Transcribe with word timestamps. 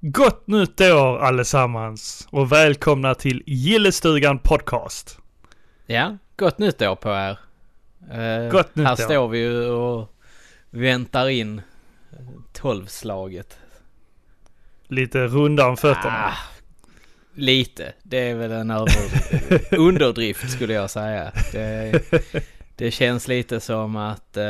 Gott 0.00 0.46
nytt 0.46 0.80
år 0.80 1.18
allesammans 1.18 2.28
och 2.30 2.52
välkomna 2.52 3.14
till 3.14 3.42
Gillestugan 3.46 4.38
Podcast. 4.38 5.18
Ja, 5.86 6.16
gott 6.36 6.58
nytt 6.58 6.82
år 6.82 6.96
på 6.96 7.08
er. 7.08 7.38
Eh, 8.10 8.50
Gott 8.50 8.76
nytt 8.76 8.86
här 8.86 8.92
år. 8.92 8.96
står 8.96 9.28
vi 9.28 9.38
ju 9.38 9.70
och 9.70 10.14
väntar 10.70 11.28
in 11.28 11.62
tolvslaget. 12.52 13.58
Lite 14.88 15.26
runda 15.26 15.66
om 15.66 15.76
fötterna. 15.76 16.24
Ah, 16.26 16.38
lite, 17.34 17.92
det 18.02 18.18
är 18.18 18.34
väl 18.34 18.52
en 18.52 18.70
över, 18.70 19.74
underdrift 19.78 20.50
skulle 20.50 20.74
jag 20.74 20.90
säga. 20.90 21.32
Det, 21.52 22.02
det 22.76 22.90
känns 22.90 23.28
lite 23.28 23.60
som 23.60 23.96
att... 23.96 24.36
Eh, 24.36 24.44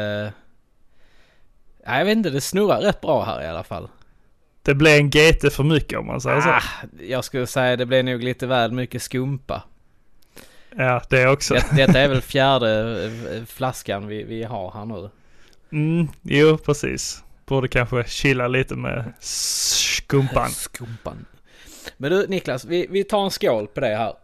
ja, 1.84 1.98
jag 1.98 2.04
vet 2.04 2.16
inte, 2.16 2.30
det 2.30 2.40
snurrar 2.40 2.80
rätt 2.80 3.00
bra 3.00 3.24
här 3.24 3.42
i 3.42 3.46
alla 3.46 3.64
fall. 3.64 3.88
Det 4.68 4.74
blev 4.74 4.96
en 4.96 5.10
GT 5.10 5.52
för 5.52 5.64
mycket 5.64 5.98
om 5.98 6.06
man 6.06 6.20
säger 6.20 6.40
så. 6.40 6.48
Ah, 6.48 6.62
jag 7.00 7.24
skulle 7.24 7.46
säga 7.46 7.76
det 7.76 7.86
blev 7.86 8.04
nog 8.04 8.22
lite 8.22 8.46
väl 8.46 8.72
mycket 8.72 9.02
skumpa. 9.02 9.62
Ja, 10.76 11.02
det 11.10 11.28
också. 11.28 11.54
Det, 11.54 11.66
detta 11.76 12.00
är 12.00 12.08
väl 12.08 12.20
fjärde 12.20 13.04
eh, 13.34 13.44
flaskan 13.44 14.06
vi, 14.06 14.22
vi 14.22 14.42
har 14.42 14.70
här 14.70 14.84
nu. 14.84 15.10
Mm, 15.72 16.08
jo, 16.22 16.58
precis. 16.58 17.24
Borde 17.46 17.68
kanske 17.68 18.04
chilla 18.04 18.48
lite 18.48 18.74
med 18.74 19.12
skumpan. 19.20 20.50
Skumpan. 20.50 21.26
Men 21.96 22.10
du 22.10 22.26
Niklas, 22.26 22.64
vi, 22.64 22.86
vi 22.90 23.04
tar 23.04 23.24
en 23.24 23.30
skål 23.30 23.66
på 23.66 23.80
det 23.80 23.96
här. 23.96 24.14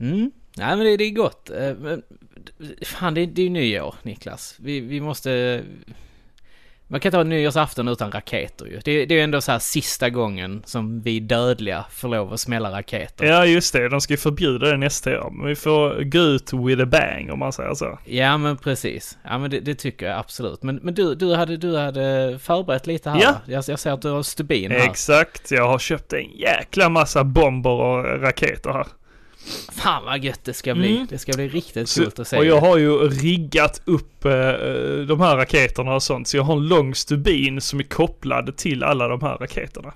Mm. 0.00 0.30
Nej 0.56 0.76
men 0.76 0.86
det, 0.86 0.96
det 0.96 1.04
är 1.04 1.10
gott. 1.10 1.50
Eh, 1.50 1.74
Men, 1.74 2.02
fan 2.82 3.14
det, 3.14 3.26
det 3.26 3.42
är 3.42 3.44
ju 3.44 3.50
nyår 3.50 3.94
Niklas. 4.02 4.56
Vi, 4.58 4.80
vi 4.80 5.00
måste... 5.00 5.62
Man 6.88 7.00
kan 7.00 7.08
inte 7.08 7.16
ha 7.16 7.24
nyårsafton 7.24 7.88
utan 7.88 8.10
raketer 8.12 8.66
ju. 8.66 8.80
Det, 8.84 9.06
det 9.06 9.14
är 9.14 9.16
ju 9.16 9.24
ändå 9.24 9.40
så 9.40 9.52
här 9.52 9.58
sista 9.58 10.10
gången 10.10 10.62
som 10.66 11.00
vi 11.00 11.20
dödliga 11.20 11.84
får 11.90 12.08
lov 12.08 12.32
att 12.32 12.40
smälla 12.40 12.70
raketer. 12.78 13.24
Ja, 13.26 13.46
just 13.46 13.72
det. 13.72 13.88
De 13.88 14.00
ska 14.00 14.12
ju 14.12 14.16
förbjuda 14.16 14.66
det 14.70 14.76
nästa 14.76 15.20
år. 15.22 15.30
Men 15.30 15.46
vi 15.46 15.56
får 15.56 16.04
gå 16.04 16.18
ut 16.18 16.52
with 16.52 16.82
a 16.82 16.86
bang 16.86 17.30
om 17.32 17.38
man 17.38 17.52
säger 17.52 17.74
så. 17.74 17.98
Ja 18.04 18.38
men 18.38 18.56
precis. 18.56 19.18
Ja 19.24 19.38
men 19.38 19.50
det, 19.50 19.60
det 19.60 19.74
tycker 19.74 20.06
jag 20.06 20.18
absolut. 20.18 20.62
Men, 20.62 20.76
men 20.82 20.94
du, 20.94 21.14
du, 21.14 21.34
hade, 21.34 21.56
du 21.56 21.76
hade 21.76 22.38
förberett 22.42 22.86
lite 22.86 23.10
här 23.10 23.20
Ja. 23.22 23.34
jag, 23.46 23.64
jag 23.68 23.78
ser 23.78 23.92
att 23.92 24.02
du 24.02 24.10
har 24.10 24.22
stubin 24.22 24.70
här. 24.70 24.78
Exakt. 24.90 25.50
Jag 25.50 25.68
har 25.68 25.78
köpt 25.78 26.12
en 26.12 26.30
jäkla 26.30 26.88
massa 26.88 27.24
bomber 27.24 27.70
och 27.70 28.20
raketer 28.20 28.70
här. 28.70 28.86
Fan 29.72 30.04
vad 30.04 30.24
gött 30.24 30.44
det 30.44 30.54
ska 30.54 30.74
bli. 30.74 30.94
Mm. 30.96 31.06
Det 31.10 31.18
ska 31.18 31.32
bli 31.32 31.48
riktigt 31.48 31.88
Så, 31.88 32.00
coolt 32.02 32.18
att 32.18 32.28
se. 32.28 32.36
och 32.38 32.44
jag 32.44 32.60
har 32.60 32.76
ju 32.76 33.08
riggat 33.08 33.80
upp 33.84 34.24
eh, 34.24 34.30
de 35.08 35.20
här 35.20 35.36
raketerna 35.36 35.94
och 35.94 36.02
sånt. 36.02 36.28
Så 36.28 36.36
jag 36.36 36.42
har 36.44 36.56
en 36.56 36.68
lång 36.68 36.94
stubin 36.94 37.60
som 37.60 37.78
är 37.78 37.84
kopplad 37.84 38.56
till 38.56 38.82
alla 38.84 39.08
de 39.08 39.22
här 39.22 39.36
raketerna. 39.36 39.92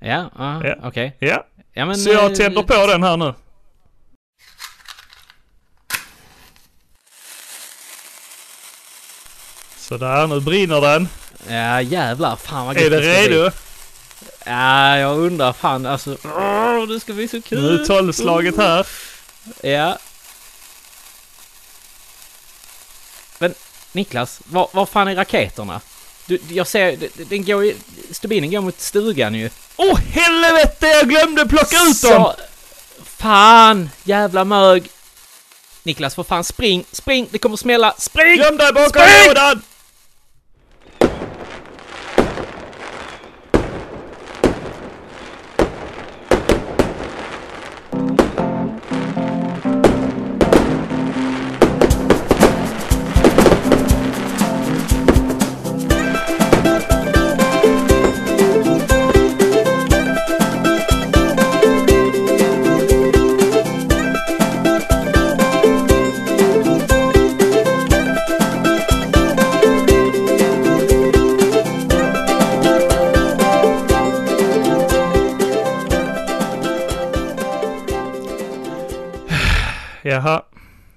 Ja, 0.00 0.30
ja, 0.38 0.66
Ja. 0.66 0.74
okej. 0.84 1.16
Ja, 1.18 1.46
Ja, 1.76 1.86
men, 1.86 1.96
så 1.96 2.10
jag 2.10 2.30
eh, 2.30 2.36
tänder 2.36 2.62
på 2.62 2.86
den 2.86 3.02
här 3.02 3.16
nu. 3.16 3.34
Sådär, 9.76 10.26
nu 10.26 10.40
brinner 10.40 10.80
den. 10.80 11.08
Ja, 11.48 11.80
jävlar. 11.80 12.36
Fan 12.36 12.66
vad 12.66 12.76
Är 12.76 12.80
gött 12.80 12.90
det 12.90 12.98
ska 13.14 13.22
redo? 13.34 13.42
Bli. 13.50 13.50
Ja, 14.44 14.98
jag 14.98 15.18
undrar 15.18 15.52
fan 15.52 15.86
alltså. 15.86 16.16
Åh, 16.24 16.88
det 16.88 17.00
ska 17.00 17.12
bli 17.12 17.28
så 17.28 17.42
kul. 17.42 17.62
Nu 17.62 17.82
är 17.82 17.86
tolvslaget 17.86 18.56
här. 18.56 18.86
Ja. 19.62 19.98
Men 23.38 23.54
Niklas, 23.92 24.40
var, 24.44 24.68
var 24.72 24.86
fan 24.86 25.08
är 25.08 25.14
raketerna? 25.14 25.80
Du, 26.26 26.38
jag 26.48 26.66
ser, 26.66 26.98
den- 27.24 27.44
går 27.44 27.64
ju, 27.64 27.76
stubinen 28.10 28.50
går 28.50 28.60
mot 28.60 28.80
stugan 28.80 29.34
ju. 29.34 29.50
Åh 29.76 29.92
oh, 29.92 29.98
helvete, 29.98 30.86
jag 30.86 31.08
glömde 31.08 31.46
plocka 31.46 31.76
ut 31.76 32.02
dem! 32.02 32.12
Så, 32.12 32.34
fan, 33.04 33.90
jävla 34.04 34.44
mög. 34.44 34.88
Niklas, 35.82 36.14
för 36.14 36.22
fan 36.22 36.44
spring, 36.44 36.84
spring, 36.92 37.28
det 37.30 37.38
kommer 37.38 37.56
smälla, 37.56 37.94
spring! 37.98 38.38
Göm 38.38 38.56
dig 38.56 38.72
bakom 38.72 39.02
lådan! 39.26 39.62
Jaha, 80.06 80.42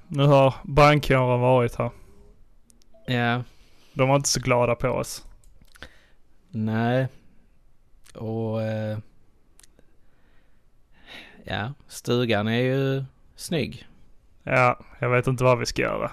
nu 0.08 0.24
har 0.24 0.54
brandkåren 0.64 1.40
varit 1.40 1.76
här. 1.76 1.92
Ja, 3.06 3.44
De 3.94 4.10
var 4.10 4.16
inte 4.16 4.30
så 4.30 4.40
glada 4.40 4.76
på 4.76 4.90
oss. 4.90 5.26
nej. 6.50 7.08
Och... 8.16 8.62
Eh, 8.64 8.98
ja, 11.44 11.74
stugan 11.88 12.48
är 12.48 12.60
ju 12.62 13.04
snygg. 13.36 13.88
Ja, 14.44 14.80
jag 15.00 15.10
vet 15.10 15.28
inte 15.28 15.44
vad 15.44 15.60
vi 15.60 15.66
ska 15.66 15.82
göra. 15.82 16.12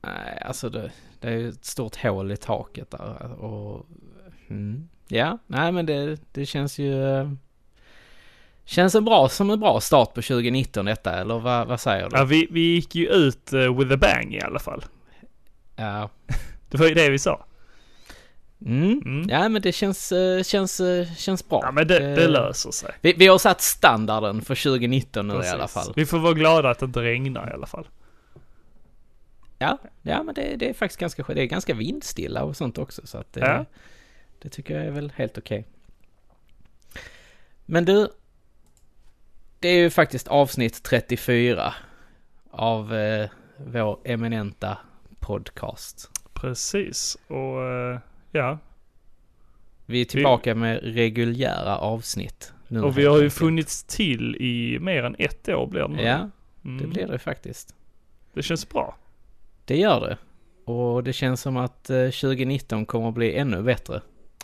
Nej, 0.00 0.38
alltså 0.44 0.70
det, 0.70 0.92
det 1.20 1.28
är 1.28 1.36
ju 1.38 1.48
ett 1.48 1.64
stort 1.64 1.96
hål 1.96 2.32
i 2.32 2.36
taket 2.36 2.90
där 2.90 3.32
och... 3.32 3.86
Mm, 4.48 4.88
ja, 5.08 5.38
nej 5.46 5.72
men 5.72 5.86
det, 5.86 6.20
det 6.32 6.46
känns 6.46 6.78
ju... 6.78 6.96
Känns 8.64 8.94
en 8.94 9.04
bra, 9.04 9.28
som 9.28 9.50
en 9.50 9.60
bra 9.60 9.80
start 9.80 10.08
på 10.14 10.22
2019 10.22 10.84
detta, 10.84 11.20
eller 11.20 11.38
vad, 11.38 11.66
vad 11.66 11.80
säger 11.80 12.10
du? 12.10 12.16
Ja, 12.16 12.24
vi, 12.24 12.48
vi 12.50 12.60
gick 12.60 12.94
ju 12.94 13.08
ut 13.08 13.52
eh, 13.52 13.78
with 13.78 13.92
a 13.92 13.96
bang 13.96 14.34
i 14.34 14.40
alla 14.40 14.58
fall. 14.58 14.84
Ja. 15.76 16.10
Det 16.70 16.78
var 16.78 16.86
ju 16.86 16.94
det 16.94 17.10
vi 17.10 17.18
sa. 17.18 17.46
Mm. 18.66 19.00
Mm. 19.04 19.28
Ja 19.28 19.48
men 19.48 19.62
det 19.62 19.72
känns, 19.72 20.12
eh, 20.12 20.42
känns, 20.42 20.80
eh, 20.80 21.06
känns 21.16 21.48
bra. 21.48 21.60
Ja, 21.62 21.70
men 21.70 21.86
det, 21.88 21.98
det 21.98 22.28
löser 22.28 22.70
sig. 22.70 22.90
Vi, 23.00 23.12
vi 23.12 23.26
har 23.26 23.38
satt 23.38 23.60
standarden 23.60 24.42
för 24.42 24.54
2019 24.54 25.28
nu 25.28 25.34
i 25.34 25.36
alla 25.36 25.58
Precis. 25.58 25.74
fall. 25.74 25.92
Vi 25.96 26.06
får 26.06 26.18
vara 26.18 26.32
glada 26.32 26.70
att 26.70 26.78
det 26.78 26.86
inte 26.86 27.02
regnar 27.02 27.50
i 27.50 27.52
alla 27.52 27.66
fall. 27.66 27.88
Ja, 29.58 29.78
ja 30.02 30.22
men 30.22 30.34
det, 30.34 30.56
det 30.56 30.68
är 30.68 30.74
faktiskt 30.74 31.00
ganska. 31.00 31.22
Det 31.22 31.42
är 31.42 31.46
ganska 31.46 31.74
vindstilla 31.74 32.44
och 32.44 32.56
sånt 32.56 32.78
också 32.78 33.06
så 33.06 33.18
att 33.18 33.32
det, 33.32 33.40
Ja. 33.40 33.64
det 34.42 34.48
tycker 34.48 34.76
jag 34.76 34.86
är 34.86 34.90
väl 34.90 35.12
helt 35.16 35.38
okej. 35.38 35.66
Men 37.66 37.84
du, 37.84 38.08
det 39.64 39.68
är 39.70 39.78
ju 39.78 39.90
faktiskt 39.90 40.28
avsnitt 40.28 40.82
34 40.82 41.74
av 42.50 42.94
eh, 42.94 43.28
vår 43.56 43.98
eminenta 44.04 44.78
podcast. 45.20 46.10
Precis. 46.34 47.16
Och 47.28 47.62
eh, 47.62 47.98
ja, 48.32 48.58
Vi 49.86 50.00
är 50.00 50.04
tillbaka 50.04 50.54
med 50.54 50.80
reguljära 50.82 51.76
avsnitt. 51.78 52.52
Nu 52.68 52.82
och 52.82 52.98
vi 52.98 53.04
har 53.06 53.22
ju 53.22 53.30
funnits 53.30 53.84
till 53.84 54.36
i 54.36 54.78
mer 54.80 55.02
än 55.04 55.16
ett 55.18 55.48
år 55.48 55.66
blir 55.66 55.80
det 55.82 55.88
nu. 55.88 56.02
Ja, 56.02 56.30
Mm. 56.64 56.82
det 56.82 56.86
blir 56.88 57.06
det 57.06 57.18
faktiskt. 57.18 57.74
Det 58.32 58.42
känns 58.42 58.68
bra. 58.68 58.96
Det 59.64 59.76
gör 59.76 60.00
det. 60.00 60.18
Och 60.72 61.04
det 61.04 61.12
känns 61.12 61.40
som 61.40 61.56
att 61.56 61.90
eh, 61.90 61.96
2019 62.04 62.86
kommer 62.86 63.08
att 63.08 63.14
bli 63.14 63.34
ännu 63.36 63.62
bättre. 63.62 64.00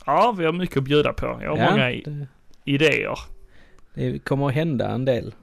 Ja, 0.06 0.34
vi 0.38 0.44
har 0.44 0.52
mycket 0.52 0.76
att 0.76 0.84
bjuda 0.84 1.12
på. 1.12 1.40
Jag 1.42 1.56
har 1.56 1.70
många 1.70 1.90
i- 1.92 2.02
det, 2.06 2.26
idéer. 2.64 3.18
Det 3.94 4.18
kommer 4.18 4.48
att 4.48 4.54
hända 4.54 4.88
en 4.88 5.04
del 5.04 5.34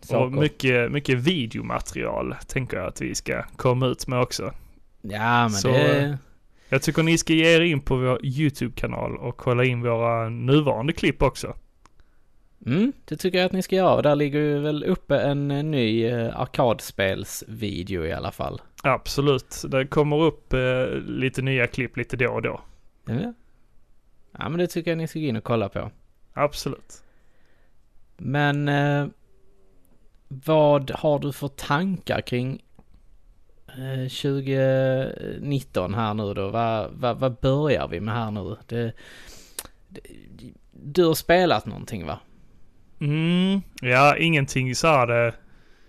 saker. 0.00 0.24
Och 0.24 0.32
mycket, 0.32 0.92
mycket 0.92 1.18
videomaterial 1.18 2.34
tänker 2.46 2.76
jag 2.76 2.86
att 2.86 3.00
vi 3.00 3.14
ska 3.14 3.42
komma 3.42 3.86
ut 3.86 4.06
med 4.06 4.20
också. 4.20 4.52
Ja, 5.02 5.42
men 5.42 5.50
Så, 5.50 5.68
det... 5.68 6.18
Jag 6.68 6.82
tycker 6.82 7.02
ni 7.02 7.18
ska 7.18 7.32
ge 7.32 7.56
er 7.56 7.60
in 7.60 7.80
på 7.80 7.96
vår 7.96 8.26
YouTube-kanal 8.26 9.16
och 9.16 9.36
kolla 9.36 9.64
in 9.64 9.82
våra 9.82 10.28
nuvarande 10.28 10.92
klipp 10.92 11.22
också. 11.22 11.54
Mm, 12.66 12.92
det 13.04 13.16
tycker 13.16 13.38
jag 13.38 13.46
att 13.46 13.52
ni 13.52 13.62
ska 13.62 13.76
göra. 13.76 14.02
Där 14.02 14.14
ligger 14.16 14.38
ju 14.38 14.58
väl 14.58 14.84
uppe 14.84 15.18
en 15.18 15.50
eh, 15.50 15.64
ny 15.64 16.04
eh, 16.04 16.40
arkadspelsvideo 16.40 18.04
i 18.04 18.12
alla 18.12 18.32
fall. 18.32 18.60
Absolut. 18.82 19.64
Det 19.68 19.86
kommer 19.86 20.22
upp 20.22 20.52
eh, 20.52 20.86
lite 21.06 21.42
nya 21.42 21.66
klipp 21.66 21.96
lite 21.96 22.16
då 22.16 22.32
och 22.32 22.42
då. 22.42 22.60
Ja. 23.04 23.34
ja, 24.38 24.48
men 24.48 24.58
det 24.58 24.66
tycker 24.66 24.90
jag 24.90 24.98
ni 24.98 25.08
ska 25.08 25.18
gå 25.18 25.26
in 25.26 25.36
och 25.36 25.44
kolla 25.44 25.68
på. 25.68 25.90
Absolut. 26.32 27.02
Men 28.22 28.68
eh, 28.68 29.06
vad 30.28 30.90
har 30.90 31.18
du 31.18 31.32
för 31.32 31.48
tankar 31.48 32.20
kring 32.20 32.62
eh, 33.68 34.08
2019 34.08 35.94
här 35.94 36.14
nu 36.14 36.34
då? 36.34 36.48
Vad, 36.48 36.90
vad, 36.92 37.18
vad 37.18 37.34
börjar 37.36 37.88
vi 37.88 38.00
med 38.00 38.14
här 38.14 38.30
nu? 38.30 38.56
Det, 38.66 38.92
det, 39.88 40.00
du 40.72 41.04
har 41.04 41.14
spelat 41.14 41.66
någonting 41.66 42.06
va? 42.06 42.20
Mm, 43.00 43.60
ja, 43.80 44.16
ingenting 44.16 44.74
så 44.74 44.86
här 44.86 45.06
det... 45.06 45.34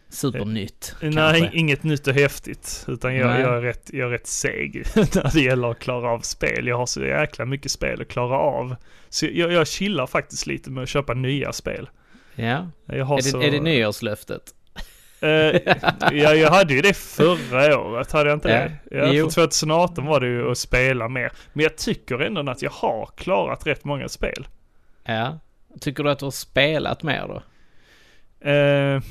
Supernytt 0.10 0.96
Nej, 1.02 1.14
kanske? 1.14 1.50
inget 1.58 1.84
nytt 1.84 2.08
och 2.08 2.14
häftigt. 2.14 2.86
Utan 2.88 3.16
jag, 3.16 3.28
Nej. 3.28 3.42
jag, 3.42 3.58
är 3.58 3.62
rätt, 3.62 3.90
jag 3.94 4.08
är 4.08 4.12
rätt 4.12 4.28
seg 4.28 4.84
när 4.96 5.34
det 5.34 5.42
gäller 5.42 5.72
att 5.72 5.80
klara 5.80 6.10
av 6.10 6.20
spel. 6.20 6.68
Jag 6.68 6.78
har 6.78 6.86
så 6.86 7.02
jäkla 7.02 7.46
mycket 7.46 7.72
spel 7.72 8.02
att 8.02 8.08
klara 8.08 8.38
av. 8.38 8.76
Så 9.10 9.26
jag, 9.26 9.52
jag 9.52 9.68
chillar 9.68 10.08
faktiskt 10.08 10.48
lite 10.48 10.72
med 10.72 10.84
att 10.84 10.90
köpa 10.90 11.14
nya 11.14 11.54
spel. 11.54 11.90
Ja. 12.36 12.68
Är 12.88 13.22
så... 13.22 13.38
det, 13.38 13.48
är 13.48 13.52
det 13.52 13.60
nyårslöftet? 13.60 14.42
Eh, 15.22 15.30
ja, 16.12 16.34
jag 16.34 16.52
hade 16.52 16.74
ju 16.74 16.82
det 16.82 16.94
förra 16.98 17.80
året, 17.80 18.12
hade 18.12 18.30
jag 18.30 18.36
inte 18.38 18.50
Ja. 18.50 18.56
det? 18.56 18.98
Ja, 18.98 19.14
Jo. 19.14 19.30
för 19.30 19.42
2018 19.42 20.06
var 20.06 20.20
det 20.20 20.28
ju 20.28 20.52
att 20.52 20.58
spela 20.58 21.08
mer. 21.10 21.32
Men 21.54 21.64
jag 21.64 21.78
tycker 21.78 22.20
ändå 22.20 22.52
att 22.52 22.62
jag 22.62 22.72
har 22.72 23.10
klarat 23.16 23.68
rätt 23.68 23.84
många 23.84 24.10
spel. 24.10 24.48
Ja. 25.04 25.40
Tycker 25.82 26.04
du 26.04 26.10
att 26.12 26.20
du 26.20 26.26
har 26.26 26.32
spelat 26.32 27.04
mer 27.04 27.28
då? 27.28 27.44
Eh, 28.50 28.96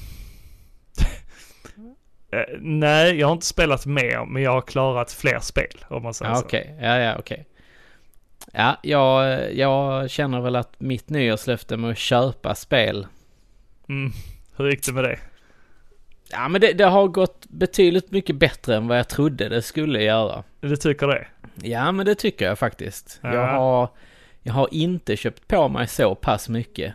eh, 2.32 2.46
nej, 2.60 3.14
jag 3.20 3.26
har 3.26 3.32
inte 3.32 3.46
spelat 3.46 3.86
mer, 3.86 4.24
men 4.26 4.42
jag 4.42 4.50
har 4.52 4.60
klarat 4.62 5.12
fler 5.12 5.38
spel, 5.40 5.84
om 5.88 6.02
man 6.02 6.14
säger 6.14 6.30
Ja, 6.32 6.36
så. 6.36 6.44
okej. 6.46 6.74
Ja, 6.80 6.98
ja, 6.98 7.16
okej. 7.18 7.46
Ja, 8.52 8.76
jag, 8.82 9.54
jag 9.54 10.10
känner 10.10 10.40
väl 10.40 10.56
att 10.56 10.80
mitt 10.80 11.10
nyårslöfte 11.10 11.76
med 11.76 11.90
att 11.90 11.98
köpa 11.98 12.54
spel 12.54 13.06
Mm. 13.90 14.12
Hur 14.56 14.70
gick 14.70 14.86
det 14.86 14.92
med 14.92 15.04
det? 15.04 15.18
Ja 16.30 16.48
men 16.48 16.60
det, 16.60 16.72
det 16.72 16.84
har 16.84 17.08
gått 17.08 17.46
betydligt 17.48 18.10
mycket 18.10 18.36
bättre 18.36 18.76
än 18.76 18.88
vad 18.88 18.98
jag 18.98 19.08
trodde 19.08 19.48
det 19.48 19.62
skulle 19.62 20.02
göra. 20.02 20.44
Du 20.60 20.76
tycker 20.76 21.06
det? 21.06 21.26
Ja 21.62 21.92
men 21.92 22.06
det 22.06 22.14
tycker 22.14 22.44
jag 22.44 22.58
faktiskt. 22.58 23.18
Ja. 23.22 23.34
Jag, 23.34 23.46
har, 23.46 23.88
jag 24.42 24.52
har 24.52 24.68
inte 24.70 25.16
köpt 25.16 25.48
på 25.48 25.68
mig 25.68 25.88
så 25.88 26.14
pass 26.14 26.48
mycket. 26.48 26.94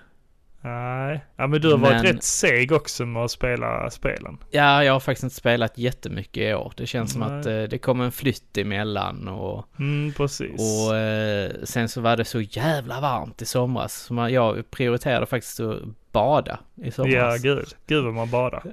Nej. 0.65 1.25
Ja, 1.35 1.47
men 1.47 1.61
du 1.61 1.71
har 1.71 1.77
varit 1.77 1.93
Men- 2.03 2.03
rätt 2.13 2.23
seg 2.23 2.71
också 2.71 3.05
med 3.05 3.23
att 3.23 3.31
spela 3.31 3.89
spelen. 3.89 4.37
Ja, 4.51 4.83
jag 4.83 4.93
har 4.93 4.99
faktiskt 4.99 5.23
inte 5.23 5.35
spelat 5.35 5.77
jättemycket 5.77 6.37
i 6.43 6.53
år. 6.53 6.73
Det 6.77 6.85
känns 6.87 7.11
som 7.11 7.21
Nej. 7.21 7.39
att 7.39 7.45
eh, 7.45 7.63
det 7.63 7.77
kom 7.77 8.01
en 8.01 8.11
flytt 8.11 8.57
emellan 8.57 9.27
och, 9.27 9.65
Mm, 9.79 10.13
precis. 10.13 10.61
och 10.89 10.95
eh, 10.97 11.51
sen 11.63 11.89
så 11.89 12.01
var 12.01 12.17
det 12.17 12.25
så 12.25 12.41
jävla 12.41 12.99
varmt 13.01 13.41
i 13.41 13.45
somras. 13.45 13.93
Så 13.93 14.13
man, 14.13 14.33
jag 14.33 14.71
prioriterade 14.71 15.25
faktiskt 15.25 15.59
att 15.59 15.79
bada 16.11 16.59
i 16.75 16.85
ja, 16.85 16.91
somras. 16.91 17.41
gud. 17.41 17.67
Gud 17.87 18.03
vad 18.03 18.13
man 18.13 18.29
badar. 18.29 18.63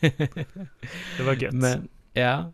Det 1.16 1.22
var 1.22 1.32
gött. 1.42 1.52
Men, 1.52 1.88
ja. 2.12 2.52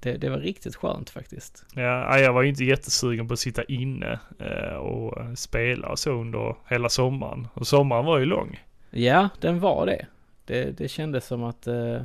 Det, 0.00 0.16
det 0.16 0.28
var 0.28 0.38
riktigt 0.38 0.76
skönt 0.76 1.10
faktiskt. 1.10 1.64
Ja, 1.74 1.82
ja, 1.82 2.18
jag 2.18 2.32
var 2.32 2.42
ju 2.42 2.48
inte 2.48 2.64
jättesugen 2.64 3.28
på 3.28 3.32
att 3.34 3.40
sitta 3.40 3.64
inne 3.64 4.20
eh, 4.38 4.76
och 4.76 5.38
spela 5.38 5.88
och 5.88 5.98
så 5.98 6.10
under 6.10 6.56
hela 6.68 6.88
sommaren. 6.88 7.48
Och 7.54 7.66
sommaren 7.66 8.04
var 8.04 8.18
ju 8.18 8.24
lång. 8.24 8.60
Ja, 8.90 9.28
den 9.40 9.60
var 9.60 9.86
det. 9.86 10.06
Det, 10.44 10.78
det 10.78 10.88
kändes 10.88 11.26
som 11.26 11.44
att... 11.44 11.66
Eh... 11.66 12.02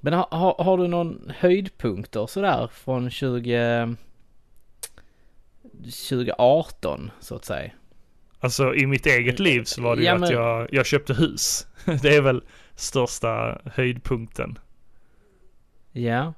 Men 0.00 0.12
har, 0.12 0.26
har, 0.30 0.64
har 0.64 0.78
du 0.78 0.88
någon 0.88 1.32
höjdpunkter 1.36 2.26
sådär 2.26 2.68
från 2.72 3.10
20... 3.10 3.96
2018 6.08 7.10
så 7.20 7.34
att 7.34 7.44
säga? 7.44 7.70
Alltså 8.40 8.74
i 8.74 8.86
mitt 8.86 9.06
eget 9.06 9.38
liv 9.38 9.64
så 9.64 9.82
var 9.82 9.96
det 9.96 10.02
Ja, 10.02 10.10
ju 10.10 10.14
att 10.14 10.20
men- 10.20 10.30
jag, 10.30 10.68
jag 10.72 10.86
köpte 10.86 11.14
hus. 11.14 11.66
Det 12.02 12.16
är 12.16 12.20
väl 12.22 12.42
största 12.74 13.60
höjdpunkten. 13.74 14.58
Ja. 15.92 16.34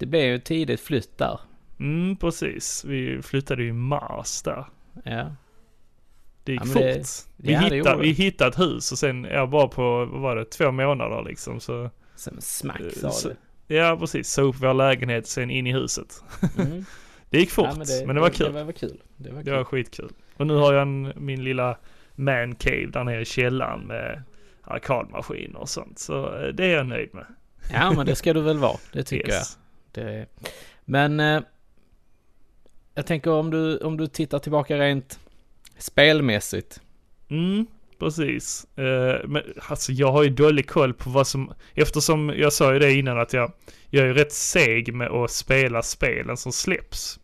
Det 0.00 0.06
blev 0.06 0.22
ju 0.22 0.38
tidigt 0.38 0.80
flytt 0.80 1.18
där. 1.18 1.40
Mm, 1.80 2.16
precis. 2.16 2.84
Vi 2.84 3.22
flyttade 3.22 3.62
ju 3.62 3.68
i 3.68 3.72
mars 3.72 4.42
där. 4.42 4.64
Ja. 5.04 5.34
Det 6.44 6.52
gick 6.52 6.60
Ja, 6.60 6.64
men 6.64 6.72
fort. 6.74 6.82
det- 6.82 7.26
vi, 7.36 7.52
ja, 7.52 7.68
det 7.68 7.76
hittade, 7.76 8.02
vi 8.02 8.08
det. 8.08 8.14
hittade 8.22 8.50
ett 8.50 8.58
hus 8.58 8.92
och 8.92 8.98
sen, 8.98 9.24
ja 9.24 9.46
bara 9.46 9.68
på, 9.68 10.04
vad 10.04 10.20
var 10.20 10.36
det, 10.36 10.44
två 10.44 10.70
månader 10.72 11.24
liksom 11.28 11.60
så. 11.60 11.90
Som 12.16 12.36
smack 12.40 12.80
Eh, 12.80 12.86
sa 12.90 13.10
så- 13.10 13.28
du. 13.28 13.36
Ja, 13.76 13.96
precis. 14.00 14.30
Så 14.32 14.42
upp 14.42 14.56
vår 14.58 14.74
lägenhet 14.74 15.26
sen 15.26 15.50
in 15.50 15.66
i 15.66 15.72
huset. 15.72 16.22
Mm. 16.58 16.84
Det 17.30 17.38
gick 17.38 17.50
fort, 17.50 17.66
Ja, 17.70 17.74
men 18.06 18.14
det, 18.16 18.20
var 18.20 18.30
kul. 18.30 18.52
Det 18.52 18.64
var, 18.64 18.72
kul. 18.72 19.00
Det 19.16 19.30
var 19.30 19.38
Det 19.38 19.44
kul. 19.44 19.54
var 19.54 19.64
skitkul. 19.64 20.12
Och 20.36 20.46
nu 20.46 20.54
har 20.54 20.72
jag 20.72 20.82
en, 20.82 21.12
min 21.16 21.44
lilla 21.44 21.76
man 22.14 22.54
cave 22.54 22.86
där 22.86 23.04
nere 23.04 23.20
i 23.20 23.24
källaren 23.24 23.80
med 23.80 24.22
arkadmaskiner 24.62 25.58
och 25.60 25.68
sånt. 25.68 25.98
Så 25.98 26.36
eh, 26.36 26.48
det 26.48 26.64
är 26.64 26.76
jag 26.76 26.86
nöjd 26.86 27.14
med. 27.14 27.26
Ja, 27.72 27.92
men 27.96 28.06
det 28.06 28.14
ska 28.14 28.32
du 28.34 28.40
väl 28.40 28.58
vara. 28.58 28.76
Det 28.92 29.02
tycker 29.02 29.28
jag. 29.32 29.42
Det... 29.92 30.26
Men 30.84 31.20
eh, 31.20 31.40
jag 32.94 33.06
tänker 33.06 33.30
om 33.30 33.50
du, 33.50 33.78
om 33.78 33.96
du 33.96 34.06
tittar 34.06 34.38
tillbaka 34.38 34.78
rent 34.78 35.18
spelmässigt. 35.78 36.80
Mm, 37.30 37.66
precis. 37.98 38.66
Eh, 38.78 39.26
men 39.28 39.42
alltså 39.68 39.92
jag 39.92 40.12
har 40.12 40.22
ju 40.22 40.30
dålig 40.30 40.68
koll 40.68 40.94
på 40.94 41.10
vad 41.10 41.26
som, 41.26 41.52
eftersom 41.74 42.32
jag 42.36 42.52
sa 42.52 42.72
ju 42.72 42.78
det 42.78 42.92
innan 42.92 43.20
att 43.20 43.32
jag, 43.32 43.52
jag 43.90 44.02
är 44.02 44.08
ju 44.08 44.14
rätt 44.14 44.32
seg 44.32 44.94
med 44.94 45.08
att 45.08 45.30
spela 45.30 45.82
spelen 45.82 46.36
som 46.36 46.52
släpps. 46.52 47.20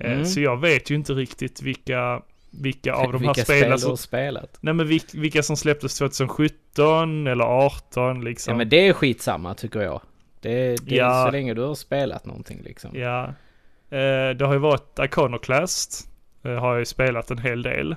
Eh, 0.00 0.12
Mm. 0.12 0.24
Så 0.24 0.40
jag 0.40 0.60
vet 0.60 0.90
ju 0.90 0.94
inte 0.94 1.12
riktigt 1.12 1.62
vilka, 1.62 2.22
vilka 2.50 2.94
av 2.94 3.12
de 3.12 3.24
här 3.24 3.34
Vilka 3.34 3.44
spelen 3.44 3.60
spel 3.62 3.70
du 3.70 3.78
som, 3.78 3.90
har 3.90 3.96
spelat. 3.96 4.58
nej 4.60 4.74
men 4.74 4.86
vilka, 4.86 5.18
vilka 5.18 5.42
som 5.42 5.56
släpptes 5.56 5.98
2017 5.98 7.26
eller 7.26 7.44
18 7.44 8.24
liksom. 8.24 8.52
Ja 8.52 8.58
men 8.58 8.68
det 8.68 8.88
är 8.88 8.92
skitsamma 8.92 9.54
tycker 9.54 9.80
jag. 9.80 10.00
Det, 10.42 10.76
det 10.86 10.94
är 10.98 10.98
Ja. 10.98 11.24
så 11.26 11.30
länge 11.32 11.54
du 11.54 11.60
har 11.62 11.74
spelat 11.74 12.26
någonting 12.26 12.62
liksom. 12.64 12.90
Ja. 12.96 13.24
Eh, 13.90 14.30
det 14.36 14.42
har 14.44 14.52
ju 14.52 14.58
varit 14.58 14.98
Iconoclast. 14.98 16.08
Eh, 16.42 16.54
har 16.54 16.70
jag 16.70 16.78
ju 16.78 16.84
spelat 16.84 17.30
en 17.30 17.38
hel 17.38 17.62
del. 17.62 17.96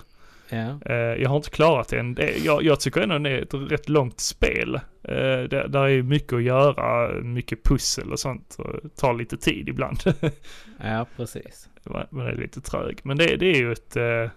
Ja. 0.50 0.80
Eh, 0.86 0.96
jag 0.96 1.30
har 1.30 1.38
inte 1.38 1.50
klarat 1.50 1.88
det 1.88 2.00
än. 2.00 2.18
Jag, 2.44 2.64
jag 2.64 2.80
tycker 2.80 3.02
ändå 3.02 3.18
det 3.20 3.30
är 3.30 3.42
ett 3.42 3.72
rätt 3.72 3.90
långt 3.90 4.20
spel. 4.20 4.76
Eh, 5.04 5.12
det, 5.50 5.68
där 5.68 5.88
är 5.88 6.02
mycket 6.02 6.34
att 6.34 6.44
göra, 6.44 7.12
mycket 7.22 7.64
pussel 7.64 8.12
och 8.12 8.20
sånt. 8.20 8.56
Och 8.60 8.96
tar 8.96 9.14
lite 9.14 9.38
tid 9.38 9.70
ibland. 9.70 9.98
ja, 10.84 11.06
precis. 11.16 11.70
Man 12.10 12.28
är 12.28 12.36
lite 12.36 12.62
trög. 12.62 13.00
Men 13.04 13.18
det, 13.18 13.36
det 13.36 13.46
är 13.46 13.56
ju 13.58 13.72
ett 13.72 13.96
eh, 13.96 14.30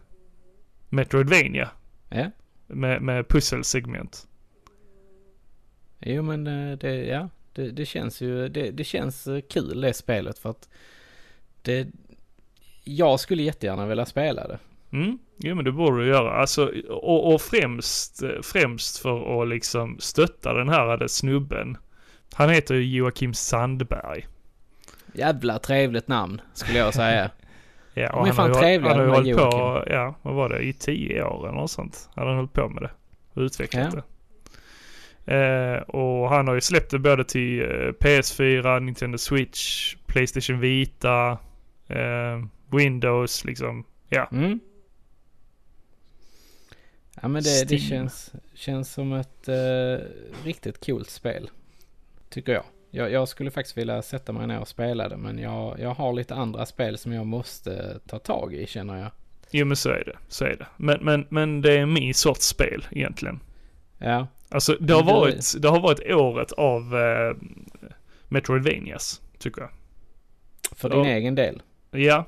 Metroidvania 0.89 1.69
Ja. 2.09 2.31
med, 2.67 3.03
med 3.03 3.29
pusselsegment. 3.29 4.27
Jo 6.01 6.23
men 6.23 6.47
eh, 6.47 6.79
det, 6.79 6.95
ja. 7.07 7.29
Det, 7.59 7.71
det 7.71 7.87
känns 7.87 8.21
ju, 8.21 8.49
det, 8.49 8.71
det 8.71 8.85
känns 8.85 9.27
eh, 9.27 9.41
kul 9.41 9.81
det 9.81 9.95
spelet 9.95 10.39
för 10.39 10.51
att 10.51 10.69
det, 11.63 11.89
jag 12.85 13.21
skulle 13.21 13.43
jättegärna 13.43 13.87
vilja 13.87 14.07
spela 14.07 14.49
det. 14.49 14.59
Mm, 14.93 15.19
jo 15.39 15.55
men 15.55 15.65
det 15.65 15.73
borde 15.73 16.05
du 16.05 16.09
göra. 16.09 16.33
Alltså, 16.33 16.73
och, 16.89 17.35
och 17.35 17.41
främst, 17.41 18.23
främst 18.43 18.99
för 18.99 19.43
att 19.43 19.49
liksom 19.49 19.97
stötta 19.99 20.53
den 20.53 20.69
här 20.69 21.07
snubben. 21.07 21.77
Han 22.35 22.51
heter 22.51 22.75
ju 22.75 22.97
Joakim 22.97 23.35
Sandberg. 23.35 24.27
Jävla 25.13 25.59
trevligt 25.59 26.09
namn 26.09 26.41
skulle 26.55 26.79
jag 26.79 26.95
säga. 26.95 27.31
Ja, 27.95 28.13
De 28.13 28.29
är 28.29 28.33
fan 28.33 28.51
har 28.55 28.69
ju, 28.71 28.81
han 28.81 28.99
har 28.99 29.05
ju 29.05 29.11
hållit 29.11 29.37
på, 29.37 29.85
ja, 29.87 30.15
vad 30.23 30.35
var 30.35 30.49
det, 30.49 30.61
i 30.61 30.73
tio 30.73 31.25
år 31.25 31.49
eller 31.49 31.57
något 31.57 31.71
sånt. 31.71 32.09
Han 32.15 32.27
har 32.27 32.35
hållit 32.35 32.53
på 32.53 32.69
med 32.69 32.83
det 32.83 32.91
och 33.33 33.41
utvecklat 33.43 33.85
Ja. 33.95 33.97
det. 34.01 34.03
Eh, 35.29 35.81
och 35.81 36.29
han 36.29 36.49
har 36.49 36.55
ju 36.55 36.61
släppt 36.61 36.91
det 36.91 36.99
både 36.99 37.25
till 37.25 37.61
eh, 37.61 37.67
PS4, 38.01 38.81
Nintendo 38.81 39.19
Switch, 39.19 39.95
Playstation 40.07 40.61
Vita, 40.61 41.39
eh, 41.89 42.45
Windows 42.71 43.45
liksom. 43.45 43.85
Ja, 44.09 44.29
Mm. 44.33 44.61
Ja 47.23 47.29
men 47.29 47.43
det, 47.43 47.69
det 47.69 47.79
känns, 47.79 48.33
känns 48.55 48.93
som 48.93 49.13
ett 49.13 49.49
eh, 49.49 50.07
riktigt 50.45 50.87
coolt 50.87 51.11
spel. 51.11 51.51
Tycker 52.31 52.53
jag. 52.53 52.65
jag. 52.91 53.13
Jag 53.13 53.29
skulle 53.29 53.51
faktiskt 53.51 53.77
vilja 53.79 54.03
sätta 54.03 54.33
mig 54.33 54.47
ner 54.47 54.61
och 54.61 54.69
spela 54.69 55.09
det 55.09 55.17
men 55.17 55.39
jag, 55.39 55.81
jag 55.81 55.95
har 55.95 56.13
lite 56.13 56.35
andra 56.35 56.67
spel 56.67 56.99
som 56.99 57.13
jag 57.13 57.27
måste 57.27 58.01
ta 58.07 58.19
tag 58.19 58.55
i 58.55 58.67
känner 58.67 58.97
jag. 58.97 59.11
jo 59.51 59.67
men 59.67 59.77
så 59.77 59.89
är 59.89 60.05
det. 60.07 60.17
Så 60.29 60.45
är 60.45 60.57
det. 60.57 60.67
Men, 60.77 61.05
men, 61.05 61.27
men 61.31 61.61
det 61.63 61.73
är 61.73 61.87
min 61.87 62.15
sorts 62.15 62.47
spel 62.47 62.87
egentligen. 62.91 63.41
Ja, 63.99 64.27
Alltså 64.51 64.77
det 64.81 64.93
har 64.95 65.03
varit, 65.03 65.55
det 65.63 65.69
har 65.69 65.81
varit 65.81 66.01
året 66.11 66.53
av 66.53 66.97
eh, 66.97 67.37
Metroidvanias, 68.29 69.21
tycker 69.39 69.61
jag. 69.61 69.71
för 70.77 70.89
din 70.89 70.99
Ja. 70.99 71.11
egen 71.11 71.35
del. 71.35 71.63
Ja, 71.91 72.25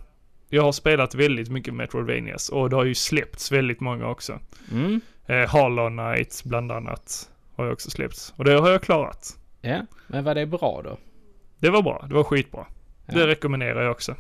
jag 0.49 0.63
har 0.63 0.73
spelat 0.73 1.15
väldigt 1.15 1.49
mycket 1.51 1.75
Metroidvanias 1.75 2.49
och 2.49 2.71
det 2.71 2.77
har 2.77 2.85
ju 2.85 2.95
släppts 2.95 3.53
väldigt 3.53 3.81
många 3.81 4.09
också. 4.09 4.39
Mm. 4.73 5.01
Eh, 5.27 5.51
Hollow 5.51 5.89
Knight 5.89 6.43
bland 6.45 6.73
annat 6.73 7.31
har 7.55 7.65
ju 7.65 7.73
också 7.73 7.91
släppts. 7.91 8.35
Och 8.37 8.45
det 8.45 8.53
har 8.61 8.71
jag 8.71 8.83
klarat. 8.83 9.39
Ja, 9.61 9.87
men 10.07 10.25
var 10.25 10.35
det 10.35 10.47
bra 10.47 10.81
då? 10.85 10.99
Det 11.59 11.71
var 11.71 11.83
bra, 11.83 12.05
det 12.09 12.15
var 12.15 12.25
skitbra. 12.25 12.67
Ja. 13.07 13.15
Det 13.15 13.27
rekommenderar 13.27 13.83
jag 13.83 13.91
också. 13.93 14.15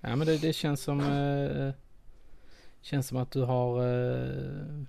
Ja 0.00 0.16
men 0.16 0.26
det, 0.26 0.38
det 0.38 0.52
känns 0.52 0.80
som 0.80 1.00
eh, 1.00 1.70
Känns 2.82 3.06
som 3.08 3.18
att 3.18 3.30
du 3.30 3.42
har 3.42 3.80
eh, 3.80 4.82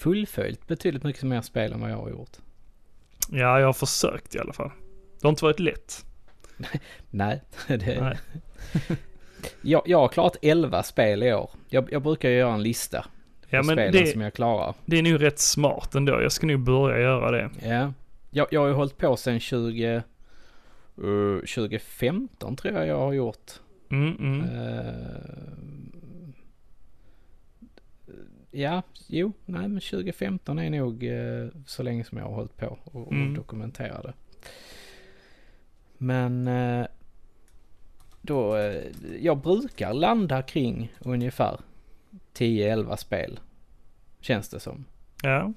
Fullföljt 0.00 0.66
betydligt 0.66 1.04
mycket 1.04 1.22
mer 1.22 1.40
spel 1.40 1.72
än 1.72 1.80
vad 1.80 1.90
jag 1.90 1.96
har 1.96 2.10
gjort. 2.10 2.36
Ja, 3.30 3.60
jag 3.60 3.66
har 3.66 3.72
försökt 3.72 4.34
i 4.34 4.38
alla 4.38 4.52
fall. 4.52 4.70
Det 5.20 5.26
har 5.26 5.30
inte 5.30 5.44
varit 5.44 5.60
lätt. 5.60 6.04
Nej, 7.10 7.42
det... 7.66 8.00
Nej. 8.00 8.18
jag, 9.62 9.82
jag 9.86 9.98
har 9.98 10.08
klarat 10.08 10.36
11 10.42 10.82
spel 10.82 11.22
i 11.22 11.34
år. 11.34 11.50
Jag, 11.68 11.92
jag 11.92 12.02
brukar 12.02 12.28
göra 12.28 12.54
en 12.54 12.62
lista 12.62 13.02
på 13.02 13.56
Ja, 13.56 13.62
men 13.62 13.74
spelen 13.76 13.92
det, 13.92 14.06
som 14.06 14.20
jag 14.20 14.34
klarar. 14.34 14.74
det 14.84 14.98
är 14.98 15.02
nog 15.02 15.22
rätt 15.22 15.38
smart 15.38 15.94
ändå. 15.94 16.22
Jag 16.22 16.32
ska 16.32 16.46
nog 16.46 16.60
börja 16.60 16.98
göra 17.00 17.30
det. 17.30 17.50
Ja. 17.68 17.92
Jag, 18.30 18.46
jag 18.50 18.60
har 18.60 18.68
ju 18.68 18.74
hållit 18.74 18.98
på 18.98 19.16
sedan 19.16 19.40
20... 19.40 19.94
eh, 19.94 20.02
2015 21.54 22.56
tror 22.56 22.74
jag 22.74 22.86
jag 22.86 22.98
har 22.98 23.12
gjort. 23.12 23.50
Mm, 23.90 24.16
mm. 24.18 24.40
Eh, 24.40 24.84
ja, 28.50 28.82
jo, 29.06 29.32
nej 29.44 29.68
men 29.68 29.80
2015 29.80 30.58
är 30.58 30.70
nog 30.70 31.04
eh, 31.04 31.48
så 31.66 31.82
länge 31.82 32.04
som 32.04 32.18
jag 32.18 32.24
har 32.24 32.34
hållit 32.34 32.56
på 32.56 32.78
och, 32.84 33.06
och 33.06 33.12
Mm. 33.12 33.34
dokumenterat 33.34 34.02
det. 34.02 34.12
Men 35.98 36.48
eh, 36.48 36.86
då, 38.20 38.56
eh, 38.56 38.82
jag 39.20 39.38
brukar 39.38 39.92
landa 39.92 40.42
kring 40.42 40.92
ungefär 41.00 41.60
10-11 42.34 42.96
spel. 42.96 43.40
Känns 44.20 44.48
det 44.48 44.60
som. 44.60 44.84
Ja. 45.22 45.52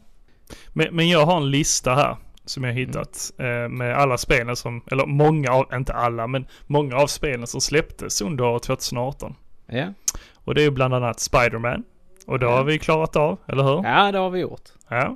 Men, 0.74 0.96
men 0.96 1.10
jag 1.10 1.26
har 1.26 1.38
en 1.38 1.52
lista 1.52 1.96
här 1.96 2.18
som 2.46 2.64
jag 2.64 2.74
hittat 2.74 3.32
eh, 3.38 3.70
med 3.70 3.96
alla 3.98 4.18
spelen 4.18 4.56
som, 4.56 4.82
eller 4.92 5.06
många 5.06 5.52
av, 5.52 5.74
inte 5.74 5.94
alla, 5.94 6.28
men 6.28 6.46
många 6.68 6.96
av 6.96 7.08
spelen 7.08 7.48
som 7.48 7.62
släpptes 7.62 8.22
under 8.22 8.60
2018. 8.60 9.36
Ja, 9.68 9.94
Och 10.34 10.56
det 10.56 10.64
är 10.64 10.72
bland 10.72 10.94
annat 10.94 11.20
Spider-Man. 11.20 11.84
Och 12.28 12.40
det 12.40 12.46
Ja. 12.46 12.52
har 12.58 12.64
vi 12.64 12.80
klarat 12.80 13.16
av, 13.16 13.38
eller 13.48 13.64
hur? 13.64 13.84
ja 13.84 14.12
det 14.12 14.18
har 14.18 14.30
vi 14.30 14.40
gjort. 14.40 14.70
Ja. 14.90 15.16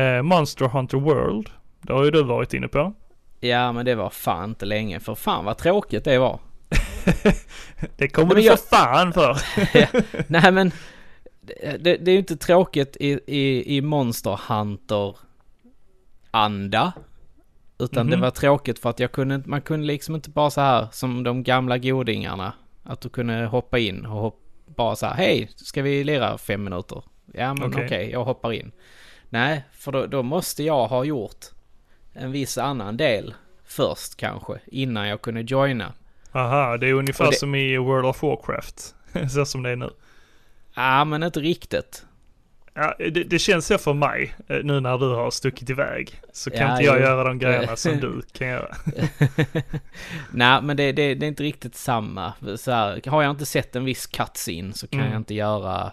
Eh, 0.00 0.22
Monster 0.22 0.64
Hunter 0.68 0.98
World. 0.98 1.50
Det 1.82 1.92
har 1.92 2.04
ju 2.04 2.10
du 2.10 2.22
varit 2.22 2.54
inne 2.54 2.68
på. 2.68 2.92
Ja, 3.40 3.72
men 3.72 3.84
det 3.84 3.94
var 3.94 4.10
fan 4.10 4.48
inte 4.48 4.66
länge. 4.66 5.00
För 5.00 5.14
fan 5.14 5.44
vad 5.44 5.56
tråkigt 5.58 6.04
det 6.04 6.18
var. 6.18 6.38
Det 7.96 8.08
kommer 8.08 8.26
men 8.28 8.36
du 8.36 8.42
jag- 8.42 8.58
för 8.60 8.66
fan 8.76 9.12
för. 9.12 9.36
Nej 10.32 10.52
men 10.52 10.70
det, 11.80 11.96
det, 11.96 12.10
är 12.10 12.12
ju 12.12 12.18
inte 12.18 12.36
tråkigt 12.36 12.96
i, 13.00 13.20
i, 13.26 13.76
i 13.76 13.80
Monster 13.80 14.40
Hunter 14.48 15.16
anda. 16.30 16.92
Utan 17.78 18.06
det 18.06 18.16
Mhm. 18.16 18.20
var 18.22 18.30
tråkigt 18.30 18.78
för 18.78 18.90
att 18.90 19.00
jag 19.00 19.12
kunde, 19.12 19.42
man 19.46 19.60
kunde 19.62 19.86
liksom 19.86 20.14
inte 20.14 20.30
bara 20.30 20.50
så 20.50 20.60
här 20.60 20.86
som 20.92 21.22
de 21.22 21.42
gamla 21.42 21.78
godingarna. 21.78 22.52
Att 22.84 23.00
du 23.00 23.08
kunde 23.08 23.46
hoppa 23.46 23.78
in 23.78 24.06
och 24.06 24.20
hopp, 24.20 24.40
bara 24.76 24.96
så 24.96 25.06
här, 25.06 25.14
hej, 25.14 25.50
ska 25.56 25.82
vi 25.82 26.04
lira 26.04 26.38
fem 26.38 26.64
minuter? 26.64 27.02
Ja 27.32 27.54
men 27.54 27.68
okej, 27.72 27.84
Okej. 27.84 28.10
jag 28.10 28.24
hoppar 28.24 28.52
in. 28.52 28.72
Nej, 29.28 29.64
för 29.72 29.92
då, 29.92 30.06
då 30.06 30.22
måste 30.22 30.62
jag 30.62 30.86
ha 30.86 31.04
gjort 31.04 31.44
en 32.12 32.32
viss 32.32 32.58
annan 32.58 32.96
del 32.96 33.34
först 33.64 34.16
kanske, 34.16 34.60
innan 34.66 35.08
jag 35.08 35.22
kunde 35.22 35.40
joina. 35.40 35.92
Aha, 36.32 36.76
det 36.76 36.88
är 36.88 36.92
ungefär 36.92 37.30
det- 37.30 37.36
som 37.36 37.54
i 37.54 37.76
World 37.78 38.06
of 38.06 38.22
Warcraft. 38.22 38.94
så 39.34 39.44
som 39.46 39.62
det 39.62 39.70
är 39.70 39.76
nu. 39.76 39.90
Ja, 40.74 41.04
men 41.04 41.22
inte 41.22 41.40
riktigt. 41.40 42.05
Ja, 42.78 42.94
det, 42.98 43.10
det 43.10 43.38
känns 43.38 43.66
så 43.66 43.78
för 43.78 43.92
mig, 43.92 44.34
eh, 44.48 44.56
nu 44.64 44.80
när 44.80 44.98
du 44.98 45.14
har 45.14 45.30
stuckit 45.30 45.70
iväg. 45.70 46.20
Så 46.32 46.50
kan 46.50 46.60
Ja, 46.60 46.70
inte 46.72 46.84
jag 46.84 46.96
jo. 46.96 47.02
göra 47.02 47.24
de 47.24 47.38
grejerna 47.38 47.76
som 47.76 48.00
du 48.00 48.22
kan 48.32 48.48
göra. 48.48 48.74
Nej, 50.30 50.62
men 50.62 50.76
det, 50.76 50.92
det, 50.92 51.14
det 51.14 51.26
är 51.26 51.28
inte 51.28 51.42
riktigt 51.42 51.74
samma. 51.74 52.32
Så 52.56 52.70
här, 52.70 53.10
har 53.10 53.22
jag 53.22 53.30
inte 53.30 53.46
sett 53.46 53.76
en 53.76 53.84
viss 53.84 54.06
cutscene 54.06 54.72
så 54.72 54.86
kan 54.88 55.00
Mm. 55.00 55.12
jag 55.12 55.20
inte 55.20 55.34
göra... 55.34 55.92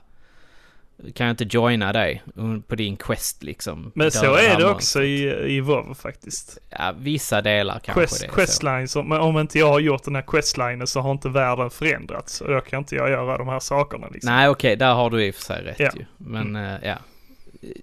Kan 1.13 1.27
jag 1.27 1.33
inte 1.33 1.45
joina 1.57 1.93
dig 1.93 2.23
på 2.67 2.75
din 2.75 2.97
quest 2.97 3.43
liksom. 3.43 3.91
Men 3.95 4.11
så 4.11 4.35
är 4.35 4.57
det 4.57 4.65
också 4.65 5.03
i, 5.03 5.23
i 5.55 5.61
WoW 5.61 5.93
faktiskt. 5.93 6.57
Ja, 6.69 6.93
vissa 6.97 7.41
delar 7.41 7.79
kanske 7.79 8.01
Quest, 8.01 8.21
det 8.21 8.27
questlines, 8.27 8.95
om, 8.95 9.11
om 9.11 9.37
inte 9.39 9.59
jag 9.59 9.67
har 9.69 9.79
gjort 9.79 10.03
den 10.03 10.15
här 10.15 10.23
questlinen 10.27 10.87
så 10.87 10.99
har 10.99 11.11
inte 11.11 11.29
världen 11.29 11.69
förändrats. 11.69 12.41
Och 12.41 12.49
då 12.51 12.61
kan 12.61 12.79
inte 12.79 12.95
jag 12.95 13.09
göra 13.09 13.37
de 13.37 13.47
här 13.47 13.59
sakerna 13.59 14.07
liksom. 14.07 14.33
Nej, 14.33 14.49
okej, 14.49 14.75
där 14.75 14.93
har 14.93 15.09
du 15.09 15.25
i 15.25 15.31
och 15.31 15.35
för 15.35 15.41
sig 15.41 15.63
rätt 15.63 15.79
Ja. 15.79 15.91
ju. 15.95 16.05
Men 16.17 16.55
eh, 16.55 16.75
ja. 16.83 16.95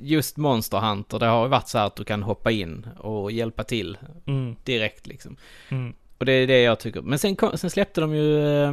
Just 0.00 0.36
Monster 0.36 0.78
Hunter, 0.78 1.18
det 1.18 1.26
har 1.26 1.42
ju 1.42 1.48
varit 1.48 1.68
så 1.68 1.78
här 1.78 1.86
att 1.86 1.96
du 1.96 2.04
kan 2.04 2.22
hoppa 2.22 2.50
in 2.50 2.86
och 2.98 3.32
hjälpa 3.32 3.64
till 3.64 3.98
Mm, 4.26 4.56
direkt 4.64 5.06
liksom. 5.06 5.36
mm. 5.68 5.94
Och 6.18 6.26
det 6.26 6.32
är 6.32 6.46
det 6.46 6.62
jag 6.62 6.80
tycker. 6.80 7.02
Men 7.02 7.18
sen, 7.18 7.36
sen 7.54 7.70
släppte 7.70 8.00
de 8.00 8.14
ju 8.14 8.62
eh, 8.64 8.72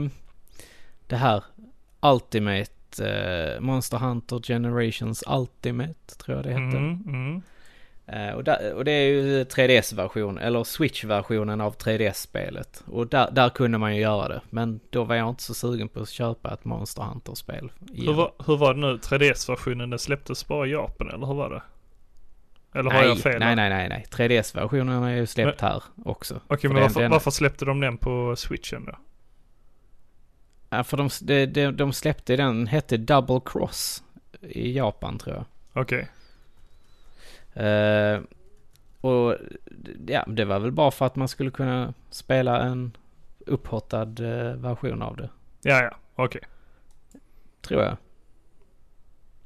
det 1.07 1.15
här 1.15 1.43
Ultimate 2.01 2.71
eh, 2.99 3.59
Monster 3.59 3.97
Hunter 3.97 4.39
Generations 4.39 5.23
Ultimate 5.27 6.15
tror 6.17 6.37
jag 6.37 6.45
det 6.45 6.49
hette. 6.51 6.77
Mm, 6.77 7.03
mm. 7.07 7.41
Eh, 8.07 8.33
och, 8.35 8.43
där, 8.43 8.73
och 8.73 8.85
det 8.85 8.91
är 8.91 9.07
ju 9.09 9.43
3DS-version, 9.43 10.37
eller 10.37 10.63
Switch-versionen 10.63 11.61
av 11.61 11.75
3DS-spelet. 11.77 12.83
Och 12.85 13.07
där, 13.07 13.31
där 13.31 13.49
kunde 13.49 13.77
man 13.77 13.95
ju 13.95 14.01
göra 14.01 14.27
det. 14.27 14.41
Men 14.49 14.79
då 14.89 15.03
var 15.03 15.15
jag 15.15 15.29
inte 15.29 15.43
så 15.43 15.53
sugen 15.53 15.89
på 15.89 15.99
att 15.99 16.09
köpa 16.09 16.53
ett 16.53 16.65
Monster 16.65 17.01
Hunter-spel. 17.03 17.71
Hur, 17.93 18.13
var, 18.13 18.31
hur 18.45 18.57
var 18.57 18.73
det 18.73 18.79
nu? 18.79 18.97
3DS-versionen, 18.97 19.89
den 19.89 19.99
släpptes 19.99 20.47
bara 20.47 20.67
i 20.67 20.71
Japan 20.71 21.09
eller 21.09 21.27
hur 21.27 21.33
var 21.33 21.49
det? 21.49 21.61
Eller 22.79 22.91
har 22.91 22.99
nej, 22.99 23.07
jag 23.09 23.19
fel? 23.19 23.39
nej, 23.39 23.55
nej, 23.55 23.69
nej, 23.69 23.89
nej. 23.89 24.05
3DS-versionen 24.11 25.03
är 25.03 25.15
ju 25.15 25.25
släppt 25.27 25.61
här 25.61 25.83
också. 26.05 26.41
Okej, 26.47 26.69
För 26.69 26.73
men 26.73 26.81
varför, 26.83 27.01
den- 27.01 27.11
varför 27.11 27.31
släppte 27.31 27.65
de 27.65 27.79
den 27.79 27.97
på 27.97 28.35
switchen 28.35 28.85
då? 28.85 28.95
Ja, 30.69 30.83
för 30.83 30.97
de, 30.97 31.09
de, 31.45 31.71
de, 31.71 31.93
släppte 31.93 32.35
den, 32.35 32.67
hette 32.67 32.97
Double 32.97 33.41
Cross 33.45 34.03
i 34.41 34.77
Japan 34.77 35.19
tror 35.19 35.35
jag. 35.35 35.45
Okej. 35.81 36.07
Eh, 37.53 38.19
och 39.01 39.35
ja, 40.07 40.23
det 40.27 40.45
var 40.45 40.59
väl 40.59 40.71
bara 40.71 40.91
för 40.91 41.05
att 41.05 41.15
man 41.15 41.27
skulle 41.27 41.51
kunna 41.51 41.93
spela 42.09 42.61
en 42.61 42.97
upphottad 43.45 44.01
eh, 44.19 44.53
version 44.55 45.01
av 45.01 45.17
det, 45.17 45.29
Ja, 45.61 45.83
ja, 45.83 45.97
okej. 46.15 46.41
tror 47.61 47.83
jag. 47.83 47.97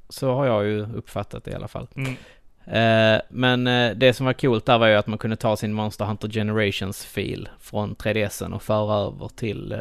Så 0.08 0.34
har 0.34 0.46
jag 0.46 0.64
ju 0.64 0.96
uppfattat 0.96 1.44
det 1.44 1.50
i 1.50 1.54
alla 1.54 1.68
fall. 1.68 1.88
Mm. 1.96 2.16
Eh, 2.64 3.20
men 3.28 3.66
eh, 3.66 3.96
det 3.96 4.14
som 4.14 4.26
var 4.26 4.32
coolt 4.32 4.66
där 4.66 4.78
var 4.78 4.86
ju 4.86 4.94
att 4.94 5.06
man 5.06 5.18
kunde 5.18 5.36
ta 5.36 5.56
sin 5.56 5.72
Monster 5.72 6.04
Hunter 6.04 6.28
Generations-fil 6.28 7.48
från 7.60 7.96
3DSen 7.96 8.52
och 8.52 8.62
föra 8.62 8.94
över 8.94 9.28
till 9.28 9.72
eh, 9.72 9.78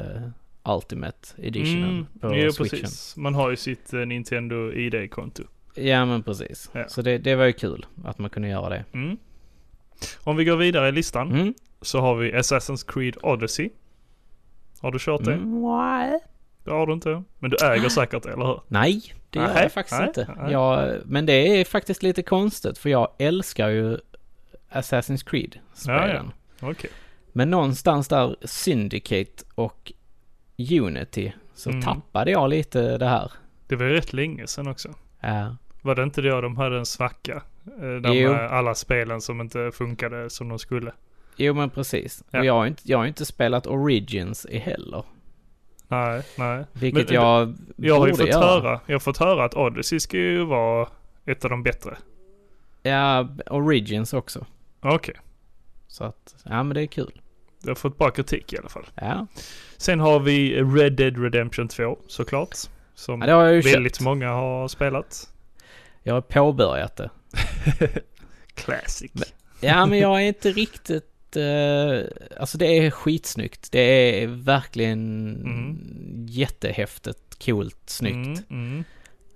Ultimate 0.65 1.27
Editionen 1.38 1.89
Mm, 1.89 2.06
på 2.22 2.36
jo, 2.36 2.51
Switchen. 2.51 2.80
precis. 2.80 3.18
Man 3.18 3.36
har 3.36 3.50
ju 3.50 3.56
sitt 3.56 3.94
eh, 3.94 4.00
Nintendo 4.00 4.72
ID-konto. 4.72 5.44
Ja 5.75 6.06
men 6.06 6.24
precis. 6.24 6.70
Ja. 6.74 6.88
Så 6.88 7.01
det, 7.01 7.18
det 7.18 7.36
var 7.36 7.46
ju 7.46 7.53
kul 7.53 7.86
att 8.06 8.20
man 8.20 8.30
kunde 8.30 8.48
göra 8.50 8.70
det. 8.70 8.86
Mm. 8.94 9.18
Om 10.24 10.36
vi 10.38 10.46
går 10.46 10.56
vidare 10.58 10.89
i 10.89 10.91
listan 10.91 11.32
Mm. 11.32 11.53
så 11.82 12.00
har 12.00 12.15
vi 12.15 12.32
Assassin's 12.32 12.91
Creed 12.94 13.18
Odyssey. 13.24 13.70
Har 14.82 14.91
du 14.91 15.00
kört 15.00 15.24
det? 15.24 15.34
Mm, 15.34 15.62
nej. 15.62 16.20
Det 16.63 16.72
har 16.72 16.88
du 16.88 16.94
inte. 16.94 17.24
Men 17.39 17.50
du 17.51 17.58
äger 17.65 17.89
säkert 18.00 18.25
eller 18.25 18.46
hur? 18.46 18.62
Nej, 18.68 19.01
det 19.30 19.39
gör 19.39 19.53
Nej, 19.53 19.63
jag 19.63 19.72
faktiskt 19.72 20.00
nej, 20.00 20.08
inte. 20.08 20.34
nej. 20.38 20.51
Jag, 20.51 21.00
men 21.06 21.25
det 21.25 21.34
är 21.62 21.65
faktiskt 21.65 22.03
lite 22.03 22.24
konstigt 22.24 22.77
för 22.77 22.89
jag 22.89 23.08
älskar 23.20 23.70
ju 23.70 23.98
Assassin's 24.72 25.25
Creed-spelen. 25.30 26.32
Okej. 26.62 26.89
Men 27.34 27.50
någonstans 27.50 28.08
där 28.08 28.36
Syndicate 28.41 29.44
och 29.56 29.91
Unity 30.80 31.32
så 31.53 31.70
Mm. 31.70 31.82
tappade 31.82 32.32
jag 32.32 32.50
lite 32.50 32.98
det 32.98 33.06
här. 33.08 33.32
Det 33.68 33.75
var 33.75 33.86
ju 33.86 33.94
rätt 33.94 34.13
länge 34.13 34.48
sedan 34.48 34.68
också. 34.68 34.89
Ja. 35.20 35.56
Var 35.82 35.96
det 35.96 36.03
inte 36.03 36.22
då 36.22 36.41
de 36.41 36.58
hade 36.58 36.77
en 36.77 36.86
svacka? 36.86 37.41
Eh, 37.82 37.89
De 38.01 38.13
Jo. 38.18 38.32
eh, 38.32 38.53
alla 38.53 38.75
spelen 38.75 39.22
som 39.22 39.41
inte 39.41 39.72
funkade 39.74 40.30
som 40.30 40.50
de 40.50 40.60
skulle. 40.60 40.91
Jo 41.36 41.53
men 41.53 41.70
precis. 41.70 42.24
Ja. 42.32 42.39
Och 42.39 42.46
jag 42.46 42.53
har, 42.53 42.65
inte, 42.65 42.82
jag 42.86 42.98
har 42.98 43.06
inte 43.06 43.25
spelat 43.25 43.68
Origins 43.68 44.46
i 44.50 44.58
heller. 44.58 45.03
Nej, 45.88 46.22
nej. 46.38 46.65
Vilket 46.74 47.06
Men- 47.08 47.15
jag 47.15 47.56
Jag 47.75 48.00
har 48.00 48.08
ju 48.08 48.13
fått 48.15 48.27
göra. 48.27 48.46
höra, 48.46 48.80
jag 48.86 48.96
har 48.96 49.00
fått 49.00 49.18
höra 49.18 49.44
att 49.46 49.53
Odyssey 49.56 50.00
ska 50.00 50.18
ju 50.18 50.44
vara 50.46 50.88
ett 51.25 51.44
av 51.46 51.50
de 51.51 51.63
bättre. 51.63 51.98
Ja, 52.84 53.27
Origins 53.50 54.13
också. 54.13 54.46
Okej. 54.82 55.15
Så 55.88 56.03
att, 56.03 56.36
ja 56.44 56.63
men 56.63 56.74
det 56.75 56.82
är 56.82 56.88
kul. 56.88 57.22
Du 57.62 57.70
har 57.70 57.75
fått 57.75 57.98
bra 57.98 58.10
kritik 58.12 58.53
i 58.53 58.58
alla 58.58 58.70
fall. 58.70 58.86
Ja, 58.96 59.27
Sen 59.77 60.00
har 60.00 60.20
vi 60.20 60.62
Red 60.63 60.94
Dead 60.94 61.24
Redemption 61.24 61.68
2 61.68 61.98
såklart. 62.08 62.56
Som 62.96 63.22
ja 63.22 63.44
det 63.44 63.62
väldigt 63.62 63.96
köpt. 63.96 64.01
många 64.03 64.30
har 64.30 64.68
spelat. 64.68 65.30
Jag 66.03 66.13
har 66.13 66.22
påbörjat 66.22 66.96
det. 66.96 67.10
Classic. 68.56 69.12
Men- 69.13 69.24
Ja, 69.63 69.86
men 69.86 70.00
jag 70.00 70.22
är 70.22 70.25
inte 70.27 70.51
riktigt... 70.51 71.36
eh, 71.36 72.39
alltså 72.39 72.58
det 72.58 72.65
är 72.77 72.91
skitsnyggt. 72.91 73.72
Det 73.72 73.80
är 74.24 74.27
verkligen 74.27 75.00
Mm. 75.36 76.25
jättehäftigt, 76.30 77.46
coolt, 77.46 77.77
snyggt. 77.86 78.44
Mm, 78.50 78.68
mm. 78.72 78.84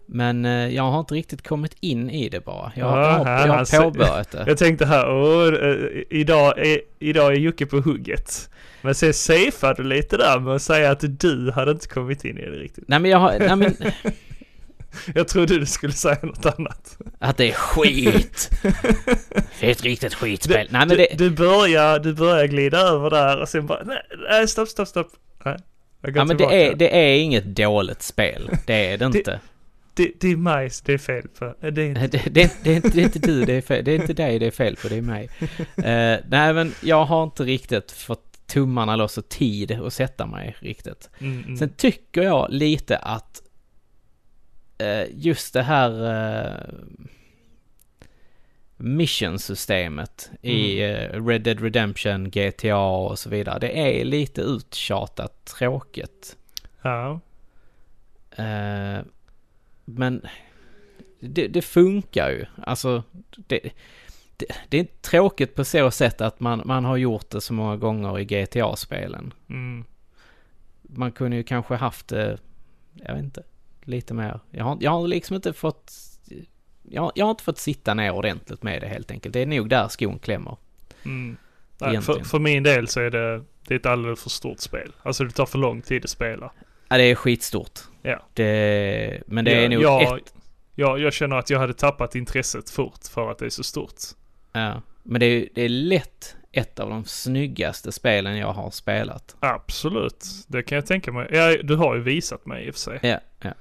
Men 0.08 0.46
eh, 0.46 0.76
jag 0.76 0.84
har 0.84 1.00
inte 1.00 1.14
riktigt 1.14 1.48
kommit 1.48 1.76
in 1.80 2.10
i 2.10 2.30
det 2.30 2.46
bara. 2.46 2.72
Jag, 2.76 2.88
Ja, 2.98 3.02
jag, 3.02 3.12
har, 3.18 3.32
jag 3.32 3.48
har 3.48 3.58
alltså, 3.58 3.82
påbörjat 3.82 4.32
det. 4.32 4.44
Jag 4.48 4.58
tänkte 4.58 4.86
här, 4.86 5.10
åh, 5.12 5.54
eh, 5.54 5.76
idag, 6.10 6.60
är, 6.68 6.80
idag 7.00 7.32
är 7.32 7.38
Jocke 7.38 7.66
på 7.66 7.78
hugget. 7.78 8.50
Men 8.82 8.96
sen 8.96 9.14
safeade 9.14 9.84
du 9.84 9.90
lite 9.90 10.18
där 10.18 10.40
med 10.40 10.56
att 10.56 10.62
säga 10.62 10.92
att 10.92 11.20
du 11.20 11.52
hade 11.52 11.72
inte 11.72 11.88
kommit 11.88 12.26
in 12.26 12.38
i 12.38 12.42
det 12.42 12.58
riktigt. 12.58 12.84
Nej 12.88 13.00
men 13.00 13.12
jag 13.12 13.18
har... 13.18 13.40
Nej, 13.40 13.56
men, 13.56 13.76
Jag 15.16 15.28
trodde 15.28 15.60
du 15.60 15.66
skulle 15.66 15.94
säga 15.94 16.18
något 16.24 16.46
annat. 16.46 16.98
Att 17.20 17.38
det 17.38 17.50
är 17.50 17.54
skit! 17.54 18.50
Det 19.60 19.68
är 19.68 19.72
ett 19.72 19.84
riktigt 19.84 20.14
skitspel. 20.14 20.68
Nej 20.70 20.80
men 20.88 20.90
du, 20.90 20.96
det... 20.96 21.08
du, 21.18 21.30
börjar, 21.30 22.00
du 22.00 22.14
börjar 22.14 22.46
glida 22.48 22.78
över 22.80 23.10
där 23.10 23.42
och 23.42 23.50
sen 23.50 23.66
bara, 23.66 23.84
nej, 23.84 23.98
nej 24.30 24.48
stopp, 24.48 24.68
stopp, 24.68 24.88
stopp. 24.88 25.08
Nej, 25.46 25.58
Ja 26.16 26.26
men 26.26 26.38
det 26.38 26.44
är, 26.68 26.76
det 26.76 26.96
är 26.98 27.18
inget 27.18 27.46
dåligt 27.46 28.02
spel. 28.02 28.50
Det 28.66 28.94
är 28.94 28.98
Det- 28.98 29.06
inte. 29.06 29.40
Det, 29.96 30.12
det 30.20 30.28
är 30.32 30.36
mig 30.36 30.70
det 30.86 30.94
är 30.94 30.98
fel 30.98 31.28
på. 31.28 31.56
Det 31.62 31.82
är 31.82 32.04
inte... 32.04 32.08
det, 32.08 32.24
det, 32.34 32.42
är 32.72 32.76
inte- 32.76 32.90
det 32.90 33.02
är 33.02 33.06
inte 33.06 33.20
du 33.20 33.46
det 33.46 33.54
är 33.54 33.62
fel. 33.62 33.86
Det 33.86 33.92
är 33.92 33.96
inte 33.96 34.14
dig 34.14 34.40
det 34.40 34.46
är 34.48 34.52
fel 34.52 34.76
på, 34.76 34.88
det 34.88 34.96
är 34.96 35.02
mig. 35.02 35.30
Eh, 35.78 36.20
nej 36.28 36.54
men 36.54 36.72
jag 36.82 37.06
har 37.06 37.24
inte 37.24 37.44
riktigt 37.44 37.92
fått 37.92 38.48
tummarna 38.48 38.96
loss 38.96 39.18
och 39.18 39.30
tid 39.30 39.72
att 39.72 39.94
sätta 39.94 40.26
mig 40.26 40.56
riktigt. 40.60 41.10
Mm, 41.20 41.44
mm. 41.44 41.58
Sen 41.58 41.70
tycker 41.70 42.22
jag 42.22 42.48
lite 42.52 42.98
att 42.98 43.42
eh, 44.78 45.04
just 45.12 45.54
det 45.54 45.62
här 45.64 45.92
eh, 46.46 46.74
mission-systemet 48.78 50.30
i 50.42 50.84
eh, 50.84 51.26
Red 51.26 51.42
Dead 51.42 51.62
Redemption, 51.62 52.30
GTA 52.30 52.78
och 52.78 53.20
så 53.20 53.30
vidare. 53.30 53.60
Det 53.60 54.00
är 54.00 54.06
lite 54.06 54.42
uttjatat 54.42 55.46
tråkigt. 55.46 56.38
Ja. 56.82 57.20
Eh, 58.38 59.00
men 59.86 60.22
det, 61.20 61.48
det 61.48 61.62
funkar 61.62 62.30
ju. 62.30 62.46
Alltså, 62.64 63.04
det, 63.36 63.60
det, 64.38 64.46
det 64.70 64.80
är 64.80 64.88
tråkigt 65.02 65.56
på 65.56 65.64
så 65.66 65.92
sätt 65.92 66.22
att 66.22 66.40
man, 66.40 66.62
man 66.66 66.86
har 66.86 66.98
gjort 66.98 67.30
det 67.30 67.42
så 67.42 67.54
många 67.54 67.78
gånger 67.78 68.20
i 68.20 68.26
GTA-spelen. 68.26 69.34
Mm. 69.50 69.86
Man 70.82 71.12
kunde 71.12 71.38
ju 71.38 71.44
kanske 71.44 71.76
haft 71.76 72.08
det, 72.08 72.38
jag 72.94 73.14
vet 73.16 73.24
inte, 73.24 73.44
lite 73.84 74.14
mer. 74.14 74.40
Jag 74.52 74.64
har, 74.66 74.78
jag 74.82 74.92
har 74.92 75.08
liksom 75.08 75.36
inte 75.36 75.54
fått, 75.54 75.92
jag, 76.84 77.02
har- 77.02 77.12
jag 77.16 77.26
har 77.26 77.32
inte 77.32 77.44
fått 77.44 77.58
sitta 77.58 77.94
ner 77.94 78.12
ordentligt 78.12 78.64
med 78.64 78.82
det 78.82 78.88
helt 78.88 79.12
enkelt. 79.12 79.34
Det 79.34 79.40
är 79.42 79.46
nog 79.46 79.70
där 79.70 79.88
skon 79.88 80.20
klämmer. 80.20 80.58
Mm. 81.06 81.38
Nej, 81.78 82.02
för, 82.02 82.24
för 82.24 82.40
min 82.40 82.64
del 82.64 82.88
så 82.88 83.00
är 83.00 83.10
det, 83.12 83.44
det 83.68 83.74
är 83.74 83.80
ett 83.80 83.86
alldeles 83.86 84.24
för 84.24 84.30
stort 84.30 84.60
spel. 84.60 84.92
Alltså 85.04 85.24
det 85.24 85.32
tar 85.32 85.46
för 85.46 85.58
lång 85.58 85.82
tid 85.82 86.04
att 86.04 86.10
spela. 86.10 86.52
Ja, 86.88 86.98
det 86.98 87.04
är 87.04 87.16
skitstort. 87.16 87.80
Ja. 88.02 88.20
Det, 88.34 89.22
men 89.28 89.46
det 89.46 89.52
är 89.52 89.62
jag, 89.62 89.72
nog 89.72 89.82
jag, 89.84 90.18
ett, 90.18 90.34
jag, 90.76 91.00
jag 91.00 91.14
känner 91.14 91.36
att 91.36 91.50
jag 91.50 91.60
hade 91.60 91.74
tappat 91.74 92.16
intresset 92.16 92.70
fort 92.70 93.08
för 93.12 93.32
att 93.32 93.38
det 93.38 93.46
är 93.46 93.50
så 93.50 93.64
stort. 93.64 94.02
ja, 94.52 94.82
men 95.04 95.20
det 95.20 95.26
är, 95.26 95.50
det 95.54 95.62
är 95.62 95.70
lätt 95.70 96.36
ett 96.52 96.80
av 96.80 96.90
de 96.90 97.06
snyggaste 97.06 97.92
spelen 97.92 98.38
jag 98.38 98.54
har 98.54 98.72
spelat. 98.72 99.36
Absolut, 99.40 100.26
det 100.48 100.64
kan 100.64 100.76
jag 100.76 100.86
tänka 100.86 101.12
mig. 101.12 101.28
Ja, 101.32 101.58
du 101.64 101.76
har 101.76 101.96
ju 101.96 102.02
visat 102.02 102.46
mig 102.46 102.66
i 102.66 102.70
och 102.70 102.74
för 102.74 102.80
sig. 102.80 103.00
Ja, 103.02 103.20
ja. 103.42 103.54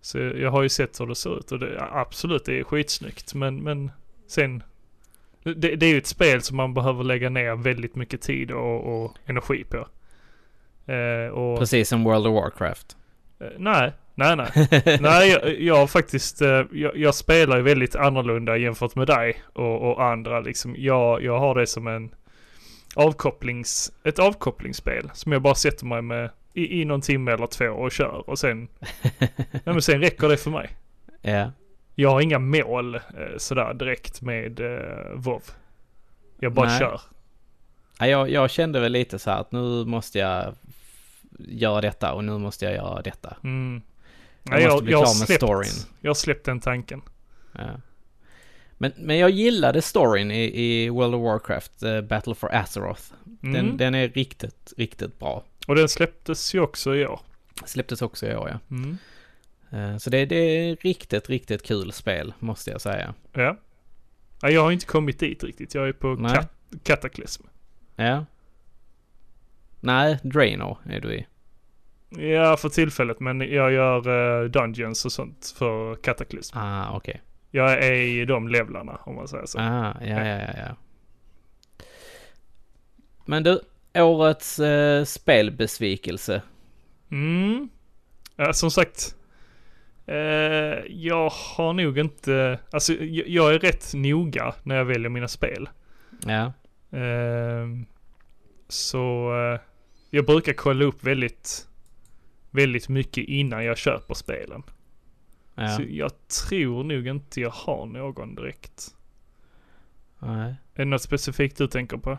Så 0.00 0.18
jag 0.18 0.50
har 0.50 0.62
ju 0.62 0.68
sett 0.68 1.00
hur 1.00 1.06
det 1.06 1.14
ser 1.14 1.38
ut 1.38 1.52
och 1.52 1.58
det, 1.58 1.74
ja, 1.74 1.88
absolut, 1.92 2.44
det 2.44 2.58
är 2.58 2.64
skitsnyggt. 2.64 3.34
Men, 3.34 3.62
men 3.62 3.90
sen, 4.26 4.62
det, 5.42 5.76
det 5.76 5.86
är 5.86 5.90
ju 5.90 5.98
ett 5.98 6.06
spel 6.06 6.42
som 6.42 6.56
man 6.56 6.74
behöver 6.74 7.04
lägga 7.04 7.28
ner 7.28 7.56
väldigt 7.56 7.94
mycket 7.94 8.20
tid 8.20 8.50
och, 8.50 9.04
och 9.04 9.16
energi 9.26 9.64
på. 9.64 9.86
Eh, 10.86 11.32
och, 11.32 11.58
Precis 11.58 11.88
som 11.88 12.04
World 12.04 12.26
of 12.26 12.34
Warcraft. 12.34 12.96
eh, 13.40 13.46
nej, 13.58 13.92
nej, 14.14 14.36
nej. 14.36 14.50
nej, 15.00 15.30
jag, 15.30 15.60
jag 15.60 15.90
faktiskt, 15.90 16.42
eh, 16.42 16.62
jag, 16.72 16.96
jag 16.96 17.14
spelar 17.14 17.56
ju 17.56 17.62
väldigt 17.62 17.96
annorlunda 17.96 18.56
jämfört 18.56 18.94
med 18.94 19.06
dig 19.06 19.42
och, 19.52 19.90
och 19.90 20.04
andra 20.04 20.40
liksom. 20.40 20.74
Jag, 20.78 21.22
jag 21.22 21.38
har 21.38 21.54
det 21.54 21.66
som 21.66 21.86
en 21.86 22.14
avkopplings, 22.94 23.92
ett 24.04 24.18
avkopplingsspel 24.18 25.10
som 25.14 25.32
jag 25.32 25.42
bara 25.42 25.54
sätter 25.54 25.86
mig 25.86 26.02
med 26.02 26.30
i, 26.54 26.80
i 26.80 26.84
någon 26.84 27.00
timme 27.00 27.32
eller 27.32 27.46
två 27.46 27.66
och 27.68 27.92
kör 27.92 28.30
och 28.30 28.38
sen, 28.38 28.68
ja, 29.52 29.60
men 29.64 29.82
sen 29.82 30.00
räcker 30.00 30.28
det 30.28 30.36
för 30.36 30.50
mig. 30.50 30.70
Ja. 31.22 31.52
Jag 31.94 32.10
har 32.10 32.20
inga 32.20 32.38
mål 32.38 33.00
sådär 33.36 33.74
direkt 33.74 34.22
med 34.22 34.60
eh, 34.60 35.12
WoW. 35.14 35.42
Jag 36.40 36.52
bara 36.52 36.66
Nej. 36.68 36.78
kör. 36.78 37.00
Ja, 37.98 38.06
jag, 38.06 38.30
jag 38.30 38.50
kände 38.50 38.80
väl 38.80 38.92
lite 38.92 39.18
så 39.18 39.30
här 39.30 39.40
att 39.40 39.52
nu 39.52 39.84
måste 39.84 40.18
jag 40.18 40.54
göra 41.38 41.80
detta 41.80 42.12
och 42.12 42.24
nu 42.24 42.38
måste 42.38 42.64
jag 42.64 42.74
göra 42.74 43.02
detta. 43.02 43.36
Mm. 43.44 43.82
Jag 44.42 44.60
Ja, 44.62 44.68
måste 44.70 44.82
bli 44.84 44.92
jag, 44.92 44.98
har 44.98 45.04
klar 45.04 45.18
med 45.18 45.26
släppt, 45.26 45.38
storyn. 45.42 45.88
jag 46.00 46.10
har 46.10 46.14
släppt 46.14 46.44
den 46.44 46.60
tanken. 46.60 47.02
Ja. 47.52 47.68
Men, 48.78 48.92
men 48.96 49.18
jag 49.18 49.30
gillade 49.30 49.82
storyn 49.82 50.30
i, 50.30 50.60
i 50.62 50.88
World 50.88 51.14
of 51.14 51.22
Warcraft, 51.22 51.82
eh, 51.82 52.00
Battle 52.00 52.34
for 52.34 52.54
Azeroth. 52.54 53.02
Mm. 53.42 53.52
Den, 53.54 53.76
den 53.76 53.94
är 53.94 54.08
riktigt, 54.08 54.72
riktigt 54.76 55.18
bra. 55.18 55.44
Och 55.68 55.74
den 55.74 55.88
släpptes 55.88 56.54
ju 56.54 56.60
också 56.60 56.94
i 56.96 57.06
år. 57.06 57.20
Släpptes 57.64 58.02
också 58.02 58.26
i 58.26 58.36
år 58.36 58.48
ja. 58.48 58.58
Mm. 58.76 58.98
Eh, 59.70 59.96
Så 59.98 60.10
det, 60.10 60.24
det 60.26 60.36
är 60.36 60.76
riktigt, 60.76 61.28
riktigt 61.28 61.62
kul 61.62 61.92
spel, 61.92 62.34
måste 62.38 62.70
jag 62.70 62.80
säga. 62.80 63.14
Ja. 63.32 63.56
ja. 64.42 64.50
Jag 64.50 64.62
har 64.62 64.72
inte 64.72 64.86
kommit 64.86 65.18
dit 65.18 65.44
riktigt. 65.44 65.74
Jag 65.74 65.88
är 65.88 65.92
på 65.92 66.08
Nej. 66.14 66.34
kat- 66.34 66.48
Cataclysm. 66.82 67.42
Ja. 67.96 68.24
Nej, 69.82 70.18
Draenor 70.22 70.78
är 70.88 71.00
du 71.00 71.14
i. 71.14 71.26
Ja, 72.08 72.56
för 72.56 72.68
tillfället. 72.68 73.20
Men 73.20 73.40
jag 73.40 73.72
gör 73.72 74.08
uh, 74.08 74.50
Dungeons 74.50 75.04
och 75.04 75.12
sånt 75.12 75.54
för 75.58 75.94
Cataclysm. 75.94 76.58
Ah, 76.58 76.96
okej. 76.96 77.22
Jag 77.50 77.72
är 77.72 77.92
i 77.92 78.24
de 78.24 78.48
levlarna 78.48 78.98
om 79.04 79.14
man 79.14 79.28
säger 79.28 79.46
så. 79.46 79.58
Ah, 79.58 79.94
ja, 80.00 80.26
ja, 80.26 80.38
ja, 80.38 80.50
ja. 80.56 80.76
Men 83.24 83.42
du, 83.42 83.60
årets 83.94 84.58
eh, 84.58 85.04
spelbesvikelse. 85.04 86.42
Mm. 87.10 87.68
Ja, 88.36 88.52
som 88.52 88.70
sagt. 88.70 89.16
Eh, 90.06 90.16
jag 90.88 91.30
har 91.30 91.72
nog 91.72 91.98
inte, 91.98 92.58
alltså 92.70 92.92
jag, 92.92 93.28
jag 93.28 93.54
är 93.54 93.58
rätt 93.58 93.94
noga 93.94 94.54
när 94.62 94.76
jag 94.76 94.84
väljer 94.84 95.08
mina 95.08 95.28
spel. 95.28 95.68
Ja. 96.26 96.52
Ehm, 96.98 97.86
så 98.68 99.32
jag 100.14 100.26
brukar 100.26 100.52
kolla 100.52 100.84
upp 100.84 101.04
väldigt, 101.04 101.68
väldigt 102.50 102.88
mycket 102.88 103.24
innan 103.28 103.64
jag 103.64 103.78
köper 103.78 104.14
spelen. 104.14 104.62
Ja. 105.54 105.68
Så 105.68 105.82
jag 105.88 106.10
tror 106.48 106.84
nog 106.84 107.06
inte 107.06 107.40
jag 107.40 107.50
har 107.50 107.86
någon 107.86 108.34
direkt. 108.34 108.94
Nej. 110.18 110.54
Är 110.74 110.78
det 110.78 110.84
något 110.84 111.02
specifikt 111.02 111.58
du 111.58 111.66
tänker 111.68 111.96
på? 111.96 112.18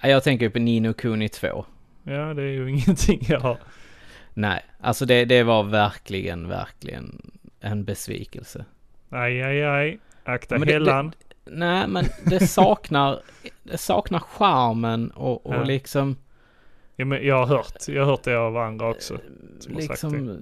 Ja, 0.00 0.08
Jag 0.08 0.22
tänker 0.24 0.48
på 0.48 0.58
Nino 0.58 0.92
Kuni 0.92 1.28
2. 1.28 1.64
Ja, 2.02 2.34
det 2.34 2.42
är 2.42 2.46
ju 2.52 2.70
ingenting 2.78 3.20
jag 3.28 3.40
har. 3.40 3.58
Nej, 4.34 4.62
alltså 4.80 5.06
det, 5.06 5.24
det 5.24 5.42
var 5.42 5.62
verkligen, 5.62 6.48
verkligen 6.48 7.30
en 7.60 7.84
besvikelse. 7.84 8.64
Aj, 9.10 9.42
aj, 9.42 9.62
aj. 9.64 9.98
Akta 10.24 10.58
Men 10.58 10.66
det- 10.68 10.72
hällan. 10.72 11.12
Nej, 11.44 11.88
men 11.88 12.04
det 12.24 12.46
saknar, 12.48 13.20
det 13.62 13.78
saknar 13.78 14.18
charmen 14.20 15.10
och, 15.10 15.46
och 15.46 15.54
Ja. 15.54 15.64
liksom, 15.64 16.16
jag 16.96 17.36
har 17.36 17.46
hört, 17.46 17.88
jag 17.88 18.02
har 18.02 18.10
hört 18.10 18.22
det 18.22 18.38
av 18.38 18.56
andra 18.56 18.88
också. 18.88 19.18
som 19.60 19.74
har 19.74 19.80
sagt 19.80 19.90
liksom, 19.90 20.40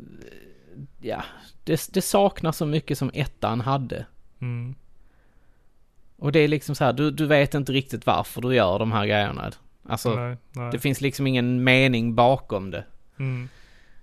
ja, 1.01 1.25
det, 1.65 1.89
det 1.93 2.03
saknar 2.03 2.53
så 2.53 2.67
mycket 2.67 2.99
som 2.99 3.11
ettan 3.15 3.61
hade. 3.61 4.07
Mm. 4.41 4.75
Och 6.17 6.33
det 6.33 6.39
är 6.39 6.49
liksom 6.49 6.75
så 6.75 6.85
här, 6.85 6.93
du, 6.93 7.11
du 7.11 7.27
vet 7.27 7.55
inte 7.55 7.73
riktigt 7.73 8.07
varför 8.07 8.41
du 8.41 8.55
gör 8.55 8.79
de 8.79 8.93
här 8.93 9.07
grejerna. 9.07 9.53
Alltså, 9.83 10.15
nej, 10.15 10.37
nej. 10.53 10.73
det 10.73 10.79
finns 10.79 11.01
liksom 11.01 11.27
ingen 11.27 11.65
mening 11.65 12.15
bakom 12.15 12.71
det. 12.71 12.85
Mm. 13.19 13.49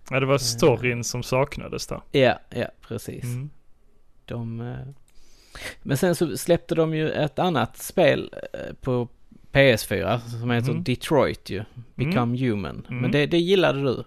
Ja, 0.10 0.20
det 0.20 0.26
var 0.26 0.38
storyn 0.38 1.04
som 1.04 1.24
saknades 1.24 1.88
där. 1.88 2.02
Ja, 2.12 2.40
ja, 2.50 2.68
precis. 2.82 3.24
Mm. 3.24 3.50
De, 4.26 4.62
eh, 4.62 4.88
men 5.82 5.98
sen 5.98 6.16
så 6.16 6.38
släppte 6.38 6.76
de 6.76 6.96
ju 6.96 7.12
ett 7.12 7.40
annat 7.40 7.78
spel 7.78 8.34
eh, 8.54 8.74
på 8.82 9.08
PS4 9.52 10.20
som 10.20 10.50
heter 10.52 10.74
Mhm. 10.74 10.84
Detroit 10.84 11.50
ju. 11.50 11.64
Become 11.96 12.38
Human. 12.38 12.86
Mm. 12.90 13.02
Men 13.02 13.12
det, 13.12 13.26
det 13.26 13.38
gillade 13.38 13.82
du? 13.82 14.04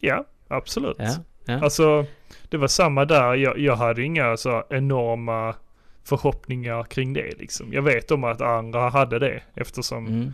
Ja, 0.00 0.24
absolut. 0.48 0.96
Ja. 0.98 1.14
ja. 1.44 1.60
Alltså, 1.62 2.06
det 2.48 2.56
var 2.56 2.68
samma 2.68 3.04
där. 3.04 3.34
Jag, 3.34 3.58
jag 3.58 3.76
hade 3.76 4.02
inga 4.02 4.36
så 4.36 4.64
enorma 4.70 5.54
förhoppningar 6.04 6.84
kring 6.84 7.12
det 7.12 7.38
liksom. 7.38 7.72
Jag 7.72 7.82
vet 7.82 8.10
om 8.10 8.24
att 8.24 8.40
andra 8.40 8.88
hade 8.88 9.18
det 9.18 9.42
eftersom 9.54 10.06
Mm. 10.06 10.32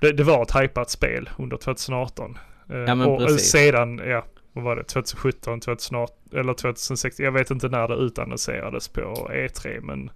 det, 0.00 0.12
det 0.12 0.22
var 0.24 0.42
ett 0.42 0.56
hypat 0.62 0.90
spel 0.90 1.30
under 1.38 1.56
2018. 1.56 2.38
Eh, 2.70 2.76
Ja, 2.78 3.06
och 3.06 3.20
eh, 3.22 3.26
precis. 3.26 3.50
sedan, 3.50 4.00
ja, 4.06 4.24
vad 4.52 4.64
var 4.64 4.76
det, 4.76 4.84
2017, 4.84 5.60
2018 5.60 6.16
eller 6.32 6.54
2016. 6.54 7.24
Jag 7.24 7.32
vet 7.32 7.50
inte 7.50 7.68
när 7.68 7.88
det 7.88 7.94
utannonserades 7.94 8.88
på 8.88 9.00
E3 9.32 9.80
men 9.80 10.10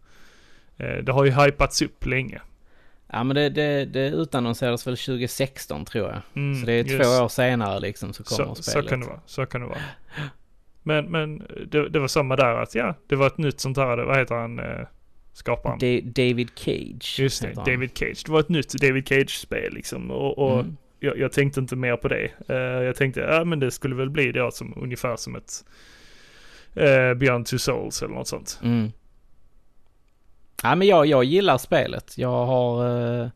eh, 0.76 1.04
det 1.04 1.12
har 1.12 1.24
ju 1.24 1.30
hypats 1.30 1.82
upp 1.82 2.06
länge. 2.06 2.40
Ja 3.12 3.24
men 3.24 3.36
det, 3.36 3.48
det, 3.48 3.84
det 3.84 4.08
utannonserades 4.08 4.86
väl 4.86 4.96
2016 4.96 5.84
tror 5.84 6.08
jag. 6.10 6.20
Mm, 6.42 6.60
Så 6.60 6.66
det 6.66 6.72
är 6.72 6.84
just. 6.84 7.02
två 7.04 7.24
år 7.24 7.28
senare 7.28 7.80
liksom 7.80 8.12
så 8.12 8.24
kommer 8.24 8.54
så, 8.54 8.62
så 8.62 8.70
spelet. 8.70 8.88
kan 8.90 9.00
det 9.00 9.06
vara. 9.06 9.20
Så 9.26 9.46
kan 9.46 9.60
det 9.60 9.66
vara. 9.66 9.78
Men, 10.82 11.04
men 11.10 11.38
det, 11.70 11.88
det 11.88 11.98
var 11.98 12.08
samma 12.08 12.36
där 12.36 12.62
att 12.62 12.74
ja, 12.74 12.94
det 13.06 13.16
var 13.16 13.26
ett 13.26 13.38
nytt 13.38 13.60
sånt 13.60 13.76
här, 13.76 13.96
vad 13.96 14.18
heter 14.18 14.34
han, 14.34 14.58
eh, 14.58 14.86
skaparen? 15.32 15.78
Da- 15.78 16.00
David 16.04 16.48
Cage. 16.56 17.16
Just 17.18 17.42
det. 17.42 17.52
David 17.54 17.90
Cage. 17.98 18.22
Det 18.26 18.32
var 18.32 18.40
ett 18.40 18.48
nytt 18.48 18.72
David 18.72 19.08
Cage-spel 19.08 19.74
liksom. 19.74 20.10
Och, 20.10 20.38
och 20.38 20.60
Mm. 20.60 20.76
jag, 21.00 21.18
jag 21.18 21.32
tänkte 21.32 21.60
inte 21.60 21.76
mer 21.76 21.96
på 21.96 22.08
det. 22.08 22.30
Eh, 22.48 22.56
jag 22.56 22.96
tänkte, 22.96 23.20
ja 23.20 23.44
men 23.44 23.60
det 23.60 23.70
skulle 23.70 23.94
väl 23.94 24.10
bli 24.10 24.32
det 24.32 24.52
som, 24.54 24.74
ungefär 24.76 25.16
som 25.16 25.36
ett 25.36 25.64
eh, 26.74 27.14
Beyond 27.14 27.46
Two 27.46 27.56
Souls 27.58 28.02
eller 28.02 28.14
något 28.14 28.28
sånt. 28.28 28.60
Mm. 28.62 28.92
Ja 30.62 30.74
men 30.74 30.86
jag, 30.88 31.06
jag 31.06 31.24
gillar 31.24 31.58
spelet. 31.58 32.18
Jag 32.18 32.46
har... 32.46 32.88
Eh, 33.22 33.28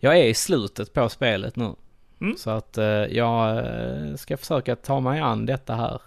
jag 0.00 0.18
är 0.18 0.24
i 0.24 0.34
slutet 0.34 0.92
på 0.92 1.08
spelet 1.08 1.56
nu. 1.56 1.74
Mm. 2.20 2.36
Så 2.36 2.50
att 2.50 2.78
eh, 2.78 2.84
jag 2.86 3.56
eh, 3.58 4.14
ska 4.14 4.36
försöka 4.36 4.76
ta 4.76 5.00
mig 5.00 5.20
an 5.20 5.46
detta 5.46 5.74
här. 5.74 6.00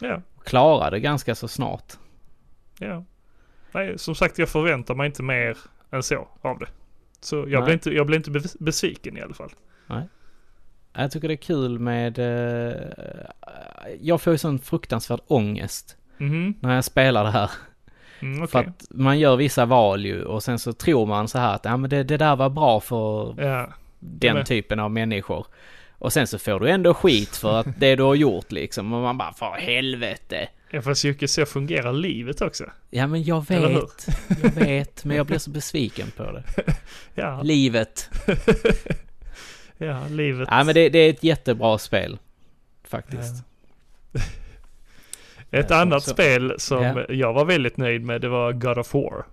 Ja, 0.00 0.22
klara 0.44 0.90
det 0.90 1.00
ganska 1.00 1.34
så 1.34 1.48
snart. 1.48 1.92
ja. 2.78 3.04
Nej, 3.72 3.98
som 3.98 4.14
sagt 4.14 4.38
jag 4.38 4.48
förväntar 4.48 4.94
mig 4.94 5.06
inte 5.06 5.22
mer 5.22 5.56
än 5.90 6.02
så 6.02 6.28
av 6.42 6.58
det. 6.58 6.66
Så 7.20 7.36
jag 7.36 7.48
Nej. 7.50 7.62
blir 7.62 7.72
inte, 7.72 7.90
jag 7.90 8.06
blir 8.06 8.16
inte 8.16 8.30
bes- 8.30 8.56
besviken 8.60 9.16
i 9.16 9.20
alla 9.20 9.34
fall. 9.34 9.50
Jag 10.92 11.10
tycker 11.10 11.28
det 11.28 11.34
är 11.34 11.36
kul 11.36 11.78
med... 11.78 12.18
Jag 14.00 14.20
får 14.20 14.32
ju 14.32 14.38
sån 14.38 14.58
fruktansvärd 14.58 15.20
ångest 15.26 15.96
Mhm, 16.18 16.54
när 16.60 16.74
jag 16.74 16.84
spelar 16.84 17.24
det 17.24 17.30
här. 17.30 17.50
Mm, 18.20 18.48
För 18.48 18.58
okej. 18.58 18.70
att 18.78 18.84
man 18.90 19.18
gör 19.18 19.36
vissa 19.36 19.64
val 19.66 20.06
ju 20.06 20.22
och 20.24 20.42
sen 20.42 20.58
så 20.58 20.72
tror 20.72 21.06
man 21.06 21.28
så 21.28 21.38
här 21.38 21.54
att 21.54 21.64
ja, 21.64 21.76
men 21.76 21.90
det, 21.90 22.02
det 22.02 22.16
där 22.16 22.36
var 22.36 22.48
bra 22.50 22.80
för 22.80 23.34
Ja, 23.44 23.72
den 24.00 24.44
typen 24.44 24.80
av 24.80 24.90
människor. 24.90 25.46
Och 26.00 26.12
sen 26.12 26.26
så 26.26 26.38
får 26.38 26.60
du 26.60 26.70
ändå 26.70 26.94
skit 26.94 27.36
för 27.36 27.60
att 27.60 27.66
det 27.80 27.96
du 27.96 28.02
har 28.02 28.14
gjort 28.14 28.52
liksom. 28.52 28.92
Och 28.92 29.02
man 29.02 29.18
bara, 29.18 29.32
för 29.32 29.50
helvete. 29.58 30.48
ja, 30.70 30.82
fast 30.82 31.04
Jocke, 31.04 31.28
så 31.28 31.46
fungerar 31.46 31.92
livet 31.92 32.40
också. 32.40 32.64
Ja 32.90 33.06
men 33.06 33.22
jag 33.24 33.48
vet, 33.48 34.06
jag 34.42 34.50
vet, 34.50 35.04
men 35.04 35.16
jag 35.16 35.26
blir 35.26 35.38
så 35.38 35.50
besviken 35.50 36.10
på 36.16 36.22
det. 36.32 36.42
Ja, 37.14 37.42
Livet. 37.42 38.10
ja 39.78 40.00
livet. 40.10 40.48
Ja 40.50 40.64
men 40.64 40.74
det, 40.74 40.88
det 40.88 40.98
är 40.98 41.10
ett 41.10 41.24
jättebra 41.24 41.78
spel. 41.78 42.18
Faktiskt. 42.84 43.44
Ett 45.50 45.70
Ja, 45.70 45.76
annat 45.80 46.02
så- 46.02 46.10
spel 46.10 46.54
som 46.58 46.82
Ja. 46.82 47.04
jag 47.08 47.32
var 47.32 47.44
väldigt 47.44 47.76
nöjd 47.76 48.04
med, 48.04 48.20
det 48.20 48.28
var 48.28 48.52
God 48.52 48.78
of 48.78 48.94
War. 48.94 49.26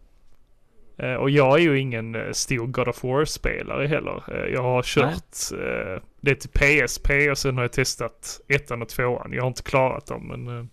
Eh, 0.98 1.14
Och 1.14 1.30
jag 1.30 1.54
är 1.60 1.64
ju 1.64 1.80
ingen 1.80 2.16
eh, 2.16 2.32
stor 2.32 2.68
God 2.68 2.88
of 2.88 3.04
War-spelare 3.04 3.88
heller. 3.88 4.24
Eh, 4.28 4.54
Jag 4.54 4.64
har 4.64 4.84
kört 4.84 5.60
eh, 5.62 6.02
det 6.22 6.36
till 6.36 6.50
PSP 6.50 7.30
och 7.32 7.38
sen 7.38 7.56
har 7.56 7.64
jag 7.64 7.72
testat 7.72 8.42
ettan 8.48 8.82
och 8.82 8.90
tvåan. 8.90 9.34
Jag 9.34 9.42
har 9.44 9.48
inte 9.48 9.64
klarat 9.64 10.06
dem, 10.06 10.28
men 10.28 10.48
eh, 10.60 10.66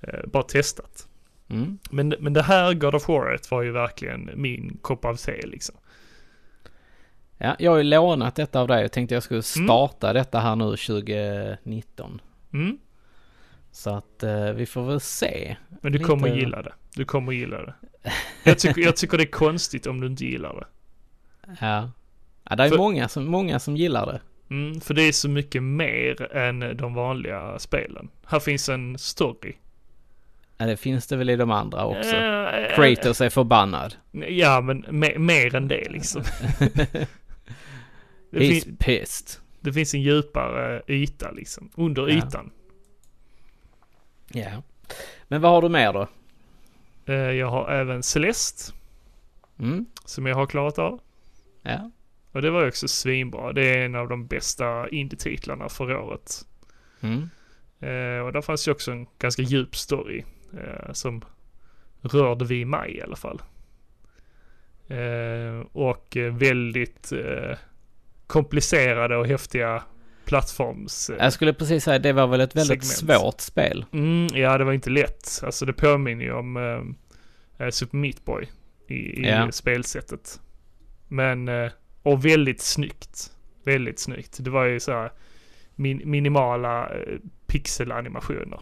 eh, 0.00 0.26
bara 0.26 0.42
testat. 0.42 1.08
Mm. 1.50 1.78
Men, 1.90 2.14
men 2.18 2.32
det 2.32 2.42
här 2.42 2.74
God 2.74 2.94
of 2.94 3.08
War 3.08 3.38
var 3.50 3.62
ju 3.62 3.70
verkligen 3.72 4.30
min 4.34 4.78
kopp 4.82 5.04
av 5.04 5.14
te 5.16 5.46
liksom. 5.46 5.74
Ja, 7.38 7.56
jag 7.58 7.70
har 7.70 7.78
ju 7.78 7.84
lånat 7.84 8.34
detta 8.36 8.60
av 8.60 8.68
dig 8.68 8.84
och 8.84 8.92
tänkte 8.92 9.14
jag 9.14 9.22
skulle 9.22 9.42
starta 9.42 10.12
detta 10.12 10.38
här 10.40 10.56
nu 10.56 10.76
2019. 10.76 12.20
Mm. 12.52 12.78
Så 13.76 13.90
att 13.90 14.22
eh, 14.22 14.50
vi 14.52 14.66
får 14.66 14.82
väl 14.86 15.00
se. 15.00 15.56
Men 15.82 15.92
du 15.92 15.98
Lite- 15.98 16.08
kommer 16.10 16.28
gilla 16.28 16.62
det. 16.62 16.72
Du 16.94 17.04
kommer 17.04 17.32
gilla 17.32 17.62
det. 17.62 17.74
Jag 18.44 18.58
tycker, 18.58 18.80
jag 18.82 18.96
tycker 18.96 19.16
det 19.18 19.24
är 19.24 19.30
konstigt 19.30 19.86
om 19.86 20.00
du 20.00 20.06
inte 20.06 20.24
gillar 20.24 20.54
det. 20.54 20.66
Ja. 21.60 21.90
Ja, 22.50 22.56
det 22.56 22.64
är 22.64 22.68
För- 22.68 22.76
många 22.76 23.08
som, 23.08 23.24
många 23.24 23.58
som 23.58 23.76
gillar 23.76 24.06
det. 24.06 24.20
Mm, 24.54 24.80
för 24.80 24.94
det 24.94 25.02
är 25.02 25.12
så 25.12 25.28
mycket 25.28 25.62
mer 25.62 26.36
än 26.36 26.76
de 26.76 26.94
vanliga 26.94 27.58
spelen. 27.58 28.08
Här 28.26 28.40
finns 28.40 28.68
en 28.68 28.98
story. 28.98 29.52
Ja, 30.56 30.66
det 30.66 30.76
finns 30.76 31.06
det 31.06 31.16
väl 31.16 31.30
i 31.30 31.36
de 31.36 31.50
andra 31.50 31.84
också. 31.84 32.16
Eh, 32.16 32.74
Kratos 32.76 33.20
är 33.20 33.30
förbannad. 33.30 33.94
Ja, 34.28 34.60
men 34.60 34.84
me- 34.84 35.18
mer 35.18 35.54
än 35.54 35.68
det 35.68 35.88
liksom. 35.90 36.22
det, 38.30 38.38
He's 38.40 38.76
pissed. 38.78 39.40
det 39.60 39.72
finns 39.72 39.94
en 39.94 40.02
djupare 40.02 40.82
yta 40.88 41.30
liksom. 41.30 41.70
Under 41.74 42.08
Ja. 42.08 42.16
ytan. 42.16 42.50
Ja. 44.32 44.62
Men 45.28 45.40
vad 45.40 45.50
har 45.50 45.62
du 45.62 45.68
mer 45.68 45.92
då? 45.92 46.08
Eh, 47.06 47.14
jag 47.14 47.50
har 47.50 47.70
även 47.70 48.02
Celeste, 48.02 48.72
Mm? 49.58 49.86
som 50.04 50.26
jag 50.26 50.36
har 50.36 50.46
klarat 50.46 50.78
av. 50.78 51.00
Ja. 51.62 51.90
Och 52.32 52.42
det 52.42 52.50
var 52.50 52.68
också 52.68 52.88
svinbra. 52.88 53.52
Det 53.52 53.62
är 53.68 53.84
en 53.84 53.94
av 53.94 54.08
de 54.08 54.26
bästa 54.26 54.88
indie-titlarna 54.88 55.68
för 55.68 55.96
året. 55.96 56.46
Mm. 57.00 57.30
Eh, 57.80 58.26
och 58.26 58.32
där 58.32 58.40
fanns 58.42 58.68
ju 58.68 58.72
också 58.72 58.92
en 58.92 59.06
ganska 59.18 59.42
djup 59.42 59.76
story 59.76 60.24
eh, 60.52 60.92
som 60.92 61.24
rörde 62.02 62.44
vi 62.44 62.64
mig 62.64 62.96
i 62.96 63.02
alla 63.02 63.16
fall. 63.16 63.42
Och 65.72 66.16
väldigt 66.32 67.12
komplicerade 68.26 69.16
och 69.16 69.26
häftiga 69.26 69.82
plattforms... 70.26 71.10
Eh, 71.10 71.16
Jag 71.24 71.32
skulle 71.32 71.52
precis 71.52 71.84
säga 71.84 71.98
det 71.98 72.12
var 72.12 72.26
väl 72.26 72.40
ett 72.40 72.56
väldigt 72.56 72.84
Segment. 72.84 73.20
svårt 73.20 73.40
spel. 73.40 73.84
mm, 73.92 74.26
ja, 74.34 74.58
det 74.58 74.64
var 74.64 74.72
inte 74.72 74.90
lätt. 74.90 75.40
Alltså 75.44 75.66
det 75.66 75.72
påminner 75.72 76.24
ju 76.24 76.32
om 76.32 76.56
eh, 77.58 77.68
Super 77.70 77.96
Meat 77.96 78.24
Boy 78.24 78.46
i, 78.88 78.94
i 78.94 79.28
Ja. 79.28 79.52
spelsättet. 79.52 80.40
Men, 81.08 81.48
eh, 81.48 81.70
och 82.02 82.24
väldigt 82.24 82.60
snyggt. 82.60 83.32
Väldigt 83.64 83.98
snyggt. 83.98 84.36
Det 84.40 84.50
var 84.50 84.64
ju 84.64 84.80
så 84.80 84.92
här 84.92 85.12
min, 85.74 86.02
minimala 86.04 86.88
eh, 86.88 87.18
pixelanimationer. 87.46 88.60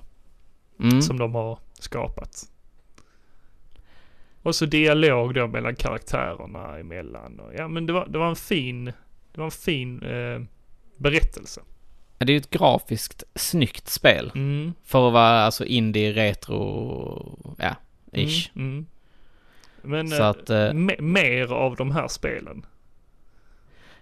Mm. 0.80 1.02
som 1.02 1.18
de 1.18 1.34
har 1.34 1.58
skapat. 1.78 2.42
Och 4.42 4.54
så 4.54 4.66
dialog 4.66 5.34
då 5.34 5.46
mellan 5.46 5.76
karaktärerna 5.76 6.78
emellan. 6.78 7.40
Och, 7.40 7.54
ja 7.54 7.68
men 7.68 7.86
det 7.86 7.92
var, 7.92 8.06
det 8.08 8.18
var 8.18 8.28
en 8.28 8.36
fin, 8.36 8.84
det 8.84 9.38
var 9.38 9.44
en 9.44 9.50
fin 9.50 10.02
berättelse. 10.96 11.60
Det 12.18 12.24
är 12.24 12.34
ju 12.34 12.36
ett 12.36 12.50
grafiskt 12.50 13.22
snyggt 13.34 13.88
spel. 13.88 14.32
Mm. 14.34 14.72
För 14.84 15.06
att 15.08 15.12
vara 15.12 15.40
alltså 15.44 15.64
indie, 15.64 16.12
retro, 16.12 17.54
ja, 17.58 17.76
ish. 18.12 18.50
Mm, 18.56 18.68
mm. 18.72 18.86
Men 19.82 20.08
Så 20.08 20.22
eh, 20.22 20.28
att 20.28 20.50
eh, 20.50 20.54
me- 20.56 21.00
mer 21.00 21.52
av 21.52 21.76
de 21.76 21.90
här 21.90 22.08
spelen. 22.08 22.66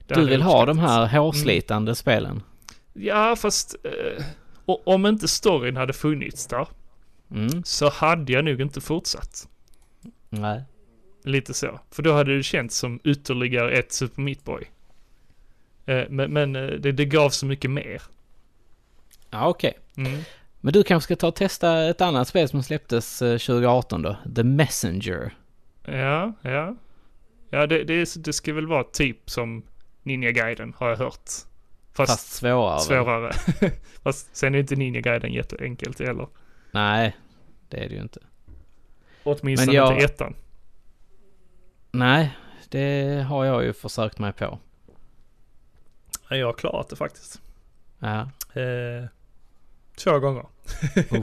Det 0.07 0.15
du 0.15 0.27
vill 0.27 0.43
ha 0.43 0.67
de 0.67 0.79
här 0.79 1.07
hårslitande 1.19 1.95
spelen? 1.95 2.43
Ja 2.93 3.37
fast 3.37 3.77
eh, 3.85 4.25
om 4.65 5.07
inte 5.07 5.29
storyn 5.29 5.77
hade 5.77 5.93
funnits 5.93 6.47
där 6.47 6.67
Mm. 7.31 7.63
så 7.65 7.91
hade 7.91 8.33
jag 8.33 8.45
nog 8.45 8.61
inte 8.61 8.81
fortsatt. 8.81 9.49
Nej. 10.29 10.63
Lite 11.25 11.55
så. 11.55 11.81
För 11.91 12.03
då 12.03 12.13
hade 12.13 12.37
det 12.37 12.43
känts 12.43 12.77
som 12.77 13.01
ytterligare 13.05 13.73
ett 13.73 13.93
Super 13.93 14.23
Meat 14.23 14.45
Boy. 14.45 14.71
Eh, 15.87 16.05
men 16.09 16.33
men 16.33 16.57
eh, 16.57 16.63
det, 16.67 16.93
det 16.93 17.05
gav 17.05 17.31
så 17.31 17.47
mycket 17.47 17.71
mer. 17.71 18.03
Ja, 19.31 19.49
okej. 19.49 19.79
Mm. 19.97 20.19
Men 20.61 20.73
du 20.73 20.83
kanske 20.83 21.05
ska 21.05 21.17
ta 21.17 21.29
och 21.29 21.35
testa 21.35 21.85
ett 21.89 22.01
annat 22.01 22.29
spel 22.29 22.49
som 22.49 22.63
släpptes 22.63 23.23
eh, 23.23 23.39
2018 23.39 24.03
då? 24.03 24.17
The 24.37 24.43
Messenger. 24.43 25.35
Ja, 25.85 26.33
ja. 26.43 26.77
Ja, 27.51 27.67
det, 27.67 27.85
det, 27.85 28.25
det 28.25 28.33
ska 28.33 28.53
väl 28.55 28.67
vara 28.67 28.85
typ 28.85 29.31
som 29.31 29.63
Ninja 30.03 30.31
Gaiden 30.31 30.75
har 30.77 30.89
jag 30.89 30.97
hört. 30.97 31.31
Fast, 31.93 32.13
Fast 32.13 32.33
svårare. 32.33 32.81
svårare. 32.81 33.33
Fast 34.03 34.37
sen 34.37 34.55
är 34.55 34.59
inte 34.59 34.77
Ninja 34.77 35.01
Gaiden 35.01 35.33
jätteenkelt 35.33 35.99
heller. 36.01 36.29
Nej, 36.71 37.17
det 37.69 37.77
är 37.85 37.89
det 37.89 37.95
ju 37.95 38.01
inte. 38.03 38.21
Åtminstone 39.23 39.73
jag- 39.77 39.93
inte 39.93 40.05
ettan. 40.05 40.35
Nej, 41.93 42.37
det 42.69 43.23
har 43.29 43.45
jag 43.45 43.65
ju 43.65 43.73
försökt 43.73 44.19
mig 44.19 44.33
på. 44.33 44.59
Ja, 46.33 46.39
Jag 46.39 46.47
har 46.47 46.53
klarat 46.53 46.89
det 46.89 46.97
faktiskt. 46.97 47.41
Ja. 47.99 48.21
Eh, 48.61 49.05
två 49.97 50.19
gånger. 50.19 50.47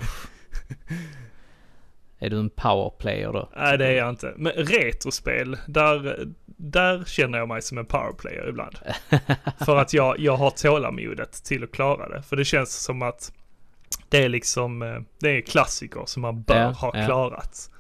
Är 2.22 2.30
du 2.30 2.39
en 2.39 2.50
powerplayer 2.50 3.34
då? 3.34 3.50
Nej, 3.58 3.78
det 3.78 3.86
är 3.88 3.91
jag 3.98 4.10
inte. 4.10 4.34
Men 4.38 4.52
retrospel, 4.52 5.58
där, 5.67 6.28
där 6.45 7.04
känner 7.06 7.38
jag 7.38 7.48
mig 7.48 7.62
som 7.62 7.78
en 7.78 7.86
powerplayer 7.86 8.50
ibland. 8.50 8.80
För 9.65 9.78
att 9.78 9.93
jag, 9.93 10.19
jag 10.19 10.36
har 10.36 10.50
tålamodet 10.52 11.43
till 11.43 11.63
att 11.63 11.72
klara 11.72 12.10
det. 12.10 12.22
För 12.22 12.36
det 12.36 12.45
känns 12.45 12.84
som 12.84 13.02
att 13.02 13.34
det 14.10 14.24
är 14.24 14.30
liksom, 14.30 14.82
eh, 14.82 15.00
det 15.19 15.30
är 15.30 15.41
klassiker 15.41 16.04
som 16.06 16.22
man 16.22 16.41
bör 16.41 16.56
Ja, 16.62 16.69
ha 16.69 16.91
ja. 16.98 17.06
klarat. 17.06 17.72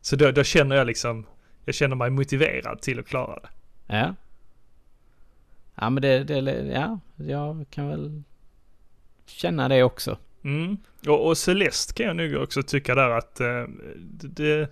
Så 0.00 0.16
då, 0.16 0.30
då 0.30 0.44
känner 0.44 0.76
jag 0.76 0.86
liksom, 0.86 1.26
jag 1.64 1.74
känner 1.74 1.96
mig 1.96 2.10
motiverad 2.10 2.80
till 2.82 2.98
att 2.98 3.06
klara 3.06 3.40
det. 3.40 3.48
Ja. 3.86 4.14
Ja 5.82 5.90
men 5.90 6.02
det, 6.02 6.24
det, 6.24 6.40
ja, 6.72 6.98
jag 7.16 7.66
kan 7.70 7.88
väl 7.88 8.22
känna 9.26 9.68
det 9.68 9.82
också. 9.82 10.18
Mm. 10.44 10.76
Och, 11.08 11.26
och 11.26 11.38
Celeste 11.38 11.94
kan 11.94 12.06
jag 12.06 12.16
nog 12.16 12.42
också 12.42 12.62
tycka 12.62 12.94
där 12.94 13.10
att 13.10 13.40
eh, 13.40 13.64
det, 14.20 14.70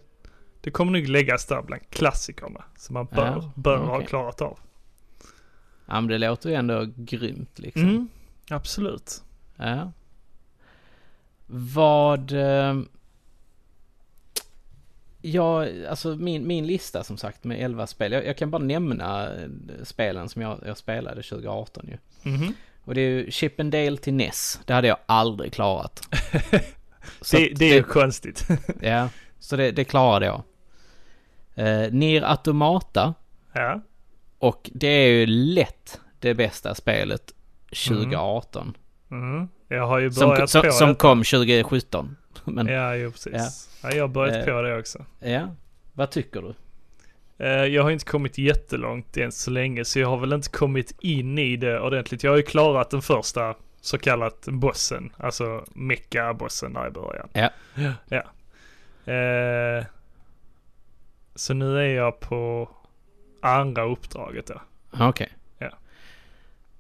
det 0.61 0.71
kommer 0.71 0.93
nog 0.93 1.09
läggas 1.09 1.47
där 1.47 1.63
bland 1.63 1.91
klassikerna. 1.91 2.65
Som 2.77 2.95
man 2.95 3.07
bör, 3.07 3.27
Ja, 3.27 3.53
bör 3.55 3.77
ha 3.79 3.95
okej. 3.97 4.07
klarat 4.07 4.41
av. 4.41 4.59
Ja 5.87 6.01
men 6.01 6.07
det 6.07 6.19
låter 6.19 6.51
ju 6.51 6.55
ändå 6.55 6.87
grymt 6.97 7.59
liksom. 7.59 7.83
Mm. 7.83 8.09
Absolut. 8.51 9.23
Ja. 9.57 9.93
Vad... 11.47 12.33
Ja, 15.21 15.67
alltså 15.89 16.17
min, 16.17 16.47
min 16.47 16.67
lista 16.67 17.05
som 17.05 17.17
sagt 17.17 17.45
med 17.45 17.65
11 17.65 17.87
spel. 17.87 18.13
Jag, 18.13 18.27
jag 18.27 18.37
kan 18.37 18.51
bara 18.51 18.63
nämna 18.63 19.27
eh, 19.35 19.49
spelen 19.83 20.29
som 20.29 20.43
jag, 20.43 20.59
jag 20.67 20.77
spelade 20.77 21.23
2018 21.23 21.89
ju. 21.89 21.99
Mhm. 22.31 22.55
Och 22.85 22.95
det 22.95 23.01
är 23.01 23.09
ju 23.11 23.31
Chippendale 23.31 23.97
till 23.97 24.15
NES. 24.15 24.61
Det 24.65 24.73
hade 24.75 24.89
jag 24.89 24.97
aldrig 25.07 25.53
klarat. 25.53 26.09
Det, 27.33 27.49
det 27.57 27.65
är 27.71 27.75
ju 27.75 27.83
konstigt. 27.83 28.49
Ja, 28.81 29.09
så 29.39 29.57
det, 29.57 29.71
det 29.71 29.85
klarade 29.85 30.27
jag. 30.27 30.43
Eh, 31.55 31.93
Nier 31.93 32.23
Automata. 32.23 33.15
ja. 33.53 33.81
Och 34.39 34.71
det 34.75 34.89
är 34.89 35.09
ju 35.09 35.27
lätt 35.27 36.01
det 36.21 36.35
bästa 36.35 36.75
spelet 36.75 37.33
2018. 37.87 38.77
Mm. 39.11 39.49
Jag 39.69 39.87
har 39.87 39.99
ju 39.99 40.11
Som, 40.13 40.29
börjat 40.29 40.51
som, 40.51 40.63
på 40.63 40.71
som 40.71 40.89
det. 40.89 40.95
kom 40.95 41.19
2017. 41.19 42.17
Men 42.45 42.67
ja. 42.67 42.73
Ja, 42.73 42.95
jo 42.97 43.11
precis. 43.11 43.69
Ja. 43.83 43.93
jag 43.95 44.03
har 44.03 44.09
börjat 44.09 44.37
Eh. 44.49 44.55
på 44.55 44.63
det 44.63 44.79
också. 44.79 45.05
vad 45.93 46.11
tycker 46.11 46.43
du? 46.43 46.55
Eh, 47.45 47.65
Jag 47.65 47.83
har 47.83 47.91
inte 47.91 48.05
kommit 48.05 48.39
jättelångt 48.39 49.17
än 49.17 49.33
så 49.33 49.51
länge 49.51 49.85
så 49.85 49.99
jag 49.99 50.09
har 50.09 50.17
väl 50.17 50.33
inte 50.33 50.51
kommit 50.51 50.97
in 51.01 51.39
i 51.39 51.57
det 51.57 51.81
ordentligt. 51.81 52.23
Jag 52.23 52.31
har 52.31 52.37
ju 52.37 52.43
klarat 52.43 52.91
den 52.91 53.03
första 53.03 53.55
så 53.81 53.99
kallat 53.99 54.47
bossen, 54.49 55.13
alltså 55.17 55.65
mecka-bossen 55.75 56.73
där 56.73 56.87
i 56.89 56.91
början. 56.91 57.29
Ja. 57.33 57.51
ja. 58.09 58.23
Eh, 59.13 59.85
Så 61.35 61.55
nu 61.55 61.79
är 61.79 61.95
jag 61.95 62.21
på 62.21 62.69
andra 63.43 63.83
uppdraget 63.85 64.47
då. 64.47 64.61
Okej. 65.01 65.29
Ja. 65.33 65.38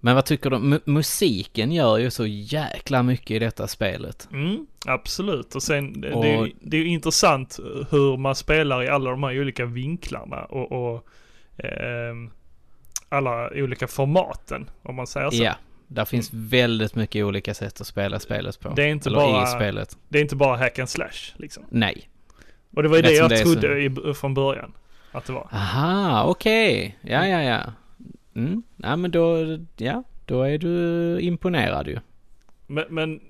Men 0.00 0.14
vad 0.14 0.24
tycker 0.24 0.50
du? 0.50 0.56
Mu- 0.56 0.80
musiken 0.84 1.72
gör 1.72 1.98
ju 1.98 2.10
så 2.10 2.26
jäkla 2.26 3.02
mycket 3.02 3.30
i 3.30 3.38
detta 3.38 3.66
spelet. 3.66 4.28
Mm, 4.32 4.66
absolut. 4.86 5.54
Och 5.54 5.62
sen 5.62 6.00
det- 6.00 6.12
Och- 6.12 6.24
det, 6.24 6.30
är, 6.30 6.44
ju- 6.46 6.52
det 6.60 6.76
är 6.76 6.80
ju 6.80 6.88
intressant 6.88 7.58
hur 7.90 8.16
man 8.16 8.34
spelar 8.34 8.82
i 8.82 8.88
alla 8.88 9.10
de 9.10 9.22
här 9.22 9.40
olika 9.40 9.64
vinklarna 9.64 10.44
och, 10.44 10.72
och 10.94 11.06
ehm, 11.64 12.30
alla 13.08 13.50
olika 13.54 13.88
formaten 13.88 14.70
om 14.82 14.94
man 14.94 15.06
säger 15.06 15.30
så. 15.30 15.42
Ja, 15.42 15.54
där 15.88 16.04
finns 16.04 16.30
väldigt 16.32 16.94
mycket 16.94 17.24
olika 17.24 17.54
sätt 17.54 17.80
att 17.80 17.86
spela 17.86 18.20
spelet 18.20 18.60
på. 18.60 18.68
Det 18.68 18.82
är 18.84 18.88
inte 18.88 19.10
bara- 19.10 19.42
i 19.42 19.46
spelet. 19.46 19.96
Det 20.08 20.18
är 20.18 20.22
inte 20.22 20.36
bara 20.36 20.56
hack 20.56 20.78
and 20.78 20.88
slash 20.88 21.34
liksom. 21.36 21.62
Nej. 21.70 22.08
Och 22.76 22.82
det 22.82 22.88
var 22.88 22.96
ju 22.96 23.02
det 23.02 23.12
jag 23.12 23.38
så- 23.38 23.44
trodde 23.44 23.82
i, 23.82 24.14
från 24.14 24.34
början 24.34 24.72
att 25.12 25.24
det 25.24 25.32
var. 25.32 25.48
Aha, 25.52 26.24
okej. 26.24 26.98
Ja, 27.00 27.26
ja, 27.26 27.42
ja. 27.42 27.60
Mm. 28.38 28.62
Ja, 28.76 28.96
men 28.96 29.10
då, 29.10 29.58
ja, 29.76 30.02
då 30.26 30.42
är 30.42 30.58
du 30.58 31.18
imponerad 31.20 31.88
ju. 31.88 31.98
Men, 32.66 32.84
men 32.88 33.20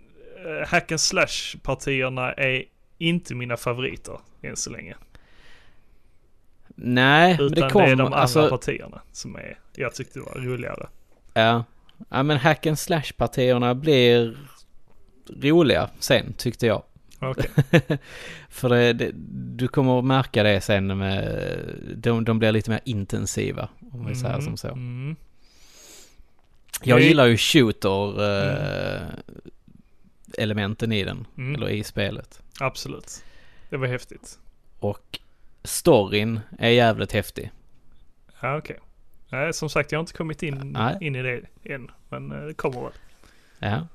eh, 0.46 0.68
hack 0.68 0.92
and 0.92 1.00
slash 1.00 1.58
partierna 1.62 2.32
är 2.32 2.64
inte 2.98 3.34
mina 3.34 3.56
favoriter 3.56 4.20
än 4.42 4.56
så 4.56 4.70
länge. 4.70 4.96
Nej, 6.74 7.36
men 7.36 7.46
Utan 7.46 7.54
det 7.54 7.66
det, 7.66 7.70
kommer, 7.70 7.86
är 7.86 7.96
de 7.96 8.00
andra 8.06 8.18
alltså, 8.18 8.48
partierna 8.48 9.00
som 9.12 9.36
är, 9.36 9.58
jag 9.74 9.94
tyckte 9.94 10.20
var 10.20 10.34
roligare. 10.34 10.86
ja. 11.34 11.64
Ja, 12.08 12.22
men 12.22 12.36
hack 12.36 12.66
and 12.66 12.78
slash 12.78 13.12
partierna 13.16 13.74
blir 13.74 14.36
roliga 15.42 15.90
sen, 15.98 16.32
tyckte 16.32 16.66
jag. 16.66 16.82
Okej. 17.18 17.50
För 18.48 18.68
det, 18.68 18.92
det, 18.92 19.10
du 19.56 19.68
kommer 19.68 19.98
att 19.98 20.04
märka 20.04 20.42
det 20.42 20.60
sen 20.60 20.98
med, 20.98 21.44
de, 21.96 22.24
de 22.24 22.38
blir 22.38 22.52
lite 22.52 22.70
mer 22.70 22.80
intensiva, 22.84 23.68
om 23.92 24.06
vi 24.06 24.14
säger 24.14 24.40
som 24.40 24.56
så. 24.56 24.68
Mm. 24.68 25.16
Jag 26.82 27.00
gillar 27.00 27.26
ju 27.26 27.36
shooter 27.36 28.22
eh, 28.24 29.02
elementen 30.38 30.92
i 30.92 31.04
den, 31.04 31.26
Mm. 31.36 31.54
eller 31.54 31.68
i 31.68 31.84
spelet. 31.84 32.42
Absolut. 32.60 33.24
Det 33.70 33.76
var 33.76 33.86
häftigt. 33.86 34.38
Och 34.78 35.18
storyn 35.64 36.40
är 36.58 36.68
jävligt 36.70 37.12
häftig. 37.12 37.50
Ja, 38.40 38.56
okej. 38.56 38.78
Nej, 39.30 39.52
som 39.52 39.70
sagt, 39.70 39.92
jag 39.92 39.98
har 39.98 40.02
inte 40.02 40.12
kommit 40.12 40.42
in, 40.42 40.72
Nej. 40.72 40.96
in 41.00 41.16
i 41.16 41.22
det 41.22 41.40
än. 41.74 41.90
Men 42.08 42.32
eh, 42.32 42.40
det 42.46 42.54
kommer 42.54 42.80
väl. 42.82 42.92
Ja. 43.58 43.86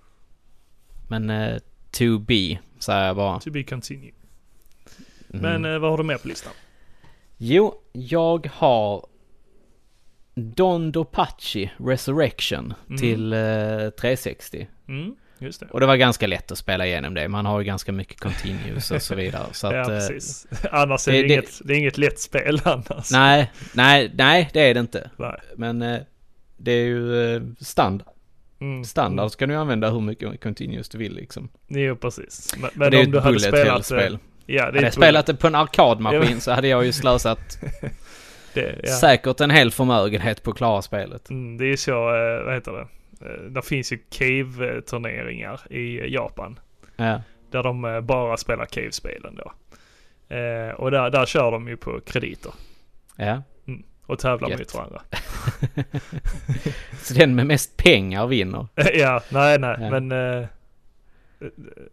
Men 1.07 1.29
eh, 1.29 1.57
to 1.91 2.19
be, 2.19 2.59
säger 2.83 3.05
jag 3.07 3.15
bara. 3.15 3.39
To 3.39 3.51
be 3.51 3.63
continued. 3.63 4.13
Mm. 5.33 5.61
Men 5.61 5.73
eh, 5.73 5.79
vad 5.79 5.89
har 5.91 5.97
du 5.97 6.03
mer 6.03 6.17
på 6.17 6.27
listan? 6.27 6.53
Jo, 7.37 7.81
jag 7.93 8.49
har 8.53 9.05
Don 10.35 10.91
Dopachi 10.91 11.71
Resurrection 11.77 12.73
Mm. 12.87 12.97
till 12.99 13.33
eh, 13.33 13.39
360. 13.89 14.67
Mm, 14.87 15.15
det. 15.39 15.61
Och 15.71 15.79
det 15.79 15.85
var 15.85 15.95
ganska 15.95 16.27
lätt 16.27 16.51
att 16.51 16.57
spela 16.57 16.85
igenom 16.87 17.13
det. 17.13 17.27
Man 17.27 17.45
har 17.45 17.59
ju 17.59 17.65
ganska 17.65 17.91
mycket 17.91 18.19
continues 18.19 18.91
och 18.91 19.01
så 19.01 19.15
vidare. 19.15 19.45
Så 19.51 19.67
att, 19.67 19.73
ja, 19.73 19.81
eh, 19.81 19.87
precis. 19.87 20.47
Annars 20.71 21.07
är 21.07 21.11
det- 21.11 21.21
det, 21.21 21.27
det- 21.27 21.33
inget, 21.33 21.61
det 21.65 21.73
är 21.73 21.77
inget 21.77 21.97
lätt 21.97 22.19
spel 22.19 22.61
annars. 22.65 23.11
nej, 23.11 23.51
nej, 23.73 24.11
nej, 24.13 24.49
det 24.53 24.59
är 24.61 24.73
det 24.73 24.79
inte. 24.79 25.09
Nej. 25.17 25.39
Men 25.55 25.81
eh, 25.81 25.99
det 26.57 26.71
är 26.71 26.85
ju 26.85 27.35
eh, 27.35 27.41
standard. 27.59 28.07
Mm. 28.63 28.83
Standard 28.83 29.31
ska 29.31 29.47
du 29.47 29.55
använda 29.55 29.89
hur 29.89 30.01
mycket 30.01 30.41
continues 30.43 30.89
du 30.89 30.97
vill 30.97 31.15
liksom. 31.15 31.49
Jo, 31.67 31.95
precis. 31.95 32.55
Men, 32.57 32.69
men 32.73 32.91
det 32.91 32.97
är 32.97 33.05
om 33.05 33.11
du 33.11 33.19
hade 33.19 33.39
spelat 33.39 33.89
det... 33.89 34.19
Ja, 34.45 34.61
det 34.61 34.61
är 34.61 34.65
Hade 34.65 34.81
jag 34.81 34.93
spelat 34.93 35.25
det 35.25 35.35
på 35.35 35.47
en 35.47 35.55
arkadmaskin 35.55 36.41
så 36.41 36.51
hade 36.51 36.67
jag 36.67 36.85
ju 36.85 36.91
slösat. 36.91 37.59
Det, 38.53 38.79
ja. 38.83 38.93
säkert 38.93 39.41
en 39.41 39.49
hel 39.49 39.71
förmögenhet 39.71 40.43
på 40.43 40.51
att 40.51 40.57
klara 40.57 40.81
spelet. 40.81 41.29
Mm, 41.29 41.57
det 41.57 41.65
är 41.65 41.75
så, 41.75 41.91
eh, 41.91 42.45
vad 42.45 42.53
heter 42.53 42.71
det? 42.71 42.87
Eh, 43.25 43.41
Det 43.49 43.61
finns 43.61 43.91
ju 43.91 43.97
cave-turneringar 44.09 45.73
i 45.73 46.13
Japan. 46.13 46.59
Ja. 46.95 47.21
Där 47.51 47.63
de 47.63 47.85
eh, 47.85 48.01
bara 48.01 48.37
spelar 48.37 48.65
cave-spelen 48.65 49.35
då. 49.35 49.51
Och 50.77 50.91
där, 50.91 51.09
där 51.09 51.25
kör 51.25 51.51
de 51.51 51.67
ju 51.67 51.77
på 51.77 51.99
krediter. 52.05 52.51
Ja. 53.15 53.43
Och 54.05 54.19
tävlar 54.19 54.49
Gött. 54.49 54.59
mot 54.59 54.73
varandra. 54.75 55.01
Så 57.01 57.13
den 57.13 57.35
med 57.35 57.45
mest 57.45 57.77
pengar 57.77 58.27
vinner. 58.27 58.67
ja, 58.93 59.23
nej, 59.31 59.59
nej, 59.59 59.77
Ja. 59.81 59.89
men... 59.99 60.11
Eh, 60.11 60.47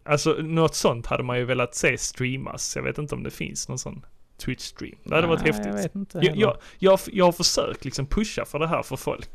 alltså 0.03 0.33
något 0.33 0.75
sånt 0.75 1.05
hade 1.05 1.23
man 1.23 1.37
ju 1.37 1.45
velat 1.45 1.75
se 1.75 1.97
streamas. 1.97 2.75
Jag 2.75 2.83
vet 2.83 2.97
inte 2.97 3.15
om 3.15 3.23
det 3.23 3.31
finns 3.31 3.69
någon 3.69 3.79
sån 3.79 4.05
Twitch-stream. 4.45 4.95
Det 5.03 5.15
hade 5.15 5.27
varit 5.27 5.41
Nej, 5.41 5.51
häftigt. 5.51 5.67
Jag 5.67 5.73
vet 5.81 5.95
inte 5.95 6.17
Jag, 6.21 6.35
jag, 6.37 6.57
jag, 6.79 6.99
jag 7.11 7.25
har 7.25 7.31
försökt 7.31 7.85
liksom 7.85 8.05
pusha 8.05 8.45
för 8.45 8.59
det 8.59 8.67
här 8.67 8.83
för 8.83 8.95
folk 8.95 9.29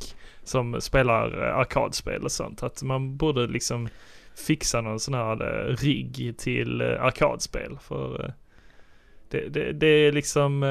som 0.44 0.80
spelar 0.80 1.48
eh, 1.48 1.56
arkadspel 1.56 2.24
och 2.24 2.32
sånt. 2.32 2.62
Att 2.62 2.82
man 2.82 3.16
borde 3.16 3.46
liksom 3.46 3.88
fixa 4.34 4.80
någon 4.80 5.00
sån 5.00 5.14
här 5.14 5.68
eh, 5.70 5.76
rigg 5.76 6.34
till 6.38 6.80
eh, 6.80 7.02
arkadspel. 7.02 7.78
För 7.82 8.34
det, 9.30 9.48
det, 9.48 9.72
det 9.72 9.86
är 9.86 10.12
liksom, 10.12 10.62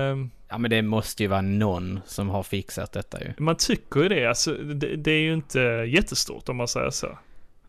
Ja 0.49 0.58
men 0.58 0.69
det 0.69 0.81
måste 0.81 1.23
ju 1.23 1.29
vara 1.29 1.41
någon 1.41 1.99
som 2.05 2.29
har 2.29 2.43
fixat 2.43 2.91
detta 2.91 3.19
ju. 3.21 3.34
man 3.38 3.55
tycker 3.55 3.99
ju 3.99 4.10
det. 4.10 4.25
Alltså, 4.25 4.53
det, 4.53 4.95
det 4.95 5.12
är 5.12 5.21
ju 5.21 5.34
inte 5.34 5.60
jättestort 5.88 6.49
om 6.49 6.58
man 6.58 6.67
säger 6.67 6.89
så. 6.89 7.17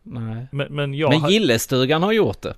Nej. 0.03 0.47
Men, 0.51 0.67
men 0.75 0.93
jag, 0.93 1.09
Men 1.09 1.29
gillestugan 1.29 2.03
har 2.03 2.11
gjort 2.11 2.41
det. 2.41 2.55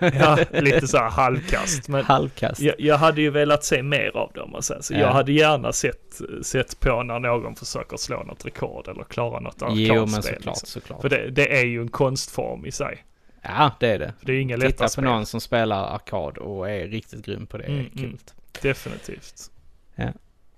ja, 0.18 0.38
lite 0.52 0.88
så 0.88 0.98
här 0.98 1.10
halvkast. 1.10 1.88
Men 1.88 2.04
Halvkast. 2.04 2.60
jag, 2.60 2.74
jag 2.78 2.98
hade 2.98 3.20
ju 3.20 3.30
velat 3.30 3.64
se 3.64 3.82
mer 3.82 4.16
av 4.16 4.30
det 4.34 4.40
om 4.40 4.50
man 4.50 4.62
säger 4.62 4.82
så. 4.82 4.94
Ja. 4.94 4.98
Jag 4.98 5.12
hade 5.12 5.32
gärna 5.32 5.72
sett, 5.72 6.20
sett 6.42 6.80
på 6.80 7.02
när 7.02 7.18
någon 7.18 7.56
försöker 7.56 7.96
slå 7.96 8.22
något 8.22 8.46
rekord 8.46 8.88
eller 8.88 9.04
klara 9.04 9.40
något 9.40 9.62
arkadspel. 9.62 9.96
jo 9.96 10.06
men 10.06 10.22
såklart, 10.22 10.44
liksom. 10.44 10.66
såklart. 10.66 11.02
För 11.02 11.08
det, 11.08 11.30
det 11.30 11.60
är 11.60 11.64
ju 11.64 11.80
en 11.80 11.88
konstform 11.88 12.66
i 12.66 12.72
sig. 12.72 13.04
Ja 13.42 13.70
det 13.80 13.88
är 13.88 13.98
det. 13.98 14.12
För 14.18 14.26
det 14.26 14.32
är 14.32 14.40
inga 14.40 14.56
lätta 14.56 14.70
Titta 14.70 14.84
på 14.84 14.88
spel. 14.88 15.04
någon 15.04 15.26
som 15.26 15.40
spelar 15.40 15.94
arkad 15.94 16.38
och 16.38 16.70
är 16.70 16.86
riktigt 16.88 17.26
grym 17.26 17.46
på 17.46 17.58
det. 17.58 17.64
Mm, 17.64 17.80
är 17.80 17.90
kul. 17.90 18.04
mm. 18.04 18.18
Definitivt. 18.62 19.50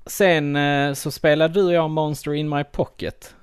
Sen 0.06 0.56
eh, 0.56 0.94
så 0.94 1.10
spelade 1.10 1.54
du 1.54 1.62
och 1.62 1.72
jag 1.72 1.90
Monster 1.90 2.34
in 2.34 2.48
my 2.48 2.64
pocket. 2.64 3.34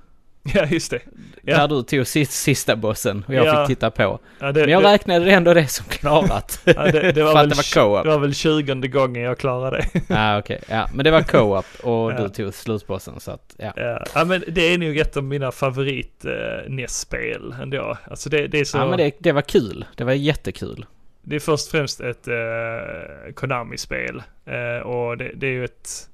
Ja, 0.53 0.65
just 0.65 0.91
det. 0.91 0.99
Ja. 1.41 1.57
Där 1.57 1.67
du 1.67 1.83
tog 1.83 2.07
sist, 2.07 2.31
sista 2.31 2.75
bossen 2.75 3.23
och 3.27 3.33
jag 3.33 3.45
Ja. 3.45 3.59
fick 3.67 3.77
titta 3.77 3.91
på. 3.91 4.19
Ja, 4.39 4.51
det, 4.51 4.59
Men 4.61 4.69
jag 4.69 4.83
det, 4.83 4.93
räknade 4.93 5.31
ändå 5.31 5.53
det 5.53 5.67
som 5.67 5.85
klarat. 5.85 6.59
ja, 6.63 6.91
det, 6.91 7.11
det, 7.11 7.23
var 7.23 7.31
För 7.33 7.39
att 7.39 7.49
det 7.49 7.55
var 7.55 7.73
co-op. 7.75 8.03
det 8.03 8.09
var 8.09 8.19
väl 8.19 8.33
tjugonde 8.33 8.87
gången 8.87 9.23
jag 9.23 9.37
klarade 9.37 9.77
det. 9.93 10.01
Ja 10.07 10.39
okej, 10.39 10.61
ja 10.69 10.89
men 10.93 11.03
det 11.03 11.11
var 11.11 11.21
co-op 11.21 11.65
och 11.83 12.11
Ja. 12.11 12.17
du 12.21 12.29
tog 12.29 12.53
slutbossen 12.53 13.19
så 13.19 13.31
att 13.31 13.55
ja. 13.57 13.73
Ja, 13.75 14.05
ja, 14.15 14.25
men 14.25 14.43
det 14.47 14.61
är 14.73 14.77
nog 14.77 14.97
ett 14.97 15.17
av 15.17 15.23
mina 15.23 15.51
favorit 15.51 16.25
eh, 16.25 16.69
NES-spel 16.71 17.55
ändå. 17.61 17.97
Alltså 18.09 18.29
det, 18.29 18.47
det 18.47 18.59
är 18.59 18.65
så... 18.65 18.77
Ja 18.77 18.85
men 18.87 18.97
det, 18.97 19.11
det 19.19 19.31
var 19.31 19.41
kul, 19.41 19.85
det 19.95 20.03
var 20.03 20.13
jättekul. 20.13 20.85
Det 21.27 21.35
är 21.35 21.39
först 21.39 21.67
och 21.67 21.71
främst 21.71 22.01
ett 22.01 22.27
eh, 22.27 23.33
Konami-spel. 23.33 24.23
Eh, 24.45 24.79
och 24.79 25.17
det, 25.17 25.31
det 25.35 25.47
är 25.47 25.51
ju 25.51 25.65
ett 25.65 26.09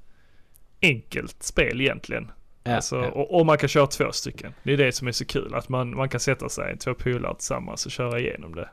enkelt 0.82 1.44
spel 1.44 1.82
egentligen. 1.82 2.32
Ja, 2.64 2.76
alltså, 2.76 2.96
ja. 2.96 3.12
och, 3.12 3.40
och 3.40 3.46
man 3.46 3.58
kan 3.58 3.70
köra 3.70 3.88
två 3.88 4.12
stycken. 4.12 4.54
Det 4.64 4.74
är 4.74 4.78
det 4.78 4.92
som 4.92 5.08
är 5.08 5.12
så 5.12 5.26
kul. 5.26 5.56
Att 5.56 5.70
man, 5.70 5.96
man 5.96 6.10
kan 6.10 6.20
sätta 6.20 6.50
sig, 6.50 6.78
två 6.78 6.94
polare 6.94 7.36
tillsammans 7.36 7.86
och 7.86 7.92
köra 7.92 8.20
igenom 8.20 8.56
det. 8.56 8.70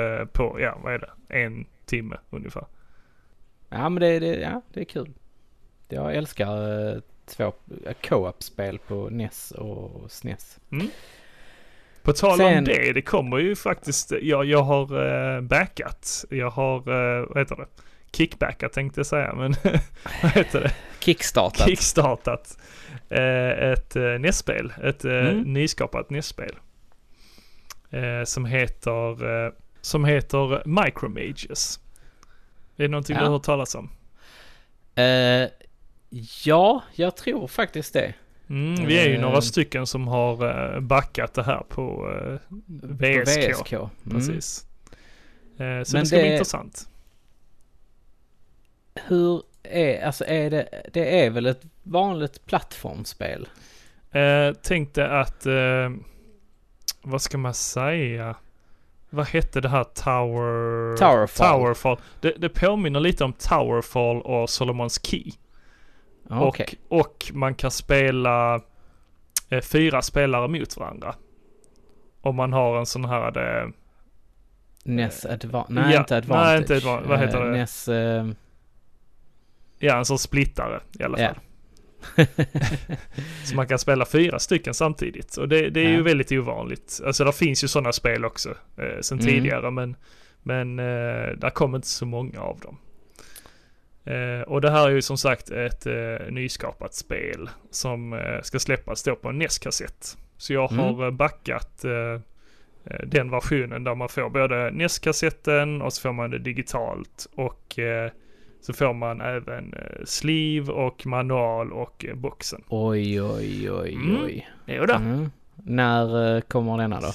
Eh, 0.00 0.26
på, 0.26 0.60
ja 0.60 0.78
vad 0.82 0.94
är 0.94 0.98
det? 0.98 1.38
En 1.38 1.66
timme 1.84 2.16
ungefär. 2.30 2.66
ja 3.68 3.88
men 3.88 4.00
det, 4.00 4.18
det, 4.18 4.40
ja, 4.40 4.62
det 4.72 4.80
är 4.80 4.84
kul. 4.84 5.10
Jag 5.88 6.14
älskar 6.14 6.88
eh, 6.94 7.00
två 7.26 7.52
eh, 7.86 7.94
co-op-spel 8.08 8.78
på 8.78 9.08
NES 9.10 9.50
och 9.50 10.10
SNES. 10.10 10.58
På 12.02 12.12
tal 12.12 12.36
Sen- 12.38 12.58
om 12.58 12.64
det, 12.64 12.92
det 12.92 13.02
kommer 13.02 13.38
ju 13.38 13.56
faktiskt, 13.56 14.12
jag, 14.22 14.44
jag 14.44 14.62
har 14.62 15.06
eh, 15.36 15.40
backat. 15.40 16.24
Jag 16.30 16.50
har, 16.50 16.76
eh, 16.76 17.26
vad 17.28 17.38
heter 17.38 17.56
det? 17.56 17.66
Kickbackat 18.16 18.72
tänkte 18.72 18.98
jag 19.00 19.06
säga, 19.06 19.34
men 19.34 19.54
vad 20.22 20.32
heter 20.32 20.60
det? 20.60 20.74
Kickstartat. 21.00 21.68
kickstartat 21.68 22.58
eh, 23.08 23.48
ett 23.72 23.96
eh, 23.96 24.02
NES-spel. 24.02 24.72
Ett 24.82 25.04
Mm. 25.04 25.38
nyskapat 25.52 26.10
NES-spel. 26.10 26.56
Eh, 27.90 28.24
som 28.24 28.44
heter 28.44 29.52
som 29.80 30.04
heter 30.04 30.62
Micromages. 30.84 31.80
Är 32.76 32.82
det 32.82 32.88
någonting 32.88 33.16
du 33.16 33.20
Ja. 33.22 33.26
har 33.26 33.32
hört 33.32 33.42
talas 33.42 33.74
om? 33.74 33.90
Ja, 36.44 36.82
jag 36.94 37.16
tror 37.16 37.46
faktiskt 37.46 37.92
det. 37.92 38.14
Mm, 38.50 38.86
vi 38.86 38.98
är 38.98 39.08
ju 39.08 39.14
Eh. 39.14 39.20
några 39.20 39.40
stycken 39.42 39.86
som 39.86 40.08
har 40.08 40.48
eh, 40.74 40.80
backat 40.80 41.34
det 41.34 41.42
här 41.42 41.62
på 41.68 42.10
eh, 42.16 42.38
VSK. 42.82 43.58
På 43.58 43.62
VSK. 43.62 43.72
Mm. 43.72 43.88
Precis. 44.10 44.66
Eh, 45.52 45.56
så 45.58 45.62
Men 45.62 45.82
det 45.82 46.06
ska 46.06 46.16
bli 46.16 46.22
det- 46.28 46.32
intressant. 46.32 46.88
Hur 48.94 49.42
är, 49.62 50.06
alltså 50.06 50.24
är 50.24 50.50
det, 50.50 50.68
det 50.92 51.20
är 51.24 51.30
väl 51.30 51.46
ett 51.46 51.62
vanligt 51.82 52.46
plattformsspel? 52.46 53.48
Eh, 54.10 54.52
tänkte 54.52 55.08
att, 55.08 55.46
eh, 55.46 55.90
vad 57.02 57.22
ska 57.22 57.38
man 57.38 57.54
säga? 57.54 58.36
Vad 59.10 59.26
hette 59.26 59.60
det 59.60 59.68
här 59.68 59.84
Tower... 59.84 60.96
Towerfall. 60.96 61.60
Towerfall. 61.60 61.96
Det, 62.20 62.30
det 62.38 62.48
påminner 62.48 63.00
lite 63.00 63.24
om 63.24 63.32
Towerfall 63.32 64.22
och 64.22 64.50
Solomons 64.50 65.06
Key. 65.06 65.30
Okej. 66.30 66.68
Och, 66.88 67.00
och 67.00 67.30
man 67.34 67.54
kan 67.54 67.70
spela 67.70 68.60
eh, 69.48 69.60
fyra 69.60 70.02
spelare 70.02 70.48
mot 70.48 70.76
varandra. 70.76 71.14
Om 72.20 72.36
man 72.36 72.52
har 72.52 72.78
en 72.78 72.86
sån 72.86 73.04
här... 73.04 73.62
Eh, 73.62 73.68
NES 74.84 75.24
Advantage. 75.26 75.70
Nej, 75.74 75.94
ja, 75.94 76.00
inte 76.00 76.16
Advantage. 76.16 76.46
nej, 76.48 76.58
inte 76.58 76.74
Advan- 76.74 77.08
vad 77.08 77.18
heter 77.20 77.38
Eh, 77.38 77.44
det? 77.44 77.50
NES... 77.50 77.88
eh, 77.88 78.26
ja, 79.78 79.98
en 79.98 80.04
sån 80.04 80.18
splittare 80.18 80.80
i 80.98 81.02
alla 81.02 81.18
fall. 81.18 81.36
Så 83.44 83.56
man 83.56 83.66
kan 83.66 83.78
spela 83.78 84.04
fyra 84.06 84.38
stycken 84.38 84.74
samtidigt. 84.74 85.36
Och 85.36 85.48
det, 85.48 85.70
det 85.70 85.80
är 85.80 85.84
Ja. 85.84 85.90
ju 85.90 86.02
väldigt 86.02 86.32
ovanligt. 86.32 87.00
Alltså 87.06 87.24
det 87.24 87.32
finns 87.32 87.64
ju 87.64 87.68
sådana 87.68 87.92
spel 87.92 88.24
också 88.24 88.50
eh, 88.50 89.00
sen 89.00 89.18
Mm. 89.20 89.32
tidigare. 89.32 89.70
Men, 89.70 89.96
men 90.42 90.78
eh, 90.78 90.84
där 91.36 91.50
kommer 91.50 91.78
inte 91.78 91.88
så 91.88 92.06
många 92.06 92.40
av 92.40 92.58
dem. 92.60 92.78
Eh, 94.04 94.40
och 94.46 94.60
det 94.60 94.70
här 94.70 94.86
är 94.86 94.90
ju 94.90 95.02
som 95.02 95.16
sagt 95.18 95.50
ett 95.50 95.86
eh, 95.86 96.30
nyskapat 96.30 96.94
spel 96.94 97.50
som 97.70 98.12
eh, 98.12 98.40
ska 98.42 98.58
släppas 98.58 99.02
då 99.02 99.16
på 99.16 99.28
en 99.28 99.38
NES-kassett. 99.38 100.16
Så 100.36 100.52
jag 100.52 100.72
Mm. 100.72 100.84
har 100.84 101.04
eh, 101.04 101.10
backat 101.10 101.84
eh, 101.84 102.20
eh, 102.84 103.06
den 103.06 103.30
versionen 103.30 103.84
där 103.84 103.94
man 103.94 104.08
får 104.08 104.30
både 104.30 104.70
NES-kassetten 104.70 105.82
och 105.82 105.92
så 105.92 106.00
får 106.00 106.12
man 106.12 106.30
det 106.30 106.38
digitalt. 106.38 107.26
Och 107.34 107.78
så 108.60 108.72
får 108.72 108.92
man 108.94 109.20
även 109.20 109.74
sleeve 110.04 110.72
och 110.72 111.06
manual 111.06 111.72
och 111.72 112.06
boxen. 112.14 112.62
Oj, 112.68 113.22
oj, 113.22 113.70
oj, 113.72 113.94
Mm. 113.94 114.24
oj. 114.24 114.48
Jo 114.66 114.84
då. 114.86 114.94
Mm. 114.94 115.30
När 115.64 116.40
kommer 116.40 116.78
denna 116.78 117.00
då? 117.00 117.10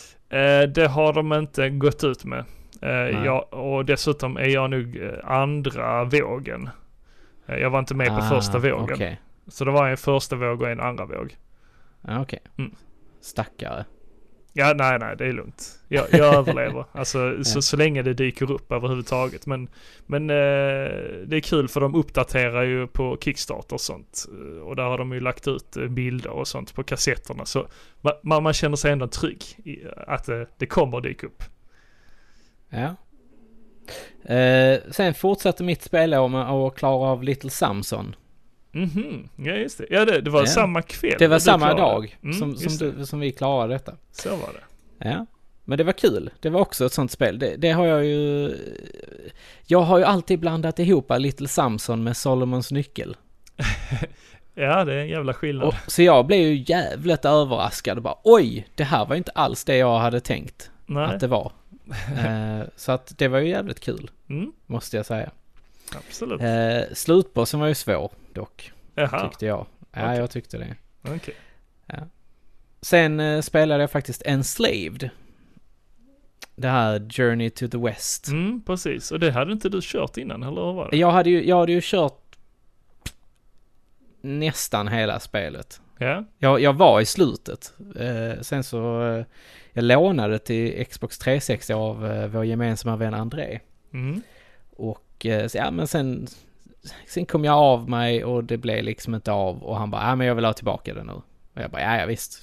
Det 0.67 0.87
har 0.87 1.13
de 1.13 1.33
inte 1.33 1.69
gått 1.69 2.03
ut 2.03 2.25
med. 2.25 2.45
Eh, 2.81 3.25
jag, 3.25 3.53
och 3.53 3.85
dessutom 3.85 4.37
är 4.37 4.47
jag 4.47 4.69
nog 4.69 4.97
eh, 4.97 5.11
andra 5.31 6.03
vågen. 6.03 6.69
Eh, 7.45 7.57
jag 7.57 7.69
var 7.69 7.79
inte 7.79 7.95
med 7.95 8.07
på 8.07 8.13
Ah, 8.13 8.29
första 8.29 8.59
vågen. 8.59 8.93
Okej. 8.95 9.21
Så 9.47 9.65
det 9.65 9.71
var 9.71 9.89
en 9.89 9.97
första 9.97 10.35
våg 10.35 10.61
och 10.61 10.69
en 10.69 10.79
andra 10.79 11.05
våg. 11.05 11.37
Ja, 12.01 12.21
Okej. 12.21 12.39
Mm. 12.57 12.75
Stackare. 13.21 13.85
Ja, 14.53 14.73
nej, 14.77 14.99
nej, 14.99 15.15
det 15.17 15.25
är 15.25 15.33
lugnt. 15.33 15.79
Jag, 15.87 16.05
jag 16.11 16.35
överlever. 16.39 16.85
Alltså, 16.91 17.43
så, 17.43 17.61
så 17.61 17.77
länge 17.77 18.01
det 18.01 18.13
dyker 18.13 18.51
upp 18.51 18.71
överhuvudtaget. 18.71 19.45
Men, 19.45 19.67
men 20.05 20.29
eh, 20.29 20.35
det 21.25 21.35
är 21.35 21.41
kul 21.41 21.67
för 21.67 21.81
de 21.81 21.95
uppdaterar 21.95 22.63
ju 22.63 22.87
på 22.87 23.17
Kickstarter 23.21 23.73
och 23.73 23.81
sånt. 23.81 24.25
Och 24.63 24.75
där 24.75 24.83
har 24.83 24.97
de 24.97 25.11
ju 25.11 25.19
lagt 25.19 25.47
ut 25.47 25.77
bilder 25.89 26.29
och 26.29 26.47
sånt 26.47 26.75
på 26.75 26.83
kassetterna. 26.83 27.45
Så 27.45 27.67
man, 28.21 28.43
man 28.43 28.53
känner 28.53 28.75
sig 28.75 28.91
ändå 28.91 29.07
trygg 29.07 29.43
i 29.63 29.79
att 30.07 30.29
eh, 30.29 30.41
det 30.57 30.65
kommer 30.65 31.01
dyka 31.01 31.27
upp. 31.27 31.43
Ja. 32.69 32.95
Eh, 34.33 34.79
sen 34.91 35.13
fortsatte 35.13 35.63
mitt 35.63 35.81
spelår 35.83 36.27
med 36.27 36.41
att 36.49 36.75
klara 36.75 37.09
av 37.11 37.23
Little 37.23 37.49
Samson. 37.49 38.15
Mhm, 38.71 39.29
ja 39.35 39.53
just 39.53 39.77
det. 39.77 39.85
Ja 39.89 40.05
det, 40.05 40.21
det 40.21 40.29
var 40.29 40.39
Ja. 40.39 40.45
samma 40.45 40.81
kväll. 40.81 41.15
Det 41.19 41.27
var 41.27 41.39
samma 41.39 41.65
klarade. 41.65 41.81
dag 41.81 42.17
Mm, 42.23 42.33
som, 42.37 42.55
som, 42.55 42.77
du, 42.77 43.05
som 43.05 43.19
vi 43.19 43.31
klarade 43.31 43.73
detta. 43.73 43.93
Så 44.11 44.29
var 44.29 44.49
det. 44.53 45.09
Ja. 45.09 45.25
Men 45.65 45.77
det 45.77 45.83
var 45.83 45.91
kul. 45.93 46.29
Det 46.39 46.49
var 46.49 46.61
också 46.61 46.85
ett 46.85 46.93
sånt 46.93 47.11
spel. 47.11 47.39
Det, 47.39 47.55
det 47.55 47.71
har 47.71 47.85
jag 47.85 48.05
ju... 48.05 48.55
Jag 49.65 49.81
har 49.81 49.97
ju 49.97 50.03
alltid 50.03 50.39
blandat 50.39 50.79
ihop 50.79 51.11
Little 51.17 51.47
Samson 51.47 52.03
med 52.03 52.17
Solomons 52.17 52.71
nyckel. 52.71 53.17
Ja 54.59 54.85
det 54.85 54.93
är 54.93 54.97
en 54.99 55.07
jävla 55.07 55.33
skillnad. 55.33 55.67
Och, 55.67 55.73
så 55.87 56.01
jag 56.03 56.25
blev 56.25 56.39
ju 56.39 56.63
jävligt 56.67 57.25
överraskad 57.25 57.97
och 57.97 58.03
bara 58.03 58.15
oj, 58.23 58.67
det 58.75 58.83
här 58.83 59.05
var 59.05 59.15
inte 59.15 59.31
alls 59.31 59.63
det 59.65 59.77
jag 59.77 59.99
hade 59.99 60.19
tänkt 60.19 60.71
Nej. 60.85 61.03
att 61.05 61.19
det 61.19 61.27
var. 61.27 61.51
Eh, 62.17 62.61
så 62.75 62.91
att 62.91 63.17
det 63.17 63.27
var 63.27 63.39
ju 63.39 63.49
jävligt 63.49 63.79
kul, 63.79 64.11
Mm, 64.29 64.51
måste 64.65 64.97
jag 64.97 65.05
säga. 65.05 65.31
absolut. 66.07 66.41
Eh, 66.41 66.93
slutbossen 66.95 67.59
var 67.59 67.67
ju 67.67 67.75
svår 67.75 68.11
dock, 68.33 68.71
Jaha, 68.95 69.29
tyckte 69.29 69.45
jag. 69.45 69.65
Ja, 69.91 70.03
Okej. 70.03 70.17
jag 70.17 70.31
tyckte 70.31 70.57
det. 70.57 70.75
okej. 71.15 71.35
Sen 72.81 73.19
eh, 73.19 73.41
spelade 73.41 73.83
jag 73.83 73.91
faktiskt 73.91 74.21
Enslaved. 74.25 75.09
Det 76.55 76.67
här 76.67 77.09
Journey 77.09 77.49
to 77.49 77.67
the 77.67 77.77
West. 77.77 78.27
Mm, 78.27 78.61
precis. 78.65 79.11
Och 79.11 79.19
det 79.19 79.31
hade 79.31 79.51
inte 79.53 79.69
du 79.69 79.79
kört 79.83 80.17
innan, 80.17 80.43
eller 80.43 80.65
hur 80.65 80.73
var 80.73 80.91
det? 80.91 80.97
Jag 80.97 81.11
hade 81.11 81.29
ju, 81.29 81.47
jag 81.47 81.59
hade 81.59 81.71
ju 81.71 81.79
kört 81.83 82.37
nästan 84.21 84.87
hela 84.87 85.19
spelet. 85.19 85.81
Ja. 85.99 86.23
Jag, 86.37 86.61
jag 86.61 86.73
var 86.73 87.01
i 87.01 87.05
slutet. 87.05 87.73
Eh, 87.99 88.41
sen 88.41 88.63
så, 88.63 89.03
eh, 89.03 89.25
jag 89.73 89.83
lånade 89.83 90.39
till 90.39 90.85
Xbox 90.85 91.17
360 91.19 91.73
av 91.73 92.05
eh, 92.11 92.27
vår 92.27 92.45
gemensamma 92.45 92.95
vän 92.95 93.13
André. 93.13 93.59
Mm. 93.93 94.21
Och 94.75 95.25
eh, 95.25 95.47
så, 95.47 95.57
ja 95.57 95.71
men 95.71 95.87
sen, 95.87 96.27
sen 97.07 97.25
kom 97.25 97.45
jag 97.45 97.55
av 97.57 97.89
mig 97.89 98.23
och 98.25 98.43
det 98.43 98.57
blev 98.57 98.83
liksom 98.83 99.15
inte 99.15 99.31
av 99.31 99.63
och 99.63 99.77
han 99.77 99.91
bara, 99.91 100.01
ja 100.09 100.15
men 100.15 100.27
jag 100.27 100.35
vill 100.35 100.45
ha 100.45 100.53
tillbaka 100.53 100.93
det 100.93 101.03
nu. 101.03 101.11
Och 101.53 101.61
jag 101.61 101.71
bara, 101.71 101.81
ja 101.81 101.97
ja 101.99 102.05
visst, 102.05 102.39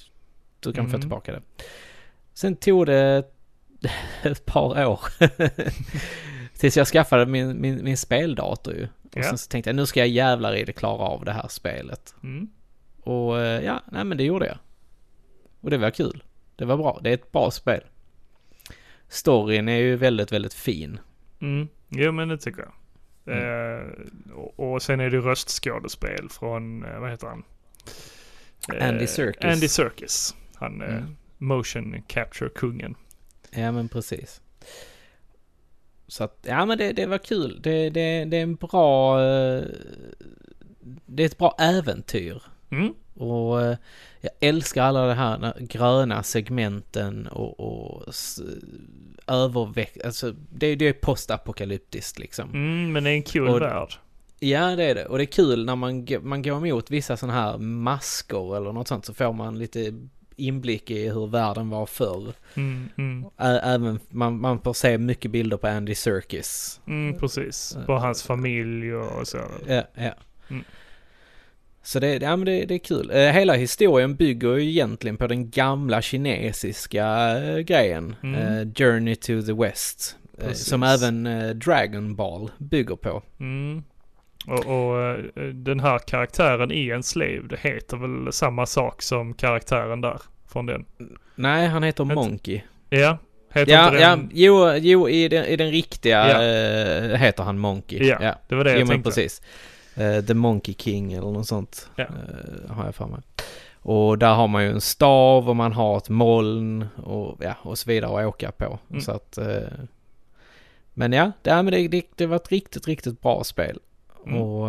du 0.59 0.73
kan 0.73 0.85
få 0.85 0.89
Mm. 0.89 1.01
tillbaka 1.01 1.31
det. 1.31 1.41
Sen 2.33 2.55
tog 2.55 2.85
det 2.85 3.23
ett 4.23 4.45
par 4.45 4.85
år. 4.85 4.99
Tills 6.59 6.77
jag 6.77 6.87
skaffade 6.87 7.25
min, 7.25 7.61
min, 7.61 7.83
min 7.83 7.97
speldator 7.97 8.73
ju. 8.73 8.83
Och 9.03 9.17
Ja. 9.17 9.23
sen 9.23 9.37
så 9.37 9.49
tänkte 9.49 9.69
jag, 9.69 9.75
nu 9.75 9.85
ska 9.85 9.99
jag 9.99 10.07
jävlar 10.09 10.55
i 10.55 10.63
det 10.65 10.73
klara 10.73 10.97
av 11.07 11.25
det 11.25 11.31
här 11.31 11.47
spelet. 11.47 12.15
Mm. 12.23 12.49
Och 13.05 13.39
eh, 13.39 13.63
ja, 13.65 13.83
nej 13.91 14.03
men 14.03 14.17
det 14.17 14.23
gjorde 14.23 14.45
jag. 14.47 14.57
Och 15.61 15.69
det 15.69 15.77
var 15.77 15.89
kul. 15.91 16.23
Det 16.55 16.65
var 16.65 16.77
bra. 16.77 16.99
Det 17.03 17.09
är 17.09 17.13
ett 17.13 17.31
bra 17.31 17.51
spel. 17.51 17.81
Storyn 19.07 19.69
är 19.69 19.77
ju 19.77 19.95
väldigt, 19.95 20.31
väldigt 20.31 20.53
fin. 20.53 20.99
Mm. 21.41 21.67
Jo 21.89 22.11
men 22.11 22.27
det 22.27 22.37
tycker 22.37 22.61
jag. 22.61 22.71
Mm. 23.37 23.79
Eh, 23.79 24.33
och, 24.33 24.73
och 24.73 24.81
sen 24.81 24.99
är 24.99 25.09
det 25.09 25.17
röstskådespel 25.17 26.29
från, 26.29 26.85
eh, 26.85 26.99
vad 26.99 27.09
heter 27.11 27.27
han? 27.27 27.43
Eh, 28.73 28.87
Andy 28.89 29.07
Serkis. 29.07 29.45
Andy 29.53 29.67
Serkis. 29.67 30.35
Han 30.55 30.81
eh, 30.81 30.87
Mm. 30.95 31.15
motion 31.37 32.01
capture-kungen. 32.07 32.95
Ja 33.51 33.71
men 33.71 33.89
precis. 33.89 34.41
Så 36.07 36.23
att, 36.23 36.39
ja 36.47 36.65
men 36.65 36.77
det, 36.77 36.91
det 36.91 37.05
var 37.05 37.17
kul. 37.17 37.59
Det, 37.63 37.89
det, 37.89 38.25
det 38.25 38.37
är 38.37 38.43
en 38.43 38.55
bra... 38.55 39.21
eh, 39.23 39.63
Det 41.05 41.23
är 41.23 41.27
ett 41.27 41.37
bra 41.37 41.55
äventyr. 41.59 42.43
Mm. 42.79 42.93
Och 43.29 43.61
eh, 43.61 43.77
jag 44.21 44.31
älskar 44.39 44.83
alla 44.83 45.07
de 45.07 45.13
här 45.13 45.37
na- 45.37 45.67
gröna 45.67 46.23
segmenten 46.23 47.27
och, 47.27 47.59
och 47.59 48.13
överväxt... 49.27 50.05
Alltså 50.05 50.31
det, 50.49 50.75
det 50.75 50.87
är 50.87 50.93
postapokalyptiskt 50.93 52.19
liksom. 52.19 52.49
Mm, 52.49 52.91
men 52.91 53.03
det 53.03 53.09
är 53.09 53.15
en 53.15 53.23
cool 53.23 53.49
Och- 53.49 53.61
värld. 53.61 53.93
Ja 54.39 54.75
det 54.75 54.83
är 54.83 54.95
det. 54.95 55.05
Och 55.05 55.17
det 55.17 55.23
är 55.23 55.25
kul 55.25 55.65
när 55.65 55.75
man, 55.75 56.07
man 56.21 56.41
går 56.41 56.67
emot 56.67 56.91
vissa 56.91 57.17
sådana 57.17 57.41
här 57.41 57.57
masker 57.57 58.57
eller 58.57 58.71
något 58.71 58.87
sånt 58.87 59.05
så 59.05 59.13
får 59.13 59.33
man 59.33 59.59
lite 59.59 59.93
inblick 60.35 60.91
i 60.91 61.09
hur 61.09 61.27
världen 61.27 61.69
var 61.69 61.85
förr. 61.85 62.33
Mm, 62.55 62.89
mm. 62.97 63.25
Även, 63.63 63.99
man, 64.09 64.39
man 64.41 64.59
får 64.61 64.73
se 64.73 64.97
mycket 64.97 65.31
bilder 65.31 65.57
på 65.57 65.67
Andy 65.67 65.95
Serkis. 65.95 66.81
Mm, 66.87 67.19
precis. 67.19 67.77
På 67.85 67.93
hans 67.93 68.23
familj 68.23 68.95
och 68.95 69.27
så. 69.27 69.37
Ja, 69.67 69.83
ja. 69.93 70.11
Så 71.85 71.99
det, 71.99 72.21
ja, 72.21 72.35
men 72.35 72.45
det, 72.45 72.65
det 72.65 72.73
är 72.73 72.79
kul. 72.79 73.09
Eh, 73.13 73.17
Hela 73.17 73.53
historien 73.53 74.15
bygger 74.15 74.55
ju 74.55 74.69
egentligen 74.69 75.17
på 75.17 75.27
den 75.27 75.49
gamla 75.49 76.01
kinesiska 76.01 77.37
eh, 77.37 77.57
grejen. 77.59 78.15
Mm. 78.23 78.35
Eh, 78.35 78.67
Journey 78.75 79.15
to 79.15 79.41
the 79.41 79.53
West. 79.53 80.15
eh. 80.41 80.51
Som 80.51 80.83
även 80.83 81.27
eh, 81.27 81.49
Dragon 81.49 82.15
Ball 82.15 82.51
bygger 82.57 82.95
på. 82.95 83.23
Mm. 83.39 83.83
Och, 84.47 84.65
och 84.65 85.01
eh, 85.01 85.17
den 85.53 85.79
här 85.79 85.99
karaktären 85.99 86.71
i 86.71 86.89
en 86.89 87.03
slave, 87.03 87.41
det 87.49 87.59
heter 87.59 87.97
väl 87.97 88.33
samma 88.33 88.65
sak 88.65 89.01
som 89.01 89.33
karaktären 89.33 90.01
där 90.01 90.21
från 90.51 90.65
den? 90.65 90.85
Nej, 91.35 91.67
han 91.67 91.83
heter 91.83 92.03
Ett- 92.03 92.15
Monkey. 92.15 92.61
Ja, 92.89 93.17
heter 93.53 93.71
Ja, 93.73 93.87
inte 93.89 94.01
ja, 94.01 94.09
den? 94.09 94.29
jo, 94.33 94.71
jo 94.77 95.09
i, 95.09 95.27
den, 95.27 95.45
i 95.45 95.55
den 95.55 95.71
riktiga 95.71 96.41
Ja. 96.41 97.15
heter 97.17 97.43
han 97.43 97.59
Monkey. 97.59 98.07
Ja, 98.07 98.35
det 98.47 98.55
var 98.55 98.63
det 98.63 98.71
jo, 98.73 98.79
jag 98.79 98.87
tänkte. 98.87 99.09
precis. 99.09 99.41
Eh, 99.95 100.25
The 100.25 100.33
Monkey 100.33 100.75
King 100.77 101.13
eller 101.13 101.31
något 101.31 101.47
sånt. 101.47 101.89
Ja. 101.95 102.03
eh, 102.03 102.71
har 102.71 102.85
jag 102.85 102.95
för 102.95 103.05
mig. 103.05 103.19
Och 103.81 104.17
där 104.17 104.33
har 104.33 104.47
man 104.47 104.63
ju 104.63 104.69
en 104.69 104.81
stav 104.81 105.49
och 105.49 105.55
man 105.55 105.73
har 105.73 105.97
ett 105.97 106.09
moln 106.09 106.87
och, 107.03 107.37
ja, 107.39 107.55
och 107.61 107.77
så 107.77 107.89
vidare 107.89 108.19
att 108.19 108.27
åka 108.27 108.51
på. 108.51 108.79
Mm. 108.89 109.01
Så 109.01 109.11
att, 109.11 109.37
eh, 109.37 109.67
Men 110.93 111.11
ja, 111.13 111.31
det, 111.41 111.61
det, 111.61 111.87
det, 111.87 112.05
det 112.15 112.25
var 112.25 112.35
ett 112.35 112.51
riktigt, 112.51 112.87
riktigt 112.87 113.21
bra 113.21 113.43
spel. 113.43 113.79
Mm. 114.25 114.41
Och 114.41 114.67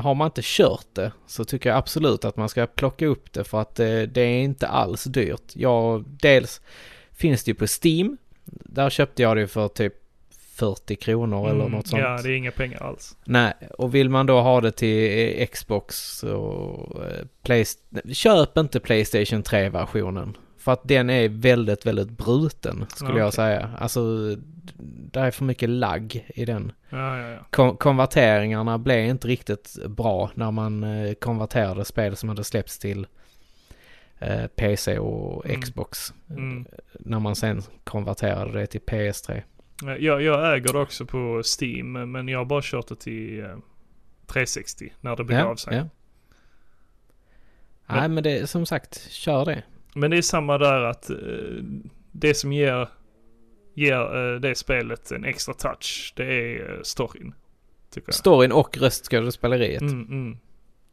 har 0.00 0.14
man 0.14 0.26
inte 0.26 0.40
kört 0.44 0.86
det 0.92 1.12
så 1.26 1.44
tycker 1.44 1.68
jag 1.68 1.78
absolut 1.78 2.24
att 2.24 2.36
man 2.36 2.48
ska 2.48 2.66
plocka 2.66 3.06
upp 3.06 3.32
det 3.32 3.44
för 3.44 3.60
att 3.60 3.80
eh, 3.80 4.02
det 4.02 4.20
är 4.20 4.42
inte 4.42 4.68
alls 4.68 5.04
dyrt. 5.04 5.52
Jag, 5.52 6.04
dels 6.06 6.60
finns 7.12 7.44
det 7.44 7.50
ju 7.50 7.54
på 7.54 7.66
Steam. 7.84 8.16
Där 8.44 8.90
köpte 8.90 9.22
jag 9.22 9.36
det 9.36 9.46
för 9.46 9.68
typ 9.68 9.94
40 10.56 10.96
kronor 10.96 11.50
eller 11.50 11.68
något 11.68 11.86
sånt. 11.86 12.00
Mm. 12.00 12.12
Ja, 12.12 12.22
det 12.22 12.28
är 12.30 12.36
inga 12.36 12.50
pengar 12.50 12.82
alls. 12.82 13.16
Nej, 13.24 13.52
och 13.78 13.94
vill 13.94 14.10
man 14.10 14.26
då 14.26 14.40
ha 14.40 14.60
det 14.60 14.72
till 14.72 15.46
Xbox 15.52 16.22
och 16.22 17.04
eh, 17.04 17.24
Playst- 17.42 18.12
Köp 18.12 18.56
inte 18.58 18.80
Playstation 18.80 19.42
3-versionen. 19.42 20.36
För 20.58 20.72
att 20.72 20.80
den 20.88 21.10
är 21.10 21.28
väldigt, 21.28 21.86
väldigt 21.86 22.10
bruten 22.10 22.86
skulle 22.88 23.10
Okej. 23.10 23.22
jag 23.22 23.34
säga. 23.34 23.70
Alltså, 23.78 24.00
det 25.12 25.20
är 25.20 25.30
för 25.30 25.44
mycket 25.44 25.68
lagg 25.68 26.26
i 26.34 26.44
den. 26.44 26.72
Ja, 26.90 27.18
ja, 27.20 27.28
ja. 27.28 27.38
Kon- 27.50 27.76
konverteringarna 27.76 28.78
blev 28.78 29.04
inte 29.06 29.28
riktigt 29.28 29.76
bra 29.86 30.30
när 30.34 30.50
man 30.50 30.84
eh, 30.84 31.14
konverterade 31.14 31.84
spel 31.84 32.16
som 32.16 32.28
hade 32.28 32.44
släppts 32.44 32.78
till 32.78 33.06
eh, 34.18 34.46
PC 34.46 34.98
och 34.98 35.46
Mm. 35.46 35.60
Xbox. 35.60 36.12
Mm. 36.30 36.66
När 37.00 37.18
man 37.18 37.36
sen 37.36 37.62
konverterade 37.84 38.58
det 38.60 38.66
till 38.66 38.80
PS3. 38.80 39.42
Jag, 39.82 40.22
jag 40.22 40.56
äger 40.56 40.72
det 40.72 40.78
också 40.78 41.06
på 41.06 41.42
Steam, 41.60 41.92
men 42.12 42.28
jag 42.28 42.38
har 42.38 42.44
bara 42.44 42.62
kört 42.64 42.88
det 42.88 42.96
till 42.96 43.40
eh, 43.40 43.56
360 44.26 44.92
när 45.00 45.16
det 45.16 45.24
begav 45.24 45.56
sig. 45.56 45.76
Ja. 45.76 45.88
Nej 47.86 48.08
men 48.08 48.22
det 48.22 48.38
är 48.38 48.46
som 48.46 48.66
sagt, 48.66 49.10
kör 49.10 49.44
det. 49.44 49.62
Men 49.94 50.10
det 50.10 50.16
är 50.16 50.22
samma 50.22 50.58
där 50.58 50.80
att 50.80 51.10
eh, 51.10 51.16
det 52.12 52.34
som 52.34 52.52
ger, 52.52 52.88
ger 53.74 54.34
eh, 54.34 54.40
det 54.40 54.54
spelet 54.54 55.10
en 55.10 55.24
extra 55.24 55.54
touch, 55.54 56.12
det 56.16 56.24
är 56.24 56.74
eh, 56.74 56.82
storyn. 56.82 57.34
Tycker 57.90 58.08
jag. 58.08 58.14
Storyn 58.14 58.52
och 58.52 58.78
röstskådespeleriet. 58.78 59.80
Mm, 59.80 60.02
mm. 60.02 60.38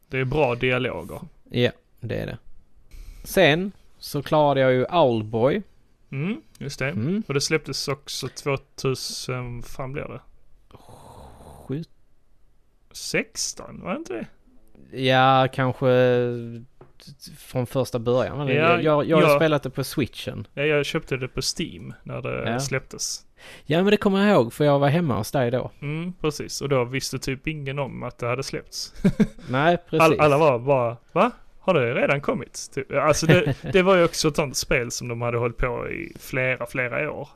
Det 0.08 0.18
är 0.18 0.24
bra 0.24 0.54
dialoger. 0.54 1.20
Ja, 1.50 1.70
det 2.00 2.14
är 2.14 2.26
det. 2.26 2.38
Sen 3.24 3.72
så 3.98 4.22
klarade 4.22 4.60
jag 4.60 4.72
ju 4.72 4.84
Owlboy. 4.84 5.62
Mm, 6.14 6.40
just 6.58 6.78
det. 6.78 6.88
Mm. 6.88 7.22
Och 7.28 7.34
det 7.34 7.40
släpptes 7.40 7.88
också 7.88 8.28
2000, 8.28 9.62
fan 9.62 9.92
blir 9.92 10.02
det? 10.02 10.20
Sju 11.66 11.84
16, 12.92 13.80
var 13.82 13.90
det 13.92 13.96
inte 13.98 14.12
det? 14.12 14.26
Ja, 15.02 15.48
kanske 15.52 15.86
från 17.38 17.66
första 17.66 17.98
början. 17.98 18.38
Men 18.38 18.48
Ja, 18.48 18.54
jag, 18.54 18.82
jag, 18.82 19.04
jag 19.06 19.28
har 19.28 19.36
spelat 19.38 19.62
det 19.62 19.70
på 19.70 19.84
switchen. 19.84 20.46
Ja, 20.54 20.62
jag 20.62 20.86
köpte 20.86 21.16
det 21.16 21.28
på 21.28 21.40
Steam 21.58 21.92
när 22.02 22.22
det 22.22 22.50
Ja. 22.50 22.60
släpptes. 22.60 23.26
Ja, 23.66 23.76
men 23.82 23.90
det 23.90 23.96
kommer 23.96 24.26
jag 24.26 24.34
ihåg 24.36 24.52
för 24.52 24.64
jag 24.64 24.78
var 24.78 24.88
hemma 24.88 25.16
hos 25.16 25.30
dig 25.30 25.50
då. 25.50 25.70
Mm, 25.80 26.12
precis. 26.20 26.60
Och 26.60 26.68
då 26.68 26.84
visste 26.84 27.18
typ 27.18 27.46
ingen 27.46 27.78
om 27.78 28.02
att 28.02 28.18
det 28.18 28.26
hade 28.26 28.42
släppts. 28.42 28.94
Nej, 29.48 29.76
precis. 29.90 30.00
All, 30.00 30.20
alla 30.20 30.38
var 30.38 30.58
bara, 30.58 30.96
va? 31.12 31.30
Har 31.66 31.74
det 31.74 31.94
redan 31.94 32.20
kommit? 32.20 32.70
Typ. 32.74 32.92
Alltså 32.92 33.26
det, 33.26 33.54
det 33.72 33.82
var 33.82 33.96
ju 33.96 34.04
också 34.04 34.28
ett 34.28 34.36
sånt 34.36 34.56
spel 34.56 34.90
som 34.90 35.08
de 35.08 35.22
hade 35.22 35.38
hållit 35.38 35.56
på 35.56 35.88
i 35.90 36.12
flera, 36.20 36.66
flera 36.66 37.12
år. 37.12 37.28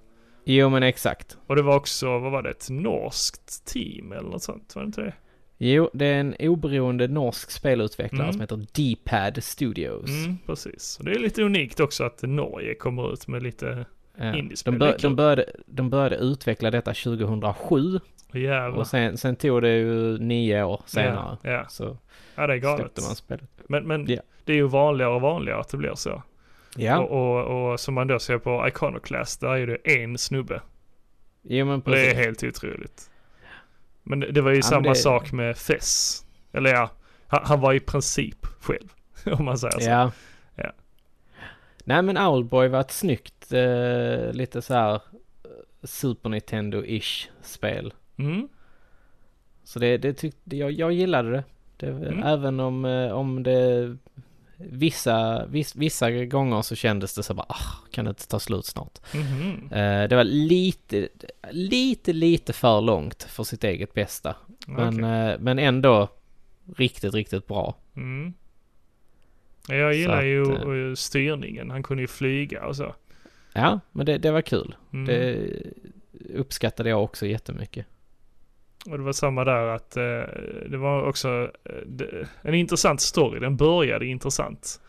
Jo, 0.45 0.69
men 0.69 0.83
exakt. 0.83 1.37
Och 1.47 1.57
det 1.57 1.63
var 1.63 1.77
också, 1.77 2.19
vad 2.19 2.33
var 2.33 2.43
det, 2.43 2.51
ett 2.51 2.67
norskt 2.71 3.65
team 3.67 4.13
eller 4.13 4.31
något 4.31 4.43
sånt? 4.43 4.73
Var 4.75 4.83
det 4.83 4.87
inte 4.87 5.01
det? 5.03 5.13
Jo, 5.59 5.91
det 5.93 6.07
är 6.07 6.21
en 6.21 6.35
oberoende 6.41 7.09
norsk 7.09 7.51
spelutvecklare 7.51 8.23
Mm. 8.23 8.33
som 8.33 8.41
heter 8.41 8.57
D-Pad 8.73 9.43
Studios. 9.45 10.09
Mm, 10.11 10.39
precis. 10.47 10.99
Och 10.99 11.05
det 11.05 11.11
är 11.13 11.19
lite 11.19 11.43
unikt 11.43 11.81
också 11.81 12.05
att 12.05 12.23
Norge 12.23 12.75
kommer 12.75 13.13
ut 13.13 13.29
med 13.29 13.43
lite, 13.43 13.87
Ja. 14.21 14.37
Indiespel, 14.37 14.73
De, 14.73 14.79
bör, 14.79 14.97
de, 15.03 15.17
började, 15.17 15.47
de 15.67 15.91
började 15.91 16.17
utveckla 16.17 16.71
detta 16.71 16.95
2007 16.95 18.01
jävlar. 18.33 18.79
och 18.79 18.87
sen, 18.87 19.19
sen 19.19 19.37
tog 19.37 19.63
det 19.63 19.77
ju 19.77 20.19
nio 20.19 20.63
år 20.65 20.83
senare. 20.87 21.37
Ja, 21.43 21.51
ja. 21.51 21.65
Så 21.69 21.97
ja, 22.35 22.47
det 22.47 22.53
är 22.55 22.59
galet. 22.59 22.81
släppte 22.81 23.01
man 23.01 23.17
spelet. 23.17 23.51
Men, 23.69 23.87
men 23.87 24.07
Ja. 24.09 24.21
det 24.45 24.53
är 24.53 24.57
ju 24.57 24.67
vanligare 24.69 25.11
och 25.15 25.21
vanligare 25.21 25.61
att 25.61 25.69
det 25.69 25.77
blir 25.77 25.95
så. 25.95 26.23
Ja, 26.77 26.99
Och, 26.99 27.47
och, 27.49 27.73
och 27.73 27.81
som 27.81 27.95
man 27.95 28.07
då 28.07 28.19
ser 28.19 28.39
på 28.39 28.69
Iconoclast, 28.69 29.41
där 29.41 29.49
är 29.57 29.67
det 29.67 29.77
en 30.03 30.19
snubbe. 30.19 30.61
jo 31.43 31.67
men 31.67 31.81
Och 31.83 31.91
det 31.91 32.01
är 32.01 32.05
precis. 32.15 32.25
helt 32.27 32.43
otroligt. 32.45 33.11
Men 34.03 34.21
det, 34.21 34.31
det 34.33 34.41
var 34.41 34.51
ju 34.51 34.57
men 34.57 34.63
samma 34.63 34.89
det- 34.89 34.95
sak 34.95 35.33
med 35.33 35.57
Fess. 35.59 36.25
Eller 36.53 36.71
ja, 36.71 36.91
han, 37.27 37.41
han 37.45 37.61
var 37.61 37.73
i 37.75 37.81
princip 37.81 38.47
själv. 38.61 38.89
Om 39.39 39.45
man 39.45 39.59
säger 39.59 39.79
så. 39.81 39.91
Ja. 39.91 40.13
Ja. 40.55 40.73
Nej 41.85 42.03
men 42.03 42.19
Owlboy 42.19 42.69
var 42.69 42.81
ett 42.81 42.91
snyggt, 42.91 43.53
eh, 43.53 44.33
lite 44.33 44.63
så 44.63 44.75
här 44.75 44.95
eh, 44.95 45.01
Super 45.83 46.29
Nintendo-ish 46.31 47.29
spel. 47.43 47.95
Mm. 48.19 48.49
Så 49.65 49.79
det, 49.79 49.99
det 49.99 50.13
tyckte 50.13 50.57
jag, 50.57 50.73
jag 50.73 50.93
gillade 50.93 51.31
det. 51.31 51.45
Det 51.79 51.87
Mm. 51.87 52.23
Även 52.23 52.61
om, 52.61 52.85
eh, 52.85 53.11
om 53.13 53.43
det 53.43 53.97
vissa, 54.57 55.47
viss, 55.47 55.77
vissa 55.77 56.11
gånger 56.11 56.63
så 56.63 56.75
kändes 56.75 57.15
det 57.15 57.23
så 57.23 57.35
bara, 57.35 57.47
ah, 57.49 57.77
kan 57.91 58.05
det 58.05 58.09
inte 58.09 58.29
ta 58.29 58.39
slut 58.39 58.65
snart? 58.65 58.99
Mhm. 59.15 59.69
Eh, 59.73 60.09
det 60.09 60.17
var 60.17 60.25
lite, 60.25 61.09
lite, 61.51 62.13
lite 62.13 62.53
för 62.53 62.81
långt 62.81 63.23
för 63.23 63.45
sitt 63.45 63.65
eget 63.65 63.95
bästa. 63.95 64.37
Men, 64.67 65.05
Okej. 65.05 65.33
eh, 65.33 65.39
men 65.41 65.59
ändå 65.59 66.09
riktigt, 66.77 67.15
riktigt 67.15 67.47
bra. 67.47 67.75
Mm. 67.97 68.33
Ja, 69.69 69.75
Jag 69.75 69.95
gillar 69.95 70.19
att, 70.19 70.25
ju 70.77 70.97
styrningen. 70.97 71.71
Han 71.71 71.83
kunde 71.83 72.03
ju 72.03 72.07
flyga 72.07 72.67
och 72.67 72.77
så. 72.77 72.95
Ja, 73.53 73.81
men 73.93 74.07
det, 74.07 74.19
det 74.19 74.31
var 74.31 74.43
kul. 74.43 74.75
Mm. 74.93 75.07
Det 75.07 75.51
uppskattade 76.35 76.89
jag 76.89 77.05
också 77.05 77.27
jättemycket. 77.27 77.87
Och 78.91 78.99
det 78.99 79.05
var 79.05 79.13
samma 79.13 79.45
där 79.45 79.67
att 79.67 79.97
eh, 79.97 80.03
det 80.71 80.77
var 80.77 81.03
också 81.03 81.51
eh, 81.65 81.73
det, 81.87 82.29
en 82.43 82.55
intressant 82.55 83.01
story. 83.01 83.41
Den 83.41 83.57
började 83.57 84.07
intressant. 84.07 84.81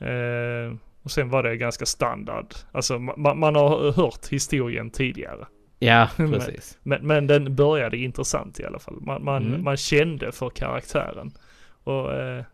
Eh, 0.00 0.76
och 1.02 1.10
sen 1.10 1.30
var 1.30 1.42
det 1.42 1.56
ganska 1.56 1.86
standard. 1.86 2.46
Alltså 2.72 2.94
ma- 2.94 3.34
man 3.34 3.54
har 3.54 3.92
hört 3.92 4.28
historien 4.28 4.90
tidigare. 4.90 5.46
Ja, 5.78 6.08
Men- 6.16 6.32
precis. 6.32 6.78
Men, 6.82 7.06
men 7.06 7.26
den 7.26 7.54
började 7.56 7.96
intressant 7.96 8.60
i 8.60 8.64
alla 8.64 8.78
fall. 8.78 9.00
Man, 9.00 9.24
man, 9.24 9.46
Mm. 9.46 9.64
man 9.64 9.76
kände 9.76 10.32
för 10.32 10.50
karaktären. 10.50 11.32
Och 11.84 12.12
eh, 12.12 12.44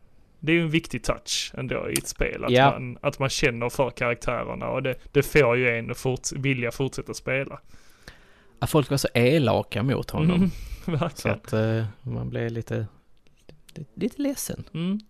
det 0.40 0.52
är 0.52 0.56
ju 0.56 0.62
en 0.62 0.70
viktig 0.70 1.04
touch 1.04 1.52
ändå 1.56 1.90
i 1.90 1.92
ett 1.92 2.08
spel. 2.08 2.44
Att, 2.44 2.50
Ja. 2.50 2.70
man, 2.70 2.98
att 3.02 3.18
man 3.18 3.28
känner 3.28 3.68
för 3.68 3.90
karaktärerna. 3.90 4.68
Och 4.68 4.82
det, 4.82 4.94
det 5.12 5.22
får 5.22 5.56
ju 5.56 5.78
en 5.78 5.90
att 5.90 5.98
fort, 5.98 6.32
vilja 6.36 6.70
fortsätta 6.70 7.14
spela. 7.14 7.60
Att 8.60 8.70
folk 8.70 8.90
var 8.90 8.96
så 8.96 9.08
elaka 9.14 9.82
mot 9.82 10.10
honom. 10.10 10.36
Mm, 10.36 10.50
Så 10.84 10.90
verkligen. 10.90 11.36
att 11.36 11.52
eh, 11.52 11.84
man 12.02 12.30
blev 12.30 12.50
lite, 12.50 12.86
lite, 13.94 14.22
ledsen. 14.22 14.64
Mm. 14.74 15.00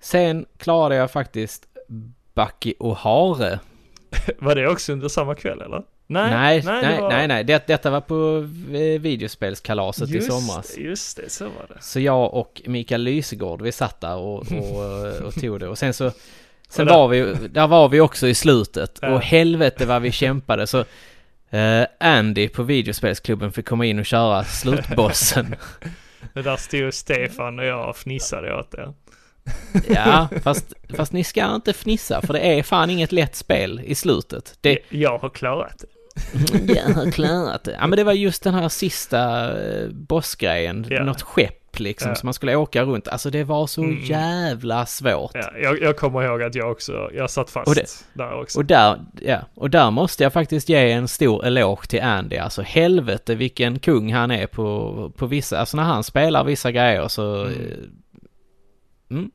Sen 0.00 0.46
klarade 0.56 0.94
jag 0.94 1.10
faktiskt 1.10 1.66
Bucky 2.34 2.74
och 2.78 2.96
Hare. 2.96 3.60
Var 4.38 4.54
det 4.54 4.68
också 4.68 4.92
under 4.92 5.08
samma 5.08 5.34
kväll 5.34 5.60
eller? 5.60 5.82
Nej, 6.06 6.30
nej, 6.30 6.62
nej, 6.64 6.82
nej, 6.82 6.96
det 6.96 7.02
var... 7.02 7.08
nej, 7.08 7.28
nej. 7.28 7.44
Det, 7.44 7.66
detta 7.66 7.90
var 7.90 8.00
på 8.00 8.48
eh, 8.76 9.00
videospelskalaset 9.00 10.10
i 10.10 10.20
somras. 10.20 10.78
Just 10.78 11.16
det, 11.16 11.30
så 11.30 11.44
var 11.44 11.66
det. 11.68 11.82
Så 11.82 12.00
jag 12.00 12.34
och 12.34 12.62
Mikael 12.66 13.02
Lysegård, 13.02 13.62
vi 13.62 13.72
satt 13.72 14.00
där 14.00 14.16
och, 14.16 14.38
och, 14.52 15.06
eh, 15.06 15.22
och 15.22 15.34
tog 15.34 15.60
det. 15.60 15.68
Och 15.68 15.78
sen 15.78 15.94
så, 15.94 16.12
sen 16.68 16.86
var 16.86 17.08
vi, 17.08 17.34
där 17.50 17.66
var 17.66 17.88
vi 17.88 18.00
också 18.00 18.26
i 18.26 18.34
slutet. 18.34 18.98
Ja. 19.02 19.14
Och 19.14 19.20
helvete 19.20 19.86
vad 19.86 20.02
vi 20.02 20.12
kämpade. 20.12 20.66
Så 20.66 20.84
eh, 21.50 21.86
Andy 22.00 22.48
på 22.48 22.62
videospelsklubben 22.62 23.52
fick 23.52 23.68
komma 23.68 23.86
in 23.86 23.98
och 23.98 24.06
köra 24.06 24.44
slutbossen. 24.44 25.54
Det 26.34 26.42
där 26.42 26.56
stod 26.56 26.94
Stefan 26.94 27.58
och 27.58 27.64
jag 27.64 27.88
och 27.88 27.96
fnissade 27.96 28.54
åt 28.58 28.70
det. 28.70 28.92
ja, 29.94 30.28
fast, 30.42 30.72
fast 30.96 31.12
ni 31.12 31.24
ska 31.24 31.54
inte 31.54 31.72
fnissa 31.72 32.20
för 32.22 32.32
det 32.32 32.40
är 32.40 32.62
fan 32.62 32.90
inget 32.90 33.12
lätt 33.12 33.34
spel 33.36 33.80
i 33.84 33.94
slutet. 33.94 34.58
Det, 34.60 34.78
Jag 34.88 35.18
har 35.18 35.28
klarat 35.28 35.84
det. 36.32 36.72
jag 36.74 36.94
har 36.94 37.10
klarat 37.10 37.64
det. 37.64 37.72
Ja 37.80 37.86
men 37.86 37.96
det 37.96 38.04
var 38.04 38.12
just 38.12 38.42
den 38.42 38.54
här 38.54 38.68
sista 38.68 39.52
eh, 39.62 39.88
bossgrejen, 39.88 40.86
Ja. 40.90 41.04
något 41.04 41.22
skepp 41.22 41.59
liksom 41.78 42.08
Ja. 42.08 42.14
som 42.14 42.26
man 42.26 42.34
skulle 42.34 42.56
åka 42.56 42.82
runt. 42.82 43.08
Alltså 43.08 43.30
det 43.30 43.44
var 43.44 43.66
så 43.66 43.82
Mm. 43.82 44.00
jävla 44.04 44.86
svårt. 44.86 45.30
Ja, 45.34 45.50
jag, 45.62 45.82
jag 45.82 45.96
kommer 45.96 46.22
ihåg 46.22 46.42
att 46.42 46.54
jag 46.54 46.70
också, 46.70 47.10
jag 47.14 47.30
satt 47.30 47.50
fast 47.50 47.68
Och 47.68 47.74
det- 47.74 48.04
där 48.14 48.40
också. 48.40 48.58
Och 48.58 48.64
där, 48.64 49.00
ja, 49.20 49.38
och 49.54 49.70
där 49.70 49.90
måste 49.90 50.22
jag 50.22 50.32
faktiskt 50.32 50.68
ge 50.68 50.90
en 50.92 51.08
stor 51.08 51.44
eloge 51.46 51.86
till 51.88 52.02
Andy. 52.02 52.36
Alltså 52.36 52.62
helvete 52.62 53.34
vilken 53.34 53.78
kung 53.78 54.12
han 54.12 54.30
är 54.30 54.46
på, 54.46 55.12
på 55.16 55.26
vissa, 55.26 55.58
alltså 55.58 55.76
när 55.76 55.84
han 55.84 56.04
spelar 56.04 56.44
vissa 56.44 56.72
grejer 56.72 57.08
så... 57.08 57.44
Mm. 57.44 57.90
Mm. 59.10 59.30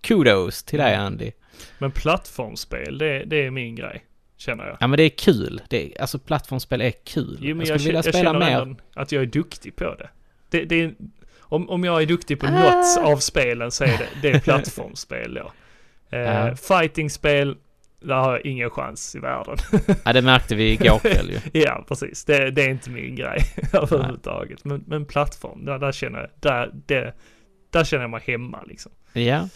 Kudos 0.00 0.62
till 0.64 0.78
dig 0.78 0.94
Mm. 0.94 1.06
Andy. 1.06 1.30
Men 1.78 1.90
plattformsspel, 1.90 2.98
det, 2.98 3.24
det 3.24 3.46
är 3.46 3.50
min 3.50 3.74
grej. 3.74 4.04
Känner 4.36 4.66
jag. 4.66 4.76
Ja 4.80 4.86
men 4.86 4.96
det 4.96 5.02
är 5.02 5.08
kul. 5.08 5.62
Det 5.68 5.84
är, 5.96 6.00
alltså 6.00 6.18
plattformsspel 6.18 6.80
är 6.80 6.90
kul. 6.90 7.38
Jo, 7.40 7.56
men 7.56 7.66
jag 7.66 7.78
jag, 7.80 7.94
jag, 7.94 8.04
spela 8.04 8.32
känner 8.32 8.64
mer. 8.66 8.76
att 8.94 9.12
jag 9.12 9.22
är 9.22 9.26
duktig 9.26 9.76
på 9.76 9.84
det. 9.94 10.08
det, 10.50 10.64
det 10.64 10.82
är, 10.82 10.94
om, 11.54 11.70
om 11.70 11.84
jag 11.84 12.02
är 12.02 12.06
duktig 12.06 12.40
på 12.40 12.46
Ah. 12.46 12.50
något 12.50 12.98
av 13.12 13.16
spelen 13.16 13.70
så 13.70 13.84
är 13.84 13.88
det, 13.98 14.08
det 14.22 14.30
är 14.30 14.40
plattformsspel 14.44 15.34
då. 15.34 15.52
Eh, 16.10 16.20
Ja. 16.20 16.56
Fightingspel, 16.56 17.56
där 18.00 18.14
har 18.14 18.32
jag 18.32 18.46
ingen 18.46 18.70
chans 18.70 19.14
i 19.14 19.18
världen. 19.18 19.56
Ja, 20.04 20.12
det 20.12 20.22
märkte 20.22 20.54
vi 20.54 20.72
igår 20.72 20.98
kväll 20.98 21.30
ju. 21.30 21.38
ja, 21.60 21.84
precis. 21.88 22.24
Det, 22.24 22.50
det 22.50 22.62
är 22.62 22.68
inte 22.68 22.90
min 22.90 23.16
grej 23.16 23.38
överhuvudtaget. 23.72 24.64
Men, 24.64 24.84
men 24.86 25.04
plattform, 25.06 25.64
där, 25.64 25.78
där 25.78 25.92
känner 25.92 26.18
jag, 26.18 26.30
där, 26.40 26.70
det, 26.86 27.14
där 27.70 27.84
känner 27.84 28.02
jag 28.02 28.10
mig 28.10 28.22
hemma 28.26 28.62
liksom. 28.66 28.92
Ja. 29.12 29.48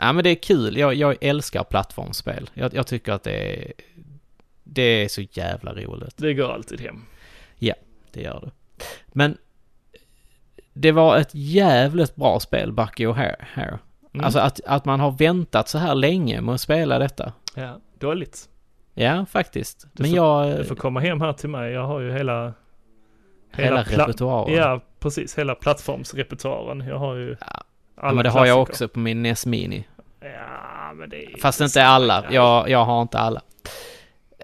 Ja 0.00 0.12
men 0.12 0.24
det 0.24 0.30
är 0.30 0.34
kul, 0.42 0.76
jag, 0.76 0.94
jag 0.94 1.16
älskar 1.20 1.64
plattformsspel. 1.64 2.50
Jag, 2.54 2.74
jag 2.74 2.86
tycker 2.86 3.12
att 3.12 3.22
det 3.22 3.56
är, 3.56 3.72
det 4.64 4.82
är 4.82 5.08
så 5.08 5.20
jävla 5.30 5.74
roligt. 5.74 6.14
Det 6.16 6.34
går 6.34 6.52
alltid 6.52 6.80
hem. 6.80 7.02
Det 8.12 8.20
gör 8.22 8.40
det. 8.44 8.50
Men 9.12 9.36
det 10.74 10.92
var 10.92 11.16
ett 11.16 11.30
jävligt 11.32 12.16
bra 12.16 12.40
spel, 12.40 12.72
Bucky 12.72 13.06
och. 13.06 13.16
Hare. 13.16 13.78
Mm. 14.14 14.24
Alltså 14.24 14.38
att, 14.38 14.60
att 14.66 14.84
man 14.84 15.00
har 15.00 15.10
väntat 15.10 15.68
så 15.68 15.78
här 15.78 15.94
länge 15.94 16.40
med 16.40 16.54
att 16.54 16.60
spela 16.60 16.98
detta. 16.98 17.32
ja, 17.54 17.80
dåligt. 17.98 18.48
Ja, 18.94 19.26
faktiskt. 19.30 19.86
Du 19.92 20.02
Men 20.02 20.10
får- 20.10 20.16
jag... 20.16 20.56
Du 20.58 20.64
får 20.64 20.74
komma 20.76 21.00
hem 21.00 21.20
här 21.20 21.32
till 21.32 21.48
mig. 21.48 21.72
Jag 21.72 21.86
har 21.86 22.00
ju 22.00 22.12
hela... 22.12 22.52
hela 23.52 23.82
pla- 23.82 23.98
repertoaren. 23.98 24.54
Ja, 24.54 24.80
precis. 25.00 25.38
Hela 25.38 25.54
plattformsrepertoaren. 25.54 26.80
Jag 26.80 26.98
har 26.98 27.14
ju 27.14 27.36
Ja, 27.40 27.46
alla 27.46 28.08
Ja, 28.10 28.14
men 28.14 28.24
det 28.24 28.30
har 28.30 28.46
jag 28.46 28.66
klassiker. 28.66 28.84
också 28.86 28.88
på 28.94 28.98
min 28.98 29.22
NES 29.22 29.46
Mini. 29.46 29.84
Ja, 30.20 30.92
men 30.94 31.10
det 31.10 31.24
är 31.24 31.36
Fast 31.40 31.60
inte 31.60 31.84
alla. 31.86 32.24
Jag, 32.30 32.68
jag 32.70 32.84
har 32.84 33.02
inte 33.02 33.18
alla. 33.18 33.40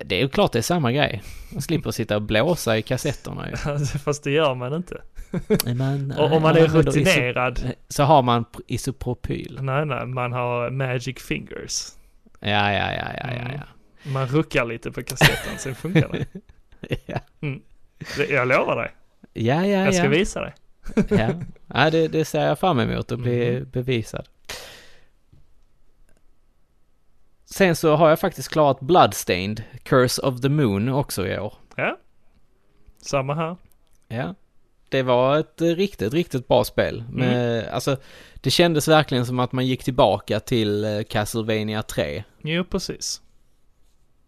Det 0.04 0.14
är 0.14 0.20
ju 0.20 0.28
klart 0.28 0.52
det 0.52 0.58
är 0.58 0.62
samma 0.62 0.92
grej. 0.92 1.22
Man 1.52 1.62
slipper 1.62 1.90
sitta 1.90 2.16
och 2.16 2.22
blåsa 2.22 2.76
i 2.78 2.82
kassetterna 2.82 3.48
ju. 3.50 3.56
Fast 4.04 4.24
det 4.24 4.30
gör 4.30 4.54
man 4.54 4.74
inte. 4.74 5.00
Men, 5.74 6.12
Och 6.18 6.32
om 6.32 6.42
man 6.42 6.56
är 6.56 6.66
rutinerad. 6.68 7.72
så 7.88 8.02
har 8.02 8.22
man 8.22 8.44
pr- 8.44 8.60
isopropyl. 8.66 9.58
Nej, 9.62 9.86
nej, 9.86 10.06
man 10.06 10.32
har 10.32 10.70
magic 10.70 11.18
fingers. 11.22 11.88
Ja, 12.40 12.72
ja, 12.72 12.92
ja, 12.92 13.12
ja, 13.16 13.30
ja, 13.34 13.40
Mm. 13.40 13.52
ja. 13.54 13.62
Man 14.10 14.26
ruckar 14.26 14.64
lite 14.64 14.90
på 14.92 15.02
kassetten, 15.02 15.58
sen 15.58 15.74
funkar 15.74 16.08
det. 16.08 16.26
Ja, 17.06 17.18
det. 18.16 18.28
Jag 18.30 18.48
lovar 18.48 18.76
dig. 18.76 18.90
ja, 19.32 19.66
ja. 19.66 19.84
Jag 19.84 19.94
ska 19.94 20.04
ja. 20.04 20.10
visa 20.10 20.40
dig. 20.40 20.54
ja. 21.08 21.28
ja 21.66 21.90
det, 21.90 22.08
det 22.08 22.24
ser 22.24 22.46
jag 22.46 22.58
fram 22.58 22.80
emot 22.80 23.12
att 23.12 23.18
bli 23.20 23.52
Mhm. 23.60 23.70
bevisad. 23.70 24.28
Sen 27.44 27.76
så 27.76 27.96
har 27.96 28.08
jag 28.08 28.20
faktiskt 28.20 28.48
klarat 28.48 28.80
Bloodstained, 28.80 29.62
Curse 29.82 30.22
of 30.22 30.40
the 30.40 30.48
Moon 30.48 30.88
också 30.88 31.26
i 31.26 31.38
år. 31.38 31.54
Ja. 31.76 31.98
Samma 33.02 33.34
här. 33.34 33.56
Ja. 34.08 34.34
Det 34.90 35.02
var 35.02 35.38
ett 35.38 35.60
riktigt, 35.60 36.14
riktigt 36.14 36.48
bra 36.48 36.64
spel. 36.64 37.04
Med, 37.12 37.68
Alltså, 37.68 37.96
det 38.34 38.50
kändes 38.50 38.88
verkligen 38.88 39.26
som 39.26 39.38
att 39.38 39.52
man 39.52 39.66
gick 39.66 39.84
tillbaka 39.84 40.40
till 40.40 40.84
eh, 40.84 41.02
Castlevania 41.02 41.82
3. 41.82 42.24
Jo, 42.42 42.64
precis. 42.64 43.22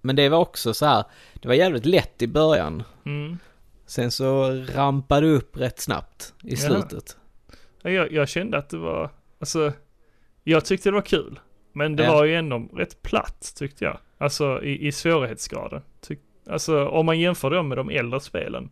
Men 0.00 0.16
det 0.16 0.28
var 0.28 0.38
också 0.38 0.74
så 0.74 0.86
här, 0.86 1.04
det 1.34 1.48
var 1.48 1.54
jävligt 1.54 1.86
lätt 1.86 2.22
i 2.22 2.26
början. 2.28 2.82
Mm. 3.06 3.38
Sen 3.86 4.10
så 4.10 4.50
rampade 4.74 5.26
det 5.26 5.32
upp 5.32 5.56
rätt 5.56 5.80
snabbt 5.80 6.34
i 6.44 6.56
slutet. 6.56 7.16
Ja, 7.82 7.90
Jag, 7.90 8.12
jag 8.12 8.28
kände 8.28 8.58
att 8.58 8.70
det 8.70 8.78
var, 8.78 9.10
alltså, 9.40 9.72
jag 10.44 10.64
tyckte 10.64 10.88
det 10.88 10.94
var 10.94 11.02
kul. 11.02 11.40
Men 11.72 11.96
det 11.96 12.02
Ja. 12.04 12.12
var 12.12 12.24
ju 12.24 12.34
ändå 12.34 12.68
rätt 12.76 13.02
platt 13.02 13.52
tyckte 13.56 13.84
jag. 13.84 13.98
Alltså 14.18 14.62
i, 14.62 14.86
i 14.86 14.92
svårighetsgraden. 14.92 15.82
Tyck, 16.00 16.18
alltså 16.50 16.86
om 16.88 17.06
man 17.06 17.20
jämför 17.20 17.50
dem 17.50 17.68
med 17.68 17.78
de 17.78 17.90
äldre 17.90 18.20
spelen. 18.20 18.70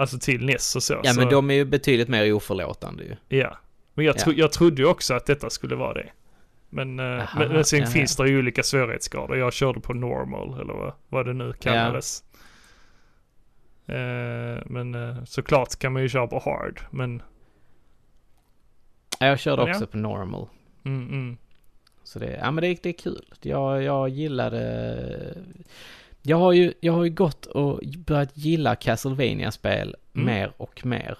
Alltså 0.00 0.18
till 0.18 0.44
NES 0.46 0.76
och 0.76 0.82
så. 0.82 1.00
Ja, 1.04 1.12
så, 1.12 1.20
men 1.20 1.28
de 1.28 1.50
är 1.50 1.54
ju 1.54 1.64
betydligt 1.64 2.08
mer 2.08 2.32
oförlåtande 2.32 3.04
ju. 3.04 3.38
Ja. 3.38 3.56
Men 3.94 4.04
jag, 4.04 4.18
tro, 4.18 4.32
jag 4.32 4.52
trodde 4.52 4.82
ju 4.82 4.88
också 4.88 5.14
att 5.14 5.26
detta 5.26 5.50
skulle 5.50 5.74
vara 5.76 5.94
det. 5.94 6.10
Men, 6.70 6.98
eh, 6.98 7.04
Aha, 7.04 7.38
men, 7.38 7.52
men 7.52 7.64
sen 7.64 7.80
ja, 7.80 7.86
finns 7.86 8.16
det 8.16 8.28
ju 8.28 8.38
olika 8.38 8.62
svårighetsgrader. 8.62 9.34
Jag 9.34 9.52
körde 9.52 9.80
på 9.80 9.94
normal 9.94 10.60
eller 10.60 10.72
vad, 10.74 10.92
vad 11.08 11.26
det 11.26 11.32
nu 11.32 11.52
kallades. 11.52 12.24
Eh, 13.86 14.62
men 14.66 14.94
eh, 14.94 15.24
såklart 15.24 15.78
kan 15.78 15.92
man 15.92 16.02
ju 16.02 16.08
köra 16.08 16.26
på 16.26 16.38
hard. 16.44 16.80
Men 16.90 17.22
Ja, 19.18 19.26
Jag 19.26 19.38
körde 19.40 19.62
Ja. 19.62 19.70
också 19.70 19.86
på 19.86 19.96
normal. 19.96 20.48
mm, 20.84 21.08
mm. 21.08 21.36
Så 22.04 22.18
det, 22.18 22.30
ja 22.42 22.50
men 22.50 22.62
det, 22.62 22.82
det 22.82 22.88
är 22.88 22.92
kul. 22.92 23.24
Jag, 23.42 23.82
jag 23.82 24.08
gillade... 24.08 25.34
Jag 26.22 26.36
har 26.36 26.52
ju, 26.52 26.72
jag 26.80 26.92
har 26.92 27.04
ju 27.04 27.10
gått 27.10 27.46
och 27.46 27.80
börjat 28.06 28.36
gilla 28.36 28.76
castlevania 28.76 29.50
spel 29.50 29.96
Mm. 30.14 30.26
mer 30.26 30.52
och 30.56 30.86
mer. 30.86 31.18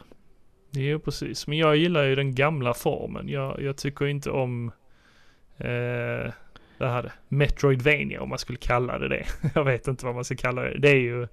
Jo, 0.71 0.99
precis. 0.99 1.47
Men 1.47 1.59
jag 1.59 1.77
gillar 1.77 2.05
ju 2.05 2.15
den 2.15 2.35
gamla 2.35 2.75
formen. 2.75 3.29
Jag, 3.29 3.63
jag 3.63 3.77
tycker 3.77 4.07
inte 4.07 4.31
om 4.31 4.73
eh, 5.59 6.33
det 6.79 6.89
här 6.89 7.13
Metroidvania 7.29 8.23
om 8.23 8.29
man 8.29 8.39
skulle 8.39 8.59
kalla 8.59 8.99
det 8.99 9.09
det. 9.09 9.27
jag 9.55 9.65
vet 9.65 9.89
inte 9.89 10.07
vad 10.07 10.15
man 10.15 10.25
ska 10.25 10.37
kalla 10.37 10.63
det. 10.63 10.79
Det 10.79 10.89
är 10.91 10.95
ju, 11.01 11.29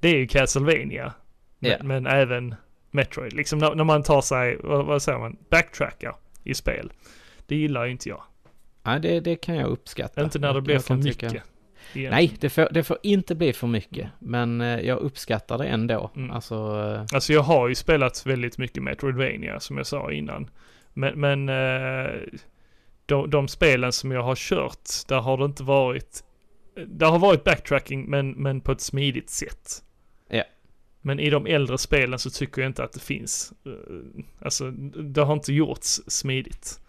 det 0.00 0.08
är 0.08 0.16
ju 0.16 0.26
Castlevania. 0.26 1.12
Men, 1.58 1.70
Ja. 1.70 1.76
men 1.82 2.06
även 2.06 2.54
Metroid. 2.90 3.32
Liksom 3.32 3.58
när, 3.58 3.74
när 3.74 3.84
man 3.84 4.02
tar 4.02 4.20
sig, 4.20 4.56
vad, 4.62 4.86
vad 4.86 5.02
säger 5.02 5.18
man, 5.18 5.36
backtrackar 5.50 6.16
i 6.44 6.54
spel. 6.54 6.92
Det 7.46 7.56
gillar 7.56 7.84
ju 7.84 7.90
inte 7.90 8.08
jag. 8.08 8.22
Ja, 8.82 8.98
det, 8.98 9.20
det 9.20 9.36
kan 9.36 9.54
jag 9.56 9.66
uppskatta. 9.68 10.22
Inte 10.24 10.38
när 10.38 10.54
det 10.54 10.60
blir 10.60 10.74
jag 10.74 10.82
för 10.84 10.88
kan 10.88 11.02
tycka- 11.02 11.26
mycket. 11.26 11.42
Igen. 11.92 12.10
Nej, 12.10 12.36
det 12.40 12.50
får, 12.50 12.68
det 12.70 12.84
får 12.84 12.98
inte 13.02 13.34
bli 13.34 13.52
för 13.52 13.66
mycket. 13.66 14.08
Men 14.18 14.60
eh, 14.60 14.80
jag 14.80 14.98
uppskattar 14.98 15.58
det 15.58 15.64
ändå. 15.64 16.10
Mm. 16.16 16.30
Alltså, 16.30 16.54
eh, 16.54 17.14
Alltså 17.14 17.32
jag 17.32 17.42
har 17.42 17.68
ju 17.68 17.74
spelat 17.74 18.26
väldigt 18.26 18.58
mycket 18.58 18.82
Metroidvania 18.82 19.60
som 19.60 19.76
jag 19.76 19.86
sa 19.86 20.12
innan. 20.12 20.50
Men, 20.94 21.20
men 21.20 21.48
eh, 21.48 22.10
de, 23.06 23.30
de 23.30 23.48
spelen 23.48 23.92
som 23.92 24.10
jag 24.12 24.22
har 24.22 24.36
kört, 24.36 25.08
där 25.08 25.20
har 25.20 25.38
det 25.38 25.44
inte 25.44 25.62
varit... 25.62 26.22
Det 26.86 27.06
har 27.06 27.18
varit 27.18 27.44
backtracking 27.44 28.04
men, 28.10 28.30
men 28.30 28.60
på 28.60 28.72
ett 28.72 28.80
smidigt 28.80 29.30
sätt. 29.30 29.82
Ja. 30.28 30.44
Men 31.00 31.20
i 31.20 31.30
de 31.30 31.46
äldre 31.46 31.78
spelen 31.78 32.18
så 32.18 32.30
tycker 32.30 32.62
jag 32.62 32.68
inte 32.68 32.84
att 32.84 32.92
det 32.92 33.00
finns. 33.00 33.52
Alltså 34.40 34.70
det 34.70 35.20
har 35.20 35.32
inte 35.32 35.52
gjorts 35.52 36.00
smidigt. 36.06 36.80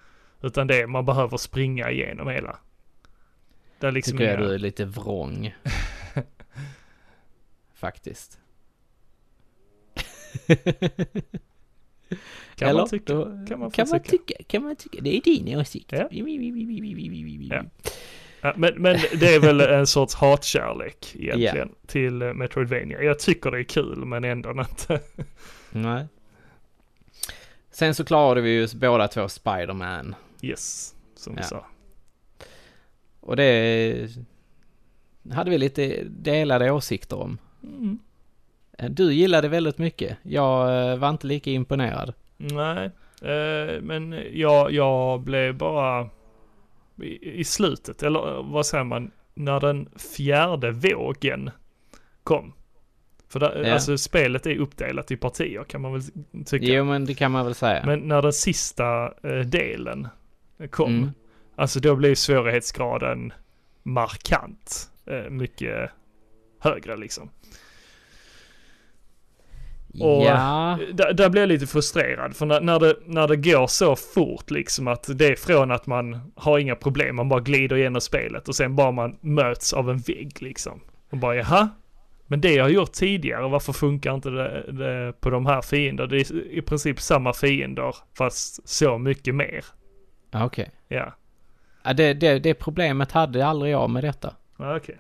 Utan 0.41 0.67
det 0.67 0.81
är, 0.81 0.87
man 0.87 1.05
behöver 1.05 1.37
springa 1.37 1.91
igenom 1.91 2.27
hela. 2.27 2.57
Det 3.79 3.87
är 3.87 3.91
liksom 3.91 4.17
tycker 4.17 4.29
jag 4.29 4.39
du 4.39 4.53
är 4.53 4.57
lite 4.57 4.85
vrång. 4.85 5.55
Faktiskt. 7.73 8.39
kan 12.55 12.69
Eller? 12.69 12.79
man 12.79 12.89
tycka. 12.89 13.13
Då, 13.13 13.23
kan 13.47 13.59
man 13.59 13.71
kan 13.71 13.89
man 13.89 13.99
tycka. 13.99 14.33
Kan 14.47 14.63
man 14.63 14.75
tycka. 14.75 15.01
Det 15.01 15.17
är 15.17 15.21
din 15.21 15.59
åsikt. 15.59 15.91
Ja. 15.91 16.07
Ja. 18.41 18.53
Men, 18.55 18.73
men 18.81 18.99
det 19.19 19.35
är 19.35 19.39
väl 19.39 19.61
en 19.61 19.87
sorts 19.87 20.15
hatkärlek 20.15 21.15
egentligen 21.15 21.75
till 21.87 22.21
eh, 22.21 22.33
Metroidvania. 22.33 23.03
Jag 23.03 23.19
tycker 23.19 23.51
det 23.51 23.59
är 23.59 23.63
kul 23.63 24.05
men 24.05 24.23
ändå 24.23 24.49
inte. 24.49 25.01
Nej. 25.71 26.07
Sen 27.71 27.95
så 27.95 28.05
klarade 28.05 28.41
vi 28.41 28.49
ju 28.49 28.67
båda 28.75 29.07
två 29.07 29.27
Spider-Man. 29.27 30.15
Yes, 30.41 30.95
som 31.15 31.35
vi 31.35 31.43
sa. 31.43 31.65
Och 33.27 33.35
det 33.35 34.09
hade 35.31 35.51
vi 35.51 35.57
lite 35.57 36.03
delade 36.03 36.71
åsikter 36.71 37.17
om. 37.19 37.37
Mm. 37.63 37.99
Du 38.89 39.13
gillade 39.13 39.47
väldigt 39.47 39.77
mycket. 39.77 40.17
Jag 40.23 40.91
eh, 40.91 40.97
var 40.97 41.09
inte 41.09 41.27
lika 41.27 41.51
imponerad. 41.51 42.13
Nej, 42.37 42.85
eh, 43.21 43.81
men 43.81 44.23
jag, 44.31 44.71
jag 44.71 45.21
blev 45.21 45.57
bara 45.57 46.09
i, 47.21 47.43
slutet, 47.43 48.03
eller 48.03 48.37
eh, 48.37 48.51
vad 48.51 48.65
säger 48.65 48.83
man, 48.83 49.11
när 49.33 49.59
den 49.59 49.89
fjärde 50.15 50.71
vågen 50.71 51.49
kom. 52.23 52.53
För 53.29 53.39
där, 53.39 53.63
Ja. 53.65 53.73
alltså 53.73 53.97
spelet 53.97 54.45
är 54.45 54.57
uppdelat 54.57 55.11
i 55.11 55.17
partier 55.17 55.63
kan 55.63 55.81
man 55.81 55.93
väl 55.93 56.01
tycka. 56.45 56.65
Jo, 56.65 56.83
men 56.85 57.05
det 57.05 57.13
kan 57.13 57.31
man 57.31 57.45
väl 57.45 57.55
säga. 57.55 57.83
Men 57.85 57.99
när 57.99 58.21
den 58.21 58.33
sista 58.33 59.13
delen 59.45 60.07
kom, 60.69 60.95
Mm. 60.95 61.09
Alltså 61.57 61.79
då 61.79 61.95
blev 61.95 62.15
svårighetsgraden 62.15 63.33
markant 63.83 64.89
eh, 65.05 65.29
mycket 65.29 65.89
högre 66.59 66.97
liksom. 66.97 67.29
och- 70.01 70.23
ja. 70.23 70.79
Där, 70.93 71.13
där 71.13 71.29
blev 71.29 71.41
jag 71.41 71.47
lite 71.47 71.67
frustrerad 71.67 72.35
för 72.35 72.45
när, 72.45 72.61
när, 72.61 72.79
det, 72.79 72.95
när 73.05 73.27
det 73.27 73.35
går 73.35 73.67
så 73.67 73.95
fort 73.95 74.51
liksom 74.51 74.87
att 74.87 75.09
det 75.17 75.25
är 75.27 75.35
från 75.35 75.71
att 75.71 75.87
man 75.87 76.31
har 76.35 76.59
inga 76.59 76.75
problem, 76.75 77.15
man 77.15 77.29
bara 77.29 77.39
glider 77.39 77.75
igenom 77.75 78.01
spelet 78.01 78.47
och 78.47 78.55
sen 78.55 78.75
bara 78.75 78.91
man 78.91 79.17
möts 79.21 79.73
av 79.73 79.89
en 79.89 79.97
vägg 79.97 80.41
liksom. 80.41 80.81
Och 81.09 81.17
bara 81.17 81.35
jaha? 81.35 81.69
Men 82.29 82.41
det 82.41 82.53
jag 82.53 82.63
har 82.63 82.69
gjort 82.69 82.91
tidigare, 82.91 83.47
varför 83.49 83.73
funkar 83.73 84.15
inte 84.15 84.29
det, 84.29 84.71
det 84.71 85.13
på 85.21 85.29
de 85.29 85.45
här 85.45 85.61
fiender? 85.61 86.07
Det 86.07 86.17
är 86.17 86.51
i 86.51 86.61
princip 86.61 86.99
samma 87.01 87.33
fiender 87.33 87.95
fast 88.17 88.69
så 88.69 88.97
mycket 88.97 89.35
mer. 89.35 89.65
Okej. 90.33 90.71
Ja, 90.87 91.13
Ja, 91.87 91.93
det, 91.93 92.13
det, 92.13 92.39
det 92.39 92.53
problemet 92.53 93.11
hade 93.11 93.45
aldrig 93.45 93.73
jag 93.73 93.89
med 93.89 94.03
detta. 94.03 94.33
ja 94.57 94.77
okej. 94.77 94.99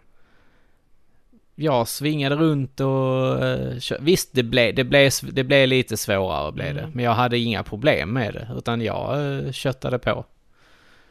Jag 1.55 1.87
svingade 1.87 2.35
runt 2.35 2.79
och... 2.79 3.43
eh, 3.45 3.77
visst, 3.99 4.29
det 4.33 4.43
blev, 4.43 4.75
det, 4.75 4.83
blev, 4.83 5.11
det 5.31 5.43
blev 5.43 5.67
lite 5.67 5.97
svårare 5.97 6.51
blev 6.51 6.75
det. 6.75 6.81
Mm. 6.81 6.91
Men 6.93 7.05
jag 7.05 7.11
hade 7.11 7.37
inga 7.37 7.63
problem 7.63 8.09
med 8.13 8.33
det. 8.33 8.47
Utan 8.57 8.81
jag 8.81 9.19
uh, 9.19 9.51
köttade 9.51 9.99
på. 9.99 10.25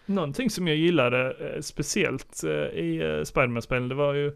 Någonting 0.07 0.51
som 0.51 0.69
jag 0.69 0.77
gillade 0.77 1.31
eh, 1.31 1.61
speciellt 1.61 2.45
eh, 2.45 2.79
i 2.79 3.01
eh, 3.03 3.25
Spiderman-spelen, 3.25 3.89
det 3.89 3.95
var 3.95 4.15
ju 4.15 4.27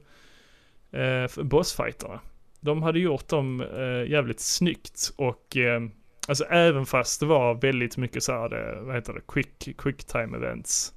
eh, 0.93 1.43
bossfighterna. 1.43 2.21
De 2.61 2.83
hade 2.83 2.99
gjort 2.99 3.29
dem 3.29 3.61
eh, 3.61 4.11
jävligt 4.11 4.41
snyggt 4.41 5.13
och 5.17 5.57
eh, 5.57 5.81
alltså 6.29 6.45
även 6.45 6.87
fast 6.87 7.21
det 7.21 7.27
var 7.27 7.55
väldigt 7.55 7.97
mycket 7.97 8.23
så 8.23 8.33
här, 8.33 8.79
eh, 8.79 8.83
vad 8.83 8.95
heter 8.95 9.13
det, 9.13 9.21
quick, 9.29 9.77
quick 9.79 10.05
time 10.05 10.37
events. 10.37 10.93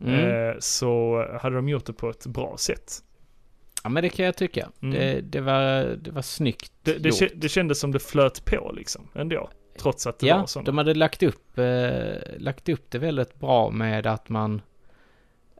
Mm. 0.00 0.14
Eh, 0.50 0.54
så 0.58 1.26
hade 1.42 1.56
de 1.56 1.68
gjort 1.68 1.84
det 1.86 1.92
på 1.92 2.10
ett 2.10 2.26
bra 2.26 2.56
sätt. 2.58 3.02
Ja 3.82 3.90
men 3.90 4.02
det 4.02 4.08
kan 4.08 4.24
jag 4.24 4.36
tycka. 4.36 4.68
Mm. 4.82 4.94
Det, 4.94 5.20
det, 5.20 5.40
var, 5.40 5.82
det 6.02 6.10
var 6.10 6.22
snyggt 6.22 6.72
Det, 6.82 6.98
det, 6.98 7.20
gjort. 7.20 7.30
det 7.34 7.48
kändes 7.48 7.80
som 7.80 7.92
det 7.92 7.98
flöt 7.98 8.44
på 8.44 8.72
liksom 8.76 9.08
ändå. 9.14 9.50
Trots 9.78 10.06
att 10.06 10.18
det 10.18 10.26
Ja, 10.26 10.38
var 10.38 10.46
sådana. 10.46 10.66
de 10.66 10.78
hade 10.78 10.94
lagt 10.94 11.22
upp, 11.22 11.58
eh, 11.58 12.14
lagt 12.38 12.68
upp 12.68 12.90
det 12.90 12.98
väldigt 12.98 13.40
bra 13.40 13.70
med 13.70 14.06
att 14.06 14.28
man... 14.28 14.62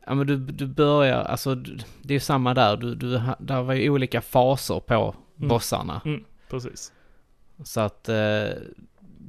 Ja 0.06 0.14
men 0.14 0.26
du, 0.26 0.36
du 0.36 0.66
börjar, 0.66 1.18
alltså 1.24 1.54
det 1.54 2.08
är 2.08 2.12
ju 2.12 2.20
samma 2.20 2.54
där. 2.54 2.76
Du, 2.76 2.94
du, 2.94 3.20
där 3.38 3.62
var 3.62 3.74
ju 3.74 3.90
olika 3.90 4.20
faser 4.20 4.80
på 4.80 5.14
Mm. 5.38 5.48
bossarna. 5.48 6.00
Mm, 6.04 6.24
precis. 6.50 6.92
Så 7.64 7.80
att 7.80 8.08
eh, 8.08 8.44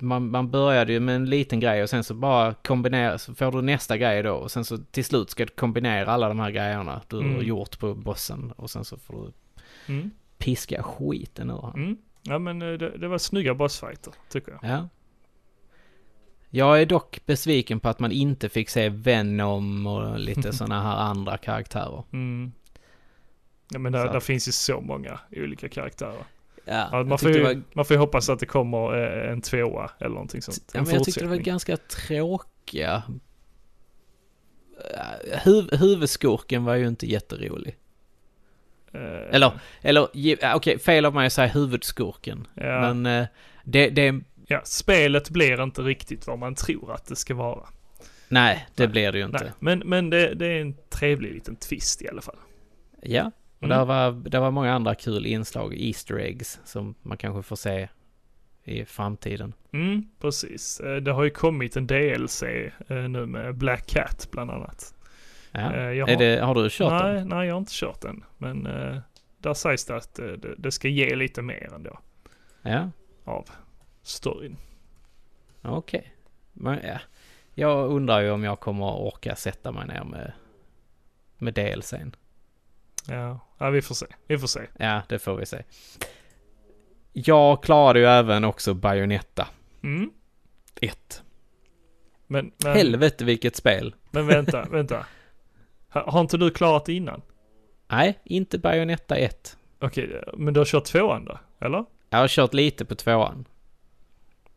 man, 0.01 0.29
man 0.31 0.51
började 0.51 0.93
ju 0.93 0.99
med 0.99 1.15
en 1.15 1.29
liten 1.29 1.59
grej 1.59 1.83
och 1.83 1.89
sen 1.89 2.03
så 2.03 2.13
bara 2.13 2.53
kombinera, 2.53 3.17
så 3.17 3.35
får 3.35 3.51
du 3.51 3.61
nästa 3.61 3.97
grej 3.97 4.23
då 4.23 4.33
och 4.33 4.51
sen 4.51 4.65
så 4.65 4.77
till 4.77 5.05
slut 5.05 5.29
ska 5.29 5.45
du 5.45 5.51
kombinera 5.53 6.11
alla 6.11 6.27
de 6.27 6.39
här 6.39 6.51
grejerna 6.51 7.01
du 7.07 7.15
har 7.15 7.23
Mm. 7.23 7.43
gjort 7.45 7.79
på 7.79 7.93
bossen 7.93 8.51
och 8.51 8.69
sen 8.69 8.85
så 8.85 8.97
får 8.97 9.13
du 9.25 9.31
Mm, 9.93 10.11
piska 10.37 10.83
skiten 10.83 11.49
ur 11.49 11.53
honom. 11.53 11.83
mm. 11.83 11.97
Ja 12.23 12.39
men 12.39 12.61
eh, 12.61 12.67
det, 12.71 12.97
det 12.97 13.07
var 13.07 13.17
snygga 13.17 13.53
bossfighter, 13.53 14.13
tycker 14.29 14.51
jag. 14.51 14.71
Ja. 14.71 14.87
Jag 16.49 16.81
är 16.81 16.85
dock 16.85 17.19
besviken 17.25 17.79
på 17.79 17.89
att 17.89 17.99
man 17.99 18.11
inte 18.11 18.49
fick 18.49 18.69
se 18.69 18.89
Venom 18.89 19.87
och 19.87 20.19
lite 20.19 20.53
sådana 20.53 20.81
här 20.83 20.95
andra 20.97 21.37
karaktärer. 21.37 22.03
Mm. 22.13 22.51
Ja 23.71 23.79
men 23.79 23.91
där, 23.91 24.13
där 24.13 24.19
finns 24.19 24.47
ju 24.47 24.51
så 24.51 24.81
många 24.81 25.19
olika 25.31 25.69
karaktärer. 25.69 26.23
Ja, 26.67 26.89
Ja, 26.91 27.03
man, 27.03 27.17
får 27.17 27.31
ju, 27.31 27.43
var, 27.43 27.61
man 27.73 27.85
får 27.85 27.93
ju 27.95 27.99
hoppas 27.99 28.29
att 28.29 28.39
det 28.39 28.45
kommer 28.45 29.03
eh, 29.25 29.31
en 29.31 29.41
tvåa 29.41 29.91
eller 29.99 30.09
någonting 30.09 30.41
sånt. 30.41 30.71
ja, 30.73 30.79
En 30.79 30.85
men 30.85 30.93
jag 30.95 31.03
tyckte 31.03 31.21
det 31.21 31.27
var 31.27 31.35
ganska 31.35 31.77
tråkiga. 31.77 33.03
Eh, 34.93 35.39
Huv, 35.43 35.69
huvudskurken 35.71 36.63
var 36.63 36.75
ju 36.75 36.87
inte 36.87 37.05
jätterolig. 37.11 37.75
Eh, 38.93 39.35
Eller, 39.35 39.51
eller 39.81 40.07
okej, 40.55 40.79
fel 40.79 41.05
av 41.05 41.13
mig 41.13 41.27
att 41.27 41.33
säga 41.33 41.47
huvudskurken. 41.47 42.47
ja, 42.53 42.93
Men 42.93 43.27
det, 43.63 43.89
det, 43.89 44.19
ja, 44.47 44.61
spelet 44.63 45.29
blir 45.29 45.63
inte 45.63 45.81
riktigt 45.81 46.27
vad 46.27 46.39
man 46.39 46.55
tror 46.55 46.93
att 46.93 47.05
det 47.05 47.15
ska 47.15 47.35
vara. 47.35 47.67
nej, 48.27 48.67
det 48.75 48.83
Nej, 48.83 48.91
blir 48.91 49.11
det 49.11 49.17
ju 49.17 49.25
inte. 49.25 49.43
Nej, 49.43 49.51
men 49.59 49.79
men 49.79 50.09
det, 50.09 50.33
det 50.33 50.45
är 50.47 50.61
en 50.61 50.75
trevlig 50.89 51.33
liten 51.33 51.55
twist 51.55 52.01
i 52.01 52.09
alla 52.09 52.21
fall. 52.21 52.37
Ja, 53.01 53.31
och 53.57 53.63
Mm. 53.63 53.77
där, 53.77 53.85
var, 53.85 54.11
där 54.11 54.39
var 54.39 54.51
många 54.51 54.73
andra 54.73 54.95
kul 54.95 55.25
inslag, 55.25 55.73
Easter 55.77 56.15
eggs, 56.17 56.59
som 56.65 56.95
man 57.01 57.17
kanske 57.17 57.43
får 57.43 57.55
se 57.55 57.87
i 58.63 58.85
framtiden. 58.85 59.53
Mm, 59.71 60.09
precis. 60.19 60.79
Eh, 60.79 60.95
Det 60.95 61.11
har 61.11 61.23
ju 61.23 61.29
kommit 61.29 61.75
en 61.77 61.87
DLC 61.87 62.43
eh, 62.43 62.71
nu 63.09 63.25
med 63.25 63.55
Black 63.55 63.85
Cat 63.87 64.27
bland 64.31 64.51
annat. 64.51 64.93
Ja. 65.51 65.59
Eh, 65.59 66.07
har- 66.07 66.17
det, 66.17 66.39
har 66.45 66.55
du 66.55 66.69
kört 66.71 67.03
nej, 67.03 67.13
den? 67.13 67.27
nej, 67.27 67.47
jag 67.47 67.53
har 67.55 67.59
inte 67.59 67.71
kört 67.75 68.01
den. 68.01 68.23
Men 68.37 68.63
där 69.37 69.53
sägs 69.53 69.85
det 69.85 69.95
att 69.95 70.15
det, 70.15 70.55
det 70.57 70.71
ska 70.71 70.87
ge 70.87 71.15
lite 71.15 71.41
mer 71.41 71.73
ändå 71.75 71.99
Ja, 72.61 72.89
av 73.23 73.49
storyn. 74.01 74.57
okej. 75.61 76.13
Men 76.53 76.79
ja, 76.83 76.99
jag 77.53 77.91
undrar 77.91 78.21
ju 78.21 78.31
om 78.31 78.43
jag 78.43 78.59
kommer 78.59 78.89
att 78.89 79.13
orka 79.13 79.35
sätta 79.35 79.71
mig 79.71 79.87
ner 79.87 80.03
med, 80.03 80.31
med 81.37 81.53
DLCn. 81.53 82.15
Ja. 83.07 83.39
ja, 83.57 83.69
vi 83.69 83.81
får 83.81 83.95
se. 83.95 84.05
Vi 84.27 84.37
får 84.37 84.47
se. 84.47 84.61
Ja, 84.77 85.01
det 85.09 85.19
får 85.19 85.35
vi 85.35 85.45
se. 85.45 85.63
Jag 87.13 87.63
klarade 87.63 87.99
ju 87.99 88.05
även 88.05 88.43
också 88.43 88.73
Bayonetta 88.73 89.47
Mm. 89.83 90.11
1. 90.81 91.23
Men, 92.27 92.51
men, 92.63 92.73
Helvete 92.73 93.25
vilket 93.25 93.55
spel! 93.55 93.95
men 94.11 94.27
vänta, 94.27 94.65
vänta. 94.71 95.05
Ha- 95.89 96.11
Har 96.11 96.21
inte 96.21 96.37
du 96.37 96.51
klarat 96.51 96.85
det 96.85 96.93
innan? 96.93 97.21
Nej, 97.87 98.19
inte 98.23 98.57
Bayonetta 98.57 99.15
1. 99.17 99.57
Okej, 99.79 100.23
men 100.33 100.53
du 100.53 100.59
har 100.59 100.65
kört 100.65 100.85
tvåan 100.85 101.25
då? 101.25 101.39
Eller? 101.59 101.85
Jag 102.09 102.17
har 102.19 102.27
kört 102.27 102.53
lite 102.53 102.85
på 102.85 102.95
tvåan, 102.95 103.45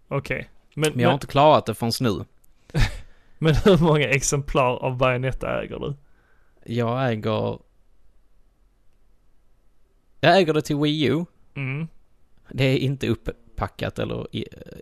Okej. 0.09 0.51
Men, 0.75 0.91
men 0.93 1.01
jag 1.01 1.09
har 1.09 1.13
men, 1.13 1.17
inte 1.17 1.27
klarat 1.27 1.67
det 1.67 1.75
förrän 1.75 1.93
nu. 2.01 2.25
men 3.39 3.55
hur 3.55 3.79
många 3.79 4.09
exemplar 4.09 4.77
av 4.77 4.97
Bayonetta 4.97 5.63
äger 5.63 5.79
du? 5.79 5.95
Jag 6.75 7.13
äger... 7.13 7.59
Jag 10.21 10.39
äger 10.39 10.53
det 10.55 10.63
till 10.63 10.77
Wii 10.77 11.05
U. 11.05 11.25
Mm. 11.55 11.89
Det 12.49 12.65
är 12.65 12.77
inte 12.79 13.09
upppackat 13.09 13.99
eller... 13.99 14.27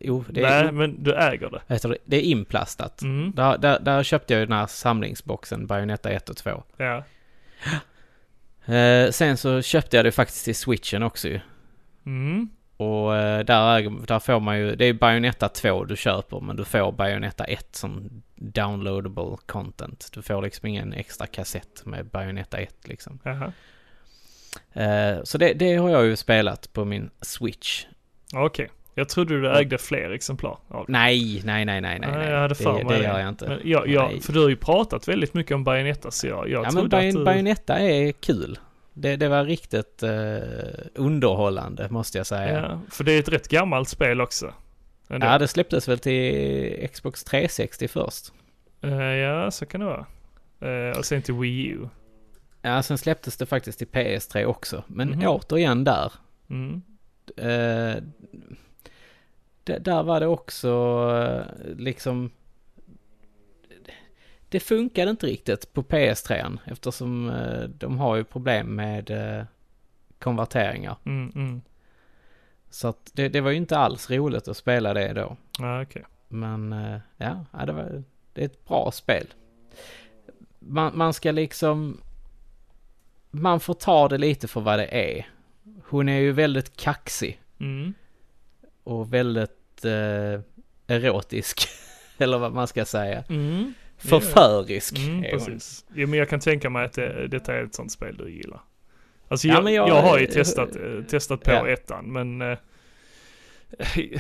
Jo, 0.01 0.25
det 0.29 0.41
Nej, 0.43 0.53
är, 0.53 0.73
men 0.73 1.03
du 1.03 1.15
äger 1.15 1.51
det. 1.51 1.75
heter 1.75 1.89
det? 1.89 1.99
det 2.05 2.17
är 2.17 2.21
inplastat. 2.23 3.03
Mm. 3.03 3.33
Där, 3.37 3.59
där, 3.59 3.81
där 3.81 4.03
köpte 4.03 4.35
jag 4.35 4.41
ju 4.41 4.47
den 4.47 4.59
här 4.59 4.67
samlingsboxen, 4.67 5.67
Bayonetta 5.67 6.11
1 6.11 6.29
och 6.29 6.37
2. 6.37 6.63
Ja. 6.77 7.05
Eh, 8.75 9.11
sen 9.11 9.37
så 9.37 9.63
köpte 9.63 9.97
jag 9.97 10.05
det 10.07 10.13
faktiskt 10.13 10.45
till 10.45 10.55
switchen 10.55 11.03
också 11.03 11.29
ju. 11.29 11.41
Mm. 12.07 12.49
Och 12.77 13.17
eh, 13.17 13.45
där, 13.45 13.77
äger, 13.77 14.07
där 14.07 14.19
får 14.19 14.41
man 14.41 14.59
ju, 14.59 14.77
det 14.77 14.85
är 14.85 14.93
Bayonetta 14.93 15.49
2 15.49 15.85
du 15.85 15.97
köper, 15.97 16.41
men 16.41 16.57
du 16.57 16.65
får 16.65 16.93
Bayonetta 16.93 17.45
1 17.45 17.77
som 17.77 18.23
downloadable 18.37 19.37
content. 19.47 20.11
Du 20.13 20.23
får 20.23 20.43
liksom 20.43 20.69
ingen 20.69 20.93
extra 20.93 21.27
kassett 21.27 21.87
med 21.87 22.07
Bayonetta 22.07 22.59
1 22.59 22.75
liksom. 22.89 23.19
Jaha. 23.23 23.45
Eh, 23.45 23.51
så 25.25 25.39
det, 25.39 25.53
det 25.53 25.77
har 25.77 25.91
jag 25.91 26.07
ju 26.07 26.17
spelat 26.17 26.73
på 26.73 26.85
min 26.85 27.11
switch. 27.21 27.85
Okej. 28.35 28.69
Jag 28.99 29.09
trodde 29.09 29.41
du 29.41 29.51
ägde 29.51 29.79
fler 29.79 30.11
exemplar 30.11 30.59
av 30.69 30.87
det. 30.87 30.93
Nej, 30.93 31.43
nej, 31.45 31.65
nej, 31.65 31.81
nej, 31.81 31.99
nej. 31.99 32.11
Nej, 32.13 32.31
jag 32.31 32.41
hade 32.41 32.55
för 32.55 32.79
det, 32.79 32.85
mig 32.85 32.99
det 32.99 33.05
gör 33.05 33.19
jag 33.19 33.29
inte. 33.29 33.49
Men 33.49 33.61
jag, 33.65 33.89
jag, 33.89 34.23
för 34.23 34.33
du 34.33 34.41
har 34.41 34.49
ju 34.49 34.57
pratat 34.57 35.09
väldigt 35.09 35.35
mycket 35.35 35.55
om 35.55 35.65
Bayonetta 35.65 36.11
så 36.11 36.27
jag, 36.27 36.49
jag 36.49 36.51
ja, 36.51 36.63
men 36.63 36.73
trodde 36.73 36.85
att 36.85 36.91
Bayon, 36.91 37.15
du... 37.15 37.25
Bayonetta 37.25 37.79
är 37.79 38.13
kul. 38.13 38.59
Det, 38.93 39.17
det 39.17 39.29
var 39.29 39.45
riktigt 39.45 40.03
eh, 40.03 40.11
underhållande, 40.95 41.87
måste 41.91 42.19
jag 42.19 42.27
säga. 42.27 42.61
Ja, 42.61 42.81
för 42.91 43.05
det 43.05 43.13
är 43.13 43.19
ett 43.19 43.29
rätt 43.29 43.49
gammalt 43.49 43.89
spel 43.89 44.21
också. 44.21 44.53
Ändå. 45.09 45.27
Ja, 45.27 45.39
det 45.39 45.49
släpptes 45.49 45.89
väl 45.89 45.99
till 45.99 46.89
Xbox 46.93 47.25
360 47.25 47.89
först. 47.89 48.33
Eh, 48.83 49.03
ja, 49.03 49.51
så 49.51 49.67
kan 49.67 49.81
det 49.81 49.87
vara. 49.87 50.07
Eh, 50.61 50.99
och 50.99 51.05
sen 51.05 51.23
till 51.23 51.35
Wii 51.35 51.67
U. 51.67 51.89
Ja, 52.63 52.83
sen 52.83 52.99
släpptes 52.99 53.37
det 53.37 53.47
faktiskt 53.47 53.79
till 53.79 53.87
PS3 53.89 54.45
också. 54.45 54.85
Men 54.87 55.09
Mhm. 55.11 55.27
återigen 55.27 55.85
där. 55.85 56.13
Mm. 56.51 56.83
Eh, 57.37 58.03
där 59.65 60.03
var 60.03 60.21
det 60.21 60.27
också 60.27 60.69
eh, 61.15 61.77
liksom... 61.77 62.31
Det 64.49 64.61
funkade 64.61 65.11
inte 65.11 65.27
riktigt 65.27 65.73
på 65.73 65.83
PS3 65.83 66.59
eftersom 66.65 67.31
eh, 67.31 67.63
de 67.69 67.99
har 67.99 68.17
ju 68.17 68.25
problem 68.25 68.75
med 68.77 69.11
eh, 69.11 69.45
konverteringar. 70.19 70.97
Mm, 71.05 71.33
mm. 71.35 71.61
Så 72.71 72.89
att 72.89 73.11
det, 73.13 73.29
det 73.29 73.41
var 73.41 73.51
ju 73.51 73.57
inte 73.57 73.79
alls 73.79 74.11
roligt 74.11 74.49
att 74.49 74.57
spela 74.57 74.95
det 74.95 75.13
då. 75.13 75.37
Ja, 75.59 75.83
okej. 75.83 76.05
Men 76.29 76.73
ja, 77.17 77.45
ja 77.53 77.67
det, 77.67 77.73
var, 77.73 78.03
det 78.33 78.41
är 78.41 78.45
ett 78.45 78.65
bra 78.65 78.91
spel. 78.91 79.27
Man, 80.59 80.99
man 80.99 81.13
ska 81.15 81.31
liksom... 81.33 82.01
Man 83.31 83.61
får 83.61 83.75
ta 83.75 84.09
det 84.09 84.19
lite 84.19 84.49
för 84.49 84.61
vad 84.61 84.79
det 84.79 84.87
är. 85.17 85.27
Hon 85.89 86.09
är 86.09 86.19
ju 86.19 86.33
väldigt 86.33 86.77
kaxig 86.77 87.41
Mm. 87.61 87.95
och 88.85 89.15
väldigt 89.15 89.85
eh, 89.85 90.41
erotisk. 90.87 91.69
Eller 92.19 92.39
vad 92.39 92.53
man 92.53 92.67
ska 92.67 92.85
säga. 92.85 93.25
Mm. 93.29 93.75
Förförisk 93.99 94.99
Mm, 94.99 95.25
är 95.25 95.31
hon. 95.31 95.39
precis. 95.47 95.85
Jo, 95.95 96.07
men 96.09 96.19
jag 96.19 96.29
kan 96.29 96.41
tänka 96.41 96.71
mig 96.71 96.85
att 96.85 96.93
det, 96.93 97.29
detta 97.29 97.55
är 97.55 97.65
ett 97.65 97.75
sånt 97.75 97.93
spel 97.93 98.17
du 98.17 98.31
gillar. 98.31 98.61
Alltså 99.29 99.49
Ja, 99.49 99.55
jag, 99.55 99.65
men 99.65 99.75
jag, 99.75 99.89
jag- 99.89 100.03
har 100.03 100.19
ju 100.19 100.27
testat, 100.27 100.77
eh, 100.77 101.03
testat 101.09 101.43
på 101.43 101.51
Ja. 101.51 101.69
ettan, 101.69 102.13
men 102.13 102.43
eh, 102.43 102.59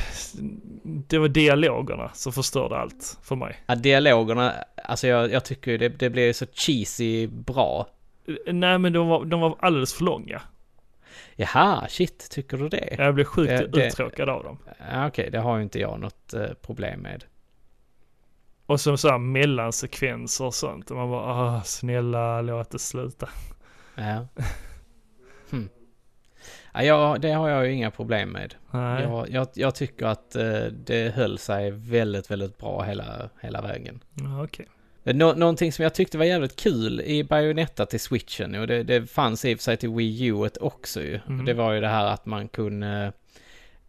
det 0.83 1.19
var 1.19 1.29
dialogerna 1.29 2.11
som 2.15 2.33
förstörde 2.33 2.77
allt 2.77 3.19
för 3.23 3.37
mig. 3.37 3.57
Ja, 3.67 3.75
dialogerna, 3.75 4.55
alltså 4.85 5.07
jag, 5.07 5.33
jag 5.33 5.45
tycker 5.45 5.79
det, 5.79 5.89
det 5.89 6.11
blir 6.11 6.33
så 6.33 6.47
cheesy 6.53 7.27
bra. 7.27 7.87
Eh, 8.29 8.55
Nej, 8.55 8.79
men 8.79 8.93
de 8.93 9.09
var, 9.09 9.25
de 9.25 9.41
var 9.41 9.57
alldeles 9.61 9.95
för 9.95 10.05
långa. 10.05 10.43
Jaha, 11.37 11.87
shit, 11.89 12.31
tycker 12.31 12.57
du 12.57 12.69
det? 12.69 12.95
Jag 12.99 13.15
blev 13.15 13.25
sjukt 13.25 13.49
Det- 13.51 13.67
det- 13.67 13.87
uttråkad 13.87 14.29
av 14.29 14.45
dem. 14.45 14.59
Ja, 14.91 15.07
Okej, 15.09 15.31
det 15.31 15.39
har 15.39 15.57
ju 15.57 15.63
inte 15.63 15.79
jag 15.81 16.01
något 16.01 16.35
eh, 16.35 16.47
problem 16.63 17.01
med. 17.01 17.25
Och 18.67 18.81
som 18.81 18.99
så 18.99 19.09
här 19.09 19.19
mellansekvenser 19.19 20.45
och 20.45 20.55
sånt. 20.55 20.91
Och 20.91 20.97
man 20.97 21.11
bara, 21.11 21.23
ah, 21.35 21.63
snälla 21.63 22.43
låt 22.43 22.71
det 22.71 22.79
sluta. 22.79 23.29
Ja. 23.95 24.27
Hmm. 25.51 25.69
Ja, 26.75 26.83
jag, 26.83 27.21
det 27.21 27.31
har 27.33 27.49
jag 27.49 27.67
ju 27.67 27.73
inga 27.73 27.91
problem 27.91 28.29
med. 28.31 28.55
Jag, 28.73 29.31
jag, 29.31 29.49
jag 29.55 29.75
tycker 29.75 30.07
att 30.07 30.37
eh, 30.37 30.61
det 30.65 31.15
höll 31.15 31.39
sig 31.39 31.71
väldigt, 31.71 32.31
väldigt 32.31 32.59
bra 32.59 32.83
hela, 32.83 33.29
hela 33.41 33.63
vägen. 33.63 34.01
Ja, 34.15 34.45
okej. 34.45 34.67
Nå 35.15 35.35
någonting 35.35 35.73
som 35.73 35.83
jag 35.83 35.95
tyckte 35.95 36.19
var 36.19 36.25
jävligt 36.25 36.57
kul 36.57 37.01
i 37.01 37.25
Bayonetta 37.25 37.87
till 37.87 38.01
switchen, 38.01 38.55
och 38.55 38.67
det, 38.67 38.83
det 38.83 39.07
fanns 39.11 39.45
i 39.45 39.55
och 39.55 39.59
för 39.59 39.63
sig 39.63 39.77
till 39.77 39.91
Wii 39.91 40.25
U 40.27 40.49
också 40.61 41.03
ju. 41.03 41.21
Mhm. 41.27 41.45
Det 41.45 41.55
var 41.55 41.73
ju 41.73 41.81
det 41.81 41.89
här 41.89 42.05
att 42.07 42.27
man 42.27 42.49
kunde 42.49 43.13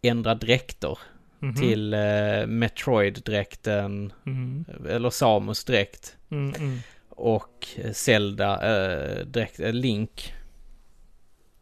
ändra 0.02 0.36
dräkter 0.36 0.98
Mhm. 1.42 1.56
till 1.56 1.94
eh, 1.94 2.00
Metroid-dräkten, 2.48 4.14
Mhm. 4.24 4.66
eller 4.90 5.10
Samus 5.10 5.64
dräkt. 5.66 6.18
Mm, 6.32 6.54
mm. 6.56 6.78
Och 7.10 7.68
Zelda, 7.94 8.54
eh, 8.76 9.26
dräkt, 9.26 9.60
eh, 9.60 9.74
Link. 9.74 10.34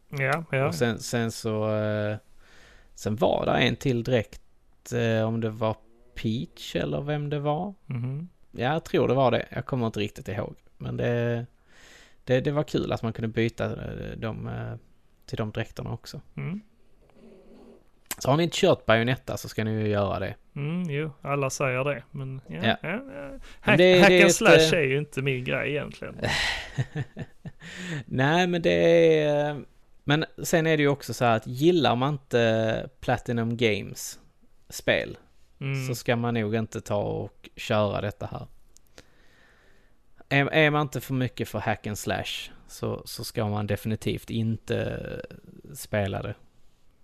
Ja, 0.08 0.44
ja. 0.50 0.66
Och 0.66 0.74
sen, 0.74 0.98
sen 0.98 1.32
så, 1.32 1.76
eh, 1.76 2.16
sen 2.94 3.16
var 3.16 3.46
det 3.46 3.52
en 3.52 3.76
till 3.76 4.04
dräkt, 4.04 4.92
eh, 4.92 5.22
om 5.28 5.40
det 5.40 5.50
var 5.50 5.76
Peach 6.14 6.76
eller 6.76 7.00
vem 7.00 7.30
det 7.30 7.38
var. 7.40 7.74
Mhm. 7.86 8.28
Ja, 8.50 8.72
jag 8.72 8.84
tror 8.84 9.08
det 9.08 9.14
var 9.14 9.30
det. 9.30 9.46
Jag 9.50 9.66
kommer 9.66 9.86
inte 9.86 10.00
riktigt 10.00 10.28
ihåg. 10.28 10.54
Men 10.78 10.96
det, 10.96 11.46
det, 12.24 12.40
det 12.40 12.50
var 12.50 12.62
kul 12.62 12.92
att 12.92 13.02
man 13.02 13.12
kunde 13.12 13.28
byta 13.28 13.64
eh, 13.64 14.16
dem 14.18 14.48
eh, 14.48 14.74
till 15.26 15.36
de 15.38 15.50
dräkterna 15.50 15.92
också. 15.92 16.20
Mm. 16.36 16.60
Så 18.18 18.30
har 18.30 18.36
ni 18.36 18.42
inte 18.42 18.56
kört 18.56 18.86
Bayonetta 18.86 19.36
så 19.36 19.48
ska 19.48 19.64
ni 19.64 19.70
ju 19.70 19.88
göra 19.88 20.18
det. 20.18 20.34
Mm, 20.56 20.90
jo, 20.90 21.10
alla 21.22 21.50
säger 21.50 21.84
det. 21.84 22.02
Men 22.10 22.40
ja, 22.48 22.56
Ja. 22.62 22.76
ja. 22.82 22.88
ja, 23.14 23.30
Hack, 23.60 23.78
det- 23.78 23.98
hack 24.00 24.08
det 24.08 24.20
and 24.20 24.26
ett, 24.30 24.34
slash 24.34 24.54
eh, 24.54 24.72
är 24.72 24.82
ju 24.82 24.98
inte 24.98 25.22
min 25.22 25.44
grej 25.44 25.70
egentligen. 25.70 26.16
Nej, 28.06 28.46
men 28.46 28.62
det 28.62 29.22
är... 29.22 29.62
Men 30.04 30.24
sen 30.42 30.66
är 30.66 30.76
det 30.76 30.82
ju 30.82 30.88
också 30.88 31.14
så 31.14 31.24
här 31.24 31.36
att 31.36 31.46
gillar 31.46 31.96
man 31.96 32.12
inte 32.12 32.90
Platinum 33.00 33.56
Games 33.56 34.18
spel 34.68 35.18
Mm. 35.60 35.86
så 35.86 35.94
ska 35.94 36.16
man 36.16 36.34
nog 36.34 36.54
inte 36.54 36.80
ta 36.80 37.02
och 37.02 37.48
köra 37.56 38.00
detta 38.00 38.26
här. 38.26 38.46
Är, 40.28 40.46
är 40.46 40.70
man 40.70 40.82
inte 40.82 41.00
för 41.00 41.14
mycket 41.14 41.48
för 41.48 41.58
hack 41.58 41.86
and 41.86 41.98
slash 41.98 42.50
så, 42.68 43.02
så 43.04 43.24
ska 43.24 43.48
man 43.48 43.66
definitivt 43.66 44.30
inte 44.30 45.00
spela 45.74 46.22
det. 46.22 46.34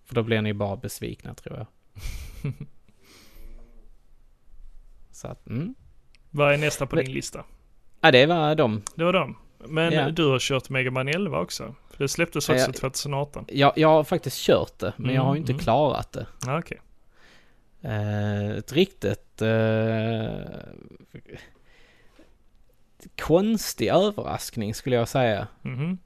För 0.04 0.14
då 0.14 0.22
blir 0.22 0.42
ni 0.42 0.54
bara 0.54 0.76
besvikna 0.76 1.34
tror 1.34 1.56
jag. 1.56 1.66
Så 5.10 5.28
att, 5.28 5.46
mm. 5.46 5.74
Vad 6.30 6.54
är 6.54 6.58
nästa 6.58 6.86
på 6.86 6.96
Men- 6.96 7.04
din 7.04 7.14
lista? 7.14 7.44
Ja, 8.00 8.10
det 8.10 8.26
var 8.26 8.54
de. 8.54 8.82
Det 8.94 9.04
var 9.04 9.12
dem. 9.12 9.36
Men 9.58 9.92
Ja. 9.92 10.10
du 10.10 10.26
har 10.26 10.38
kört 10.38 10.68
Mega 10.70 10.90
Man 10.90 11.08
11 11.08 11.40
också? 11.40 11.74
För 11.90 11.98
det 12.04 12.08
släpptes 12.08 12.48
också 12.48 12.66
Ja, 12.66 12.72
2018. 12.72 13.44
Jag, 13.48 13.72
jag 13.76 13.88
har 13.88 14.04
faktiskt 14.04 14.36
kört 14.38 14.78
det, 14.78 14.92
men 14.96 15.14
jag 15.14 15.22
har 15.22 15.36
inte 15.36 15.52
Mm, 15.52 15.56
mm. 15.56 15.64
klarat 15.64 16.12
det. 16.12 16.26
Okej. 16.48 16.80
Eh, 17.84 18.50
ett 18.50 18.72
riktigt 18.72 19.42
eh, 19.42 20.46
konstig 23.18 23.88
överraskning 23.88 24.74
skulle 24.74 24.96
jag 24.96 25.08
säga. 25.08 25.48
Mhm. 25.62 25.98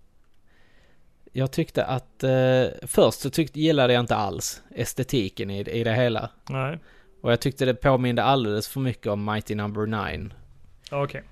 Jag 1.33 1.51
tyckte 1.51 1.85
att 1.85 2.25
eh, 2.25 2.65
först 2.83 3.21
så 3.21 3.31
tyckte, 3.31 3.61
gillade 3.61 3.93
jag 3.93 4.01
inte 4.01 4.17
alls 4.17 4.63
estetiken 4.71 5.51
i, 5.51 5.61
i 5.61 5.85
det 5.85 5.95
hela. 5.95 6.31
Nej. 6.49 6.79
Och 7.21 7.33
jag 7.33 7.41
tyckte 7.41 7.65
det 7.65 7.75
påminde 7.75 8.23
alldeles 8.23 8.69
för 8.69 8.81
mycket 8.81 9.07
om 9.07 9.25
Mighty 9.25 9.55
Number 9.55 9.87
9. 9.87 10.31
Okej. 10.91 11.23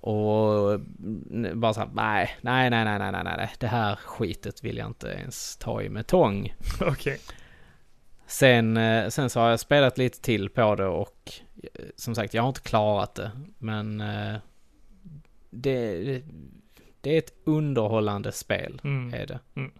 Och 0.00 0.74
mm, 0.74 1.60
bara 1.60 1.74
såhär, 1.74 1.88
nej, 1.94 2.36
nej, 2.40 2.70
nej, 2.70 2.84
nej, 2.84 2.98
nej, 2.98 3.12
nej, 3.12 3.34
nej, 3.36 3.50
det 3.58 3.66
här 3.66 3.96
skitet 3.96 4.64
vill 4.64 4.76
jag 4.76 4.86
inte 4.86 5.08
ens 5.08 5.56
ta 5.56 5.82
i 5.82 5.88
med 5.88 6.06
tång. 6.06 6.54
Okej. 6.80 7.20
Sen, 8.26 8.76
eh, 8.76 9.08
sen 9.08 9.30
så 9.30 9.40
har 9.40 9.50
jag 9.50 9.60
spelat 9.60 9.98
lite 9.98 10.20
till 10.20 10.48
på 10.48 10.74
det 10.74 10.86
och 10.86 11.32
eh, 11.62 11.84
som 11.96 12.14
sagt, 12.14 12.34
jag 12.34 12.42
har 12.42 12.48
inte 12.48 12.60
klarat 12.60 13.14
det. 13.14 13.30
Men 13.58 14.00
eh, 14.00 14.34
det, 15.50 15.94
det, 17.00 17.10
är 17.14 17.18
ett 17.18 17.34
underhållande 17.44 18.32
spel, 18.32 18.80
Mm. 18.84 19.14
är 19.14 19.26
det. 19.26 19.38
Mm. 19.54 19.70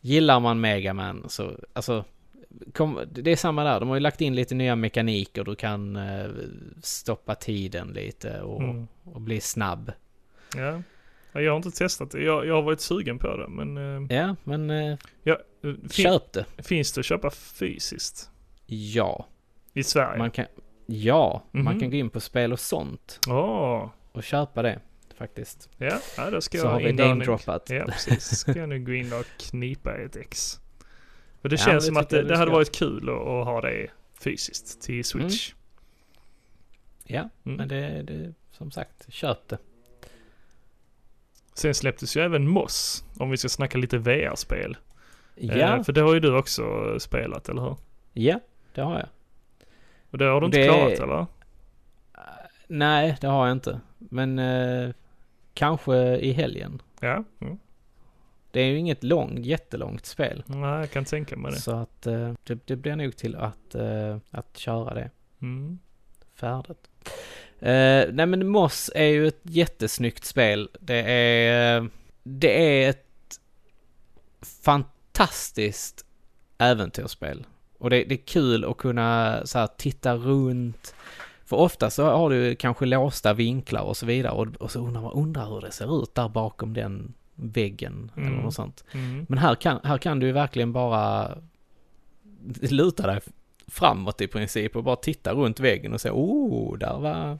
Gillar 0.00 0.40
man 0.40 0.60
Mega 0.60 0.94
Man 0.94 1.24
så, 1.28 1.52
alltså, 1.72 2.04
kom, 2.72 3.00
det 3.12 3.30
är 3.32 3.36
samma 3.36 3.64
där. 3.64 3.80
De 3.80 3.88
har 3.88 3.96
ju 3.96 4.00
lagt 4.00 4.20
in 4.20 4.34
lite 4.34 4.54
nya 4.54 4.76
mekaniker. 4.76 5.44
Du 5.44 5.54
kan 5.54 5.98
stoppa 6.82 7.34
tiden 7.34 7.88
lite 7.88 8.40
och, 8.40 8.62
Mm. 8.62 8.86
och 9.04 9.20
bli 9.20 9.40
snabb. 9.40 9.92
Ja. 10.56 10.82
Ja, 11.34 11.40
Jag 11.40 11.52
har 11.52 11.56
inte 11.56 11.70
testat 11.70 12.10
det. 12.10 12.22
Jag, 12.22 12.46
jag 12.46 12.54
har 12.54 12.62
varit 12.62 12.80
sugen 12.80 13.18
på 13.18 13.36
det. 13.36 13.48
Men 13.48 13.76
eh, 14.10 14.16
Ja, 14.16 14.36
men 14.44 14.70
eh, 14.70 14.98
ja, 15.22 15.38
eh, 15.64 15.88
köp 15.90 16.32
det. 16.32 16.44
finns 16.58 16.92
det 16.92 16.98
att 17.00 17.04
köpa 17.06 17.30
fysiskt? 17.30 18.30
Ja, 18.66 19.26
I 19.72 19.82
Sverige? 19.84 20.18
man 20.18 20.30
kan, 20.30 20.46
ja, 20.86 21.42
man 21.50 21.64
Mhm. 21.64 21.80
kan 21.80 21.90
gå 21.90 21.96
in 21.96 22.10
på 22.10 22.20
spel 22.20 22.52
och 22.52 22.60
sånt 22.60 23.20
Åh, 23.28 23.90
och 24.12 24.22
köpa 24.22 24.62
det 24.62 24.80
faktiskt. 25.18 25.68
ja. 25.76 25.98
ja, 26.16 26.30
då 26.30 26.40
ska 26.40 26.58
Så 26.58 26.64
jag 26.66 26.70
har 26.70 26.80
vi 26.80 26.92
namedroppat. 26.92 27.70
Ja, 27.70 27.84
precis. 27.84 28.38
Ska 28.38 28.58
jag 28.58 28.68
nu 28.68 28.78
gå 28.84 28.92
in 28.92 29.12
och 29.12 29.26
knipa 29.50 29.96
ett 29.96 30.16
ex. 30.16 30.60
Och 31.42 31.48
det 31.48 31.56
Ja, 31.60 31.64
känns 31.66 31.84
det 31.84 31.86
som 31.88 31.96
att 31.96 32.08
det, 32.10 32.22
det 32.22 32.36
hade 32.36 32.50
varit 32.50 32.72
kul 32.74 33.08
att, 33.08 33.14
att 33.14 33.44
ha 33.46 33.60
det 33.60 33.86
fysiskt 34.20 34.82
till 34.82 35.04
Switch. 35.04 35.52
Ja, 37.04 37.28
Mm. 37.44 37.56
men 37.56 37.68
det, 37.68 38.02
det, 38.02 38.34
som 38.52 38.70
sagt, 38.70 39.12
köp 39.12 39.48
det. 39.48 39.58
Sen 41.54 41.74
släpptes 41.74 42.16
ju 42.16 42.20
även 42.20 42.48
Moss, 42.48 43.04
om 43.18 43.30
vi 43.30 43.36
ska 43.36 43.48
snacka 43.48 43.78
lite 43.78 43.98
VR-spel. 43.98 44.76
Ja, 45.34 45.54
Eh, 45.76 45.82
för 45.82 45.92
det 45.92 46.00
har 46.00 46.14
ju 46.14 46.20
du 46.20 46.36
också 46.36 46.62
spelat, 47.00 47.48
eller 47.48 47.62
hur? 47.62 47.76
ja, 48.12 48.40
det 48.74 48.80
har 48.80 48.94
jag. 48.98 49.08
Och 50.10 50.18
det 50.18 50.24
har 50.24 50.40
du 50.40 50.46
inte 50.46 50.58
Det- 50.58 50.64
klarat, 50.64 50.98
eller? 51.00 51.26
Nej, 52.68 53.16
det 53.20 53.26
har 53.26 53.46
jag 53.46 53.52
inte. 53.56 53.80
Men 53.98 54.38
eh, 54.38 54.90
kanske 55.54 55.96
i 56.16 56.32
helgen. 56.32 56.82
Ja. 57.00 57.24
Mm. 57.40 57.58
Det 58.50 58.60
är 58.60 58.66
ju 58.66 58.78
inget 58.78 59.02
långt, 59.04 59.38
jättelångt 59.46 60.06
spel. 60.06 60.42
Nej, 60.46 60.80
jag 60.80 60.90
kan 60.90 61.04
tänka 61.04 61.36
mig 61.36 61.52
det. 61.52 61.58
Så 61.60 61.76
att 61.76 62.06
eh, 62.06 62.32
det, 62.44 62.66
det 62.66 62.76
blir 62.76 62.96
nog 62.96 63.16
till 63.16 63.36
att, 63.36 63.74
eh, 63.74 64.16
att 64.30 64.56
köra 64.56 64.94
det 64.94 65.10
Mm. 65.42 65.78
färdigt. 66.34 66.90
Eh, 67.60 68.04
nej 68.12 68.26
men 68.26 68.48
Moss 68.48 68.90
är 68.94 69.04
ju 69.06 69.28
ett 69.28 69.40
jättesnyggt 69.42 70.24
spel. 70.24 70.68
Det 70.80 71.02
är, 71.12 71.88
det 72.22 72.84
är 72.84 72.90
ett 72.90 73.40
fantastiskt 74.64 76.04
äventyrsspel. 76.58 77.46
Och 77.78 77.90
det, 77.90 78.04
det 78.04 78.14
är 78.14 78.26
kul 78.26 78.64
att 78.64 78.76
kunna 78.76 79.40
så 79.44 79.58
här, 79.58 79.66
titta 79.76 80.14
runt. 80.14 80.94
För 81.44 81.56
ofta 81.56 81.90
så 81.90 82.04
har 82.04 82.30
du 82.30 82.56
kanske 82.56 82.86
låsta 82.86 83.32
vinklar 83.32 83.82
och 83.82 83.96
så 83.96 84.06
vidare 84.06 84.32
och, 84.32 84.46
och 84.46 84.70
så 84.70 84.78
undrar 84.86 85.02
man 85.02 85.12
undrar 85.12 85.46
hur 85.54 85.60
det 85.60 85.70
ser 85.70 86.02
ut 86.02 86.14
där 86.14 86.28
bakom 86.28 86.74
den 86.74 87.14
väggen 87.34 88.10
eller 88.16 88.26
Mm. 88.26 88.40
något 88.40 88.54
sånt. 88.54 88.84
Mm. 88.92 89.26
Men 89.28 89.38
här 89.38 89.54
kan, 89.54 89.80
här 89.84 89.98
kan 89.98 90.20
du 90.20 90.26
ju 90.26 90.32
verkligen 90.32 90.72
bara 90.72 91.38
luta 92.60 93.06
dig 93.06 93.20
framåt 93.66 94.20
i 94.20 94.26
princip 94.26 94.76
och 94.76 94.84
bara 94.84 94.96
titta 94.96 95.32
runt 95.32 95.60
väggen 95.60 95.92
och 95.92 96.00
säga 96.00 96.14
oh, 96.14 96.78
där 96.78 96.98
var, 96.98 97.38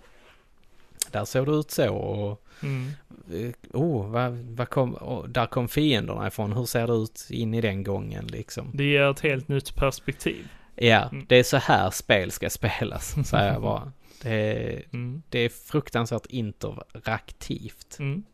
där 1.10 1.24
såg 1.24 1.46
det 1.46 1.52
ut 1.52 1.70
så 1.70 1.94
och 1.94 2.40
Mm. 2.62 2.90
eh, 3.32 3.50
oh, 3.72 4.06
vad, 4.10 4.32
vad 4.32 4.68
kom, 4.70 4.94
oh, 4.94 5.26
där 5.28 5.46
kom 5.46 5.68
fienderna 5.68 6.26
ifrån, 6.26 6.52
hur 6.52 6.64
ser 6.64 6.86
det 6.86 6.92
ut 6.92 7.26
in 7.30 7.54
i 7.54 7.60
den 7.60 7.82
gången 7.84 8.26
liksom? 8.26 8.70
Det 8.74 8.84
ger 8.84 9.10
ett 9.10 9.20
helt 9.20 9.48
nytt 9.48 9.74
perspektiv. 9.76 10.48
Ja, 10.76 11.08
Mm. 11.12 11.26
det 11.28 11.36
är 11.36 11.42
så 11.42 11.56
här 11.56 11.90
spel 11.90 12.30
ska 12.30 12.50
spelas, 12.50 13.16
säger 13.28 13.52
jag 13.52 13.62
bara. 13.62 13.92
Det 14.22 14.30
är, 14.30 14.82
Mm. 14.92 15.22
det 15.28 15.38
är 15.38 15.48
fruktansvärt 15.48 16.26
interaktivt, 16.26 17.96
Mm. 17.98 18.24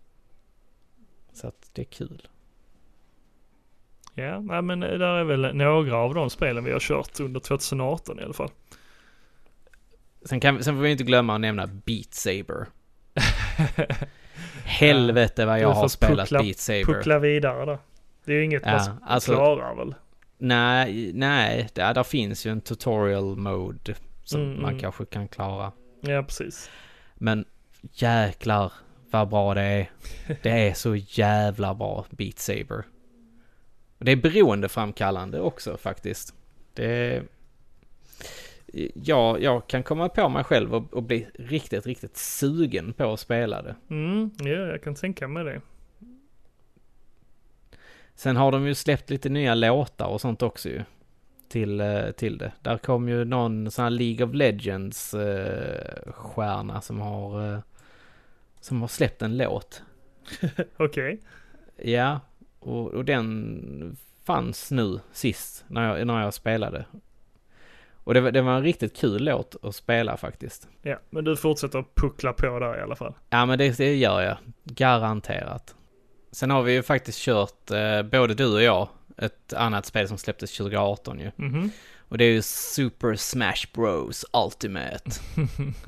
så 1.33 1.47
att 1.47 1.71
det 1.73 1.83
är 1.83 1.87
kul. 1.87 2.29
Ja, 4.21 4.41
nej, 4.41 4.63
men 4.63 4.81
det 4.81 4.99
där 4.99 5.15
är 5.15 5.25
väl 5.25 5.57
några 5.57 5.97
av 5.97 6.15
de 6.15 6.31
spelen 6.31 6.65
vi 6.65 6.73
har 6.73 6.81
kört 6.81 7.21
under 7.21 7.41
2018 7.41 8.21
i 8.21 8.23
alla 8.23 8.33
fall. 8.33 8.51
Sen, 10.25 10.41
kan, 10.41 10.65
sen 10.65 10.75
får 10.75 10.83
vi 10.83 10.91
inte 10.91 11.05
glömma 11.05 11.35
att 11.35 11.41
nämna 11.41 11.67
Beat 11.67 12.15
Saber. 12.15 12.67
Helvete 14.65 15.47
vad 15.47 15.61
jag 15.61 15.73
har 15.73 15.89
spelat 15.89 16.29
puckla- 16.31 16.43
Beat 16.43 16.59
Saber. 16.59 16.85
Puckla 16.85 17.19
vidare 17.19 17.65
då. 17.65 17.79
Det 18.25 18.33
är 18.33 18.37
ju 18.37 18.45
inget 18.45 18.63
Ja, 18.67 18.73
man 18.73 18.99
alltså- 19.07 19.33
klarar 19.33 19.75
väl? 19.75 19.95
Nej, 20.39 21.11
nej, 21.15 21.69
där, 21.75 21.95
där 21.95 22.03
finns 22.03 22.47
ju 22.47 22.51
en 22.51 22.61
tutorial 22.61 23.37
mode 23.37 23.95
som 24.25 24.41
Mm, 24.41 24.55
man 24.63 24.71
mm. 24.71 24.81
kanske 24.81 25.05
kan 25.05 25.29
klara. 25.29 25.73
Ja, 26.01 26.23
precis. 26.23 26.71
Men 27.15 27.45
jäklar 27.93 28.73
vad 29.11 29.29
bra 29.29 29.55
det 29.55 29.63
är. 29.63 29.91
Det 30.43 30.69
är 30.69 30.75
så 30.75 30.97
jävla 30.97 31.75
bra 31.75 32.05
Beat 32.11 32.39
Saber. 32.39 32.85
Och 34.01 34.07
Det 34.07 34.13
är 34.13 34.17
beroendeframkallande 34.17 35.41
också 35.41 35.77
faktiskt. 35.77 36.35
Det 36.75 37.23
Ja, 38.95 39.39
jag 39.39 39.67
kan 39.67 39.83
komma 39.83 40.09
på 40.09 40.29
mig 40.29 40.45
själv 40.45 40.75
och, 40.75 40.95
och 40.95 41.03
bli 41.03 41.27
riktigt, 41.35 41.87
riktigt 41.87 42.17
sugen 42.17 42.93
på 42.93 43.13
att 43.13 43.21
spela 43.21 43.63
det. 43.63 43.77
Mm, 43.91 44.31
ja, 44.39 44.51
jag 44.51 44.83
kan 44.83 44.95
tänka 44.95 45.29
mig 45.29 45.45
det. 45.45 45.61
Sen 48.15 48.37
har 48.37 48.53
de 48.53 48.67
ju 48.67 48.75
släppt 48.75 49.11
lite 49.11 49.29
nya 49.29 49.55
låtar 49.55 50.07
och 50.07 50.21
sånt 50.21 50.43
också 50.43 50.69
ju. 50.69 50.83
Till, 51.49 51.81
eh, 51.81 52.11
till 52.11 52.39
det. 52.39 52.53
Där 52.63 52.79
kom 52.79 53.09
ju 53.09 53.25
någon 53.25 53.71
sån 53.71 53.83
här 53.83 53.91
League 53.91 54.27
of 54.27 54.35
Legends 54.35 55.15
eh, 55.15 56.13
stjärna 56.13 56.81
som 56.81 57.01
har 57.01 57.53
eh, 57.53 57.61
som 58.61 58.81
har 58.81 58.89
släppt 58.89 59.23
en 59.23 59.37
låt. 59.37 59.83
Okej. 60.77 61.21
Ja, 61.77 62.21
och, 62.61 62.87
och 62.95 63.05
den 63.05 63.97
fanns 64.25 64.71
nu 64.71 65.01
sist 65.13 65.65
när 65.69 65.97
jag, 65.99 66.07
när 66.07 66.23
jag 66.23 66.35
spelade. 66.35 66.85
Och 68.05 68.15
det, 68.15 68.21
var- 68.21 68.31
det 68.33 68.43
var 68.43 68.57
en 68.57 68.63
riktigt 68.63 68.97
kul 68.97 69.25
låt 69.25 69.57
att 69.63 69.75
spela 69.75 70.17
faktiskt. 70.17 70.69
Ja, 70.83 70.99
men 71.11 71.25
du 71.25 71.37
fortsätter 71.37 71.85
puckla 71.95 72.33
på 72.33 72.59
där 72.59 72.79
i 72.79 72.83
alla 72.83 72.97
fall. 72.97 73.15
Ja 73.31 73.47
men 73.47 73.59
det, 73.59 73.77
det 73.77 73.95
gör 73.97 74.21
jag. 74.23 74.37
Garanterat. 74.65 75.75
Sen 76.33 76.51
har 76.51 76.63
vi 76.63 76.73
ju 76.73 76.83
faktiskt 76.83 77.19
kört, 77.19 77.71
eh, 77.71 78.03
både 78.03 78.35
du 78.35 78.55
och 78.55 78.63
jag, 78.63 78.89
ett 79.17 79.53
annat 79.53 79.87
spel 79.87 80.09
som 80.09 80.19
släpptes 80.19 80.57
2018 80.57 81.19
ju. 81.21 81.31
Mhm. 81.37 81.71
Och 82.09 82.19
det 82.19 82.25
är 82.25 82.33
ju 82.33 82.43
Super 82.43 83.15
Smash 83.17 83.67
Bros 83.75 84.25
Ultimate. 84.33 85.11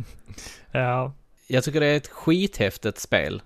Ja, 0.72 1.12
Jag 1.46 1.64
tycker 1.64 1.80
det 1.80 1.86
är 1.86 1.96
ett 1.96 2.08
skithäftigt 2.08 2.98
spel. 2.98 3.42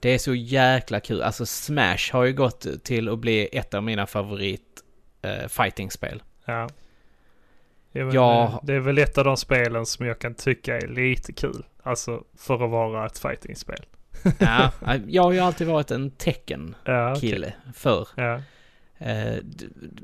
Det 0.00 0.08
är 0.14 0.18
så 0.18 0.34
jäkla 0.34 1.00
kul. 1.00 1.22
Alltså 1.22 1.46
Smash 1.46 2.12
har 2.12 2.24
ju 2.24 2.32
gått 2.32 2.66
till 2.84 3.08
att 3.08 3.18
bli 3.18 3.48
ett 3.52 3.74
av 3.74 3.82
mina 3.82 4.06
favorit 4.06 4.82
eh, 5.22 5.48
fightingspel. 5.48 6.22
ja. 6.44 6.68
Ja, 7.92 8.04
men, 8.04 8.14
Ja. 8.14 8.60
Det 8.62 8.74
är 8.74 8.80
väl 8.80 8.98
ett 8.98 9.18
av 9.18 9.24
de 9.24 9.36
spelen 9.36 9.86
som 9.86 10.06
jag 10.06 10.18
kan 10.18 10.34
tycka 10.34 10.76
är 10.76 10.88
lite 10.88 11.32
kul. 11.32 11.64
Alltså 11.82 12.24
för 12.38 12.54
att 12.64 12.70
vara 12.70 13.06
ett 13.06 13.18
fightingspel. 13.18 13.84
Ja, 14.38 14.70
jag 15.08 15.22
har 15.22 15.32
ju 15.32 15.38
alltid 15.38 15.66
varit 15.66 15.90
en 15.90 16.10
Tekken-kille 16.10 16.92
Ja, 16.92 17.12
okej. 17.16 17.56
förr. 17.74 18.08
Ja, 18.14 18.40
Eh, 18.98 19.36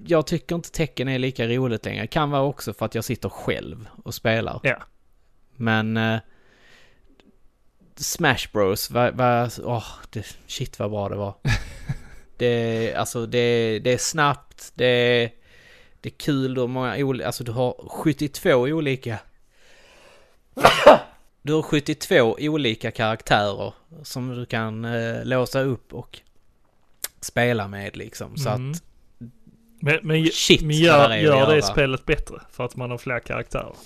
jag 0.06 0.26
tycker 0.26 0.54
inte 0.54 0.70
Tekken 0.70 1.08
är 1.08 1.18
lika 1.18 1.46
roligt 1.46 1.84
längre. 1.84 2.06
Kan 2.06 2.30
vara 2.30 2.42
också 2.42 2.72
för 2.72 2.86
att 2.86 2.94
jag 2.94 3.04
sitter 3.04 3.28
själv 3.28 3.88
och 4.04 4.14
spelar. 4.14 4.60
Ja. 4.62 4.76
Men 5.56 5.96
eh, 5.96 6.18
Smash 7.96 8.48
Bros, 8.52 8.90
vad, 8.90 9.14
vad, 9.14 9.52
åh, 9.64 9.84
det, 10.10 10.36
shit 10.46 10.78
vad 10.78 10.90
bra 10.90 11.08
det 11.08 11.16
var. 11.16 11.34
det, 12.36 12.94
alltså 12.94 13.26
det, 13.26 13.78
det 13.78 13.92
är 13.92 13.98
snabbt, 13.98 14.72
det 14.74 14.86
är, 14.86 15.30
det 16.00 16.08
är 16.08 16.14
kul, 16.18 16.54
du 16.54 16.60
har 16.60 16.68
många 16.68 16.96
olika, 16.96 17.26
alltså 17.26 17.44
du 17.44 17.52
har 17.52 17.88
72 17.88 18.50
olika 18.54 19.18
Du 21.42 21.52
har 21.52 21.62
72 21.62 22.36
olika 22.40 22.90
karaktärer 22.90 23.74
som 24.02 24.28
du 24.34 24.46
kan 24.46 24.84
eh, 24.84 25.24
låsa 25.24 25.60
upp 25.60 25.94
och 25.94 26.20
spela 27.20 27.68
med 27.68 27.96
liksom. 27.96 28.36
Så 28.36 28.48
Mm. 28.48 28.70
att 28.70 28.82
Men, 29.80 29.98
men, 30.02 30.26
Shit, 30.26 30.62
men 30.62 30.76
gör, 30.76 31.08
det 31.08 31.20
gör 31.20 31.54
det 31.54 31.62
spelet 31.62 32.06
bättre 32.06 32.40
för 32.50 32.64
att 32.64 32.76
man 32.76 32.90
har 32.90 32.98
fler 32.98 33.20
karaktärer? 33.20 33.76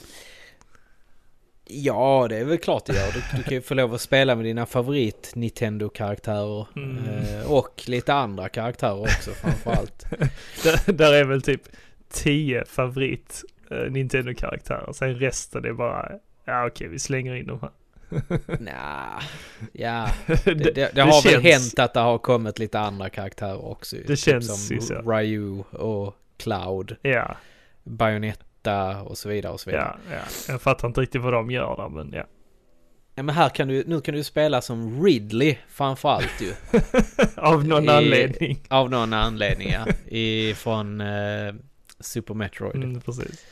Ja, 1.69 2.27
det 2.29 2.37
är 2.37 2.45
väl 2.45 2.59
klart 2.59 2.87
det 2.87 2.93
gör. 2.93 3.13
Du, 3.13 3.37
du 3.37 3.43
kan 3.43 3.53
ju 3.53 3.61
få 3.61 3.75
lov 3.75 3.95
att 3.95 4.01
spela 4.01 4.35
med 4.35 4.45
dina 4.45 4.67
favorit 4.67 5.33
Nintendo-karaktärer. 5.35 6.67
Mm. 6.77 6.99
Eh, 7.05 7.53
och 7.53 7.83
lite 7.87 8.15
andra 8.15 8.49
karaktärer 8.49 9.01
också 9.01 9.31
framförallt. 9.31 10.05
där, 10.65 10.93
där 10.93 11.13
är 11.13 11.25
väl 11.25 11.43
typ 11.43 11.63
10 12.11 12.65
favorit 12.65 13.43
eh. 13.71 14.93
Sen 14.93 15.15
resten 15.15 15.65
är 15.65 15.73
bara, 15.73 16.13
ja 16.45 16.67
okej 16.67 16.89
vi 16.89 16.99
slänger 16.99 17.35
in 17.35 17.47
dem 17.47 17.59
här. 17.63 17.71
Nja, 18.61 19.23
ja. 19.73 20.09
Det, 20.45 20.55
det, 20.55 20.71
det, 20.71 20.91
det 20.95 21.01
har 21.03 21.23
väl 21.23 21.43
känns- 21.43 21.45
hänt 21.45 21.79
att 21.79 21.95
det 21.95 22.01
har 22.01 22.19
kommit 22.19 22.59
lite 22.59 22.79
andra 22.79 23.11
karaktärer 23.11 23.65
också. 23.65 23.97
Det 24.07 24.17
känns 24.17 24.67
som 24.67 24.77
ju 24.77 24.83
så. 24.83 24.95
Ryu 24.95 25.59
och 25.71 26.15
Cloud, 26.37 26.97
Ja, 27.03 27.37
Bayonetta 28.67 29.03
och 29.03 29.19
så 29.19 29.29
vidare 29.29 29.53
och 29.53 29.61
så 29.61 29.71
vidare. 29.71 29.97
ja, 30.11 30.15
ja. 30.17 30.23
Jag 30.53 30.63
fattar 30.63 30.89
inte 30.89 31.01
riktigt 31.01 31.23
vad 31.23 31.33
de 31.33 31.51
gör 31.51 31.77
där 31.77 31.89
men 31.89 32.13
ja. 32.13 32.25
Ja, 33.15 33.23
men 33.23 33.35
här 33.35 33.49
kan 33.49 33.69
du, 33.69 33.85
nu 33.87 34.01
kan 34.01 34.15
du 34.15 34.25
spela 34.25 34.63
som 34.63 35.05
Ridley 35.05 35.57
framförallt 35.69 36.41
ju. 36.41 36.53
Av 37.37 37.65
någon 37.67 37.85
I- 37.85 37.89
anledning. 37.89 38.61
Av 38.69 38.91
någon 38.91 39.13
anledning 39.13 39.71
ja. 39.71 39.87
I, 40.17 40.55
från 40.55 41.01
eh, 41.01 41.55
Super 42.01 42.35
Metroid. 42.35 42.77
Mm, 42.77 43.01
precis. 43.01 43.45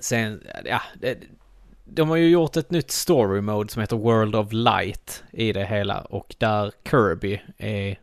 Sen, 0.00 0.42
ja, 0.64 0.82
det, 1.00 1.18
de 1.84 2.08
har 2.08 2.16
ju 2.16 2.28
gjort 2.28 2.56
ett 2.56 2.70
nytt 2.70 2.90
story 2.90 3.40
mode 3.40 3.68
som 3.72 3.80
heter 3.80 3.96
World 3.96 4.36
of 4.36 4.52
Light 4.52 5.24
i 5.32 5.52
det 5.52 5.64
hela 5.66 6.00
och 6.00 6.34
där 6.38 6.72
Kirby 6.90 7.40
är 7.58 7.98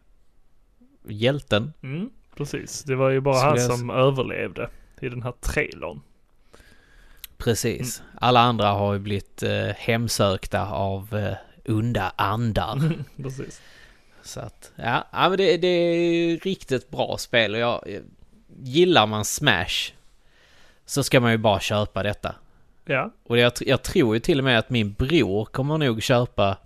hjälten. 1.08 1.74
Mm, 1.84 2.10
precis. 2.36 2.84
Det 2.84 2.96
var 2.96 3.10
ju 3.10 3.20
bara 3.20 3.36
Skulle 3.36 3.50
han 3.62 3.70
jag- 3.70 3.80
som 3.80 3.90
överlevde 3.90 4.70
i 5.02 5.10
den 5.10 5.24
här 5.24 5.34
trailern. 5.42 6.02
Precis. 7.38 8.02
Alla 8.22 8.40
andra 8.40 8.68
har 8.68 8.94
ju 8.94 9.00
blivit 9.00 9.44
eh, 9.44 9.68
hemsökta 9.78 10.68
av 10.70 11.16
eh, 11.16 11.74
onda 11.76 12.12
andar. 12.16 12.80
precis. 13.24 13.62
Så 14.24 14.40
att, 14.40 14.72
ja, 14.76 15.08
ja 15.12 15.30
men 15.30 15.38
det, 15.38 15.58
det 15.58 15.68
är 15.68 16.38
riktigt 16.40 16.90
bra 16.92 17.18
spel 17.18 17.54
och 17.54 17.60
jag, 17.60 17.84
jag, 17.86 18.02
gillar 18.64 19.08
man 19.08 19.26
Smash 19.26 19.92
så 20.86 21.04
ska 21.04 21.20
man 21.20 21.32
ju 21.32 21.38
bara 21.38 21.60
köpa 21.60 22.04
detta. 22.04 22.36
Ja, 22.86 23.12
Och 23.24 23.38
jag, 23.38 23.52
jag 23.60 23.84
tror 23.84 24.16
ju 24.16 24.20
till 24.20 24.38
och 24.40 24.44
med 24.44 24.60
att 24.60 24.70
min 24.70 24.94
bror 24.94 25.46
kommer 25.46 25.78
nog 25.78 26.04
köpa 26.04 26.58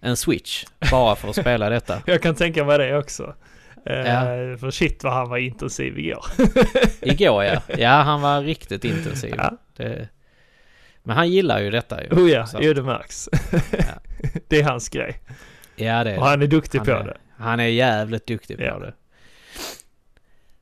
en 0.00 0.16
Switch 0.16 0.64
bara 0.90 1.16
för 1.16 1.28
att 1.28 1.36
spela 1.36 1.68
detta. 1.70 2.02
jag 2.06 2.22
kan 2.22 2.34
tänka 2.34 2.64
mig 2.64 2.78
det 2.78 2.98
också. 2.98 3.34
Eh, 3.86 3.96
Ja. 3.96 4.22
För 4.58 4.70
shit 4.70 5.04
vad 5.04 5.12
han 5.12 5.28
var 5.28 5.36
intensiv 5.38 5.98
igår. 5.98 6.24
Igår 7.00 7.44
ja. 7.44 7.62
Ja, 7.78 7.90
han 7.90 8.20
var 8.20 8.42
riktigt 8.42 8.84
intensiv. 8.84 9.34
Ja. 9.36 9.52
Det, 9.76 10.08
men 11.02 11.16
han 11.16 11.30
gillar 11.30 11.60
ju 11.60 11.70
detta 11.70 12.02
ju. 12.04 12.08
Oh 12.10 12.30
ja, 12.30 12.46
Så- 12.46 12.58
jo 12.62 12.72
det 12.72 12.82
märks. 12.82 13.28
Ja. 13.72 13.78
det 14.48 14.60
är 14.60 14.64
hans 14.64 14.88
grej. 14.88 15.20
Ja, 15.76 16.04
det 16.04 16.10
är 16.10 16.18
Och 16.18 16.26
han 16.26 16.42
är 16.42 16.46
duktig 16.46 16.78
han 16.78 16.86
på 16.86 16.92
är, 16.92 17.04
det. 17.04 17.16
Han 17.36 17.60
är 17.60 17.64
jävligt 17.66 18.26
duktig 18.26 18.56
på 18.56 18.62
Ja. 18.64 18.78
det. 18.78 18.94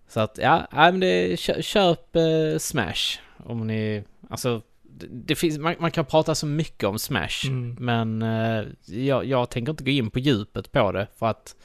Så 0.09 0.21
att, 0.21 0.39
ja, 0.43 0.67
men 0.73 1.01
det, 1.01 1.41
kö, 1.41 1.63
köp 1.63 2.17
eh, 2.17 2.59
Smash. 2.59 3.19
Om 3.45 3.67
ni, 3.67 4.05
alltså, 4.31 4.63
det, 4.83 5.07
det 5.11 5.35
finns, 5.35 5.59
man, 5.59 5.75
man 5.79 5.91
kan 5.91 6.05
prata 6.05 6.35
så 6.35 6.47
mycket 6.47 6.85
om 6.89 6.99
Smash. 6.99 7.47
Mm. 7.47 7.77
Men 7.81 8.23
eh, 8.23 8.65
jag, 8.87 9.25
jag 9.25 9.51
tänker 9.51 9.71
inte 9.71 9.85
gå 9.85 9.91
in 9.91 10.11
på 10.11 10.19
djupet 10.19 10.73
på 10.73 10.93
det 10.93 11.07
för 11.19 11.27
att 11.27 11.57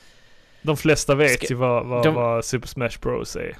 De 0.61 0.77
flesta 0.77 1.15
vet 1.15 1.31
Ska- 1.31 1.47
ju 1.49 1.55
vad, 1.55 1.85
vad, 1.85 2.03
de- 2.03 2.15
vad 2.15 2.45
Super 2.45 2.67
Smash 2.67 2.99
Bros 3.01 3.35
är. 3.35 3.57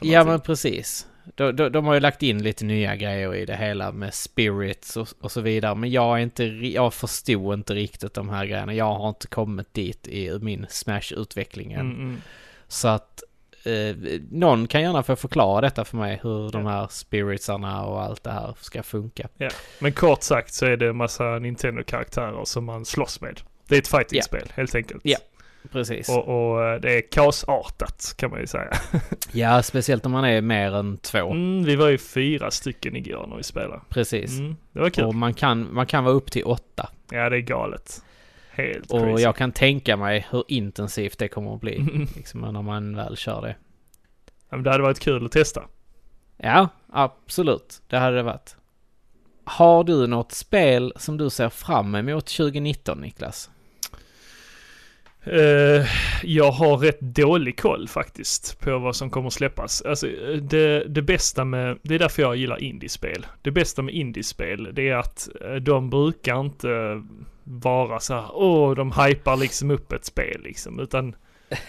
Ja 0.00 0.24
men 0.24 0.40
precis. 0.40 1.06
De, 1.34 1.56
de, 1.56 1.68
de 1.72 1.86
har 1.86 1.94
ju 1.94 2.00
lagt 2.00 2.22
in 2.22 2.42
lite 2.42 2.64
nya 2.64 2.96
grejer 2.96 3.34
i 3.34 3.44
det 3.46 3.56
hela 3.56 3.92
med 3.92 4.14
spirits 4.14 4.96
och, 4.96 5.08
och 5.20 5.32
så 5.32 5.40
vidare. 5.40 5.74
Men 5.74 5.90
jag 5.90 6.18
är 6.18 6.22
inte, 6.22 6.44
jag 6.44 6.94
förstod 6.94 7.54
inte 7.54 7.74
riktigt 7.74 8.14
de 8.14 8.28
här 8.28 8.46
grejerna. 8.46 8.74
Jag 8.74 8.94
har 8.94 9.08
inte 9.08 9.26
kommit 9.26 9.74
dit 9.74 10.08
i 10.08 10.38
min 10.40 10.66
Smash-utveckling 10.68 11.72
än. 11.72 11.80
Mm, 11.80 11.96
mm. 11.96 12.20
Så 12.68 12.88
att 12.88 13.22
eh, 13.64 13.96
någon 14.30 14.66
kan 14.66 14.82
gärna 14.82 15.02
få 15.02 15.16
förklara 15.16 15.60
detta 15.60 15.84
för 15.84 15.96
mig. 15.96 16.20
Hur 16.22 16.50
de 16.50 16.66
här 16.66 16.86
spiritsarna 16.90 17.84
och 17.84 18.02
allt 18.02 18.24
det 18.24 18.30
här 18.30 18.54
ska 18.60 18.82
funka. 18.82 19.28
Men 19.78 19.92
kort 19.92 20.22
sagt 20.22 20.54
så 20.54 20.66
är 20.66 20.76
det 20.76 20.88
en 20.88 20.96
massa 20.96 21.38
Nintendo-karaktärer 21.38 22.44
som 22.44 22.64
man 22.64 22.84
slåss 22.84 23.20
med. 23.20 23.40
Det 23.68 23.74
är 23.74 23.78
ett 23.78 23.88
fighting-spel 23.88 24.48
helt 24.54 24.74
enkelt. 24.74 25.00
Precis. 25.72 26.08
Och, 26.08 26.28
och 26.52 26.64
eh, 26.64 26.80
det 26.80 26.92
är 26.98 27.00
kaosartat 27.10 28.14
kan 28.16 28.30
man 28.30 28.40
ju 28.40 28.46
säga. 28.46 28.70
Ja, 29.32 29.62
speciellt 29.62 30.06
om 30.06 30.12
man 30.12 30.24
är 30.24 30.40
mer 30.40 30.74
än 30.74 30.98
två. 30.98 31.30
Mm, 31.30 31.64
vi 31.64 31.76
var 31.76 31.88
ju 31.88 31.98
fyra 31.98 32.50
stycken 32.50 32.96
igår 32.96 33.26
när 33.26 33.36
vi 33.36 33.42
spelade. 33.42 33.80
Precis. 33.88 34.38
Mm, 34.38 34.56
det 34.72 34.80
var 34.80 34.90
kul. 34.90 35.04
Och 35.04 35.14
man 35.14 35.34
kan, 35.34 35.74
man 35.74 35.86
kan 35.86 36.04
vara 36.04 36.14
upp 36.14 36.30
till 36.30 36.44
åtta. 36.44 36.88
Ja, 37.10 37.30
det 37.30 37.36
är 37.36 37.40
galet. 37.40 38.02
Helt 38.50 38.90
Och 38.90 39.00
crazy. 39.00 39.22
jag 39.22 39.36
kan 39.36 39.52
tänka 39.52 39.96
mig 39.96 40.26
hur 40.30 40.44
intensivt 40.48 41.18
det 41.18 41.28
kommer 41.28 41.54
att 41.54 41.60
bli. 41.60 41.76
Mm. 41.76 42.06
Liksom 42.16 42.40
när 42.40 42.62
man 42.62 42.96
väl 42.96 43.16
kör 43.16 43.42
det. 43.42 43.56
Ja, 44.50 44.56
men 44.56 44.62
det 44.62 44.70
hade 44.70 44.82
varit 44.82 45.00
kul 45.00 45.26
att 45.26 45.32
testa. 45.32 45.62
Ja, 46.36 46.68
absolut. 46.92 47.82
Det 47.88 47.98
hade 47.98 48.16
det 48.16 48.22
varit. 48.22 48.56
Har 49.44 49.84
du 49.84 50.06
något 50.06 50.32
spel 50.32 50.92
som 50.96 51.16
du 51.16 51.30
ser 51.30 51.48
fram 51.48 51.94
emot 51.94 52.26
2019, 52.26 53.00
Niklas? 53.00 53.50
Eh, 55.26 55.86
jag 56.22 56.50
har 56.50 56.76
rätt 56.76 57.00
dålig 57.00 57.60
koll 57.60 57.88
faktiskt 57.88 58.60
på 58.60 58.78
vad 58.78 58.96
som 58.96 59.10
kommer 59.10 59.30
släppas. 59.30 59.82
Alltså, 59.82 60.08
eh, 60.08 60.36
det, 60.36 60.84
det 60.84 61.02
bästa 61.02 61.44
med, 61.44 61.78
det 61.82 61.94
är 61.94 61.98
därför 61.98 62.22
jag 62.22 62.36
gillar 62.36 62.62
indiespel. 62.62 63.26
Det 63.42 63.50
bästa 63.50 63.82
med 63.82 63.94
indiespel, 63.94 64.70
det 64.72 64.88
är 64.88 64.96
att 64.96 65.28
eh, 65.40 65.54
de 65.54 65.90
brukar 65.90 66.40
inte 66.40 67.02
vara 67.44 68.00
så 68.00 68.14
här, 68.14 68.26
åh, 68.32 68.74
de 68.74 68.92
hypar 68.92 69.36
liksom 69.36 69.70
upp 69.70 69.92
ett 69.92 70.04
spel 70.04 70.40
liksom, 70.44 70.80
utan 70.80 71.16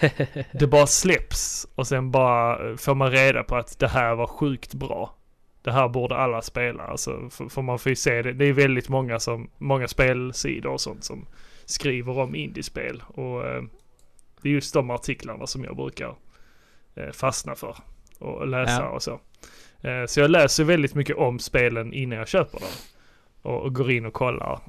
det 0.51 0.67
bara 0.67 0.87
släpps 0.87 1.67
och 1.75 1.87
sen 1.87 2.11
bara 2.11 2.77
får 2.77 2.95
man 2.95 3.11
reda 3.11 3.43
på 3.43 3.55
att 3.55 3.79
det 3.79 3.87
här 3.87 4.15
var 4.15 4.27
sjukt 4.27 4.73
bra. 4.73 5.13
Det 5.61 5.71
här 5.71 5.87
borde 5.89 6.15
alla 6.15 6.41
spela, 6.41 6.83
alltså, 6.83 7.29
för, 7.31 7.49
för 7.49 7.61
man 7.61 7.79
får 7.79 7.89
ju 7.89 7.95
se 7.95 8.21
det. 8.21 8.33
Det 8.33 8.45
är 8.45 8.53
väldigt 8.53 8.89
många 8.89 9.19
som, 9.19 9.49
många 9.57 9.87
spelsidor 9.87 10.71
och 10.71 10.81
sånt 10.81 11.03
som 11.03 11.25
skriver 11.67 12.17
om 12.19 12.35
indiespel 12.35 13.03
och 13.07 13.47
eh, 13.47 13.63
det 14.41 14.49
är 14.49 14.53
just 14.53 14.73
de 14.73 14.89
artiklarna 14.89 15.47
som 15.47 15.63
jag 15.63 15.75
brukar 15.75 16.15
eh, 16.95 17.11
fastna 17.11 17.55
för 17.55 17.77
och 18.19 18.47
läsa 18.47 18.81
Ja. 18.81 18.89
och 18.89 19.03
så. 19.03 19.19
Eh, 19.81 20.05
så 20.05 20.19
jag 20.19 20.31
läser 20.31 20.63
väldigt 20.63 20.95
mycket 20.95 21.15
om 21.15 21.39
spelen 21.39 21.93
innan 21.93 22.17
jag 22.19 22.27
köper 22.27 22.59
dem. 22.59 22.69
och, 23.41 23.75
går 23.75 23.91
in 23.91 24.05
och 24.05 24.13
kollar 24.13 24.59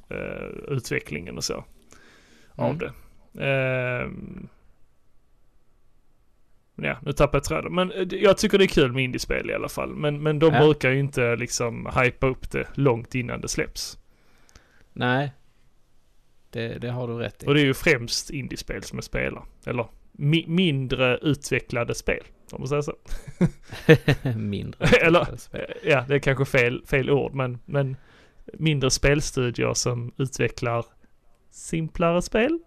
utvecklingen 0.69 1.37
och 1.37 1.45
så 1.45 1.65
av 2.55 2.71
Mm. 2.71 2.79
det. 2.79 2.93
Ehm, 3.47 4.49
ja, 6.77 6.97
nu 7.03 7.13
tappade 7.13 7.37
jag 7.37 7.45
tråden. 7.45 7.75
Men 7.75 7.93
jag 8.11 8.39
tycker 8.39 8.59
det 8.59 8.65
är 8.65 8.69
kul 8.69 8.93
med 8.93 9.05
indiespel 9.05 9.51
i 9.51 9.55
alla 9.55 9.69
fall. 9.69 9.95
Men, 9.95 10.23
men 10.23 10.39
de 10.39 10.55
Ja. 10.55 10.61
brukar 10.61 10.91
ju 10.91 10.99
inte 11.01 11.37
liksom 11.37 11.91
hypa 12.03 12.27
upp 12.27 12.51
det 12.51 12.69
långt 12.75 13.15
innan 13.15 13.41
det 13.41 13.49
släpps. 13.49 13.99
Nej. 14.93 15.33
Det, 16.51 16.79
det 16.79 16.91
har 16.91 17.09
du 17.09 17.15
rätt 17.15 17.43
i. 17.43 17.47
Och 17.47 17.55
det 17.55 17.61
är 17.61 17.65
ju 17.65 17.75
främst 17.75 18.31
indiespel 18.31 18.83
som 18.83 18.97
jag 18.99 19.05
spelar. 19.05 19.45
Eller 19.67 19.87
mi- 20.19 20.49
mindre 20.49 21.19
utvecklade 21.23 21.95
spel, 21.95 22.23
om 22.53 22.61
man 22.61 22.69
säger 22.69 22.83
så. 22.83 22.95
Mindre. 24.39 24.87
Eller, 25.03 25.27
ja, 25.83 26.05
det 26.09 26.15
är 26.15 26.19
kanske 26.19 26.45
fel, 26.45 26.83
fel 26.87 27.11
ord, 27.11 27.35
men, 27.35 27.59
men 27.65 27.97
mindre 28.55 28.91
spelstudier 28.91 29.75
som 29.75 30.13
utvecklar 30.17 30.85
simplare 31.51 32.23
spel. 32.23 32.59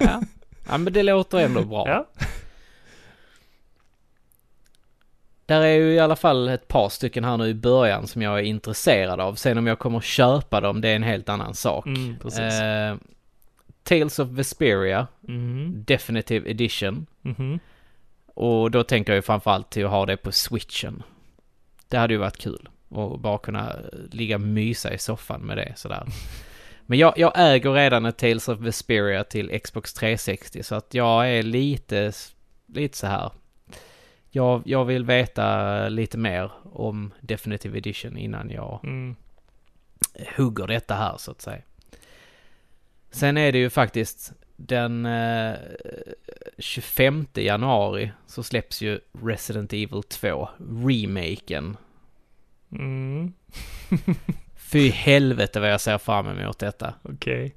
ja. 0.00 0.22
ja, 0.68 0.78
men 0.78 0.92
det 0.92 1.02
låter 1.02 1.38
ändå 1.38 1.64
bra. 1.64 1.88
Ja. 1.88 2.08
Där 5.50 5.60
är 5.60 5.76
ju 5.76 5.92
i 5.94 5.98
alla 5.98 6.16
fall 6.16 6.48
ett 6.48 6.68
par 6.68 6.88
stycken 6.88 7.24
här 7.24 7.36
nu 7.36 7.48
i 7.48 7.54
början 7.54 8.06
som 8.06 8.22
jag 8.22 8.38
är 8.38 8.42
intresserad 8.42 9.20
av. 9.20 9.34
Sen 9.34 9.58
om 9.58 9.66
jag 9.66 9.78
kommer 9.78 10.00
köpa 10.00 10.60
dem, 10.60 10.80
det 10.80 10.88
är 10.88 10.96
en 10.96 11.02
helt 11.02 11.28
annan 11.28 11.54
sak. 11.54 11.86
Mm. 11.86 12.16
Eh, 12.38 12.96
Tales 13.82 14.18
of 14.18 14.28
Vesperia, 14.28 15.06
Mm. 15.28 15.84
Definitive 15.86 16.50
Edition. 16.50 17.06
Mhm. 17.22 17.58
Och 18.26 18.70
då 18.70 18.82
tänker 18.82 19.12
jag 19.14 19.24
framförallt 19.24 19.70
till 19.70 19.84
att 19.84 19.90
ha 19.90 20.06
det 20.06 20.16
på 20.16 20.32
switchen. 20.32 21.02
Det 21.88 21.96
hade 21.96 22.14
ju 22.14 22.18
varit 22.18 22.38
kul. 22.38 22.68
Och 22.88 23.18
bara 23.18 23.38
kunna 23.38 23.76
ligga 24.10 24.34
och 24.34 24.40
mysa 24.40 24.92
i 24.94 24.98
soffan 24.98 25.40
med 25.40 25.56
det 25.56 25.72
sådär. 25.76 26.06
Men 26.86 26.98
jag, 26.98 27.14
jag 27.16 27.32
äger 27.36 27.72
redan 27.72 28.04
ett 28.06 28.18
Tales 28.18 28.48
of 28.48 28.58
Vesperia 28.58 29.24
till 29.24 29.60
Xbox 29.60 29.94
360 29.94 30.62
så 30.62 30.74
att 30.74 30.94
jag 30.94 31.30
är 31.30 31.42
lite, 31.42 32.12
lite 32.66 32.98
så 32.98 33.06
här. 33.06 33.30
Jag, 34.30 34.62
jag 34.64 34.84
vill 34.84 35.04
veta 35.04 35.88
lite 35.88 36.18
mer 36.18 36.50
om 36.72 37.12
Definitive 37.20 37.78
Edition 37.78 38.16
innan 38.16 38.50
jag 38.50 38.80
Mm. 38.84 39.16
hugger 40.36 40.66
detta 40.66 40.94
här 40.94 41.16
så 41.18 41.30
att 41.30 41.40
säga. 41.40 41.62
Sen 43.10 43.36
är 43.36 43.52
det 43.52 43.58
ju 43.58 43.70
faktiskt 43.70 44.32
den 44.56 45.06
eh, 45.06 45.54
25 46.58 47.26
januari 47.34 48.12
så 48.26 48.42
släpps 48.42 48.82
ju 48.82 49.00
Resident 49.22 49.72
Evil 49.72 50.02
2, 50.02 50.48
remaken. 50.58 51.76
Mm. 52.72 53.32
Fy 54.56 54.88
helvete 54.90 55.60
vad 55.60 55.72
jag 55.72 55.80
ser 55.80 55.98
fram 55.98 56.28
emot 56.28 56.58
detta. 56.58 56.94
Okej. 57.02 57.54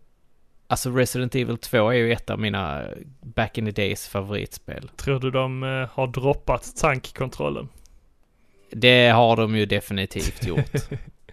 Alltså 0.74 0.92
Resident 0.92 1.36
Evil 1.36 1.58
2 1.58 1.90
är 1.90 1.94
ju 1.94 2.12
ett 2.12 2.30
av 2.30 2.40
mina 2.40 2.84
back 3.22 3.58
in 3.58 3.66
the 3.66 3.72
days 3.72 4.08
favoritspel. 4.08 4.90
Tror 4.96 5.20
du 5.20 5.32
de 5.32 5.64
eh, 5.64 5.90
har 5.90 6.08
droppat 6.08 6.76
tankkontrollen? 6.78 7.70
Det 8.70 9.10
har 9.10 9.36
de 9.36 9.56
ju 9.56 9.66
definitivt 9.66 10.46
gjort. 10.48 10.72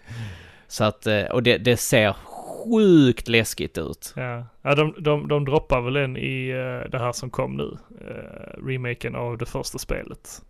så 0.67 0.85
att, 0.85 1.07
eh, 1.07 1.23
och 1.23 1.43
det, 1.43 1.59
det 1.59 1.77
ser 1.77 2.13
sjukt 2.13 3.29
läskigt 3.29 3.79
ut. 3.79 4.13
Ja, 4.17 4.47
ja 4.63 4.75
de, 4.75 4.95
de, 4.99 5.29
de 5.29 5.45
droppar 5.45 5.81
väl 5.81 5.97
en 5.97 6.17
i 6.17 6.49
eh, 6.49 6.91
det 6.91 6.99
här 6.99 7.13
som 7.13 7.31
kom 7.31 7.57
nu. 7.57 7.77
Remaken 8.67 9.15
av 9.15 9.39
det 9.39 9.47
första 9.47 9.79
spelet. 9.79 10.43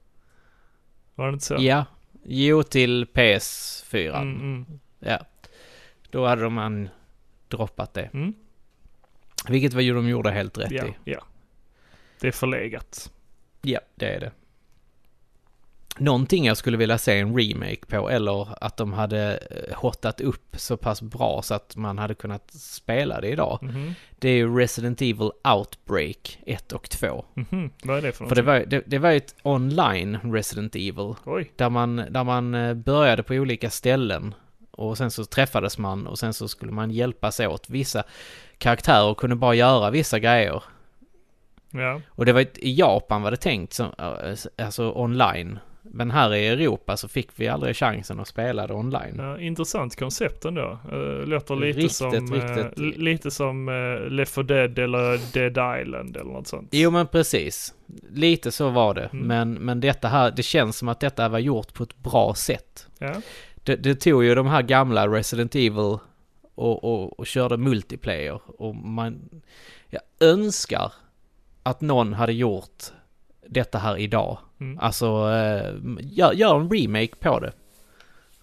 Var 1.15 1.27
det 1.27 1.33
inte 1.33 1.45
så? 1.45 1.57
Ja. 1.59 1.85
Jo, 2.25 2.63
till 2.63 3.05
PS4. 3.05 4.23
Mm, 4.23 4.41
mm, 4.41 4.67
Ja. 4.99 5.19
Då 6.11 6.27
hade 6.27 6.43
de 6.43 6.55
man 6.55 6.89
droppat 7.49 7.95
det. 7.95 8.11
mm. 8.13 8.35
Vilket 9.49 9.73
var 9.73 9.81
ju 9.81 9.95
de 9.95 10.09
gjorde 10.09 10.31
helt 10.31 10.59
rätt 10.59 10.71
Ja, 10.71 10.85
i. 10.87 10.95
ja. 11.05 11.25
Det 12.21 12.29
är 12.29 12.33
förlegat. 12.33 13.11
Ja, 13.63 13.81
det 13.95 14.07
är 14.15 14.21
det. 14.21 14.31
Någonting 15.99 16.45
jag 16.47 16.57
skulle 16.57 16.77
vilja 16.77 16.99
se 16.99 17.19
en 17.19 17.39
remake 17.39 17.87
på 17.87 18.11
eller 18.11 18.65
att 18.65 18.77
de 18.77 18.93
hade 18.93 19.37
eh, 19.51 19.77
hottat 19.79 20.21
upp 20.21 20.57
så 20.59 20.77
pass 20.77 21.03
bra 21.03 21.43
så 21.43 21.55
att 21.55 21.77
man 21.77 21.99
hade 21.99 22.15
kunnat 22.15 22.51
spela 22.53 23.21
det 23.21 23.29
idag. 23.29 23.59
Mhm, 23.63 23.95
Det 24.19 24.29
är 24.29 24.35
ju 24.35 24.59
Resident 24.59 25.03
Evil 25.03 25.31
Outbreak 25.57 26.39
1 26.47 26.73
och 26.73 26.91
2. 26.91 27.25
mhm. 27.35 27.71
Vad 27.83 27.99
är 27.99 28.03
det 28.03 28.13
för 28.13 28.27
För 28.27 28.35
det 28.35 28.43
var, 28.43 28.59
det, 28.67 28.83
det 28.87 28.99
var 28.99 29.11
ju 29.11 29.17
ett 29.17 29.35
online 29.43 30.19
Resident 30.23 30.75
Evil. 30.77 31.15
Oj. 31.25 31.53
Där 31.57 31.71
man, 31.71 31.97
där 31.97 32.25
man 32.25 32.55
eh, 32.55 32.75
började 32.75 33.23
på 33.23 33.35
olika 33.35 33.71
ställen. 33.71 34.35
Och 34.81 34.99
sen 34.99 35.11
så 35.11 35.25
träffades 35.25 35.79
man 35.79 36.07
och 36.07 36.19
sen 36.19 36.35
så 36.35 36.49
skulle 36.49 36.73
man 36.73 36.91
hjälpas 36.91 37.41
åt. 37.41 37.71
Vissa 37.71 38.03
karaktärer 38.59 39.15
kunde 39.15 39.37
bara 39.37 39.55
göra 39.55 39.91
vissa 39.91 40.19
grejer. 40.19 40.63
Ja. 41.71 42.01
Och 42.09 42.27
det 42.27 42.33
var 42.33 42.41
i 42.41 42.75
Japan 42.79 43.23
var 43.23 43.31
det 43.31 43.37
tänkt 43.37 43.73
som, 43.73 43.87
eh, 43.99 44.65
alltså 44.67 44.93
online. 44.93 45.59
Men 45.83 46.11
här 46.11 46.35
i 46.35 46.49
Europa 46.49 46.97
så 46.97 47.09
fick 47.09 47.29
vi 47.37 47.49
aldrig 47.49 47.77
chansen 47.77 48.21
att 48.21 48.29
spela 48.29 48.67
det 48.67 48.75
online. 48.75 49.15
ja. 49.19 49.39
Intressant 49.39 49.99
koncept 49.99 50.45
ändå. 50.45 50.79
Uh, 50.93 51.27
låter 51.27 51.57
lite 51.57 51.79
Riktigt, 51.79 51.97
som, 51.97 52.15
eh, 52.15 52.21
riktigt. 52.33 52.79
li- 52.79 52.95
lite 52.99 53.31
som 53.31 53.69
uh, 53.69 54.11
Left 54.11 54.35
4 54.35 54.43
Dead 54.43 54.79
eller 54.79 55.33
Dead 55.33 55.81
Island 55.83 56.17
eller 56.17 56.33
något 56.33 56.47
sånt. 56.47 56.69
Jo 56.73 56.91
men 56.91 57.07
precis. 57.07 57.75
Lite 58.11 58.53
så 58.53 58.69
var 58.69 58.95
det. 58.95 59.11
Mm. 59.13 59.27
Men, 59.27 59.53
men 59.55 59.81
detta 59.81 60.09
här, 60.09 60.31
det 60.37 60.43
känns 60.43 60.77
som 60.79 60.89
att 60.89 61.01
detta 61.01 61.29
var 61.29 61.39
gjort 61.39 61.75
på 61.75 61.83
ett 61.83 61.97
bra 61.97 62.35
sätt. 62.35 62.87
Ja. 62.99 63.15
Det, 63.71 63.77
det 63.77 63.95
tog 63.95 64.25
ju 64.25 64.35
de 64.35 64.47
här 64.47 64.63
gamla 64.63 65.09
Resident 65.09 65.55
Evil 65.55 65.99
och, 66.55 66.85
och, 66.85 67.19
och 67.19 67.27
körde 67.27 67.57
multiplayer. 67.57 68.41
Och 68.47 68.75
man... 68.75 69.43
Jag 69.89 70.03
önskar 70.21 70.93
att 71.63 71.81
någon 71.81 72.13
hade 72.13 72.33
gjort 72.33 72.85
detta 73.47 73.79
här 73.79 73.97
idag. 73.97 74.39
Mm. 74.61 74.79
Alltså, 74.79 75.07
eh, 75.07 75.75
gör, 76.01 76.33
gör 76.33 76.61
en 76.61 76.71
remake 76.71 77.17
på 77.21 77.41
det. 77.41 77.53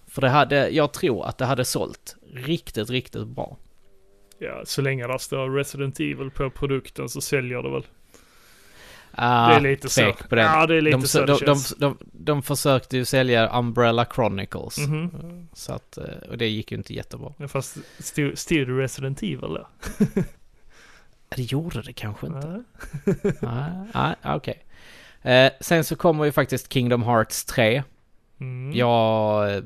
För 0.07 0.21
det 0.21 0.30
hade, 0.30 0.69
jag 0.69 0.93
tror 0.93 1.25
att 1.25 1.38
det 1.38 1.45
hade 1.45 1.65
sålt 1.65 2.15
riktigt, 2.34 2.89
riktigt 2.89 3.28
bra. 3.28 3.57
ja, 4.39 4.61
så 4.65 4.82
länge 4.82 5.07
det 5.07 5.19
står 5.19 5.49
Resident 5.49 5.99
Evil 5.99 6.32
på 6.32 6.49
produkten 6.49 7.09
så 7.09 7.21
säljer 7.21 7.63
det 7.63 7.69
väl. 7.69 7.86
Ah, 9.18 9.49
det 9.49 9.55
är 9.55 9.59
lite 9.59 9.89
så. 9.89 10.13
på 10.30 10.36
den. 10.36 10.45
Ja, 10.45 10.68
det 10.68 10.76
är 10.76 10.82
lite 10.82 10.97
de, 10.97 11.07
så 11.07 11.26
de, 11.26 11.39
de, 11.45 11.57
de, 11.78 11.97
de 12.13 12.43
försökte 12.43 12.97
ju 12.97 13.05
sälja 13.05 13.59
Umbrella 13.59 14.05
Chronicles. 14.15 14.78
Mhm. 14.78 15.47
Så 15.53 15.74
att, 15.74 15.97
eh, 15.97 16.03
och 16.30 16.38
det 16.38 16.47
gick 16.47 16.72
ju 16.72 16.78
inte 16.78 16.93
jättebra. 16.93 17.34
Ja, 17.38 17.47
Fast 17.47 17.78
det 18.15 18.65
Resident 18.65 19.24
Evil 19.24 19.39
då? 19.39 19.68
Det 21.36 21.41
gjorde 21.41 21.82
det 21.82 21.93
kanske 21.93 22.28
inte. 22.28 22.63
Ja. 23.05 23.13
Nej, 23.41 23.86
nej, 23.93 24.15
okej. 24.36 24.63
Eh, 25.22 25.51
sen 25.61 25.84
så 25.84 25.95
kommer 25.95 26.26
ju 26.26 26.32
faktiskt 26.32 26.74
Kingdom 26.74 27.03
Hearts 27.03 27.45
3. 27.45 27.84
Mm. 28.39 28.76
Jag... 28.78 29.55
eh, 29.55 29.63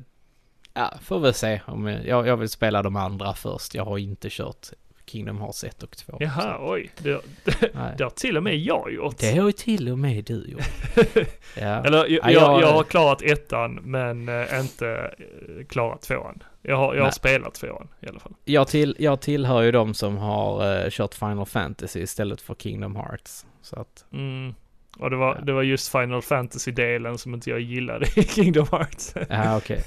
Ja, 0.74 0.94
får 1.02 1.20
väl 1.20 1.34
se 1.34 1.62
om 1.66 1.88
jag, 1.88 2.28
jag 2.28 2.38
vill 2.38 2.50
spela 2.50 2.82
de 2.84 2.96
andra 2.96 3.34
först. 3.34 3.76
Jag 3.76 3.86
har 3.86 3.98
inte 3.98 4.28
kört 4.32 4.68
Kingdom 5.12 5.42
Hearts 5.42 5.64
1 5.64 5.84
och 5.84 5.98
2. 5.98 6.18
Jaha, 6.20 6.58
oj. 6.62 6.92
Det, 6.98 7.22
nej. 7.74 7.96
det 7.98 8.04
har 8.04 8.10
till 8.12 8.38
och 8.38 8.44
med 8.44 8.58
jag 8.58 8.94
gjort. 8.94 9.18
Det 9.18 9.38
har 9.38 9.46
ju 9.46 9.52
till 9.52 9.90
och 9.90 10.00
med 10.00 10.24
du 10.26 10.46
gjort. 10.52 10.62
Ja. 11.58 11.86
Eller 11.86 11.98
jag, 11.98 12.10
Ja, 12.10 12.30
jag, 12.32 12.62
jag- 12.62 12.68
har 12.74 12.84
klarat 12.84 13.22
ettan 13.22 13.74
men 13.84 14.30
eh, 14.30 14.60
inte 14.60 14.90
eh, 14.90 15.66
klarat 15.70 16.02
tvåan. 16.02 16.44
Jag 16.62 16.76
har, 16.76 16.96
jag 16.96 17.04
har 17.04 17.12
spelat 17.12 17.54
tvåan 17.54 17.88
i 18.00 18.08
alla 18.08 18.20
fall. 18.20 18.34
Jag, 18.46 18.68
till, 18.68 18.96
jag 19.00 19.22
tillhör 19.22 19.62
ju 19.62 19.72
de 19.72 19.94
som 19.94 20.18
har 20.18 20.84
uh, 20.84 20.90
kört 20.90 21.14
Final 21.16 21.46
Fantasy 21.46 22.00
istället 22.02 22.42
för 22.42 22.56
Kingdom 22.56 22.96
Hearts. 22.96 23.46
Så 23.62 23.76
att, 23.80 24.06
Mm. 24.14 24.54
Och 25.00 25.10
det 25.10 25.16
var, 25.16 25.36
Ja. 25.36 25.42
det 25.46 25.54
var 25.54 25.64
just 25.64 25.92
Final 25.92 26.22
Fantasy-delen 26.22 27.18
som 27.18 27.34
inte 27.34 27.50
jag 27.50 27.60
gillade 27.60 28.06
i 28.16 28.24
Kingdom 28.36 28.68
Hearts. 28.72 29.14
ja 29.30 29.58
okej. 29.58 29.84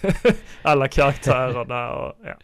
Alla 0.62 0.88
karaktärerna 0.88 1.90
och 1.90 2.14
ja. 2.24 2.34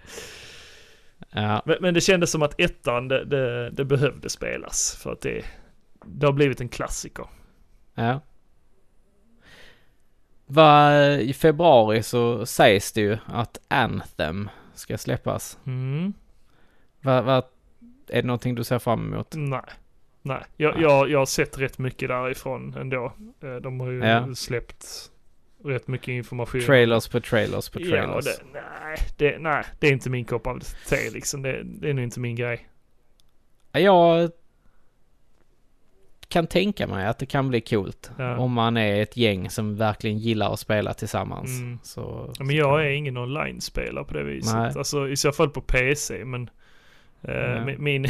Ja, 1.33 1.63
Men, 1.67 1.77
men 1.81 1.95
det 1.95 2.01
kändes 2.01 2.31
som 2.31 2.43
att 2.43 2.61
ettan, 2.61 3.09
det, 3.09 3.25
det, 3.25 3.71
det 3.71 3.85
behövde 3.85 4.29
spelas. 4.31 4.97
För 5.03 5.13
att 5.13 5.21
det, 5.21 5.45
det 6.05 6.27
har 6.27 6.33
blivit 6.33 6.61
en 6.61 6.69
klassiker. 6.69 7.27
ja. 7.95 8.21
Va, 10.47 10.93
I 11.07 11.33
februari 11.33 12.03
så 12.03 12.47
sägs 12.47 12.93
det 12.93 13.01
ju 13.01 13.19
att 13.27 13.61
Anthem 13.69 14.49
ska 14.75 14.99
släppas. 14.99 15.59
Mm. 15.67 16.13
Va, 17.01 17.23
va, 17.23 17.37
är 18.09 18.23
det 18.23 18.27
någonting 18.27 18.55
du 18.55 18.65
ser 18.65 18.79
fram 18.79 19.13
emot? 19.15 19.35
Nej. 19.37 19.61
Nej, 20.23 20.43
jag, 20.57 20.75
Nej. 20.75 20.83
Jag, 20.83 21.11
jag 21.11 21.19
har 21.19 21.27
sett 21.27 21.59
rätt 21.59 21.79
mycket 21.79 22.09
därifrån 22.09 22.75
ändå. 22.79 23.13
Eh, 23.43 23.55
De 23.57 23.81
har 23.81 23.91
ju 23.91 24.05
Ja. 24.05 24.35
släppt 24.35 25.10
rätt 25.65 25.89
mycket 25.89 26.09
information. 26.09 26.61
Trailers 26.61 27.09
på 27.09 27.21
trailers 27.21 27.69
på 27.69 27.81
Ja, 27.81 27.87
trailers. 27.89 28.25
det, 28.25 28.43
nej, 28.53 28.97
det, 29.17 29.39
nej, 29.39 29.65
det 29.81 29.87
är 29.89 29.93
inte 29.93 30.11
min 30.11 30.25
kopp 30.25 30.47
av 30.47 30.61
te 30.89 31.11
liksom. 31.11 31.43
Det, 31.43 31.63
det 31.65 31.91
är 31.91 31.95
nog 31.95 32.05
inte 32.05 32.21
min 32.21 32.37
grej. 32.37 32.69
Ja, 33.73 33.81
Jag 33.81 34.31
kan 36.29 36.47
tänka 36.47 36.87
mig 36.87 37.07
att 37.07 37.19
det 37.19 37.27
kan 37.27 37.49
bli 37.49 37.61
coolt. 37.61 38.11
Ja. 38.19 38.37
Om 38.37 38.53
man 38.53 38.77
är 38.77 39.03
ett 39.03 39.17
gäng 39.17 39.51
som 39.51 39.77
verkligen 39.77 40.19
gillar 40.19 40.53
att 40.53 40.61
spela 40.61 40.95
tillsammans. 40.95 41.51
Mm. 41.61 41.79
Så, 41.83 42.35
Ja, 42.39 42.45
men 42.45 42.57
jag 42.57 42.85
är 42.87 42.91
ingen 42.91 43.17
online-spelare 43.17 44.05
på 44.05 44.15
det 44.15 44.23
viset. 44.25 44.55
Nej. 44.55 44.73
Alltså 44.77 45.09
i 45.09 45.17
så 45.17 45.33
fall 45.33 45.51
på 45.51 45.61
PC, 45.61 46.25
men 46.25 46.51
Ja. 47.23 47.65
min, 47.65 47.77
min 47.83 48.07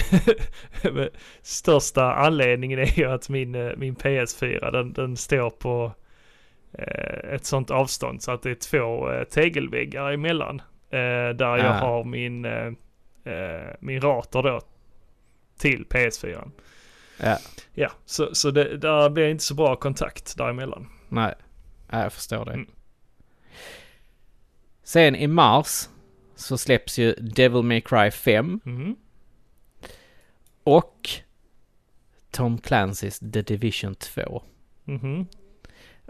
största 1.43 2.13
anledningen 2.15 2.79
är 2.79 2.99
ju 2.99 3.05
att 3.05 3.29
min, 3.29 3.55
eh, 3.55 3.71
min 3.77 3.97
PS4 3.97 4.71
den, 4.73 4.93
den 4.93 5.17
står 5.17 5.51
på 5.51 5.93
ett 7.35 7.45
sånt 7.45 7.71
avstånd 7.71 8.23
så 8.23 8.33
att 8.33 8.43
det 8.43 8.51
är 8.51 8.55
två 8.55 9.11
eh, 9.13 9.25
tegelväggar 9.25 10.13
emellan. 10.13 10.61
Eh, 10.91 11.29
där 11.37 11.57
jag 11.57 11.67
Ah. 11.67 11.73
har 11.73 12.05
min, 12.05 12.45
eh, 12.45 12.67
eh, 13.25 13.75
min 13.81 14.01
rater 14.01 14.43
då 14.43 14.61
till 15.59 15.85
PS4. 15.91 16.51
Ja, 17.23 17.39
Ja, 17.75 17.91
så, 18.05 18.35
så 18.35 18.51
det, 18.51 18.77
där 18.77 19.11
blir 19.11 19.29
inte 19.29 19.45
så 19.45 19.55
bra 19.55 19.77
kontakt 19.77 20.37
däremellan. 20.39 20.89
nej. 21.09 21.35
nej, 21.89 22.03
jag 22.03 22.13
förstår 22.13 22.45
det. 22.45 22.53
Mm. 22.53 22.67
Sen 24.83 25.17
i 25.17 25.27
mars 25.27 25.89
så 26.37 26.59
släpps 26.59 26.99
ju 26.99 27.13
Devil 27.13 27.63
May 27.63 27.81
Cry 27.81 28.11
5 28.11 28.61
Mhm. 28.65 28.97
och 30.65 31.09
Tom 32.31 32.59
Clancy's 32.59 33.33
The 33.33 33.43
Division 33.43 33.95
2. 33.95 34.43
Mhm. 34.85 35.27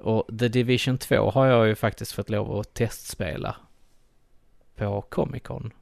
Och 0.00 0.38
The 0.38 0.48
Division 0.48 0.98
2 0.98 1.30
har 1.30 1.46
jag 1.46 1.68
ju 1.68 1.74
faktiskt 1.74 2.12
fått 2.12 2.30
lov 2.30 2.58
att 2.58 2.74
testspela 2.74 3.56
på 4.76 5.00
Comic 5.00 5.42
Con 5.42 5.72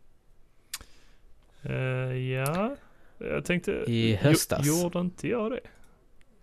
Eh, 1.62 2.16
ja, 2.16 2.76
jag 3.18 3.44
tänkte... 3.44 3.70
i 3.70 4.14
höstas. 4.14 4.60
Jo, 4.64 4.74
gjorde 4.74 4.98
inte 5.00 5.28
jag 5.28 5.50
det? 5.50 5.60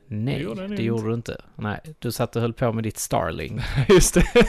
Nej, 0.07 0.35
det 0.35 0.41
gjorde 0.41 0.67
det 0.67 0.83
gjorde 0.83 1.07
du 1.07 1.13
inte. 1.13 1.41
Nej, 1.55 1.79
du 1.99 2.11
satt 2.11 2.35
och 2.35 2.41
höll 2.41 2.53
på 2.53 2.73
med 2.73 2.83
ditt 2.83 2.97
Starling. 2.97 3.59
Just 3.89 4.13
det. 4.13 4.25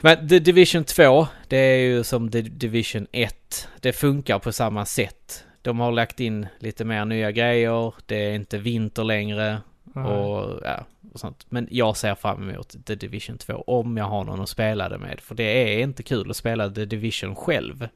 Men 0.00 0.28
The 0.28 0.38
Division 0.38 0.84
2, 0.84 1.26
det 1.48 1.56
är 1.56 1.78
ju 1.78 2.04
som 2.04 2.30
The 2.30 2.40
Division 2.40 3.06
1. 3.12 3.68
Det 3.80 3.92
funkar 3.92 4.38
på 4.38 4.52
samma 4.52 4.86
sätt. 4.86 5.44
De 5.62 5.80
har 5.80 5.92
lagt 5.92 6.20
in 6.20 6.46
lite 6.58 6.84
mer 6.84 7.04
nya 7.04 7.32
grejer, 7.32 7.94
det 8.06 8.16
är 8.16 8.34
inte 8.34 8.58
vinter 8.58 9.04
längre 9.04 9.60
och, 9.94 10.60
ja, 10.64 10.84
och 11.12 11.20
sånt. 11.20 11.46
Men 11.48 11.68
jag 11.70 11.96
ser 11.96 12.14
fram 12.14 12.50
emot 12.50 12.76
The 12.86 12.94
Division 12.94 13.38
2 13.38 13.54
om 13.66 13.96
jag 13.96 14.04
har 14.04 14.24
någon 14.24 14.40
att 14.40 14.48
spela 14.48 14.88
det 14.88 14.98
med. 14.98 15.20
För 15.20 15.34
det 15.34 15.74
är 15.74 15.82
inte 15.82 16.02
kul 16.02 16.30
att 16.30 16.36
spela 16.36 16.70
The 16.70 16.84
Division 16.84 17.34
själv. 17.36 17.88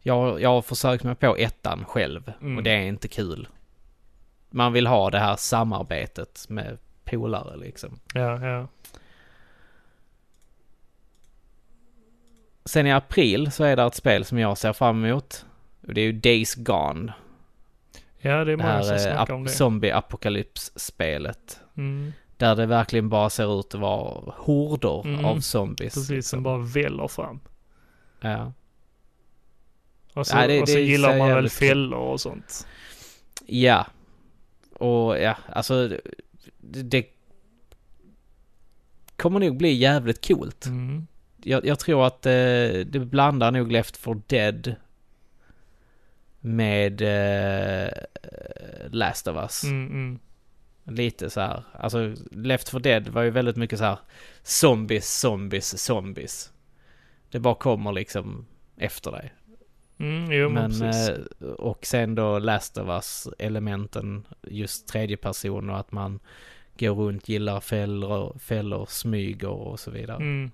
Jag, 0.00 0.40
jag 0.40 0.48
har 0.48 0.62
försökt 0.62 1.04
mig 1.04 1.14
på 1.14 1.36
ettan 1.36 1.84
själv 1.84 2.32
Mm. 2.40 2.56
och 2.56 2.62
det 2.62 2.70
är 2.70 2.82
inte 2.82 3.08
kul. 3.08 3.48
Man 4.50 4.72
vill 4.72 4.86
ha 4.86 5.10
det 5.10 5.18
här 5.18 5.36
samarbetet 5.36 6.46
med 6.48 6.78
polare 7.04 7.56
liksom. 7.56 7.98
Ja, 8.14 8.46
ja. 8.46 8.68
Sen 12.64 12.86
i 12.86 12.92
april 12.92 13.52
så 13.52 13.64
är 13.64 13.76
det 13.76 13.82
ett 13.82 13.94
spel 13.94 14.24
som 14.24 14.38
jag 14.38 14.58
ser 14.58 14.72
fram 14.72 15.04
emot. 15.04 15.46
Och 15.86 15.94
det 15.94 16.00
är 16.00 16.04
ju 16.04 16.12
Days 16.12 16.54
Gone. 16.54 17.12
Ja, 18.24 18.44
det 18.44 18.52
är 18.52 18.56
många 18.56 18.82
som 18.82 18.96
här 18.96 19.08
eh, 19.08 19.14
snackar 19.14 19.34
om 19.34 19.44
det. 19.44 19.50
zombie-apokalyps-spelet. 19.50 21.60
Mm. 21.76 22.12
Där 22.36 22.56
det 22.56 22.66
verkligen 22.66 23.08
bara 23.08 23.30
ser 23.30 23.60
ut 23.60 23.74
att 23.74 23.80
vara 23.80 24.32
horder 24.36 25.06
Mm. 25.06 25.24
av 25.24 25.40
zombies. 25.40 25.94
Precis, 25.94 26.10
liksom. 26.10 26.36
som 26.36 26.42
bara 26.42 26.58
väller 26.58 27.08
fram. 27.08 27.40
Ja. 28.20 28.52
Och 30.14 30.26
så, 30.26 30.34
Nej, 30.36 30.48
det- 30.48 30.62
och 30.62 30.68
så 30.68 30.74
det 30.74 30.80
gillar 30.80 31.10
ser 31.10 31.18
man 31.18 31.28
väl 31.28 31.48
fällor 31.50 31.98
och 31.98 32.20
sånt. 32.20 32.66
ja. 33.46 33.86
Och 34.78 35.18
ja, 35.18 35.36
alltså 35.52 35.88
det, 36.58 36.82
det 36.82 37.06
kommer 39.16 39.40
nog 39.40 39.56
bli 39.56 39.72
jävligt 39.72 40.28
coolt. 40.28 40.66
Mm. 40.66 41.06
Jag, 41.42 41.66
jag 41.66 41.78
tror 41.78 42.06
att 42.06 42.26
eh, 42.26 42.32
det 42.86 43.06
blandar 43.10 43.50
nog 43.50 43.72
Left 43.72 43.96
4 43.96 44.20
Dead 44.26 44.74
med 46.44 47.02
eh, 47.02 47.92
Last 48.90 49.26
of 49.26 49.36
Us. 49.36 49.64
Mm, 49.64 49.86
mm. 49.86 50.18
Lite 50.84 51.30
så 51.30 51.40
här. 51.40 51.62
Alltså 51.72 52.14
Left 52.30 52.68
4 52.68 52.80
Dead 52.80 53.08
var 53.08 53.22
ju 53.22 53.30
väldigt 53.30 53.56
mycket 53.56 53.78
så 53.78 53.84
här 53.84 53.98
zombies, 54.42 55.20
zombies, 55.20 55.84
zombies. 55.84 56.52
Det 57.30 57.38
bara 57.38 57.54
kommer 57.54 57.92
liksom 57.92 58.46
efter 58.76 59.10
dig. 59.10 59.32
Mm, 59.98 60.32
jo, 60.32 60.48
men, 60.48 60.78
Men, 60.78 61.10
eh, 61.10 61.48
och 61.48 61.86
sen 61.86 62.14
då 62.14 62.38
Last 62.38 62.78
of 62.78 62.88
Us 62.88 63.28
elementen, 63.38 64.26
just 64.42 64.88
tredje 64.88 65.16
person 65.16 65.70
och 65.70 65.78
att 65.78 65.92
man 65.92 66.20
går 66.78 66.94
runt, 66.94 67.28
gillar 67.28 67.60
fällor, 67.60 68.38
fällor 68.38 68.86
smyger 68.88 69.48
och 69.50 69.80
så 69.80 69.90
vidare. 69.90 70.16
Mm. 70.16 70.50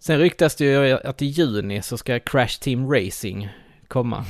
Sen 0.00 0.18
ryktas 0.18 0.56
det 0.56 0.64
ju 0.64 0.92
att 1.04 1.22
i 1.22 1.26
juni 1.26 1.82
så 1.82 1.98
ska 1.98 2.20
Crash 2.20 2.60
Team 2.60 2.92
Racing 2.92 3.48
komma. 3.88 4.24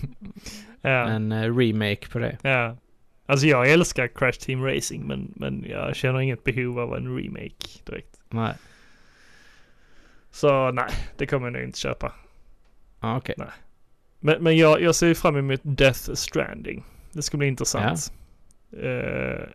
ja, 0.80 1.08
En 1.08 1.32
eh, 1.32 1.56
remake 1.56 2.08
på 2.10 2.18
det. 2.18 2.38
ja. 2.42 2.76
Alltså 3.26 3.46
jag 3.46 3.70
älskar 3.70 4.06
Crash 4.08 4.32
Team 4.40 4.64
Racing 4.64 5.06
men, 5.08 5.32
men 5.36 5.64
jag 5.68 5.96
känner 5.96 6.20
inget 6.20 6.44
behov 6.44 6.78
av 6.78 6.96
en 6.96 7.16
remake 7.16 7.66
direkt. 7.86 8.20
Nej, 8.28 8.54
Så 10.30 10.70
nej, 10.70 10.90
det 11.16 11.26
kommer 11.26 11.46
jag 11.46 11.52
nog 11.52 11.62
inte 11.62 11.78
köpa. 11.78 12.12
ah, 13.00 13.16
okej. 13.16 13.34
Men, 14.20 14.42
men 14.42 14.56
jag, 14.56 14.82
jag 14.82 14.94
ser 14.94 15.14
fram 15.14 15.36
emot 15.36 15.60
Death 15.62 16.12
Stranding. 16.14 16.84
Det 17.12 17.22
ska 17.22 17.36
bli 17.36 17.46
intressant. 17.48 18.12
Eh, 18.82 19.46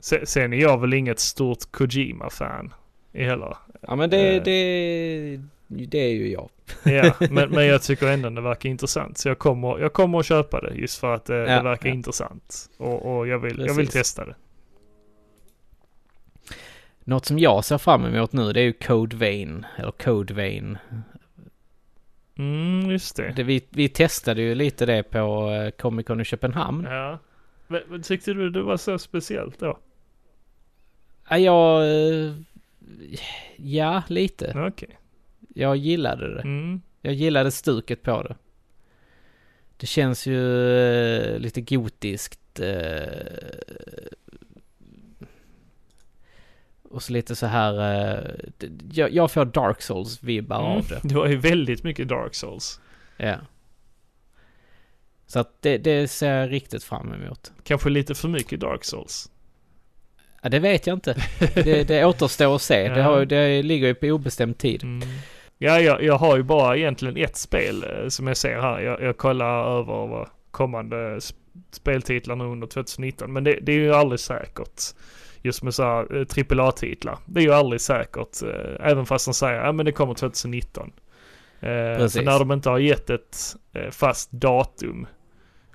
se- 0.00 0.26
sen 0.26 0.52
är 0.52 0.56
jag 0.60 0.80
väl 0.80 0.94
inget 0.94 1.18
stort 1.18 1.58
Kojima-fan 1.70 2.74
heller. 3.12 3.56
Ja 3.80 3.96
men 3.96 4.10
det, 4.10 4.36
Eh. 4.36 4.42
det, 4.42 5.40
det 5.68 5.98
är 5.98 6.12
ju 6.12 6.28
jag. 6.32 6.48
Ja, 6.84 7.14
men, 7.30 7.50
men 7.50 7.66
jag 7.66 7.82
tycker 7.82 8.06
ändå 8.06 8.30
det 8.30 8.40
verkar 8.40 8.68
intressant. 8.68 9.18
Så 9.18 9.28
jag 9.28 9.38
kommer, 9.38 9.78
jag 9.78 9.92
kommer 9.92 10.18
att 10.18 10.26
köpa 10.26 10.60
det 10.60 10.74
just 10.74 10.98
för 10.98 11.14
att 11.14 11.30
eh, 11.30 11.36
det 11.36 11.52
Ja, 11.52 11.62
verkar 11.62 11.88
ja. 11.88 11.94
intressant. 11.94 12.70
Och, 12.76 13.16
och 13.18 13.28
jag, 13.28 13.38
vill, 13.38 13.64
jag 13.66 13.74
vill 13.74 13.88
testa 13.88 14.24
det. 14.24 14.34
Något 17.04 17.26
som 17.26 17.38
jag 17.38 17.64
ser 17.64 17.78
fram 17.78 18.04
emot 18.04 18.32
nu 18.32 18.52
det 18.52 18.60
är 18.60 18.64
ju 18.64 18.72
Code 18.72 19.16
Vein, 19.16 19.66
eller 19.76 19.90
Code 19.90 20.34
Vein. 20.34 20.78
Mm, 22.38 22.90
just 22.90 23.16
det. 23.16 23.32
Det, 23.36 23.42
vi, 23.42 23.64
vi 23.70 23.88
testade 23.88 24.42
ju 24.42 24.54
lite 24.54 24.86
det 24.86 25.02
på 25.02 25.50
eh, 25.50 25.70
Comic 25.70 26.06
Con 26.06 26.20
i 26.20 26.24
Köpenhamn. 26.24 26.84
Ja. 26.90 27.18
Men, 27.66 27.80
men 27.88 28.02
tyckte 28.02 28.32
du 28.32 28.50
det 28.50 28.62
var 28.62 28.76
så 28.76 28.98
speciellt 28.98 29.58
då? 29.58 29.78
Ja, 31.28 31.38
jag... 31.38 31.82
Ja, 33.56 34.02
lite. 34.08 34.52
Okej. 34.68 34.98
Jag 35.54 35.76
gillade 35.76 36.34
det. 36.34 36.40
Mm. 36.40 36.80
Jag 37.00 37.14
gillade 37.14 37.50
stuket 37.50 38.02
på 38.02 38.22
det. 38.22 38.36
Det 39.76 39.86
känns 39.86 40.26
ju 40.26 40.68
eh, 40.78 41.38
lite 41.38 41.60
gotiskt. 41.60 42.60
eh, 42.60 43.12
och 46.82 47.02
så 47.02 47.12
lite 47.12 47.36
så 47.36 47.46
här... 47.46 47.74
eh, 48.04 48.68
jag, 49.12 49.30
får 49.30 49.44
Dark 49.44 49.80
Souls-vibbar 49.82 50.58
Mm. 50.60 50.78
av 50.78 50.86
det. 50.88 51.00
Det 51.08 51.14
var 51.14 51.26
ju 51.28 51.36
väldigt 51.36 51.82
mycket 51.84 52.08
Dark 52.08 52.34
Souls. 52.34 52.80
Ja. 53.16 53.36
Så 55.26 55.38
att 55.38 55.62
det, 55.62 55.78
det 55.78 56.08
ser 56.08 56.34
jag 56.34 56.52
riktigt 56.52 56.84
fram 56.84 57.12
emot. 57.12 57.52
Kanske 57.64 57.90
lite 57.90 58.14
för 58.14 58.28
mycket 58.28 58.60
Dark 58.60 58.84
Souls. 58.84 59.30
Ja, 60.42 60.48
det 60.48 60.58
vet 60.58 60.86
jag 60.86 60.96
inte. 60.96 61.16
Det, 61.54 61.88
det 61.88 62.04
återstår 62.04 62.54
att 62.56 62.62
se. 62.62 62.88
Det, 62.88 62.94
Ja. 62.98 63.04
har, 63.04 63.24
det 63.24 63.62
ligger 63.62 63.86
ju 63.86 63.94
på 63.94 64.06
obestämd 64.06 64.58
tid. 64.58 64.82
Mm. 64.84 65.08
Ja, 65.58 65.80
jag, 65.80 66.02
jag 66.02 66.18
har 66.18 66.36
ju 66.36 66.42
bara 66.42 66.76
egentligen 66.76 67.16
ett 67.16 67.36
spel 67.36 67.84
eh, 67.84 68.08
som 68.08 68.26
jag 68.26 68.36
ser 68.36 68.60
här. 68.60 68.80
Jag, 68.80 69.02
jag 69.02 69.16
kollar 69.16 69.78
över 69.78 70.06
vad 70.06 70.28
kommande 70.50 70.96
sp- 70.96 71.34
speltitlar 71.72 72.36
nu 72.36 72.44
under 72.44 72.66
2019. 72.66 73.32
Men 73.32 73.44
det, 73.44 73.58
det 73.62 73.72
är 73.72 73.76
ju 73.76 73.94
aldrig 73.94 74.20
säkert. 74.20 74.80
Just 75.42 75.62
med 75.62 75.74
så 75.74 75.82
här 75.82 76.16
eh, 76.16 76.58
AAA-titlar. 76.60 77.18
Det 77.26 77.40
är 77.40 77.44
ju 77.44 77.52
aldrig 77.52 77.80
säkert. 77.80 78.42
eh, 78.42 78.90
Även 78.90 79.06
fast 79.06 79.26
de 79.26 79.34
säger 79.34 79.60
att 79.60 79.74
men 79.74 79.86
det 79.86 79.92
kommer 79.92 80.14
2019. 80.14 80.92
Eh, 81.60 81.68
Precis. 81.96 82.18
För 82.18 82.24
när 82.24 82.38
de 82.38 82.52
inte 82.52 82.70
har 82.70 82.78
gett 82.78 83.10
ett 83.10 83.36
eh, 83.74 83.90
fast 83.90 84.30
datum. 84.32 85.06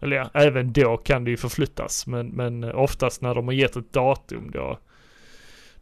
Eller 0.01 0.15
ja, 0.15 0.29
även 0.33 0.73
då 0.73 0.97
kan 0.97 1.23
det 1.23 1.31
ju 1.31 1.37
förflyttas. 1.37 2.07
Men, 2.07 2.27
men 2.27 2.63
oftast 2.63 3.21
när 3.21 3.35
de 3.35 3.45
har 3.47 3.53
gett 3.53 3.75
ett 3.75 3.93
datum 3.93 4.51
då, 4.51 4.79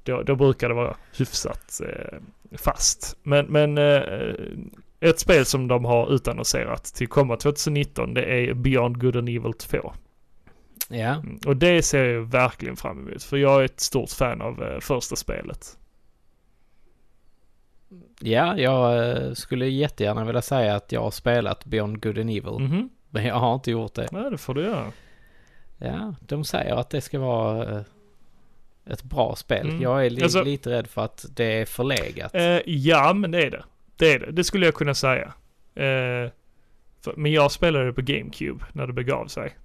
då, 0.03 0.23
då 0.23 0.35
brukar 0.35 0.69
det 0.69 0.75
vara 0.75 0.95
hyfsat 1.17 1.81
eh, 1.83 2.17
fast. 2.57 3.17
Men, 3.23 3.45
men 3.45 3.77
eh, 3.77 4.01
ett 4.99 5.19
spel 5.19 5.45
som 5.45 5.67
de 5.67 5.85
har 5.85 6.13
utannonserat 6.13 6.83
till 6.83 7.07
komma 7.07 7.37
2019 7.37 8.13
det 8.13 8.23
är 8.23 8.53
Beyond 8.53 9.01
Good 9.01 9.15
and 9.15 9.29
Evil 9.29 9.53
2. 9.53 9.93
Ja, 10.89 11.15
Mm, 11.15 11.39
Och 11.45 11.57
det 11.57 11.81
ser 11.81 12.05
jag 12.05 12.21
verkligen 12.21 12.75
fram 12.75 13.07
emot. 13.07 13.23
För 13.23 13.37
jag 13.37 13.61
är 13.61 13.65
ett 13.65 13.79
stort 13.79 14.09
fan 14.09 14.41
av 14.41 14.63
eh, 14.63 14.79
första 14.79 15.15
spelet. 15.15 15.77
ja 18.19 18.57
jag 18.57 19.09
eh, 19.09 19.33
skulle 19.33 19.67
jättegärna 19.67 20.25
vilja 20.25 20.41
säga 20.41 20.75
att 20.75 20.91
jag 20.91 21.01
har 21.01 21.11
spelat 21.11 21.65
Beyond 21.65 22.03
Good 22.03 22.17
and 22.17 22.29
Evil. 22.29 22.59
Mhm. 22.59 22.89
Men 23.15 23.25
jag 23.25 23.35
har 23.35 23.53
inte 23.55 23.71
gjort 23.71 23.93
det. 23.93 24.07
Nej, 24.11 24.31
det 24.31 24.37
får 24.37 24.53
du 24.53 24.61
göra. 24.61 24.91
Ja, 25.77 26.15
de 26.19 26.43
säger 26.45 26.75
att 26.75 26.89
det 26.89 27.01
ska 27.01 27.19
vara 27.19 27.71
eh, 27.75 27.81
ett 28.85 29.03
bra 29.03 29.35
spel. 29.35 29.69
Mm. 29.69 29.81
Jag 29.81 30.05
är 30.05 30.09
li- 30.09 30.23
Alltså- 30.23 30.43
lite 30.43 30.69
rädd 30.69 30.87
för 30.87 31.01
att 31.05 31.25
det 31.35 31.45
är 31.61 31.65
förlegat. 31.65 32.35
Eh, 32.35 32.59
ja, 32.65 33.13
men 33.13 33.31
det 33.31 33.43
är 33.43 33.51
det. 33.51 33.63
Det 33.95 34.13
är 34.13 34.19
det. 34.19 34.31
Det 34.31 34.43
skulle 34.43 34.65
jag 34.65 34.75
kunna 34.75 34.93
säga. 34.93 35.33
Eh, 35.75 36.31
för, 37.01 37.13
men 37.17 37.31
jag 37.31 37.51
spelade 37.51 37.85
det 37.85 37.93
på 37.93 38.01
GameCube 38.01 38.65
när 38.73 38.87
det 38.87 38.93
begav 38.93 39.27
sig. 39.27 39.55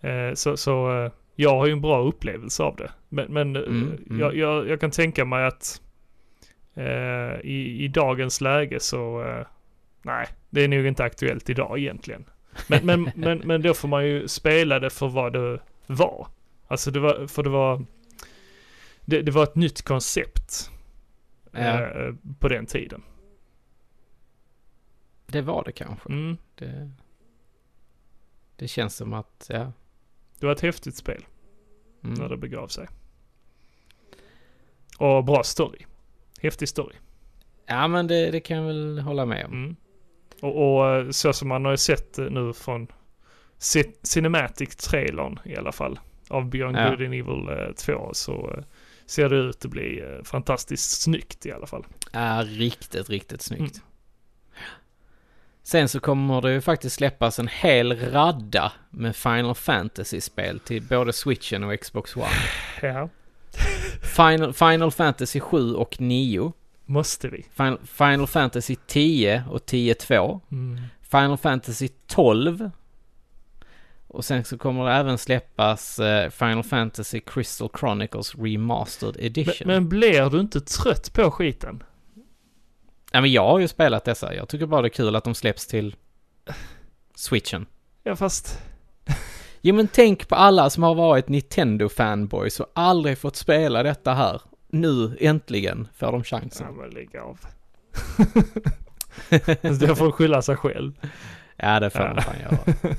Eh, 0.00 0.34
så 0.34 0.56
så 0.56 1.04
eh, 1.04 1.12
jag 1.36 1.50
har 1.50 1.66
ju 1.66 1.72
en 1.72 1.80
bra 1.80 2.02
upplevelse 2.02 2.62
av 2.62 2.76
det. 2.76 2.90
Men, 3.08 3.32
men 3.32 3.56
eh, 3.56 3.62
Mm, 3.62 3.98
mm. 4.06 4.20
Jag, 4.20 4.36
jag, 4.36 4.68
jag 4.68 4.80
kan 4.80 4.90
tänka 4.90 5.24
mig 5.24 5.46
att 5.46 5.80
i, 7.42 7.84
i 7.84 7.88
dagens 7.88 8.40
läge 8.40 8.80
så 8.80 9.24
nej, 10.02 10.26
det 10.50 10.60
är 10.64 10.68
nog 10.68 10.86
inte 10.86 11.04
aktuellt 11.04 11.50
idag 11.50 11.78
egentligen. 11.78 12.24
Men, 12.68 12.86
men, 12.86 13.10
men, 13.14 13.38
men 13.38 13.62
då 13.62 13.74
får 13.74 13.88
man 13.88 14.06
ju 14.06 14.28
spela 14.28 14.78
det 14.78 14.90
för 14.90 15.08
vad 15.08 15.32
det 15.32 15.60
var. 15.86 16.28
Alltså 16.68 16.90
det 16.90 17.00
var, 17.00 17.26
för 17.26 17.42
det 17.42 17.50
var, 17.50 17.84
det, 19.04 19.22
det 19.22 19.30
var 19.30 19.42
ett 19.42 19.54
nytt 19.54 19.82
koncept 19.82 20.70
ja, 21.52 21.60
eh, 21.60 22.14
på 22.38 22.48
den 22.48 22.66
tiden. 22.66 23.02
det 25.26 25.42
var 25.42 25.64
det 25.64 25.72
kanske. 25.72 26.08
Mm. 26.08 26.36
Det, 26.54 26.90
det 28.56 28.68
känns 28.68 28.96
som 28.96 29.12
att, 29.12 29.46
ja. 29.48 29.72
Det 30.38 30.46
var 30.46 30.52
ett 30.52 30.60
häftigt 30.60 30.96
spel 30.96 31.24
Mm. 32.04 32.14
när 32.14 32.28
det 32.28 32.36
begav 32.36 32.68
sig. 32.68 32.88
Och 34.98 35.24
bra 35.24 35.42
story. 35.44 35.78
Häftig 36.40 36.68
story. 36.68 36.96
Ja, 37.66 37.88
men 37.88 38.06
det, 38.06 38.30
det 38.30 38.40
kan 38.40 38.56
jag 38.56 38.64
väl 38.64 38.98
hålla 38.98 39.26
med 39.26 39.44
om. 39.46 39.52
Mm. 39.52 39.76
Och, 40.42 40.76
och 40.78 40.88
eh, 40.88 41.10
så 41.10 41.32
som 41.32 41.48
man 41.48 41.64
har 41.64 41.76
sett 41.76 42.18
eh, 42.18 42.24
nu 42.24 42.52
från 42.52 42.86
ci- 43.58 43.94
Cinematic-trailern 44.02 45.38
i 45.44 45.56
alla 45.56 45.72
fall 45.72 46.00
av 46.28 46.50
Beyond 46.50 46.76
Ja. 46.76 46.88
Good 46.90 47.00
and 47.02 47.14
Evil 47.14 47.48
eh, 47.48 47.72
2 47.74 48.10
så 48.14 48.50
eh, 48.56 48.64
ser 49.06 49.28
det 49.28 49.36
ut 49.36 49.64
att 49.64 49.70
bli 49.70 50.02
fantastiskt 50.24 51.00
snyggt 51.02 51.46
i 51.46 51.52
alla 51.52 51.66
fall. 51.66 51.86
Ja, 52.12 52.42
riktigt, 52.46 53.10
riktigt 53.10 53.42
snyggt. 53.42 53.60
Mm. 53.76 53.86
Sen 55.62 55.88
så 55.88 56.00
kommer 56.00 56.40
det 56.40 56.52
ju 56.52 56.60
faktiskt 56.60 56.96
släppas 56.96 57.38
en 57.38 57.48
hel 57.48 58.10
radda 58.10 58.72
med 58.90 59.16
Final 59.16 59.54
Fantasy-spel 59.54 60.60
till 60.60 60.82
både 60.82 61.12
Switchen 61.12 61.64
och 61.64 61.80
Xbox 61.80 62.16
One. 62.16 62.26
Ja. 62.82 63.08
Final, 64.16 64.52
Final 64.52 64.90
Fantasy 64.92 65.40
7 65.40 65.74
och 65.74 66.00
9. 66.00 66.52
Måste 66.90 67.28
vi. 67.28 67.46
Final, 67.56 67.78
Final 67.86 68.26
Fantasy 68.26 68.76
10 68.86 69.44
och 69.50 69.60
10.2. 69.60 70.40
Mm. 70.52 70.80
Final 71.02 71.38
Fantasy 71.38 71.88
12. 72.06 72.70
Och 74.06 74.24
sen 74.24 74.44
så 74.44 74.58
kommer 74.58 74.84
det 74.84 74.92
även 74.92 75.18
släppas 75.18 75.98
eh, 75.98 76.30
Final 76.30 76.62
Fantasy 76.62 77.20
Crystal 77.20 77.68
Chronicles 77.80 78.34
Remastered 78.34 79.14
Men, 79.16 79.24
Edition. 79.26 79.66
men 79.66 79.88
blir 79.88 80.30
du 80.30 80.40
inte 80.40 80.60
trött 80.60 81.12
på 81.12 81.30
skiten? 81.30 81.82
Ja, 83.12 83.20
men 83.20 83.32
jag 83.32 83.46
har 83.48 83.58
ju 83.58 83.68
spelat 83.68 84.04
dessa. 84.04 84.34
Jag 84.34 84.48
tycker 84.48 84.66
bara 84.66 84.82
det 84.82 84.88
är 84.88 84.90
kul 84.90 85.16
att 85.16 85.24
de 85.24 85.34
släpps 85.34 85.66
till 85.66 85.96
Switchen. 87.14 87.66
Ja 88.02 88.16
fast... 88.16 88.58
Jo 89.60 89.74
men 89.74 89.88
tänk 89.88 90.28
på 90.28 90.34
alla 90.34 90.70
som 90.70 90.82
har 90.82 90.94
varit 90.94 91.28
Nintendo-fanboys 91.28 92.60
och 92.60 92.70
aldrig 92.74 93.18
fått 93.18 93.36
spela 93.36 93.82
detta 93.82 94.14
här. 94.14 94.40
Nu 94.72 95.16
äntligen 95.20 95.88
får 95.96 96.12
de 96.12 96.24
chansen. 96.24 96.66
Ja 96.70 96.82
men 96.82 96.90
lägg 96.90 97.16
av. 97.16 97.38
det 99.78 99.96
får 99.96 100.10
skylla 100.12 100.42
sig 100.42 100.56
själv. 100.56 100.92
Ja, 101.56 101.80
det 101.80 101.90
får 101.90 102.00
Ja. 102.02 102.14
de 102.14 102.22
fan 102.22 102.34
göra. 102.40 102.94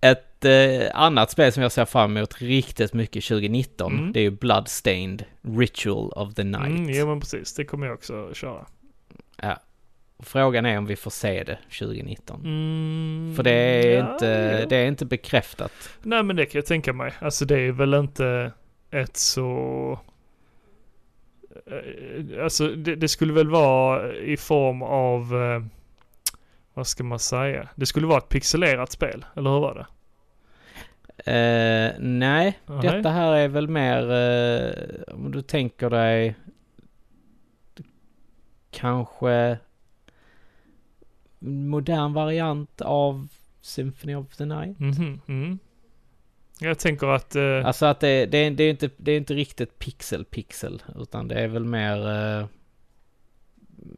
Ett 0.00 0.44
eh, 0.44 0.90
annat 1.00 1.30
spel 1.30 1.52
som 1.52 1.62
jag 1.62 1.72
ser 1.72 1.84
fram 1.84 2.16
emot 2.16 2.40
riktigt 2.42 2.94
mycket 2.94 3.24
2019, 3.24 3.92
Mm. 3.98 4.12
det 4.12 4.20
är 4.20 4.22
ju 4.22 4.30
Bloodstained 4.30 5.24
Ritual 5.42 6.10
of 6.12 6.34
the 6.34 6.44
Night. 6.44 6.66
Mm, 6.66 6.90
ja 6.90 7.06
men 7.06 7.20
precis, 7.20 7.54
det 7.54 7.64
kommer 7.64 7.86
jag 7.86 7.94
också 7.94 8.34
köra. 8.34 8.66
Ja. 9.42 9.56
Frågan 10.22 10.66
är 10.66 10.78
om 10.78 10.86
vi 10.86 10.96
får 10.96 11.10
se 11.10 11.44
det 11.44 11.58
2019. 11.78 12.40
Mm, 12.44 13.34
För 13.36 13.42
det 13.42 13.50
är, 13.50 13.98
ja, 13.98 14.12
inte, 14.12 14.26
ja. 14.60 14.66
det 14.66 14.76
är 14.76 14.86
inte 14.86 15.04
bekräftat. 15.06 15.72
Nej 16.02 16.22
men 16.22 16.36
det 16.36 16.46
kan 16.46 16.58
jag 16.58 16.66
tänka 16.66 16.92
mig. 16.92 17.12
Alltså 17.20 17.44
det 17.44 17.58
är 17.60 17.72
väl 17.72 17.94
inte 17.94 18.52
ett 18.90 19.16
så... 19.16 19.98
eh, 21.66 22.44
Alltså 22.44 22.68
det, 22.68 22.96
det 22.96 23.08
skulle 23.08 23.32
väl 23.32 23.50
vara 23.50 24.14
i 24.14 24.36
form 24.36 24.82
av... 24.82 25.34
eh, 25.42 25.62
Vad 26.74 26.86
ska 26.86 27.04
man 27.04 27.18
säga? 27.18 27.68
Det 27.74 27.86
skulle 27.86 28.06
vara 28.06 28.18
ett 28.18 28.28
pixelerat 28.28 28.92
spel, 28.92 29.24
eller 29.36 29.50
hur 29.50 29.60
var 29.60 29.74
det? 29.74 29.86
Eh, 31.32 31.92
nej, 32.00 32.58
Nej. 32.66 32.82
detta 32.82 33.08
här 33.10 33.32
är 33.36 33.48
väl 33.48 33.68
mer, 33.68 34.10
eh, 34.12 35.14
om 35.14 35.30
du 35.32 35.42
tänker 35.42 35.90
dig 35.90 36.34
kanske 38.70 39.58
modern 41.38 42.12
variant 42.12 42.80
av 42.80 43.28
Symphony 43.60 44.14
of 44.14 44.36
the 44.36 44.44
Night. 44.44 44.78
Mhm, 44.80 45.20
mm. 45.28 45.58
Jag 46.60 46.78
tänker 46.78 47.06
att... 47.06 47.36
eh, 47.36 47.66
Alltså 47.66 47.86
att 47.86 48.00
det, 48.00 48.26
det, 48.26 48.38
är, 48.38 48.50
det, 48.50 48.64
är 48.64 48.70
inte, 48.70 48.90
det 48.96 49.12
är 49.12 49.16
inte 49.16 49.34
riktigt 49.34 49.78
pixel-pixel, 49.78 50.82
utan 50.98 51.28
det 51.28 51.34
är 51.34 51.48
väl 51.48 51.64
mer, 51.64 52.08
eh, 52.40 52.46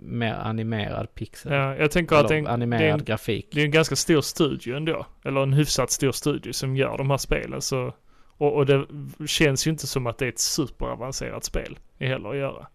mer 0.01 0.34
animerad 0.34 1.14
pixel. 1.14 1.52
ja, 1.52 1.76
jag 1.76 1.90
tänker 1.90 2.16
att 2.16 2.28
det 2.28 2.34
är, 2.34 2.39
en, 2.39 2.44
det, 2.44 2.51
är 2.51 2.55
animerad 2.55 3.01
en, 3.01 3.05
grafik. 3.05 3.48
det 3.52 3.60
är 3.60 3.64
en 3.64 3.70
ganska 3.70 3.97
stor 3.97 4.20
studio 4.20 4.76
ändå. 4.76 5.06
Eller 5.24 5.43
en 5.43 5.52
hyfsat 5.52 5.90
stor 5.90 6.12
studio 6.12 6.52
som 6.52 6.76
gör 6.76 6.98
de 6.98 7.10
här 7.10 7.16
spelen. 7.18 7.60
Så, 7.62 7.94
och, 8.24 8.56
och 8.56 8.66
det 8.66 8.86
känns 9.26 9.66
ju 9.66 9.70
inte 9.70 9.86
som 9.86 10.06
att 10.06 10.18
det 10.18 10.24
är 10.24 10.28
ett 10.28 10.39
superavancerat 10.39 11.44
spel 11.44 11.78
heller 11.98 12.28
att 12.30 12.36
göra. 12.36 12.66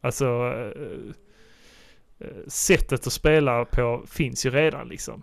Alltså... 0.00 0.24
eh, 0.76 1.14
sättet 2.46 3.06
att 3.06 3.12
spela 3.12 3.64
på 3.64 4.02
finns 4.10 4.46
ju 4.46 4.50
redan 4.50 4.88
liksom. 4.88 5.22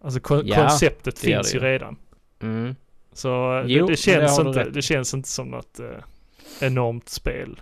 Alltså 0.00 0.20
kon- 0.20 0.42
Ja, 0.46 0.56
konceptet 0.56 1.18
finns 1.18 1.54
ju. 1.54 1.58
redan. 1.58 1.96
Mm. 2.42 2.74
Så 3.12 3.58
eh, 3.58 3.64
Jo, 3.66 3.86
det, 3.86 3.92
det, 3.92 3.92
det 3.92 3.96
känns 3.96 4.38
inte, 4.38 4.70
det 4.70 4.82
känns 4.82 5.14
inte 5.14 5.28
som 5.28 5.48
något 5.48 5.80
eh, 5.80 5.86
enormt 6.60 7.08
spel. 7.08 7.60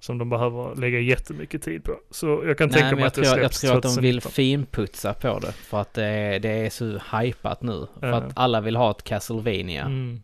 Som 0.00 0.18
de 0.18 0.28
behöver 0.30 0.74
lägga 0.76 1.00
jättemycket 1.00 1.62
tid 1.62 1.84
på. 1.84 2.00
Så 2.10 2.26
jag 2.46 2.58
kan 2.58 2.68
Nej, 2.68 2.80
tänka 2.80 2.94
mig 2.96 3.00
jag 3.00 3.06
att 3.06 3.14
det 3.14 3.22
tror, 3.22 3.38
jag 3.38 3.54
släpps 3.54 3.60
tror 3.60 3.76
att 3.76 3.82
de 3.82 3.88
vill 4.02 4.20
2019. 4.20 4.32
finputsa 4.32 5.14
på 5.14 5.38
det. 5.38 5.52
För 5.52 5.80
att 5.80 5.94
det 5.94 6.04
är, 6.04 6.40
det 6.40 6.48
är 6.48 6.70
så 6.70 6.98
hypat 7.16 7.62
nu. 7.62 7.86
För 8.00 8.06
Ja. 8.08 8.14
att 8.16 8.32
alla 8.36 8.60
vill 8.60 8.76
ha 8.76 8.90
ett 8.90 9.02
Castlevania. 9.04 9.84
Mm, 9.84 10.22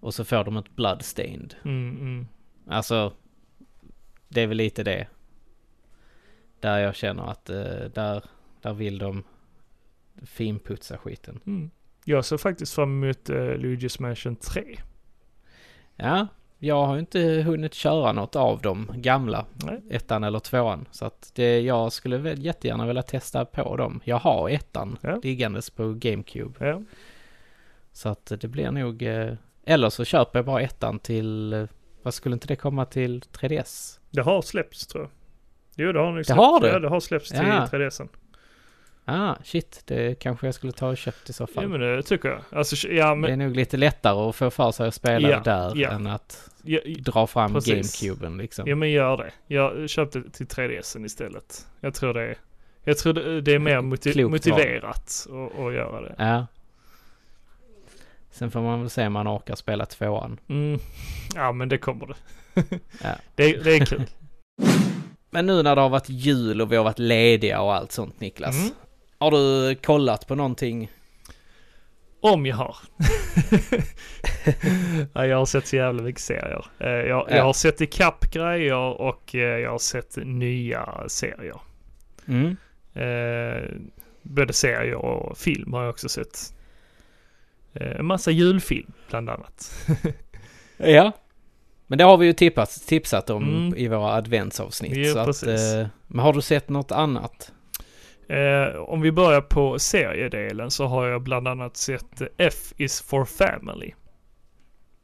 Och 0.00 0.14
så 0.14 0.24
får 0.24 0.44
de 0.44 0.56
ett 0.56 0.76
Bloodstained. 0.76 1.54
mm, 1.64 1.96
mm. 2.00 2.26
Alltså, 2.66 3.12
det 4.28 4.40
är 4.42 4.46
väl 4.46 4.56
lite 4.56 4.82
det. 4.82 5.06
Där 6.60 6.78
jag 6.78 6.94
känner 6.96 7.30
att 7.30 7.50
eh, 7.50 7.56
där, 7.94 8.24
där 8.60 8.72
vill 8.74 8.98
de 8.98 9.22
finputsa 10.26 10.98
skiten. 10.98 11.40
Jag 12.04 12.24
ser 12.24 12.36
faktiskt 12.36 12.74
fram 12.74 13.04
emot 13.04 13.30
uh, 13.30 13.34
Luigi's 13.36 14.02
Mansion 14.02 14.36
3. 14.36 14.64
Ja, 15.96 16.26
jag 16.58 16.86
har 16.86 16.98
inte 16.98 17.20
hunnit 17.20 17.74
köra 17.74 18.12
något 18.12 18.36
av 18.36 18.60
de 18.62 18.90
gamla. 18.94 19.46
Nej. 19.64 19.80
Ettan 19.90 20.24
eller 20.24 20.38
tvåan. 20.38 20.88
Så 20.90 21.04
att 21.04 21.32
det, 21.34 21.60
jag 21.60 21.92
skulle 21.92 22.18
väl 22.18 22.44
jättegärna 22.44 22.86
vilja 22.86 23.02
testa 23.02 23.44
på 23.44 23.76
dem. 23.76 24.00
Jag 24.04 24.16
har 24.18 24.48
ettan 24.48 24.98
Ja. 25.00 25.20
liggandes 25.22 25.70
på 25.70 25.92
GameCube. 25.92 26.66
Ja. 26.68 26.82
Så 27.92 28.08
att 28.08 28.32
det 28.40 28.48
blir 28.48 28.70
nog... 28.70 29.02
eh, 29.02 29.32
Eller 29.64 29.90
så 29.90 30.04
köper 30.04 30.38
jag 30.38 30.46
bara 30.46 30.60
ettan 30.60 30.98
till... 30.98 31.52
eh, 31.52 31.64
Vad 32.02 32.14
skulle 32.14 32.32
inte 32.32 32.46
det 32.48 32.56
komma 32.56 32.84
till 32.84 33.20
3DS? 33.20 33.98
Det 34.10 34.22
har 34.22 34.42
släppts 34.42 34.86
tror 34.86 35.02
jag. 35.04 35.10
Jo 35.86 35.92
det 35.92 35.98
har 36.00 36.12
nog 36.12 36.24
släppts. 36.26 36.38
har 36.38 36.60
det? 36.60 36.68
Ja 36.68 36.78
det 36.78 36.88
har 36.88 37.00
släppts 37.00 37.28
till 37.30 37.38
Ja. 37.38 37.68
3DSen. 37.72 38.08
Ah, 39.04 39.34
shit. 39.44 39.82
Det 39.86 40.14
kanske 40.18 40.46
jag 40.46 40.54
skulle 40.54 40.72
ta 40.72 40.88
och 40.88 40.96
köpt 40.96 41.30
i 41.30 41.32
så 41.32 41.46
fall. 41.46 41.64
Ja 41.64 41.68
men 41.68 41.80
det 41.80 42.02
tycker 42.02 42.28
jag. 42.28 42.40
Alltså 42.58 42.88
ja 42.88 43.08
Det 43.08 43.14
men... 43.16 43.30
är 43.30 43.36
nog 43.36 43.56
lite 43.56 43.76
lättare 43.76 44.28
att 44.28 44.36
få 44.36 44.50
för 44.50 44.72
sig 44.72 44.88
att 44.88 44.94
spela 44.94 45.28
Ja, 45.30 45.36
det 45.36 45.50
där 45.50 45.72
ja. 45.76 45.90
än 45.90 46.06
att 46.06 46.50
Ja, 46.62 46.80
dra 46.98 47.26
fram 47.26 47.52
Precis. 47.52 48.00
GameCuben 48.00 48.36
liksom. 48.36 48.68
ja 48.68 48.74
men 48.76 48.90
gör 48.90 49.16
det. 49.16 49.30
Jag 49.54 49.90
köpte 49.90 50.22
till 50.30 50.46
3DSen 50.46 51.04
istället. 51.06 51.66
Jag 51.80 51.94
tror 51.94 52.14
det 52.14 52.22
är... 52.22 52.36
Jag 52.84 52.98
tror 52.98 53.12
det, 53.12 53.40
det 53.40 53.54
är 53.54 53.58
mer 53.58 53.78
moti- 53.78 54.12
Klokt 54.12 54.16
val. 54.16 54.30
motiverat 54.58 54.96
att, 54.96 55.58
att 55.58 55.74
göra 55.74 56.00
det. 56.00 56.14
Ja. 56.18 56.46
Sen 58.30 58.50
får 58.50 58.60
man 58.60 58.80
väl 58.80 58.90
se 58.90 59.06
om 59.06 59.12
man 59.12 59.28
orkar 59.28 59.54
spela 59.54 59.86
tvåan. 59.86 60.40
Mm. 60.48 60.78
Ja 61.34 61.52
men 61.52 61.68
det 61.68 61.78
kommer 61.78 62.06
det. 62.06 62.14
Det, 63.34 63.52
det 63.64 63.70
är 63.76 63.84
kul. 63.86 64.06
Men 65.30 65.46
nu 65.46 65.62
när 65.62 65.74
det 65.76 65.80
har 65.82 65.88
varit 65.88 66.08
jul 66.08 66.60
och 66.60 66.72
vi 66.72 66.76
har 66.76 66.84
varit 66.84 66.98
lediga 66.98 67.60
och 67.60 67.74
allt 67.74 67.92
sånt 67.92 68.20
Niklas. 68.20 68.56
Mm. 68.58 68.70
Har 69.20 69.30
du 69.30 69.74
kollat 69.74 70.26
på 70.26 70.34
någonting? 70.34 70.90
Om 72.20 72.46
jag 72.46 72.56
har. 72.56 72.76
ja, 75.12 75.26
jag 75.26 75.36
har 75.36 75.46
sett 75.46 75.66
så 75.66 75.76
jävla 75.76 76.02
mycket 76.02 76.20
serier. 76.22 76.66
Eh, 76.78 76.88
Jag, 76.90 77.06
Ja. 77.30 77.36
jag 77.36 77.44
har 77.44 77.52
sett 77.52 77.80
ikapp 77.80 78.30
grejer 78.32 78.74
och 79.00 79.34
eh, 79.34 79.40
jag 79.40 79.70
har 79.70 79.78
sett 79.78 80.16
nya 80.24 81.04
serier. 81.08 81.60
Mm. 82.28 82.56
Eh, 82.94 83.70
både 84.22 84.52
serier 84.52 84.94
och 84.94 85.38
film 85.38 85.72
har 85.72 85.80
jag 85.82 85.90
också 85.90 86.08
sett. 86.08 86.54
En 87.72 88.06
massa 88.06 88.30
julfilm 88.30 88.92
bland 89.10 89.30
annat. 89.30 89.86
Ja. 90.76 91.12
Men 91.86 91.98
det 91.98 92.04
har 92.04 92.16
vi 92.16 92.26
ju 92.26 92.32
tippat, 92.32 92.70
tipsat 92.86 93.30
om 93.30 93.42
Mm. 93.66 93.76
i 93.78 93.88
våra 93.88 94.12
adventsavsnitt. 94.12 94.96
Ja, 94.96 95.12
så 95.12 95.18
att, 95.18 95.26
precis. 95.26 95.60
men 96.06 96.18
har 96.24 96.32
du 96.32 96.42
sett 96.42 96.68
något 96.68 96.92
annat? 96.92 97.52
Eh, 98.30 98.76
om 98.76 99.00
vi 99.00 99.12
börjar 99.12 99.40
på 99.40 99.78
seriedelen 99.78 100.70
så 100.70 100.86
har 100.86 101.06
jag 101.06 101.22
bland 101.22 101.48
annat 101.48 101.76
sett 101.76 102.22
F 102.36 102.72
is 102.76 103.00
for 103.00 103.24
family. 103.24 103.92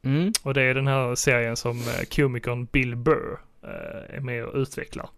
Mm. 0.03 0.31
Och 0.43 0.53
det 0.53 0.61
är 0.61 0.73
den 0.73 0.87
här 0.87 1.15
serien 1.15 1.55
som 1.55 1.77
eh, 1.77 2.05
komikern 2.15 2.65
Bill 2.65 2.95
Burr 2.95 3.39
eh, 3.63 4.15
är 4.15 4.19
med 4.19 4.45
och 4.45 4.55
utvecklar. 4.55 5.09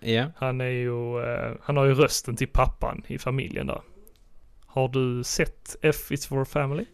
Ja. 0.00 0.26
Han 0.36 0.60
är 0.60 0.64
ju, 0.64 1.24
eh, 1.24 1.52
han 1.62 1.76
har 1.76 1.84
ju 1.84 1.94
rösten 1.94 2.36
till 2.36 2.48
pappan 2.48 3.02
i 3.06 3.18
familjen 3.18 3.66
där. 3.66 3.80
Har 4.66 4.88
du 4.88 5.24
sett 5.24 5.76
F 5.82 6.12
is 6.12 6.26
for 6.26 6.44
family? 6.44 6.84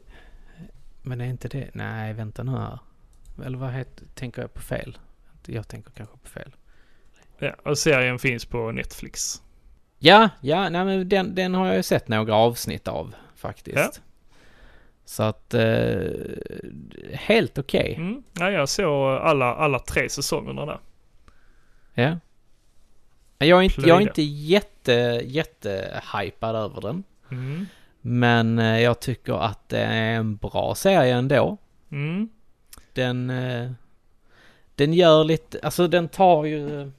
Men 1.03 1.21
är 1.21 1.27
inte 1.27 1.49
det... 1.49 1.71
Nej, 1.73 2.13
vänta 2.13 2.43
nu 2.43 2.53
här. 2.53 2.79
Eller 3.45 3.59
vad 3.59 3.73
heter... 3.73 4.07
Tänker 4.15 4.43
jag 4.43 4.55
på 4.55 4.61
fel? 4.61 4.99
Jag 5.47 5.69
tänker 5.69 5.91
kanske 5.91 6.17
på 6.19 6.29
fel. 6.29 6.57
Ja, 7.39 7.55
och 7.63 7.79
serien 7.79 8.19
finns 8.19 8.45
på 8.45 8.73
Netflix. 8.73 9.43
Ja, 10.05 10.29
ja, 10.41 10.69
nej 10.69 10.85
men 10.85 11.09
den, 11.09 11.35
den 11.35 11.55
har 11.55 11.67
jag 11.67 11.77
ju 11.77 11.83
sett 11.83 12.09
några 12.09 12.35
avsnitt 12.35 12.89
av 12.89 13.15
faktiskt. 13.37 13.77
Ja. 13.77 13.91
Så 15.05 15.23
att... 15.23 15.55
Eh, 15.55 16.01
helt 17.13 17.59
okej. 17.59 17.95
Mm. 17.99 18.23
Ja, 18.33 18.51
jag 18.51 18.69
såg 18.69 19.19
alla, 19.19 19.55
alla 19.55 19.79
tre 19.79 20.09
säsongerna 20.09 20.67
där. 20.67 20.79
Ja. 21.95 22.19
Jag 23.39 23.59
är 23.59 23.63
inte, 23.63 23.81
jag 23.81 23.89
är 23.89 23.97
Plöjde. 23.97 24.11
inte 24.11 24.23
jätte, 24.23 24.93
jätte 25.25 26.03
hypad 26.15 26.57
över 26.57 26.81
den. 26.81 27.05
Mm. 27.31 27.67
Men 28.01 28.59
eh, 28.59 28.81
jag 28.81 29.01
tycker 29.01 29.45
att 29.45 29.69
det 29.69 29.79
är 29.81 30.15
en 30.17 30.37
bra 30.37 30.75
serie 30.75 31.15
ändå. 31.15 31.57
Mm. 31.93 32.29
Den... 32.93 33.31
eh, 33.31 33.71
Den 34.75 34.93
gör 34.93 35.25
lite, 35.25 35.61
alltså 35.63 35.89
den 35.89 36.09
tar 36.09 36.45
ju... 36.45 36.91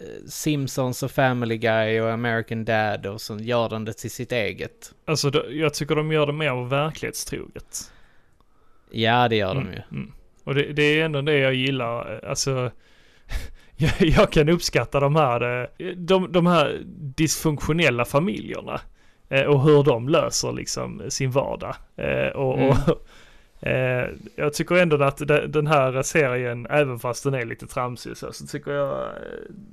eh, 0.00 0.26
Simpsons 0.26 1.02
och 1.02 1.10
Family 1.10 1.56
Guy 1.58 2.00
och 2.00 2.10
American 2.12 2.64
Dad 2.64 3.06
och 3.06 3.20
så 3.20 3.36
gör 3.38 3.68
den 3.68 3.84
det 3.84 3.92
till 3.92 4.10
sitt 4.10 4.32
eget. 4.32 4.94
Alltså, 5.04 5.30
jag 5.50 5.74
tycker 5.74 5.94
de 5.96 6.12
gör 6.12 6.26
det 6.26 6.32
mer 6.32 6.68
verklighetstroget. 6.68 7.92
Ja, 8.90 9.28
det 9.28 9.36
gör 9.36 9.54
de 9.54 9.60
Mm, 9.60 9.72
ju. 9.72 9.80
mm. 9.98 10.12
Och 10.44 10.54
det, 10.54 10.72
det 10.72 10.82
är 10.82 11.04
ändå 11.04 11.22
det 11.22 11.38
jag 11.38 11.54
gillar. 11.54 12.24
Alltså, 12.24 12.70
jag, 13.76 13.92
jag 14.00 14.32
kan 14.32 14.48
uppskatta 14.48 15.00
de 15.00 15.16
här, 15.16 15.68
eh, 15.78 15.86
de, 15.96 16.32
de 16.32 16.46
här 16.46 16.82
dysfunktionella 17.16 18.04
familjerna. 18.04 18.80
eh, 19.28 19.42
Och 19.42 19.62
hur 19.62 19.82
de 19.82 20.08
löser 20.08 20.52
liksom 20.52 21.02
sin 21.08 21.30
vardag. 21.30 21.74
Eh, 21.96 22.28
Och, 22.28 22.58
Mm. 22.58 22.68
och, 22.68 22.78
eh, 23.72 24.08
jag 24.36 24.54
tycker 24.54 24.74
ändå 24.74 25.02
att 25.04 25.16
de- 25.18 25.46
den 25.52 25.66
här 25.66 26.02
serien, 26.02 26.66
även 26.70 26.98
fast 26.98 27.24
den 27.24 27.34
är 27.34 27.44
lite 27.44 27.66
tramsig 27.66 28.16
så, 28.16 28.32
så 28.32 28.46
tycker 28.46 28.70
jag 28.72 29.00
eh, 29.02 29.12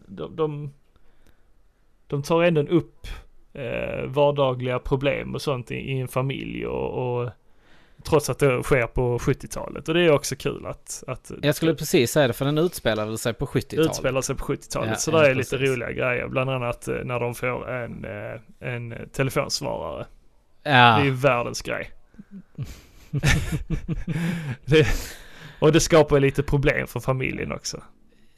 de, 0.08 0.36
de, 0.36 0.74
de 2.08 2.24
tar 2.24 2.44
ändå 2.44 2.62
upp 2.62 3.08
eh, 3.54 4.06
vardagliga 4.06 4.80
problem 4.80 5.36
och 5.36 5.42
sånt 5.42 5.72
i, 5.72 5.76
i 5.76 6.00
en 6.00 6.08
familj 6.08 6.68
och, 6.68 7.22
och 7.22 7.30
Trots 8.06 8.30
att 8.30 8.40
det 8.40 8.64
sker 8.64 8.88
på 8.88 9.18
70-talet. 9.18 9.88
Och 9.88 9.94
det 9.94 10.02
är 10.02 10.12
också 10.12 10.36
kul 10.36 10.66
att, 10.66 11.04
att 11.08 11.32
Jag 11.42 11.56
skulle 11.56 11.76
precis 11.76 12.12
säga 12.12 12.28
det, 12.28 12.34
för 12.34 12.46
den 12.46 12.58
utspelar 12.58 13.06
väl 13.06 13.18
sig 13.18 13.34
på 13.34 13.46
70-talet. 13.46 13.86
utspela 13.86 14.22
sig 14.22 14.36
på 14.36 14.46
70-talet. 14.46 14.90
Ja, 14.90 14.96
så 14.96 15.12
ja, 15.12 15.18
där 15.18 15.30
är 15.30 15.36
lite 15.36 15.58
precis. 15.58 15.70
roliga 15.76 15.92
grejer. 15.92 16.28
Bland 16.28 16.50
annat 16.50 16.88
eh, 16.88 16.96
när 17.04 17.20
de 17.20 17.36
får 17.36 17.70
en, 17.70 18.06
eh, 18.06 18.70
en 18.74 18.96
telefonsvarare. 19.12 20.06
Det 20.64 20.70
är 20.70 20.98
Ja, 20.98 21.04
ju 21.04 21.12
världens 21.12 21.62
grej. 21.62 21.92
det, 24.66 24.88
och 25.60 25.72
det 25.72 25.80
skapar 25.80 26.20
lite 26.20 26.44
problem 26.44 26.88
för 26.88 27.00
familjen 27.00 27.52
också. 27.52 27.84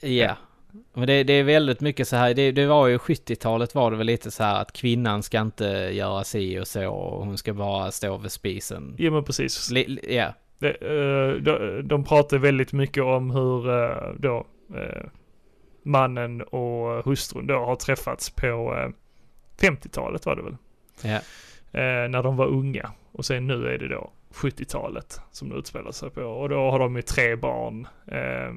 ja. 0.01 0.37
Men 0.93 1.07
det, 1.07 1.23
det 1.23 1.33
är 1.33 1.43
väldigt 1.43 1.81
mycket 1.81 2.07
så 2.07 2.15
här, 2.15 2.33
det, 2.33 2.51
det 2.51 2.65
var 2.65 2.87
ju 2.87 2.97
70-talet 2.97 3.75
var 3.75 3.91
det 3.91 3.97
väl 3.97 4.07
lite 4.07 4.31
så 4.31 4.43
här 4.43 4.61
att 4.61 4.73
kvinnan 4.73 5.23
ska 5.23 5.41
inte 5.41 5.65
göra 5.93 6.23
si 6.23 6.59
och 6.59 6.67
så 6.67 6.89
och 6.89 7.25
hon 7.25 7.37
ska 7.37 7.53
bara 7.53 7.91
stå 7.91 8.17
vid 8.17 8.31
spisen. 8.31 8.95
Ja 8.97 9.11
men 9.11 9.23
precis. 9.23 9.71
Li, 9.71 9.99
ja, 10.09 10.33
Det, 10.59 10.69
eh, 10.69 11.41
de, 11.41 11.81
de 11.87 12.03
pratar 12.03 12.37
väldigt 12.37 12.73
mycket 12.73 13.03
om 13.03 13.31
hur 13.31 13.69
eh, 13.69 14.13
då 14.17 14.47
eh, 14.75 15.03
mannen 15.83 16.41
och 16.41 17.05
hustrun 17.05 17.47
då 17.47 17.55
har 17.55 17.75
träffats 17.75 18.29
på 18.29 18.75
eh, 18.77 18.89
50-talet 19.67 20.25
var 20.25 20.35
det 20.35 20.41
väl? 20.43 20.57
ja, 21.01 21.19
när 22.07 22.23
de 22.23 22.37
var 22.37 22.47
unga. 22.47 22.91
Och 23.11 23.25
sen 23.25 23.47
nu 23.47 23.67
är 23.67 23.77
det 23.77 23.87
då 23.87 24.11
70-talet 24.33 25.21
som 25.31 25.49
det 25.49 25.55
utspelar 25.55 25.91
sig 25.91 26.09
på. 26.09 26.21
Och 26.21 26.49
då 26.49 26.71
har 26.71 26.79
de 26.79 26.95
ju 26.95 27.01
tre 27.01 27.35
barn. 27.35 27.87
Eh, 28.07 28.53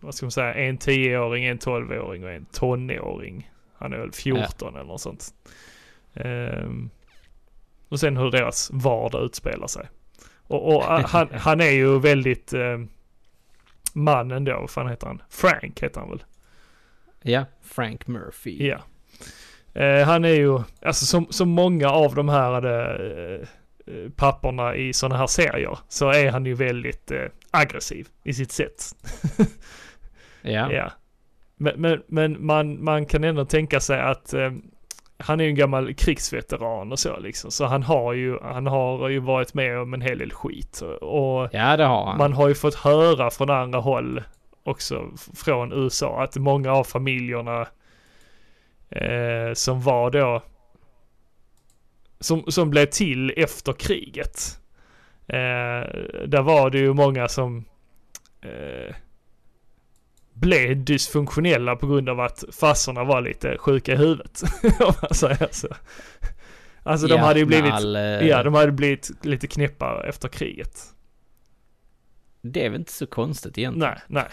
vad 0.00 0.14
ska 0.14 0.26
man 0.26 0.30
säga, 0.30 0.54
en 0.54 0.78
10-åring, 0.78 1.44
en 1.44 1.58
12-åring 1.58 2.24
och 2.24 2.30
en 2.30 2.44
tonåring. 2.44 3.50
Han 3.74 3.92
är 3.92 3.98
väl 3.98 4.12
14 4.12 4.74
eller 4.74 4.84
något 4.84 5.00
sånt. 5.00 5.34
Eh, 6.14 6.68
och 7.88 8.00
sen 8.00 8.16
hur 8.16 8.30
deras 8.30 8.70
vardag 8.72 9.24
utspelar 9.24 9.66
sig. 9.66 9.88
Och, 10.42 10.74
och 10.76 10.82
han, 11.08 11.28
han 11.32 11.60
är 11.60 11.70
ju 11.70 11.98
väldigt 11.98 12.52
eh, 12.52 12.78
mannen 13.92 14.44
då, 14.44 14.60
vad 14.60 14.70
fan 14.70 14.88
heter 14.88 15.06
han? 15.06 15.22
Frank 15.28 15.82
heter 15.82 16.00
han 16.00 16.10
väl? 16.10 16.24
ja, 17.22 17.44
Frank 17.62 18.06
Murphy. 18.06 18.68
Ja. 18.68 18.78
Eh, 19.80 20.06
han 20.06 20.24
är 20.24 20.34
ju, 20.34 20.60
alltså 20.82 21.06
som, 21.06 21.26
som 21.30 21.48
många 21.48 21.88
av 21.88 22.14
de 22.14 22.28
här 22.28 22.66
eh, 22.66 23.34
eh, 23.34 23.48
papporna 24.16 24.76
i 24.76 24.92
sådana 24.92 25.16
här 25.16 25.26
serier 25.26 25.78
så 25.88 26.10
är 26.10 26.30
han 26.30 26.46
ju 26.46 26.54
väldigt 26.54 27.10
eh, 27.10 27.24
aggressiv 27.50 28.08
i 28.24 28.34
sitt 28.34 28.52
sätt. 28.52 28.84
Ja, 30.46 30.72
Ja. 30.72 30.90
Men, 31.56 31.80
men, 31.80 32.02
men 32.06 32.46
man, 32.46 32.84
man 32.84 33.06
kan 33.06 33.24
ändå 33.24 33.44
tänka 33.44 33.80
sig 33.80 34.00
att 34.00 34.34
eh, 34.34 34.50
han 35.18 35.40
är 35.40 35.44
ju 35.44 35.50
en 35.50 35.56
gammal 35.56 35.94
krigsveteran 35.94 36.92
och 36.92 36.98
så 36.98 37.18
liksom. 37.18 37.50
Så 37.50 37.64
han 37.64 37.82
har 37.82 38.12
ju, 38.12 38.38
han 38.42 38.66
har 38.66 39.08
ju 39.08 39.18
varit 39.18 39.54
med 39.54 39.78
om 39.78 39.94
en 39.94 40.00
hel 40.00 40.18
del 40.18 40.32
skit. 40.32 40.80
Och 41.00 41.48
ja 41.52 41.76
det 41.76 41.84
har 41.84 42.06
han. 42.06 42.18
man 42.18 42.32
har 42.32 42.48
ju 42.48 42.54
fått 42.54 42.74
höra 42.74 43.30
från 43.30 43.50
andra 43.50 43.78
håll 43.78 44.22
också 44.62 45.10
från 45.36 45.72
USA 45.72 46.22
att 46.22 46.36
många 46.36 46.72
av 46.72 46.84
familjerna 46.84 47.66
eh, 48.90 49.52
som 49.54 49.80
var 49.80 50.10
då 50.10 50.42
som, 52.24 52.44
som 52.48 52.70
blev 52.70 52.86
till 52.86 53.32
efter 53.36 53.72
kriget. 53.72 54.60
Eh, 55.26 55.88
där 56.26 56.42
var 56.42 56.70
det 56.70 56.78
ju 56.78 56.94
många 56.94 57.28
som 57.28 57.64
eh, 58.40 58.94
blev 60.32 60.84
dysfunktionella 60.84 61.76
på 61.76 61.86
grund 61.86 62.08
av 62.08 62.20
att 62.20 62.44
farsorna 62.52 63.04
var 63.04 63.20
lite 63.20 63.58
sjuka 63.58 63.92
i 63.92 63.96
huvudet. 63.96 64.42
Om 64.80 64.94
man 65.02 65.14
säger 65.14 65.48
så. 65.50 65.68
Alltså 66.82 67.06
de 67.06 67.14
Ja, 67.14 67.20
hade 67.20 67.38
ju 67.38 67.46
blivit, 67.46 67.72
all, 67.72 67.96
eh, 67.96 68.02
ja 68.02 68.42
de 68.42 68.54
hade 68.54 68.72
blivit 68.72 69.10
lite 69.24 69.46
knäppa 69.46 70.04
efter 70.06 70.28
kriget. 70.28 70.80
Det 72.40 72.64
är 72.64 72.70
väl 72.70 72.80
inte 72.80 72.92
så 72.92 73.06
konstigt 73.06 73.58
egentligen. 73.58 73.90
Nej, 73.90 74.00
nej. 74.06 74.28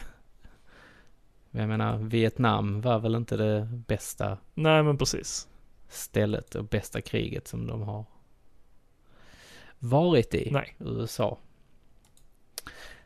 Jag 1.51 1.69
menar, 1.69 1.97
Vietnam 1.97 2.81
var 2.81 2.99
väl 2.99 3.15
inte 3.15 3.37
det 3.37 3.67
bästa 3.87 4.37
Nej 4.53 4.83
men 4.83 4.97
precis. 4.97 5.47
Stället 5.91 6.55
och 6.55 6.65
bästa 6.65 7.01
kriget 7.01 7.47
som 7.47 7.67
de 7.67 7.81
har 7.81 8.05
varit 9.79 10.33
i. 10.33 10.49
Nej. 10.51 10.75
USA. 10.79 11.37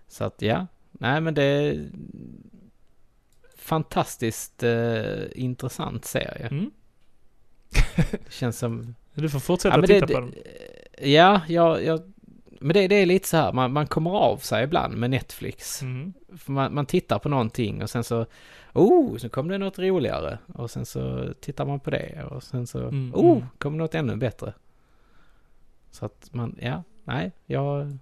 Så 0.07 0.23
att 0.23 0.41
ja, 0.41 0.67
nej 0.91 1.21
men 1.21 1.33
det 1.33 1.43
är 1.43 1.89
fantastiskt 3.57 4.63
eh, 4.63 5.23
intressant 5.31 6.05
serie. 6.05 6.47
Mm. 6.47 6.71
Det 8.11 8.31
känns 8.33 8.59
som... 8.59 8.95
Du 9.13 9.29
får 9.29 9.39
fortsätta 9.39 9.75
Ja, 9.79 9.87
titta 9.87 10.05
det, 10.05 10.13
på 10.13 10.19
den. 10.19 10.33
ja, 11.01 11.41
jag, 11.47 11.83
jag, 11.83 12.13
men 12.65 12.73
det, 12.73 12.87
det 12.87 12.95
är 12.95 13.05
lite 13.05 13.27
så 13.27 13.37
här, 13.37 13.53
man, 13.53 13.73
man 13.73 13.87
kommer 13.87 14.11
av 14.11 14.37
sig 14.37 14.63
ibland 14.63 14.97
med 14.97 15.09
Netflix. 15.09 15.81
Mm. 15.81 16.13
Man, 16.45 16.73
man 16.73 16.85
tittar 16.85 17.19
på 17.19 17.29
någonting 17.29 17.83
och 17.83 17.89
sen 17.89 18.03
så, 18.03 18.25
oh, 18.73 19.17
så 19.17 19.29
kom 19.29 19.47
det 19.47 19.57
något 19.57 19.79
roligare. 19.79 20.39
Och 20.53 20.71
sen 20.71 20.85
så 20.85 21.33
tittar 21.39 21.65
man 21.65 21.79
på 21.79 21.89
det 21.89 22.23
och 22.23 22.43
sen 22.43 22.67
så, 22.67 22.79
Mm, 22.79 23.11
oh, 23.15 23.37
mm. 23.37 23.47
kom 23.57 23.77
något 23.77 23.95
ännu 23.95 24.15
bättre. 24.15 24.53
Så 25.91 26.05
att 26.05 26.29
man, 26.33 26.55
ja, 26.61 26.83
nej, 27.03 27.31
jag, 27.45 27.97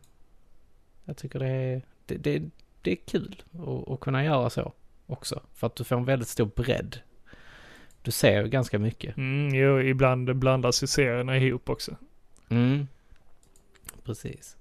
jag 1.05 1.17
tycker 1.17 1.39
det 1.39 1.47
är, 1.49 1.81
det, 2.05 2.17
det, 2.17 2.43
det 2.81 2.91
är 2.91 2.95
kul 2.95 3.43
att, 3.51 3.89
att 3.91 3.99
kunna 3.99 4.23
göra 4.23 4.49
så 4.49 4.73
också. 5.05 5.41
För 5.53 5.67
att 5.67 5.75
du 5.75 5.83
får 5.83 5.95
en 5.95 6.05
väldigt 6.05 6.27
stor 6.27 6.49
bredd. 6.55 6.97
Du 8.01 8.11
ser 8.11 8.43
ganska 8.43 8.79
mycket. 8.79 9.17
Mm, 9.17 9.55
jo, 9.55 9.79
ibland 9.81 10.35
blandas 10.35 10.83
ju 10.83 10.87
serierna 10.87 11.37
ihop 11.37 11.69
också. 11.69 11.95
Mm. 12.49 12.87
Precis. 14.03 14.57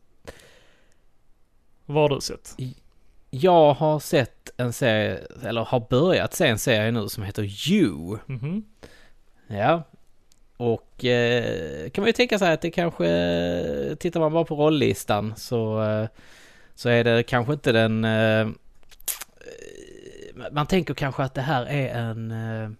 Vad 1.87 2.11
har 2.11 2.17
du 2.17 2.21
sett? 2.21 2.57
Jag 3.31 3.75
har 3.75 4.01
sett 4.01 4.51
en 4.57 4.73
serie, 4.73 5.19
eller 5.45 5.65
har 5.65 5.87
börjat 5.91 6.35
se 6.35 6.47
en 6.47 6.59
serie 6.59 6.91
nu 6.91 7.09
som 7.09 7.23
heter 7.23 7.71
You. 7.71 8.19
Mhm. 8.27 8.65
Ja. 9.47 9.83
Och 10.57 11.05
eh, 11.05 11.91
kan 11.91 12.03
man 12.03 12.07
ju 12.07 12.13
tänka 12.13 12.39
sig 12.39 12.53
att 12.53 12.61
det 12.61 12.71
kanske, 12.71 13.97
tittar 14.01 14.21
man 14.21 14.33
bara 14.33 14.45
på 14.45 14.57
rolllistan 14.57 15.37
så, 15.37 15.83
eh, 15.83 16.09
så 16.75 16.89
är 16.89 17.05
det 17.05 17.23
kanske 17.23 17.53
inte 17.53 17.73
den... 17.73 18.05
Eh, 18.05 18.49
man 20.53 20.67
tänker 20.67 20.95
kanske 20.95 21.23
att 21.23 21.35
det 21.35 21.41
här 21.41 21.67
är 21.67 21.95
en 21.95 22.31
eh, 22.31 22.71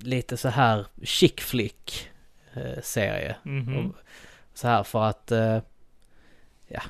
lite 0.00 0.36
så 0.36 0.48
här 0.48 0.86
chick 1.02 1.40
flick 1.40 2.10
eh, 2.54 2.82
serie. 2.82 3.36
Mhm. 3.42 3.76
Och 3.76 3.94
Så 4.58 4.68
här 4.68 4.82
för 4.82 5.04
att, 5.04 5.32
eh, 5.32 5.58
ja, 6.68 6.82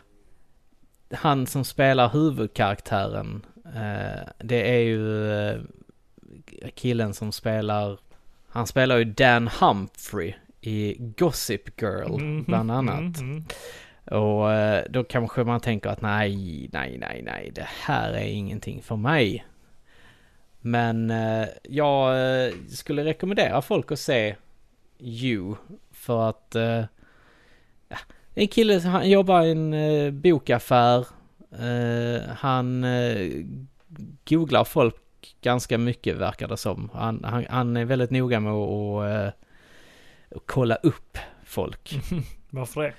han 1.10 1.46
som 1.46 1.64
spelar 1.64 2.08
huvudkaraktären, 2.08 3.46
eh, 3.64 4.28
det 4.38 4.74
är 4.74 4.78
ju 4.78 5.32
eh, 5.32 5.60
killen 6.74 7.14
som 7.14 7.32
spelar, 7.32 7.98
han 8.48 8.66
spelar 8.66 8.96
ju 8.96 9.04
Dan 9.04 9.48
Humphrey 9.48 10.34
i 10.60 10.96
Gossip 10.98 11.82
Girl 11.82 12.10
Mhm, 12.20 12.44
bland 12.44 12.70
annat. 12.70 13.20
mhm. 13.20 13.44
Och 14.04 14.52
eh, 14.52 14.84
då 14.90 15.04
kanske 15.04 15.44
man 15.44 15.60
tänker 15.60 15.90
att 15.90 16.00
nej, 16.00 16.68
nej, 16.72 16.98
nej, 16.98 17.22
nej, 17.22 17.50
det 17.54 17.68
här 17.68 18.12
är 18.12 18.26
ingenting 18.26 18.82
för 18.82 18.96
mig. 18.96 19.46
Men 20.60 21.10
eh, 21.10 21.48
jag 21.62 22.10
eh, 22.46 22.52
skulle 22.68 23.04
rekommendera 23.04 23.62
folk 23.62 23.92
att 23.92 23.98
se 23.98 24.36
You 25.00 25.54
för 25.90 26.28
att 26.28 26.54
eh, 26.54 26.84
ja, 27.88 27.96
det 27.98 28.04
är 28.04 28.18
en 28.38 28.48
kille, 28.48 28.80
han 28.80 29.10
jobbar 29.10 29.42
i 29.42 29.50
en 29.50 29.74
eh, 29.74 30.10
bokaffär. 30.10 31.06
Eh, 31.52 32.22
han 32.36 32.84
eh, 32.84 33.44
googlar 34.28 34.64
folk 34.64 34.96
ganska 35.42 35.78
mycket 35.78 36.16
verkar 36.16 36.48
det 36.48 36.56
som. 36.56 36.90
Han, 36.94 37.24
han, 37.24 37.46
han 37.50 37.76
är 37.76 37.84
väldigt 37.84 38.10
noga 38.10 38.40
med 38.40 38.52
att, 38.52 38.70
att, 38.70 39.26
eh, 39.26 40.40
kolla 40.46 40.74
upp 40.74 41.18
folk. 41.44 42.00
Varför 42.50 42.82
det? 42.82 42.94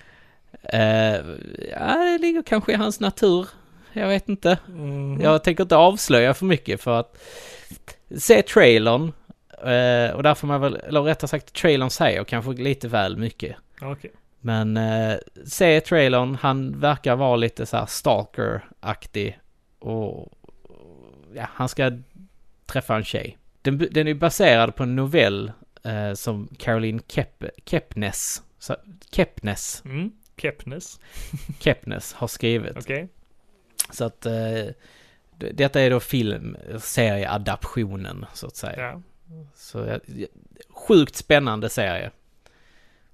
Eh, 0.64 1.26
ja, 1.72 1.96
det 1.98 2.18
ligger 2.18 2.42
kanske 2.42 2.72
i 2.72 2.76
hans 2.76 3.00
natur. 3.00 3.48
Jag 3.94 4.08
vet 4.08 4.30
inte. 4.30 4.58
Mhm. 4.68 5.22
Jag 5.22 5.44
tänker 5.44 5.64
inte 5.64 5.76
avslöja 5.76 6.34
för 6.34 6.46
mycket 6.46 6.82
för 6.82 7.00
att 7.00 7.18
se 8.18 8.42
trailern. 8.42 9.12
Eh, 9.62 10.16
och 10.16 10.24
där 10.24 10.36
får 10.36 10.48
man 10.48 10.62
väl, 10.62 10.76
eller 10.76 11.02
rättare 11.02 11.28
sagt 11.28 11.54
trailern 11.54 11.90
säger 11.90 12.24
kanske 12.24 12.52
lite 12.52 12.88
väl 12.88 13.18
mycket. 13.18 13.56
Okej. 13.82 14.12
Men 14.42 14.78
eh, 14.78 15.18
se 15.46 15.82
trailern, 15.82 16.36
han 16.36 16.80
verkar 16.80 17.16
vara 17.16 17.36
lite 17.36 17.66
så 17.66 17.78
här 17.78 17.86
stalker-aktig. 17.86 19.40
Och 19.80 20.34
ja, 21.34 21.48
han 21.54 21.70
ska 21.70 21.92
träffa 22.66 22.96
en 22.96 23.04
tjej. 23.04 23.38
Den, 23.62 23.78
den 23.92 24.08
är 24.08 24.14
baserad 24.14 24.76
på 24.76 24.84
en 24.84 24.96
novell 24.96 25.52
eh, 25.84 26.14
som 26.14 26.48
Caroline 26.58 27.02
Kep, 27.08 27.44
Kepnes, 27.66 28.44
så- 28.60 28.76
Kepnes, 29.12 29.82
Mm. 29.86 30.12
Kepnes. 30.38 31.00
Kepnes 31.60 32.14
har 32.14 32.28
skrivit. 32.28 32.78
Okej. 32.78 33.10
Så 33.92 34.06
att 34.06 34.26
eh, 34.26 34.66
detta 35.38 35.82
är 35.82 35.90
då 35.90 36.00
film, 36.00 36.58
serieadaptionen 36.80 38.26
så 38.34 38.48
att 38.48 38.56
säga. 38.56 38.82
Ja. 38.82 39.02
Så 39.56 40.00
sjukt 40.70 41.16
spännande 41.16 41.70
serie. 41.70 42.12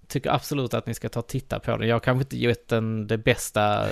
Tycker 0.07 0.29
absolut 0.29 0.73
att 0.73 0.85
ni 0.87 0.93
ska 0.93 1.09
ta 1.09 1.19
och 1.19 1.27
titta 1.27 1.59
på 1.59 1.71
den. 1.77 1.87
Jag 1.87 1.95
har 1.95 1.99
kanske 1.99 2.21
inte 2.23 2.37
gett 2.37 2.67
den 2.67 3.07
det 3.07 3.17
bästa 3.17 3.87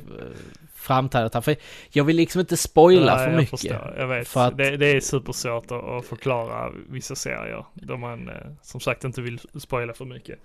framträdandet 0.74 1.34
här. 1.34 1.40
För 1.40 1.56
jag 1.90 2.04
vill 2.04 2.16
liksom 2.16 2.40
inte 2.40 2.56
spoila 2.56 3.14
Nej, 3.16 3.24
för 3.24 3.30
jag 3.32 3.36
mycket. 3.40 3.50
Förstår. 3.60 3.94
Jag 3.98 4.06
vet. 4.08 4.28
För 4.28 4.46
att- 4.46 4.56
det, 4.58 4.76
det 4.76 4.86
är 4.86 5.00
supersvårt 5.00 5.70
att, 5.70 6.04
förklara 6.06 6.72
vissa 6.88 7.14
serier. 7.14 7.64
Då 7.74 7.96
man 7.96 8.28
eh, 8.28 8.34
som 8.62 8.80
sagt 8.80 9.04
inte 9.04 9.20
vill 9.22 9.38
spoila 9.60 9.92
för 9.94 10.04
mycket. 10.04 10.38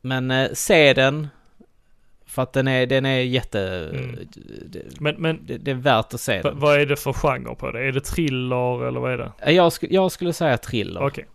Men 0.00 0.30
eh, 0.30 0.48
se 0.52 0.92
den. 0.94 1.28
För 2.28 2.42
att 2.42 2.52
den 2.52 2.68
är, 2.68 2.86
den 2.86 3.06
är 3.06 3.20
jätte... 3.20 3.90
Mm. 3.94 4.18
Det, 4.66 5.00
Men, 5.00 5.14
men 5.18 5.46
det, 5.46 5.58
det 5.58 5.70
är 5.70 5.74
värt 5.74 6.14
att 6.14 6.20
se 6.20 6.42
den. 6.42 6.58
vad 6.58 6.80
är 6.80 6.86
det 6.86 6.96
för 6.96 7.12
genre 7.12 7.54
på 7.54 7.70
det? 7.70 7.80
Är 7.88 7.92
det 7.92 8.00
thriller 8.00 8.86
eller 8.88 9.00
vad 9.00 9.12
är 9.12 9.18
det? 9.18 9.32
Eh, 9.40 9.52
Jag, 9.54 9.68
sk- 9.70 9.86
jag 9.90 10.12
skulle 10.12 10.32
säga 10.32 10.58
thriller. 10.58 11.02
Okej. 11.06 11.26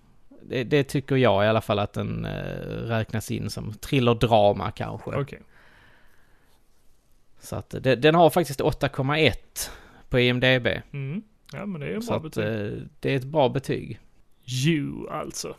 Det, 0.44 0.64
det 0.64 0.84
tycker 0.84 1.16
jag 1.16 1.46
i 1.46 1.48
alla 1.48 1.62
fall 1.62 1.80
att 1.80 1.94
den 1.94 2.26
eh, 2.26 2.32
räknas 2.68 3.32
in 3.32 3.50
som 3.50 3.74
thriller-drama 3.74 4.72
kanske. 4.72 5.10
Okej. 5.12 5.42
Så 7.40 7.56
att 7.56 7.70
det, 7.80 7.96
den 7.96 8.16
har 8.16 8.30
faktiskt 8.30 8.62
8,1 8.62 9.34
på 10.10 10.20
IMDB. 10.20 10.68
Mm. 10.94 11.22
Ja 11.54 11.66
men 11.66 11.82
det 11.82 11.88
är 11.88 12.02
Så 12.02 12.08
bra 12.08 12.18
att 12.18 12.24
betyg. 12.24 12.44
eh, 12.46 12.78
det 13.00 13.12
är 13.12 13.16
ett 13.16 13.24
bra 13.24 13.50
betyg. 13.50 14.00
You 14.66 15.10
alltså. 15.10 15.56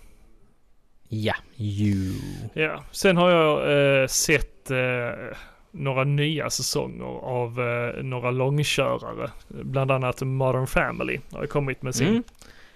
Ja, 1.09 1.35
you. 1.57 2.15
Ja. 2.55 2.85
Sen 2.91 3.17
har 3.17 3.31
jag 3.31 4.01
eh, 4.03 4.07
sett 4.07 4.71
eh, 4.71 5.37
några 5.71 6.05
nya 6.05 6.51
säsonger 6.51 7.05
av 7.23 7.61
eh, 7.61 8.03
några 8.03 8.31
långkörare. 8.31 9.31
Bland 9.49 9.91
annat 9.91 10.23
Modern 10.23 10.67
Family 10.67 11.21
har 11.33 11.47
kommit 11.47 11.83
med 11.83 11.95
sin 11.95 12.09
Mm. 12.09 12.23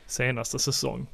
senaste 0.06 0.58
säsong. 0.58 1.06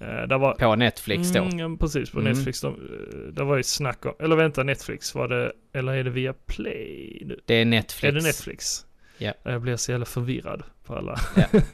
Eh, 0.00 0.06
där 0.28 0.38
var, 0.38 0.54
På 0.54 0.74
Netflix 0.76 1.32
då. 1.32 1.42
Mm, 1.42 1.78
precis, 1.78 2.10
på 2.10 2.20
Mm. 2.20 2.32
Netflix. 2.32 2.60
De, 2.60 2.74
eh, 2.74 3.18
det 3.32 3.44
var 3.44 3.56
ju 3.56 3.62
snack 3.62 4.06
om, 4.06 4.14
eller 4.18 4.36
vänta, 4.36 4.62
Netflix 4.62 5.14
var 5.14 5.28
det, 5.28 5.52
eller 5.72 5.92
är 5.92 6.04
det 6.04 6.10
via 6.10 6.32
Play 6.32 7.22
nu? 7.26 7.40
Det 7.46 7.54
är 7.54 7.64
Netflix. 7.64 8.04
Är 8.04 8.12
det 8.12 8.22
Netflix? 8.26 8.86
Ja. 9.18 9.32
Jag 9.42 9.60
blir 9.60 9.76
så 9.76 9.90
jävla 9.90 10.06
förvirrad 10.06 10.62
på 10.84 10.94
alla. 10.96 11.20
Ja. 11.36 11.60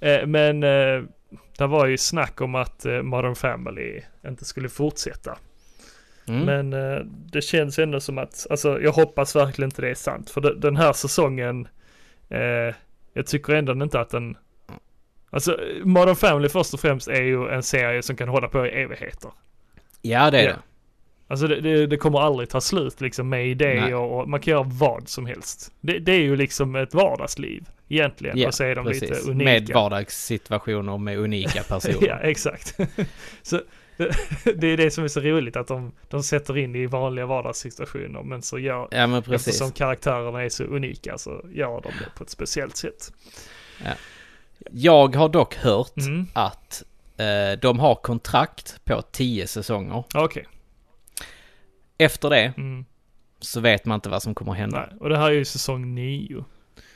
Eh, 0.00 0.26
Men 0.26 0.62
eh, 0.62 1.02
det 1.58 1.66
var 1.66 1.86
ju 1.86 1.98
snack 1.98 2.40
om 2.40 2.54
att 2.54 2.84
eh, 2.86 3.02
Modern 3.02 3.34
Family 3.34 4.00
inte 4.26 4.44
skulle 4.44 4.68
fortsätta. 4.68 5.38
Mm. 6.28 6.40
Men 6.44 6.72
eh, 6.92 6.98
det 7.32 7.40
känns 7.40 7.78
ändå 7.78 8.00
som 8.00 8.18
att, 8.18 8.46
alltså 8.50 8.80
jag 8.80 8.92
hoppas 8.92 9.36
verkligen 9.36 9.66
inte 9.68 9.82
det 9.82 9.90
är 9.90 9.94
sant. 9.94 10.30
För 10.30 10.40
de, 10.40 10.60
den 10.60 10.76
här 10.76 10.92
säsongen, 10.92 11.68
jag 13.12 13.26
tycker 13.26 13.54
ändå 13.54 13.72
inte 13.72 14.00
att 14.00 14.10
den, 14.10 14.36
alltså 15.30 15.58
Modern 15.84 16.16
Family 16.16 16.48
först 16.48 16.74
och 16.74 16.80
främst 16.80 17.08
är 17.08 17.22
ju 17.22 17.48
en 17.48 17.62
serie 17.62 18.02
som 18.02 18.16
kan 18.16 18.28
hålla 18.28 18.48
på 18.48 18.66
i 18.66 18.70
evigheter. 18.70 19.30
Ja, 20.02 20.30
det 20.30 20.38
är 20.40 20.44
Ja. 20.44 20.50
det. 20.50 20.58
Alltså 21.28 21.46
det, 21.46 21.60
det, 21.60 21.86
det 21.86 21.96
kommer 21.96 22.20
aldrig 22.20 22.48
ta 22.48 22.60
slut 22.60 23.00
liksom 23.00 23.28
med 23.28 23.56
det 23.56 23.94
och, 23.94 24.20
och 24.20 24.28
man 24.28 24.40
kan 24.40 24.50
göra 24.52 24.62
vad 24.62 25.08
som 25.08 25.26
helst. 25.26 25.72
Det, 25.80 25.98
det 25.98 26.12
är 26.12 26.20
ju 26.20 26.36
liksom 26.36 26.76
ett 26.76 26.94
vardagsliv 26.94 27.64
egentligen. 27.88 28.38
Ja, 28.38 28.48
och 28.48 28.54
så 28.54 28.64
är 28.64 28.74
de 28.74 28.84
Precis. 28.86 29.02
lite 29.10 29.30
unika. 29.30 29.44
Med 29.50 29.70
vardagssituationer 29.74 30.98
med 30.98 31.18
unika 31.18 31.62
personer. 31.68 32.08
ja, 32.08 32.18
exakt. 32.18 32.76
så 33.42 33.60
det, 34.56 34.66
är 34.66 34.76
det 34.76 34.90
som 34.90 35.04
är 35.04 35.08
så 35.08 35.20
roligt 35.20 35.56
att 35.56 35.66
de, 35.66 35.92
de 36.08 36.22
sätter 36.22 36.58
in 36.58 36.74
i 36.76 36.86
vanliga 36.86 37.26
vardagssituationer 37.26 38.22
men 38.22 38.42
så 38.42 38.58
gör, 38.58 38.88
Ja, 38.90 39.06
men 39.06 39.22
precis. 39.22 39.48
eftersom 39.48 39.72
karaktärerna 39.72 40.42
är 40.44 40.48
så 40.48 40.64
unika 40.64 41.18
så 41.18 41.44
gör 41.52 41.80
de 41.80 41.88
det 42.00 42.10
på 42.16 42.24
ett 42.24 42.30
speciellt 42.30 42.76
sätt. 42.76 43.12
Jag 44.70 45.16
har 45.16 45.28
dock 45.28 45.54
hört 45.54 45.96
Mm. 45.98 46.26
att 46.32 46.82
eh, 47.16 47.60
de 47.60 47.78
har 47.78 47.94
kontrakt 47.94 48.80
på 48.84 49.02
10 49.02 49.46
säsonger. 49.46 50.04
Okej. 50.14 50.46
Efter 51.98 52.30
det 52.30 52.52
Mm. 52.56 52.84
så 53.40 53.60
vet 53.60 53.84
man 53.84 53.94
inte 53.94 54.08
vad 54.08 54.22
som 54.22 54.34
kommer 54.34 54.52
hända. 54.52 54.86
Nej, 54.90 54.98
och 55.00 55.08
det 55.08 55.18
här 55.18 55.26
är 55.26 55.34
ju 55.34 55.44
säsong 55.44 55.94
nio. 55.94 56.44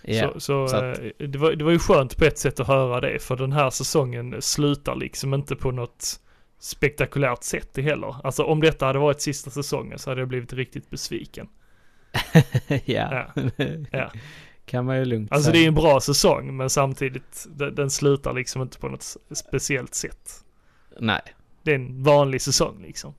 Ja. 0.03 0.33
Så, 0.33 0.41
så, 0.41 0.69
så 0.69 0.77
att- 0.77 0.99
eh, 0.99 1.27
det, 1.29 1.39
var, 1.39 1.53
det 1.53 1.65
var 1.65 1.73
ju 1.73 1.79
skönt 1.79 2.17
på 2.17 2.25
ett 2.25 2.39
sätt 2.39 2.61
att 2.61 2.67
höra 2.67 3.01
det, 3.01 3.19
för 3.23 3.37
den 3.37 3.53
här 3.53 3.71
säsongen 3.71 4.37
slutar 4.43 4.97
liksom 4.97 5.35
inte 5.35 5.57
på 5.57 5.71
något 5.71 6.21
spektakulärt 6.59 7.43
sätt 7.43 7.77
heller. 7.77 8.17
Alltså 8.27 8.45
om 8.45 8.61
detta 8.61 8.87
hade 8.87 8.99
varit 8.99 9.21
sista 9.21 9.51
säsongen 9.51 9.99
så 9.99 10.11
hade 10.11 10.21
jag 10.21 10.29
blivit 10.29 10.53
riktigt 10.53 10.91
besviken. 10.91 11.49
ja. 12.85 13.27
Ja. 13.93 14.11
Kan 14.71 14.85
man 14.85 14.99
ju 14.99 15.05
lugnt 15.05 15.33
Alltså 15.33 15.53
det 15.53 15.59
är 15.59 15.69
en 15.69 15.75
bra 15.75 16.01
säsong, 16.01 16.57
men 16.57 16.71
samtidigt, 16.71 17.47
den, 17.49 17.75
den 17.75 17.91
slutar 17.91 18.33
liksom 18.33 18.63
inte 18.63 18.79
på 18.79 18.89
något 18.89 19.17
speciellt 19.35 19.95
sätt. 19.95 20.45
Nej. 20.99 21.21
Det 21.63 21.71
är 21.71 21.75
en 21.75 22.03
vanlig 22.03 22.43
säsong 22.43 22.83
liksom. 22.83 23.15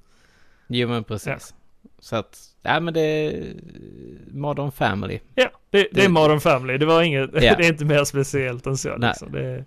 Jo 0.67 0.87
men 0.87 1.03
precis. 1.03 1.53
Så 1.99 2.15
att, 2.15 2.39
ja 2.61 2.79
men 2.79 2.93
det 2.93 3.01
är 3.01 3.53
Modern 4.31 4.71
Family. 4.71 5.19
Ja, 5.35 5.49
det, 5.69 5.77
det 5.91 5.99
är 5.99 6.03
Det- 6.03 6.09
Modern 6.09 6.39
Family. 6.39 6.77
Det 6.77 6.85
var 6.85 7.01
inget, 7.01 7.29
Ja. 7.33 7.39
det 7.55 7.65
är 7.65 7.69
inte 7.71 7.85
mer 7.85 8.03
speciellt 8.03 8.67
än 8.67 8.77
så 8.77 8.97
Nej. 8.97 9.09
liksom. 9.09 9.31
Det, 9.31 9.65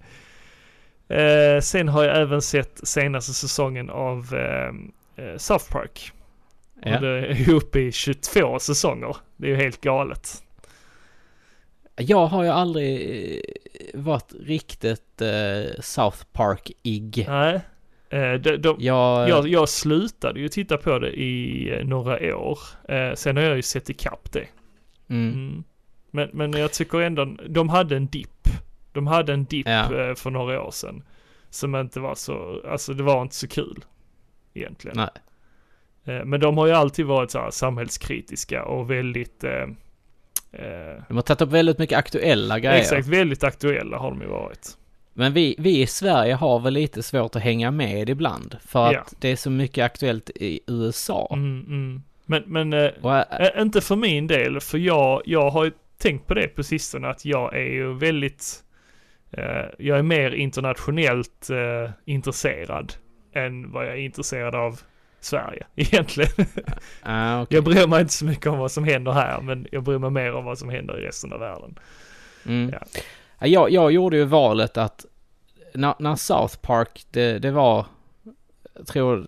är- 1.09 1.55
eh, 1.56 1.61
sen 1.61 1.89
har 1.89 2.05
jag 2.05 2.20
även 2.20 2.43
sett 2.43 2.81
senaste 2.89 3.35
säsongen 3.35 3.90
av 3.90 4.35
eh, 4.35 5.24
eh, 5.24 5.36
South 5.36 5.73
Park. 5.73 6.12
Ja. 6.82 6.94
Och 6.97 7.02
det 7.02 7.09
är 7.09 7.51
uppe 7.55 7.81
i 7.81 7.93
22 7.93 8.59
säsonger. 8.59 9.16
Det 9.36 9.47
är 9.47 9.51
ju 9.51 9.56
helt 9.56 9.81
galet. 9.81 10.43
Jag 11.96 12.26
har 12.26 12.42
ju 12.44 12.48
aldrig 12.48 13.20
eh, 13.36 13.40
varit 14.00 14.32
riktigt 14.40 15.20
eh, 15.22 15.80
South 15.80 16.18
Park-ig. 16.32 17.24
Nej. 17.28 17.60
Eh, 18.10 18.32
de, 18.40 18.56
de, 18.56 18.76
Jag, 18.78 19.28
jag, 19.28 19.48
jag 19.48 19.68
slutade 19.68 20.40
ju 20.40 20.48
titta 20.48 20.76
på 20.76 20.98
det 20.98 21.10
i 21.10 21.68
eh, 21.78 21.84
några 21.86 22.36
år. 22.36 22.58
Eh, 22.88 23.14
sen 23.14 23.36
har 23.36 23.44
jag 23.44 23.56
ju 23.56 23.62
sett 23.62 23.90
ikapp 23.90 24.32
det. 24.32 24.46
mm, 25.08 25.32
Mm. 25.32 25.64
Men, 26.10 26.30
men 26.32 26.52
jag 26.52 26.72
tycker 26.72 27.00
ändå, 27.00 27.24
de 27.48 27.68
hade 27.68 27.96
en 27.96 28.06
dipp. 28.06 28.48
De 28.92 29.06
hade 29.06 29.32
en 29.32 29.44
dipp 29.44 29.66
Ja. 29.66 30.08
eh, 30.08 30.14
för 30.14 30.30
några 30.30 30.62
år 30.62 30.70
sedan. 30.70 31.02
som 31.50 31.76
inte 31.76 32.00
var 32.00 32.14
så, 32.14 32.60
alltså 32.70 32.94
det 32.94 33.02
var 33.02 33.22
inte 33.22 33.34
så 33.34 33.48
kul 33.48 33.84
egentligen. 34.54 34.96
Nej. 34.96 35.08
Eh, 36.16 36.24
Men 36.24 36.40
de 36.40 36.58
har 36.58 36.66
ju 36.66 36.72
alltid 36.72 37.06
varit 37.06 37.30
så 37.30 37.38
här 37.38 37.50
samhällskritiska 37.50 38.64
och 38.64 38.90
väldigt, 38.90 39.44
eh, 39.44 39.52
eh, 39.52 39.66
De 41.09 41.14
har 41.16 41.22
tagit 41.22 41.40
upp 41.40 41.51
väldigt 41.51 41.78
mycket 41.78 41.98
aktuella 41.98 42.59
grejer. 42.59 42.81
exakt, 42.81 43.09
väldigt 43.09 43.44
aktuella 43.44 43.98
har 43.98 44.10
de 44.10 44.20
ju 44.20 44.26
varit. 44.28 44.76
Men 45.16 45.32
vi, 45.32 45.55
vi 45.59 45.82
i 45.82 45.86
Sverige 45.86 46.35
har 46.35 46.60
väl 46.60 46.72
lite 46.72 47.02
svårt 47.02 47.36
att 47.36 47.43
hänga 47.43 47.70
med 47.70 48.10
ibland. 48.10 48.56
För 48.66 48.86
att 48.86 48.93
Ja. 48.93 49.05
det 49.18 49.28
är 49.28 49.36
så 49.36 49.51
mycket 49.51 49.85
aktuellt 49.85 50.31
i 50.35 50.60
USA. 50.66 51.31
Mm, 51.32 51.64
mm. 51.66 52.02
Men, 52.26 52.43
men 52.47 52.72
eh, 52.72 52.90
äh, 53.05 53.22
Eh, 53.31 53.62
inte 53.62 53.81
för 53.81 53.97
min 53.97 54.26
del, 54.26 54.60
för 54.60 54.78
jag, 54.78 55.22
jag 55.24 55.51
har 55.51 55.64
ju 55.64 55.72
tänkt 55.98 56.26
på 56.26 56.35
det 56.35 56.48
på 56.48 56.62
sistone 56.62 57.09
att 57.09 57.24
jag 57.24 57.55
är 57.55 57.72
ju 57.72 57.94
väldigt, 57.94 58.64
eh, 59.32 59.64
jag 59.78 59.98
är 59.98 60.02
mer 60.02 60.31
internationellt 60.31 61.51
eh, 61.51 61.90
intresserad 62.05 62.93
än 63.35 63.72
vad 63.72 63.86
jag 63.86 63.93
är 63.93 63.98
intresserad 63.98 64.55
av 64.55 64.81
Sverige 65.24 65.66
egentligen. 65.76 66.30
äh, 67.06 67.42
okej. 67.42 67.46
Jag 67.56 67.64
bryr 67.64 67.86
mig 67.86 68.01
inte 68.01 68.12
så 68.12 68.24
mycket 68.24 68.46
om 68.46 68.59
vad 68.59 68.70
som 68.72 68.84
händer 68.84 69.12
här, 69.12 69.40
men 69.40 69.66
jag 69.72 69.82
bryr 69.82 69.98
mig 69.98 70.10
mer 70.10 70.34
om 70.34 70.44
vad 70.44 70.59
som 70.59 70.68
händer 70.68 70.98
i 71.01 71.06
resten 71.06 71.32
av 71.32 71.40
världen. 71.40 71.78
Mm. 72.46 72.70
Ja. 72.72 72.78
Ja, 73.38 73.46
Jag, 73.46 73.70
jag 73.70 73.92
gjorde 73.92 74.16
ju 74.16 74.24
valet 74.24 74.76
att 74.76 75.05
när, 75.74 75.94
när 75.98 76.16
South 76.16 76.56
Park, 76.56 77.05
det, 77.10 77.38
det 77.38 77.51
var, 77.51 77.86
jag 78.76 78.86
tror, 78.86 79.26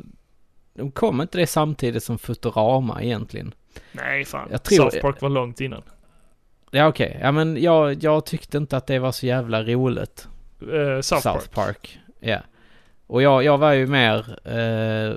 de 0.74 0.90
kom 0.90 1.20
inte 1.20 1.38
det 1.38 1.46
samtidigt 1.46 2.02
som 2.04 2.18
Futurama 2.18 3.02
egentligen. 3.02 3.54
Nej, 3.92 4.24
fan. 4.24 4.48
Jag 4.50 4.62
tror- 4.62 4.76
South 4.90 5.00
Park 5.00 5.20
var 5.22 5.28
långt 5.28 5.60
innan. 5.60 5.82
Ja 6.70 6.86
okej, 6.88 7.18
ja 7.20 7.32
men 7.32 7.62
jag, 7.62 8.02
jag 8.02 8.26
tyckte 8.26 8.56
inte 8.58 8.76
att 8.76 8.86
det 8.86 8.98
var 8.98 9.12
så 9.12 9.26
jävla 9.26 9.62
roligt. 9.62 10.28
Eh, 10.60 11.00
South, 11.00 11.22
Park. 11.26 11.50
Park. 11.54 11.98
Ja. 12.20 12.38
Och 13.06 13.22
jag, 13.22 13.44
jag 13.44 13.58
var 13.58 13.72
ju 13.72 13.86
mer, 13.86 14.38
eh, 14.44 15.16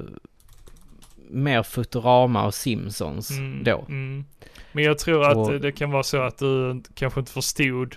mer 1.30 1.64
Futurama 1.64 2.46
och 2.46 2.54
Simpsons 2.54 3.32
Mm, 3.32 3.64
då. 3.64 3.86
Mm. 3.88 4.26
Men 4.72 4.84
jag 4.84 5.00
tror 5.00 5.26
att 5.32 5.38
Och- 5.38 5.60
det 5.60 5.72
kan 5.72 5.92
vara 5.92 6.04
så 6.04 6.18
att 6.22 6.38
du 6.38 6.82
kanske 6.94 7.20
inte 7.20 7.32
förstod 7.32 7.96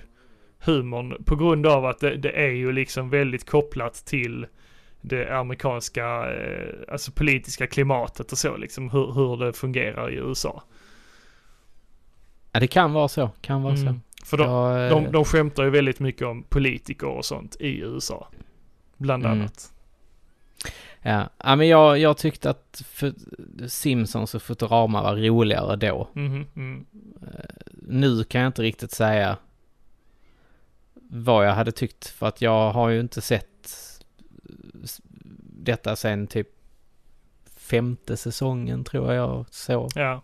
humorn 0.58 1.24
på 1.24 1.36
grund 1.36 1.66
av 1.66 1.86
att 1.86 1.98
det, 2.00 2.16
det 2.16 2.30
är 2.30 2.50
ju 2.50 2.72
liksom 2.72 3.10
väldigt 3.10 3.50
kopplat 3.50 3.94
till 3.94 4.46
det 5.00 5.38
amerikanska, 5.38 6.04
eh, 6.34 6.92
alltså 6.92 7.12
politiska 7.12 7.66
klimatet 7.66 8.32
och 8.32 8.38
så 8.38 8.56
liksom, 8.56 8.90
hur, 8.90 9.12
hur 9.12 9.36
det 9.44 9.52
fungerar 9.52 10.10
i 10.10 10.14
USA. 10.14 10.62
Ja 12.52 12.60
det 12.60 12.66
kan 12.66 12.92
vara 12.92 13.08
så, 13.08 13.30
kan 13.40 13.62
vara 13.62 13.74
Mm. 13.74 13.86
så. 13.94 14.26
För 14.26 14.36
de, 14.36 14.50
Jag, 14.50 14.84
eh, 14.84 14.90
de, 14.90 15.12
de 15.12 15.24
skämtar 15.24 15.62
ju 15.64 15.70
väldigt 15.70 16.00
mycket 16.00 16.26
om 16.26 16.42
politiker 16.42 17.06
och 17.08 17.24
sånt 17.24 17.56
i 17.60 17.78
USA. 17.80 18.28
Bland 18.96 19.24
Mm. 19.26 19.38
annat. 19.40 19.72
Ja, 21.02 21.28
ja 21.44 21.56
men 21.56 21.68
jag, 21.68 21.98
jag 21.98 22.16
tyckte 22.16 22.50
att 22.50 22.82
Simpsons 23.68 24.34
och 24.34 24.42
Futurama 24.42 25.02
var 25.02 25.16
roligare 25.16 25.76
då. 25.76 26.08
Mhm, 26.12 26.46
mm. 26.56 26.86
Nu 27.72 28.24
kan 28.24 28.40
jag 28.40 28.48
inte 28.48 28.62
riktigt 28.62 28.90
säga 28.92 29.36
vad 31.10 31.46
jag 31.46 31.54
hade 31.54 31.72
tyckt 31.72 32.06
för 32.08 32.26
att 32.26 32.42
jag 32.42 32.70
har 32.70 32.88
ju 32.88 33.00
inte 33.00 33.20
sett 33.20 33.64
s- 33.64 35.00
detta 35.62 35.96
sen 35.96 36.26
typ 36.26 36.48
femte 37.56 38.16
säsongen 38.16 38.84
tror 38.84 39.12
jag 39.12 39.44
så 39.50 39.88
Ja, 39.94 40.22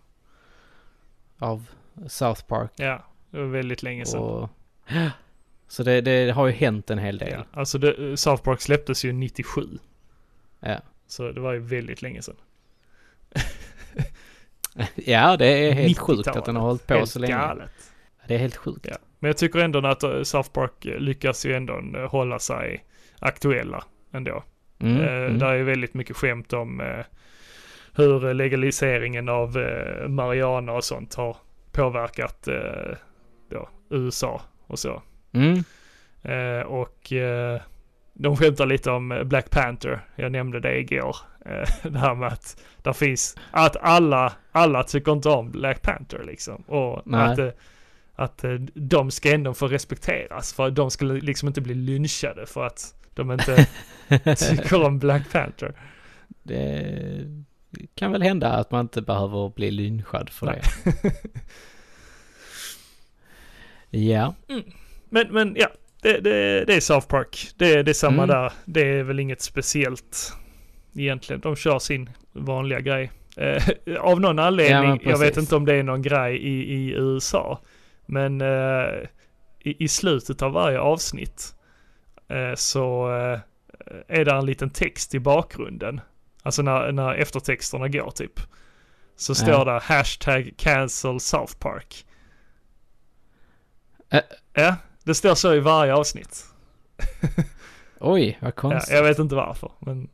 av 1.39 1.71
South 2.09 2.43
Park. 2.45 2.71
ja. 2.77 3.05
Det 3.31 3.39
var 3.39 3.47
väldigt 3.47 3.83
länge 3.83 4.07
sedan. 4.07 4.21
Och, 4.21 4.51
så 5.69 5.83
det, 5.83 6.01
det 6.01 6.31
har 6.31 6.47
ju 6.47 6.53
hänt 6.53 6.91
en 6.91 6.99
hel 6.99 7.19
del. 7.19 7.31
Ja. 7.33 7.45
Alltså 7.61 7.79
det, 7.79 8.17
South 8.17 8.43
Park 8.43 8.61
släpptes 8.61 9.05
ju 9.05 9.13
97. 9.13 9.63
Ja, 10.61 10.81
Så 11.07 11.33
det 11.33 11.41
var 11.41 11.53
ju 11.53 11.59
väldigt 11.59 12.03
länge 12.03 12.23
sedan. 12.23 12.37
ja 14.95 15.37
det 15.37 15.47
är 15.47 15.73
helt 15.73 15.99
90-talet. 15.99 16.17
sjukt 16.27 16.37
att 16.37 16.45
den 16.45 16.57
har 16.57 16.63
hållit 16.63 16.87
på 16.87 16.95
Helt 16.95 17.11
så 17.11 17.19
länge. 17.19 17.33
galet. 17.35 17.71
Det 18.27 18.35
är 18.35 18.39
helt 18.39 18.57
sjukt. 18.57 18.87
Ja. 18.91 18.97
Men 19.19 19.29
jag 19.29 19.37
tycker 19.37 19.59
ändå 19.59 19.87
att 19.87 20.03
eh, 20.03 20.23
South 20.23 20.51
Park 20.51 20.87
eh, 20.87 20.99
lyckas 20.99 21.47
ju 21.47 21.53
ändå 21.55 21.83
eh, 21.97 22.11
hålla 22.11 22.39
sig 22.39 22.85
aktuella 23.19 23.85
ändå. 24.13 24.45
Mm, 24.81 25.01
eh, 25.01 25.13
mm. 25.13 25.39
Där 25.39 25.53
är 25.55 25.63
väldigt 25.63 25.95
mycket 25.95 26.17
skämt 26.17 26.53
om 26.53 26.81
eh, 26.81 27.05
hur 27.95 28.35
legaliseringen 28.35 29.29
av 29.29 29.59
eh, 29.59 30.09
marijuana 30.09 30.73
och 30.73 30.85
sånt 30.85 31.15
har 31.15 31.37
påverkat 31.73 32.49
eh, 32.49 32.97
då, 33.51 33.69
USA 33.91 34.43
och 34.67 34.79
så. 34.79 35.03
Mm. 35.33 35.65
Eh, 36.23 36.67
och 36.67 37.13
eh, 37.13 37.61
de 38.19 38.37
skämtar 38.37 38.67
lite 38.67 38.91
om 38.91 39.13
eh, 39.13 39.25
Black 39.25 39.51
Panther. 39.51 40.01
Jag 40.17 40.33
nämnde 40.33 40.61
det 40.61 40.79
igår. 40.79 41.17
Eh, 41.45 41.69
det 41.91 41.99
här 41.99 42.15
med 42.15 42.29
att 42.29 42.63
där 42.83 42.93
finns, 42.93 43.37
att 43.51 43.77
alla, 43.77 44.33
alla 44.53 44.83
tycker 44.83 45.13
inte 45.13 45.29
om 45.29 45.51
Black 45.51 45.83
Panther 45.83 46.23
liksom. 46.27 46.63
Och 46.63 47.03
Nej. 47.05 47.21
att, 47.21 47.39
eh, 47.39 47.49
att 48.15 48.45
de 48.75 49.11
ska 49.11 49.35
ändå 49.35 49.55
få 49.55 49.69
respekteras. 49.69 50.53
För 50.53 50.71
de 50.71 50.91
skulle 50.91 51.15
liksom 51.15 51.49
inte 51.49 51.61
bli 51.61 51.75
lynchade 51.75 52.47
för 52.47 52.67
att 52.67 52.95
de 53.15 53.33
inte 53.33 53.67
tycker 54.37 54.85
om 54.85 54.99
Black 54.99 55.33
Panther. 55.33 55.73
Det 56.43 57.25
kan 57.95 58.13
väl 58.13 58.23
hända 58.23 58.53
att 58.53 58.71
man 58.71 58.81
inte 58.81 59.03
behöver 59.03 59.49
bli 59.49 59.71
lynchad 59.71 60.31
för 60.31 60.47
Nej. 60.47 60.63
det. 60.85 61.13
Ja, 63.91 64.35
Men, 65.11 65.27
men 65.31 65.55
ja, 65.59 65.69
det, 66.03 66.21
det, 66.21 66.65
det 66.65 66.75
är 66.75 66.81
South 66.81 67.07
Park. 67.09 67.51
Det, 67.57 67.83
det 67.83 67.91
är 67.91 67.95
samma 67.95 68.23
Mm. 68.23 68.29
där. 68.37 68.53
Det 68.65 68.81
är 68.99 69.03
väl 69.03 69.21
inget 69.21 69.41
speciellt 69.41 70.33
egentligen. 70.95 71.41
De 71.41 71.57
kör 71.57 71.79
sin 71.79 72.11
vanliga 72.33 72.81
grej. 72.81 73.11
Eh, 73.37 73.63
av 74.01 74.21
någon 74.21 74.39
Ja, 74.39 74.45
anledning, 74.47 74.89
men 74.91 75.11
jag 75.11 75.19
vet 75.19 75.37
inte 75.37 75.57
om 75.57 75.65
det 75.65 75.75
är 75.75 75.83
någon 75.83 76.03
grej 76.03 76.37
i, 76.37 76.75
i 76.75 76.91
USA, 76.93 77.61
men 78.07 78.41
eh, 78.41 78.99
i, 79.61 79.85
i 79.85 79.89
slutet 79.89 80.43
av 80.43 80.53
varje 80.53 80.79
avsnitt 80.81 81.55
eh, 82.29 82.55
så 82.55 83.09
eh, 83.17 83.39
är 84.09 84.25
det 84.25 84.33
en 84.33 84.47
liten 84.47 84.71
text 84.71 85.15
i 85.15 85.21
bakgrunden. 85.21 86.01
Alltså 86.43 86.63
när, 86.63 86.93
när 86.93 87.15
eftertexterna 87.15 87.89
går 87.89 88.11
typ. 88.11 88.41
Så 89.17 89.35
står 89.35 89.51
Ja. 89.51 89.65
det 89.65 89.79
hashtag 89.83 90.53
cancel 90.57 91.21
South 91.21 91.55
Park. 91.59 92.07
Ä- 94.11 94.23
Ja, 94.55 94.77
det 95.09 95.15
står 95.15 95.35
så 95.35 95.55
i 95.55 95.61
varje 95.61 95.95
avsnitt. 95.95 96.47
oj 98.01 98.39
vad 98.41 98.49
Ja, 98.49 98.53
konstigt. 98.53 98.95
jag 98.95 99.03
vet 99.03 99.19
inte 99.19 99.35
varför, 99.35 99.73
men 99.79 100.09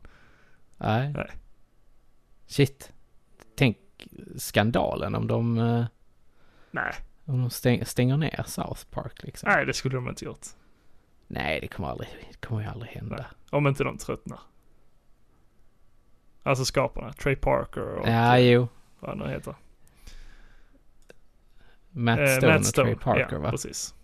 Nej. 0.76 1.12
Nej. 1.12 1.30
Shit. 2.46 2.92
Tänk 3.56 3.76
skandalen 4.36 5.14
om 5.14 5.26
de, 5.26 5.58
eh, 5.58 5.84
nej, 6.70 6.94
om 7.24 7.40
de 7.40 7.50
stäng, 7.50 7.84
stänger 7.84 8.16
ner 8.16 8.44
South 8.46 8.84
Park 8.90 9.22
liksom. 9.22 9.48
nej 9.50 9.66
det 9.66 9.72
skulle 9.72 9.94
de 9.94 10.08
inte 10.08 10.24
gjort. 10.24 10.46
Nej, 11.26 11.60
det 11.60 11.68
kommer 11.68 11.88
aldrig, 11.88 12.08
det 12.30 12.46
kommer 12.46 12.62
ju 12.62 12.68
aldrig 12.68 12.90
hända. 12.92 13.16
Nej. 13.16 13.26
Om 13.50 13.66
inte 13.66 13.84
de 13.84 13.98
tröttnar. 13.98 14.40
Alltså 16.42 16.64
skaparna, 16.64 17.12
Trey 17.12 17.36
Parker 17.36 17.82
och 17.94 18.08
Ja, 18.08 18.38
eh, 18.38 18.44
jo. 18.50 18.68
vad 19.00 19.18
han 19.18 19.30
heter. 19.30 19.54
Matt 21.90 22.18
Eh, 22.20 22.26
Stone 22.26 22.52
Matt 22.52 22.60
och 22.60 22.66
Stone, 22.66 22.86
Trey 22.86 22.96
Parker 22.96 23.28
ja, 23.36 23.38
va? 23.38 23.50
precis. 23.50 23.94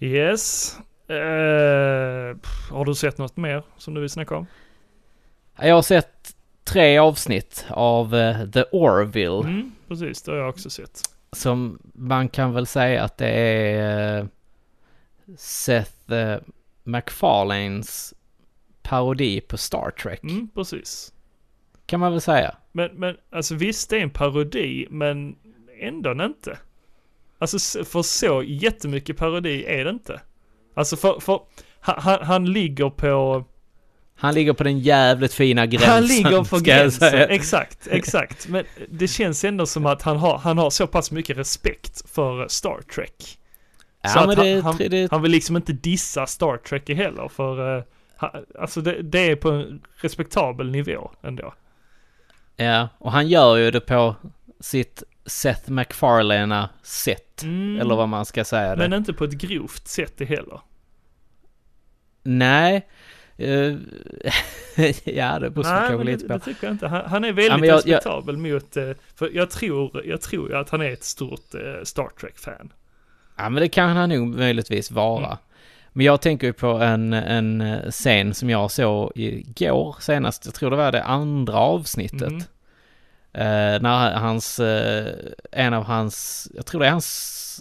Yes. 0.00 0.76
Pff, 2.42 2.70
har 2.70 2.84
du 2.84 2.94
sett 2.94 3.18
något 3.18 3.36
mer 3.36 3.62
som 3.76 3.94
du 3.94 4.00
vill 4.00 4.10
snacka 4.10 4.36
om? 4.36 4.46
Jag 5.58 5.74
har 5.74 5.82
sett 5.82 6.36
tre 6.64 6.98
avsnitt 6.98 7.66
av 7.70 8.14
eh, 8.14 8.50
The 8.50 8.62
Orville. 8.72 9.48
Mm, 9.48 9.72
precis, 9.88 10.22
det 10.22 10.32
har 10.32 10.38
jag 10.38 10.48
också 10.48 10.70
sett. 10.70 11.00
Som 11.32 11.78
man 11.94 12.28
kan 12.28 12.54
väl 12.54 12.66
säga 12.66 13.02
att 13.02 13.18
det 13.18 13.28
är 13.28 14.18
eh, 14.18 14.26
Seth 15.36 16.12
MacFarlanes 16.84 18.14
parodi 18.82 19.40
på 19.40 19.56
Star 19.56 19.90
Trek. 19.90 20.22
Mm, 20.22 20.48
precis. 20.54 21.12
Kan 21.86 22.00
man 22.00 22.12
väl 22.12 22.20
säga. 22.20 22.56
Men, 22.72 22.90
men 22.94 23.16
alltså 23.30 23.54
visst, 23.54 23.90
det 23.90 23.96
är 23.96 24.00
en 24.00 24.10
parodi, 24.10 24.86
men 24.90 25.36
ändå 25.80 26.24
inte. 26.24 26.58
Alltså 27.38 27.84
för 27.84 28.02
så 28.02 28.42
jättemycket 28.42 29.16
parodi 29.16 29.64
är 29.64 29.84
det 29.84 29.90
inte. 29.90 30.20
Alltså 30.74 30.96
för, 30.96 31.20
för 31.20 31.40
han, 31.80 32.22
han, 32.24 32.52
ligger 32.52 32.90
på... 32.90 33.44
Han 34.16 34.34
ligger 34.34 34.52
på 34.52 34.64
den 34.64 34.78
jävligt 34.78 35.32
fina 35.32 35.66
gränsen. 35.66 35.90
han 35.90 36.06
ligger 36.06 36.44
på 36.50 36.58
gränsen. 36.58 37.14
Exakt, 37.14 37.86
exakt. 37.90 38.48
Men 38.48 38.64
det 38.88 39.08
känns 39.08 39.44
ändå 39.44 39.66
som 39.66 39.86
att 39.86 40.02
han 40.02 40.16
har, 40.16 40.38
han 40.38 40.58
har 40.58 40.70
så 40.70 40.86
pass 40.86 41.10
mycket 41.10 41.36
respekt 41.38 42.10
för 42.10 42.48
Star 42.48 42.80
Trek. 42.94 43.14
Så 43.18 43.36
Ja, 44.02 44.20
att 44.20 44.26
men 44.26 44.36
han- 44.36 44.46
det, 44.46 44.60
han- 44.60 44.76
det, 44.76 45.10
Han 45.10 45.22
vill 45.22 45.32
liksom 45.32 45.56
inte 45.56 45.72
dissa 45.72 46.26
Star 46.26 46.56
Trek 46.56 46.88
heller 46.88 47.28
för... 47.28 47.76
Uh, 47.76 47.84
alltså 48.60 48.80
det, 48.80 49.02
det 49.02 49.18
är 49.30 49.36
på 49.36 49.50
en 49.50 49.82
respektabel 49.96 50.70
nivå 50.70 51.10
ändå. 51.22 51.54
ja, 52.56 52.88
och 52.98 53.12
han 53.12 53.28
gör 53.28 53.56
ju 53.56 53.70
det 53.70 53.80
på 53.80 54.16
sitt 54.60 55.02
Seth 55.26 55.70
MacFarlane 55.70 56.68
sätt. 56.82 57.42
Mm. 57.42 57.80
Eller 57.80 57.94
vad 57.96 58.08
man 58.08 58.24
ska 58.24 58.44
säga 58.44 58.70
det. 58.76 58.88
Men 58.88 58.92
inte 58.98 59.12
på 59.12 59.24
ett 59.24 59.32
grovt 59.32 59.88
sätt 59.88 60.12
det 60.16 60.24
heller. 60.24 60.60
Nej. 62.22 62.86
Uh, 63.40 63.76
ja, 65.04 65.38
det 65.38 65.50
beror 65.50 65.62
kanske 65.62 66.04
lite 66.04 66.22
det, 66.22 66.28
på. 66.28 66.34
det 66.34 66.40
tycker 66.44 66.66
jag 66.66 66.74
inte. 66.74 66.88
Han, 66.88 67.02
han 67.06 67.24
är 67.24 67.32
väldigt 67.32 67.68
Ja, 67.68 67.76
respektabel 67.76 68.36
mot... 68.36 68.76
eh, 68.76 68.90
För 69.14 69.30
jag 69.34 69.50
tror, 69.50 70.06
jag 70.06 70.20
tror 70.20 70.54
att 70.54 70.70
han 70.70 70.80
är 70.82 70.90
ett 70.92 71.04
stort 71.04 71.54
eh, 71.54 71.82
Star 71.84 72.08
Trek-fan. 72.20 72.72
Ja, 73.36 73.48
men 73.50 73.60
det 73.62 73.68
kan 73.68 73.96
han 73.96 74.08
nog 74.08 74.28
möjligtvis 74.28 74.90
vara. 74.90 75.26
Mm. 75.26 75.36
Men 75.92 76.06
jag 76.06 76.20
tänker 76.20 76.46
ju 76.46 76.52
på 76.52 76.66
en, 76.66 77.12
en 77.12 77.60
eh, 77.60 77.90
scen 77.90 78.34
som 78.34 78.50
jag 78.50 78.70
såg 78.70 79.12
igår 79.14 79.96
senast. 80.00 80.44
Jag 80.44 80.54
tror 80.54 80.70
det 80.70 80.76
var 80.76 80.92
det 80.92 81.02
andra 81.04 81.58
avsnittet. 81.58 82.32
Mhm. 82.32 82.42
Eh, 83.34 83.80
när 83.80 84.12
hans, 84.14 84.60
eh, 84.60 85.14
en 85.52 85.74
av 85.74 85.84
hans, 85.84 86.48
jag 86.54 86.66
tror 86.66 86.80
det 86.80 86.86
är 86.86 86.90
hans 86.90 87.60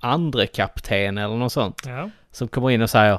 andra 0.00 0.46
kapten 0.46 1.18
eller 1.18 1.36
något 1.36 1.52
sånt. 1.52 1.82
Ja, 1.86 2.10
Som 2.32 2.48
kommer 2.48 2.70
in 2.70 2.82
och 2.82 2.90
säger 2.90 3.18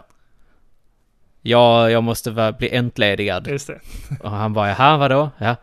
Ja, 1.41 1.89
jag 1.89 2.03
måste 2.03 2.31
vara, 2.31 2.51
bli 2.51 2.75
entledigad. 2.75 3.47
just 3.47 3.67
det. 3.67 3.79
Och 4.23 4.31
han 4.31 4.53
bara, 4.53 4.67
jaha, 4.69 4.97
vadå? 4.97 5.29
Ja, 5.37 5.55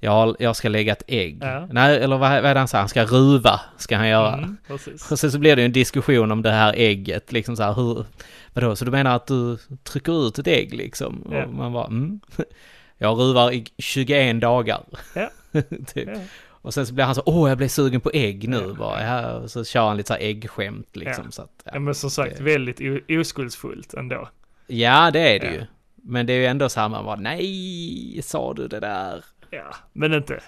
jag, 0.00 0.36
jag 0.38 0.56
ska 0.56 0.68
lägga 0.68 0.92
ett 0.92 1.02
ägg. 1.06 1.38
Ja. 1.42 1.68
Nej, 1.70 1.96
eller 2.02 2.16
vad, 2.16 2.30
vad 2.30 2.44
är 2.50 2.54
det 2.54 2.60
han 2.60 2.68
säger? 2.68 2.80
Han 2.82 2.88
ska 2.88 3.04
ruva, 3.04 3.60
ska 3.76 3.96
han 3.96 4.08
göra. 4.08 4.32
Mm, 4.34 4.56
precis. 4.66 5.10
Och 5.12 5.18
sen 5.18 5.32
så 5.32 5.38
blir 5.38 5.56
det 5.56 5.62
ju 5.62 5.66
en 5.66 5.72
diskussion 5.72 6.32
om 6.32 6.42
det 6.42 6.50
här 6.50 6.72
ägget, 6.76 7.32
liksom 7.32 7.56
så 7.56 7.62
här, 7.62 7.72
hur, 7.72 8.04
vadå, 8.52 8.76
så 8.76 8.84
du 8.84 8.90
menar 8.90 9.16
att 9.16 9.26
du 9.26 9.58
trycker 9.82 10.26
ut 10.28 10.38
ett 10.38 10.46
ägg 10.46 10.74
liksom? 10.74 11.22
Och 11.22 11.34
Ja. 11.34 11.46
man 11.46 11.72
bara, 11.72 11.86
mm. 11.86 12.20
Jag 12.98 13.18
ruvar 13.18 13.52
i 13.52 13.64
21 13.78 14.40
dagar. 14.40 14.80
Ja. 15.14 15.30
typ. 15.94 16.08
Ja. 16.14 16.20
Och 16.46 16.74
sen 16.74 16.86
så 16.86 16.94
blir 16.94 17.04
han 17.04 17.14
så, 17.14 17.22
åh 17.26 17.48
jag 17.48 17.58
blev 17.58 17.68
sugen 17.68 18.00
på 18.00 18.10
ägg 18.14 18.48
nu 18.48 18.56
Ja. 18.68 18.74
bara, 18.78 19.04
ja, 19.04 19.48
så 19.48 19.64
kör 19.64 19.86
han 19.88 19.96
lite 19.96 20.06
så 20.06 20.14
här 20.14 20.20
äggskämt 20.20 20.96
liksom 20.96 21.24
Ja. 21.24 21.30
så 21.30 21.42
att, 21.42 21.62
Ja, 21.72 21.78
men 21.78 21.94
som 21.94 22.10
sagt, 22.10 22.36
det- 22.36 22.42
väldigt 22.44 22.80
oskuldsfullt 23.10 23.94
ändå. 23.94 24.28
Ja, 24.66 25.10
det 25.10 25.36
är 25.36 25.40
det 25.40 25.52
ju. 25.54 25.62
Men 26.06 26.26
det 26.26 26.32
är 26.32 26.36
ju 26.38 26.46
ändå 26.46 26.68
så 26.68 26.80
här, 26.80 26.88
man 26.88 27.04
bara, 27.04 27.16
nej, 27.16 28.20
sa 28.22 28.54
du 28.54 28.68
det 28.68 28.80
där? 28.80 29.24
Ja, 29.50 29.74
men 29.92 30.12
inte, 30.14 30.40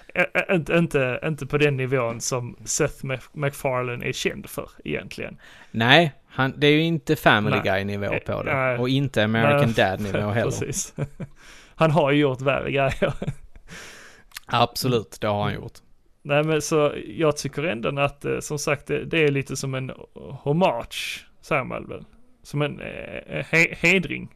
inte, 0.51 0.73
inte, 0.77 1.19
inte 1.25 1.45
på 1.45 1.57
den 1.57 1.77
nivån 1.77 2.21
som 2.21 2.57
Seth 2.65 3.05
Mac- 3.05 3.29
MacFarlane 3.33 4.05
är 4.05 4.11
känd 4.13 4.49
för 4.49 4.69
egentligen. 4.85 5.37
Nej, 5.71 6.13
han, 6.27 6.53
det 6.57 6.67
är 6.67 6.71
ju 6.71 6.81
inte 6.81 7.15
Family. 7.15 7.57
Guy-nivå 7.63 8.15
på 8.25 8.43
det. 8.43 8.53
Nej. 8.53 8.77
Och 8.77 8.89
inte 8.89 9.23
American. 9.23 9.73
Dad-nivå 9.73 10.17
heller. 10.29 10.43
Precis. 10.51 10.93
Han 11.75 11.91
har 11.91 12.11
ju 12.11 12.19
gjort 12.21 12.41
värre 12.41 12.71
grejer. 12.71 13.13
Absolut, 14.45 15.17
det 15.21 15.27
har 15.27 15.43
han 15.43 15.53
gjort. 15.53 15.73
Nej 16.21 16.43
men 16.43 16.61
så 16.61 16.93
jag 17.07 17.37
tycker 17.37 17.63
ändå 17.63 17.99
att 18.01 18.25
eh, 18.25 18.39
som 18.39 18.59
sagt 18.59 18.87
det, 18.87 19.05
det 19.05 19.23
är 19.23 19.31
lite 19.31 19.55
som 19.55 19.73
en 19.73 19.91
hommage, 20.13 21.27
säger 21.41 21.63
man 21.63 21.87
väl. 21.87 22.05
Som 22.43 22.61
en 22.61 22.79
eh, 22.79 23.45
he, 23.51 23.75
hedring 23.75 24.35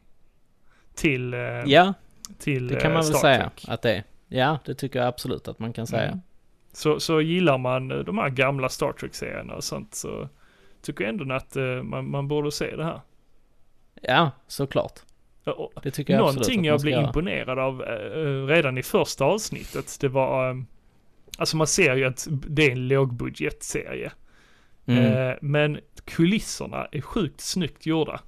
till, 0.94 1.34
eh, 1.34 1.40
Ja, 1.66 1.94
till 2.38 2.68
det 2.68 2.80
kan 2.80 2.90
eh, 2.90 2.94
man 2.94 3.04
väl 3.04 3.14
säga 3.14 3.50
att 3.68 3.82
det 3.82 3.94
är. 3.94 4.04
Ja, 4.28 4.58
det 4.64 4.74
tycker 4.74 4.98
jag 4.98 5.08
absolut 5.08 5.48
att 5.48 5.58
man 5.58 5.72
kan 5.72 5.86
säga. 5.86 6.08
Mm. 6.08 6.20
Så, 6.72 7.00
så 7.00 7.20
gillar 7.20 7.58
man 7.58 7.88
de 7.88 8.18
här 8.18 8.28
gamla 8.28 8.68
Star 8.68 8.92
Trek-serierna 8.92 9.54
och 9.54 9.64
sånt 9.64 9.94
så 9.94 10.28
tycker 10.82 11.04
jag 11.04 11.08
ändå 11.08 11.34
att 11.34 11.56
man, 11.82 12.10
man 12.10 12.28
borde 12.28 12.52
se 12.52 12.76
det 12.76 12.84
här. 12.84 13.00
Ja, 14.02 14.30
såklart. 14.46 15.00
Det 15.82 15.90
tycker 15.90 16.12
jag 16.12 16.20
Någonting 16.20 16.64
jag 16.64 16.80
blev 16.80 17.00
imponerad 17.00 17.58
av 17.58 17.82
eh, 17.82 18.46
redan 18.46 18.78
i 18.78 18.82
första 18.82 19.24
avsnittet, 19.24 19.96
det 20.00 20.08
var, 20.08 20.50
eh, 20.50 20.56
alltså 21.38 21.56
man 21.56 21.66
ser 21.66 21.96
ju 21.96 22.04
att 22.04 22.26
det 22.30 22.66
är 22.66 22.70
en 22.70 22.88
lågbudgetserie. 22.88 24.12
Mm. 24.86 25.28
Eh, 25.30 25.36
men 25.40 25.78
kulisserna 26.04 26.88
är 26.92 27.00
sjukt 27.00 27.40
snyggt 27.40 27.86
gjorda. 27.86 28.20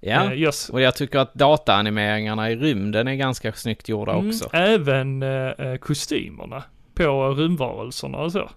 ja, 0.00 0.24
Eh, 0.24 0.38
just, 0.38 0.70
och 0.70 0.80
jag 0.80 0.96
tycker 0.96 1.18
att 1.18 1.34
dataanimeringarna 1.34 2.50
i 2.50 2.56
rymden 2.56 3.08
är 3.08 3.14
ganska 3.14 3.52
snyggt 3.52 3.88
gjorda 3.88 4.12
mm, 4.12 4.28
också. 4.28 4.50
även 4.52 5.22
eh, 5.22 5.48
eh, 5.48 5.76
kostymerna 5.76 6.62
på 6.94 7.34
rymdvarelserna 7.34 8.18
och 8.18 8.32
så. 8.32 8.50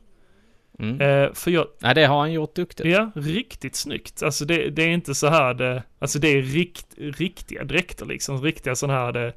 Mm. 0.79 1.01
Eh, 1.01 1.33
för 1.33 1.51
jag, 1.51 1.67
Ja, 1.79 1.93
det 1.93 2.05
har 2.05 2.19
han 2.19 2.31
gjort 2.31 2.55
duktigt. 2.55 2.87
ja, 2.87 3.11
riktigt 3.15 3.75
snyggt. 3.75 4.23
Alltså 4.23 4.45
det, 4.45 4.69
det 4.69 4.83
är 4.83 4.87
inte 4.89 5.15
så 5.15 5.27
här 5.27 5.53
det, 5.53 5.83
alltså 5.99 6.19
det 6.19 6.27
är 6.27 6.41
rikt, 6.41 6.85
riktiga 6.97 7.63
dräkter 7.63 8.05
liksom, 8.05 8.41
riktiga 8.43 8.75
sådana 8.75 8.99
här 8.99 9.11
det, 9.11 9.33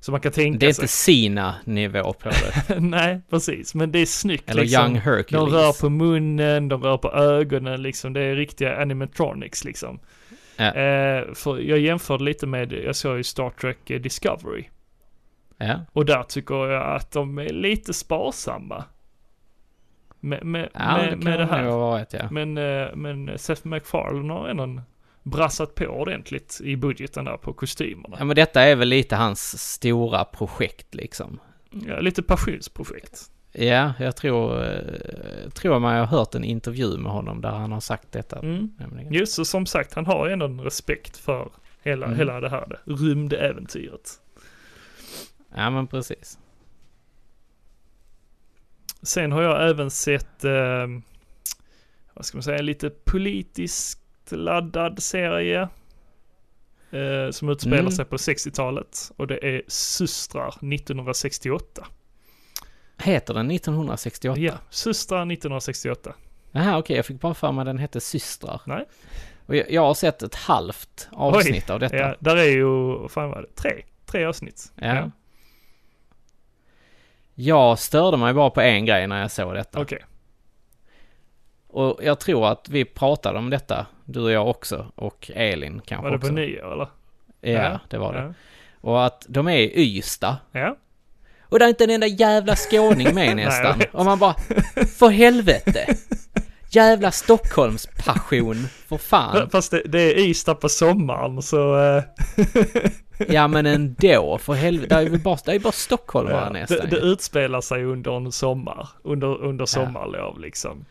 som 0.00 0.12
man 0.12 0.20
kan 0.20 0.32
tänka 0.32 0.58
Det 0.58 0.66
är 0.66 0.72
sig. 0.72 0.82
inte 0.82 0.92
Sina-nivå 0.92 2.12
på 2.12 2.28
det. 2.28 2.80
Nej, 2.80 3.20
precis, 3.30 3.74
men 3.74 3.92
det 3.92 3.98
är 3.98 4.06
snyggt 4.06 4.50
Eller 4.50 4.62
liksom. 4.62 4.82
Young 4.82 4.94
De 4.94 5.00
Hercules. 5.00 5.52
rör 5.52 5.80
på 5.80 5.90
munnen, 5.90 6.68
de 6.68 6.82
rör 6.82 6.96
på 6.98 7.12
ögonen 7.12 7.82
liksom, 7.82 8.12
det 8.12 8.20
är 8.20 8.34
riktiga 8.34 8.76
animatronics 8.82 9.64
liksom. 9.64 9.98
Ja. 10.56 10.64
Eh, 10.74 11.34
för 11.34 11.58
jag 11.58 11.78
jämförde 11.78 12.24
lite 12.24 12.46
med, 12.46 12.72
jag 12.72 12.96
såg 12.96 13.16
ju 13.16 13.22
Star 13.24 13.50
Trek 13.50 13.90
eh, 13.90 14.00
Discovery. 14.00 14.64
Ja, 15.58 15.80
Och 15.92 16.04
där 16.06 16.22
tycker 16.22 16.54
jag 16.66 16.96
att 16.96 17.12
de 17.12 17.38
är 17.38 17.48
lite 17.52 17.94
sparsamma. 17.94 18.84
Med, 20.26 20.44
med, 20.44 20.68
ja 20.74 20.96
med, 20.96 21.10
det 21.10 21.16
med 21.24 21.32
det 21.38 21.44
det 21.44 21.50
här. 21.50 21.62
varit 21.64 22.12
ja. 22.12 22.28
Men, 22.30 22.58
eh, 22.58 22.88
men 22.94 23.38
Seth 23.38 23.66
MacFarlane 23.66 24.32
har 24.32 24.48
ändå 24.48 24.82
brassat 25.22 25.74
på 25.74 25.84
ordentligt 25.84 26.60
i 26.64 26.76
budgeten 26.76 27.24
där 27.24 27.36
på 27.36 27.52
kostymerna. 27.52 28.16
Ja, 28.18 28.24
men 28.24 28.36
detta 28.36 28.62
är 28.62 28.76
väl 28.76 28.88
lite 28.88 29.16
hans 29.16 29.72
stora 29.72 30.24
projekt 30.24 30.94
liksom. 30.94 31.40
Ja, 31.70 32.00
lite 32.00 32.22
passionsprojekt. 32.22 33.20
Ja, 33.52 33.92
jag 33.98 34.16
tror, 34.16 34.64
eh, 34.64 35.50
tror 35.54 35.78
man 35.78 35.96
har 35.98 36.06
hört 36.06 36.34
en 36.34 36.44
intervju 36.44 36.96
med 36.98 37.12
honom 37.12 37.40
där 37.40 37.50
han 37.50 37.72
har 37.72 37.80
sagt 37.80 38.12
detta. 38.12 38.38
Mm. 38.38 38.70
nämligen. 38.78 39.12
Just 39.12 39.32
så 39.32 39.44
som 39.44 39.66
sagt, 39.66 39.94
han 39.94 40.06
har 40.06 40.28
ändå 40.28 40.46
en 40.46 40.60
respekt 40.60 41.16
för 41.16 41.50
hela, 41.82 42.06
Mm. 42.06 42.18
hela 42.18 42.40
det 42.40 42.48
här 42.48 42.66
det, 42.68 42.92
rymdäventyret. 42.92 44.10
Ja, 45.54 45.70
men 45.70 45.86
precis. 45.86 46.38
Sen 49.06 49.32
har 49.32 49.42
jag 49.42 49.68
även 49.70 49.90
sett, 49.90 50.44
eh, 50.44 50.86
vad 52.14 52.24
ska 52.24 52.36
man 52.36 52.42
säga, 52.42 52.58
en 52.58 52.66
lite 52.66 52.90
politiskt 52.90 54.00
laddad 54.30 55.02
serie. 55.02 55.68
Eh, 56.90 57.30
som 57.30 57.48
utspelar 57.48 57.78
Mm. 57.78 57.92
sig 57.92 58.04
på 58.04 58.16
60-talet. 58.18 59.12
Och 59.16 59.26
det 59.26 59.46
är 59.46 59.62
Systrar 59.68 60.48
1968. 60.48 61.86
Heter 62.98 63.34
den 63.34 63.50
1968? 63.50 64.40
Ja, 64.40 64.52
Systrar 64.70 65.26
1968. 65.26 66.14
Jaha, 66.52 66.78
okej, 66.78 66.96
jag 66.96 67.06
fick 67.06 67.20
bara 67.20 67.34
för 67.34 67.52
mig 67.52 67.64
den 67.64 67.78
hette 67.78 68.00
Systrar. 68.00 68.60
Nej. 68.66 68.84
Och 69.46 69.56
jag, 69.56 69.70
jag 69.70 69.82
har 69.82 69.94
sett 69.94 70.22
ett 70.22 70.34
halvt 70.34 71.08
avsnitt 71.12 71.70
av 71.70 71.80
detta. 71.80 71.96
Ja, 71.96 72.14
där 72.20 72.36
är 72.36 72.44
ju, 72.50 72.64
vad 72.98 73.10
fan 73.10 73.30
var 73.30 73.42
det, 73.42 73.48
tre, 73.54 73.82
tre 74.06 74.24
avsnitt. 74.24 74.72
Ja. 74.74 75.10
Jag 77.38 77.78
störde 77.78 78.16
mig 78.16 78.34
bara 78.34 78.50
på 78.50 78.60
en 78.60 78.86
grej 78.86 79.06
när 79.06 79.20
jag 79.20 79.30
såg 79.30 79.54
detta. 79.54 79.80
Okej, 79.80 80.04
Och 81.68 81.98
jag 82.02 82.20
tror 82.20 82.46
att 82.48 82.68
vi 82.68 82.84
pratade 82.84 83.38
om 83.38 83.50
detta, 83.50 83.86
du 84.04 84.20
och 84.20 84.30
jag 84.30 84.48
också, 84.48 84.86
och 84.94 85.30
Elin 85.34 85.80
kanske 85.86 86.02
var 86.04 86.10
det 86.10 86.16
också. 86.16 86.28
på 86.28 86.34
nyår 86.34 86.72
eller? 86.72 86.88
Ja, 87.40 87.80
det 87.88 87.98
var 87.98 88.12
det. 88.12 88.20
Ja. 88.20 88.32
Och 88.80 89.04
att 89.06 89.26
de 89.28 89.48
är 89.48 89.56
i 89.58 89.96
Ystad. 89.98 90.36
ja. 90.52 90.76
Och 91.48 91.58
det 91.58 91.64
är 91.64 91.68
inte 91.68 91.84
en 91.84 91.90
enda 91.90 92.06
jävla 92.06 92.56
skåning 92.56 93.14
med 93.14 93.14
Nej, 93.36 93.44
nästan. 93.44 93.78
vet. 93.78 93.94
och 93.94 94.04
man 94.04 94.18
bara, 94.18 94.34
för 94.98 95.08
helvete! 95.08 95.86
Jävla 96.76 97.10
Stockholmspassion, 97.10 98.56
för 98.88 98.96
fan. 98.98 99.50
Fast 99.50 99.70
det, 99.70 99.82
det 99.86 100.00
är 100.00 100.18
Ystad 100.18 100.54
på 100.54 100.68
sommaren 100.68 101.42
så... 101.42 101.78
eh, 101.78 102.02
Ja 103.28 103.48
men 103.48 103.66
ändå, 103.66 104.38
för 104.38 104.52
helvete. 104.52 104.94
Det 104.94 105.00
är 105.00 105.10
ju 105.10 105.18
bara, 105.18 105.38
det 105.44 105.52
är 105.52 105.58
bara 105.58 105.72
stockholmare 105.72 106.44
Ja, 106.46 106.50
nästan. 106.52 106.78
det, 106.78 106.86
det 106.86 106.96
utspelar 106.96 107.60
sig 107.60 107.84
under 107.84 108.16
en 108.16 108.32
sommar, 108.32 108.88
under, 109.02 109.42
under 109.42 109.66
sommarlov 109.66 110.40
liksom. 110.40 110.84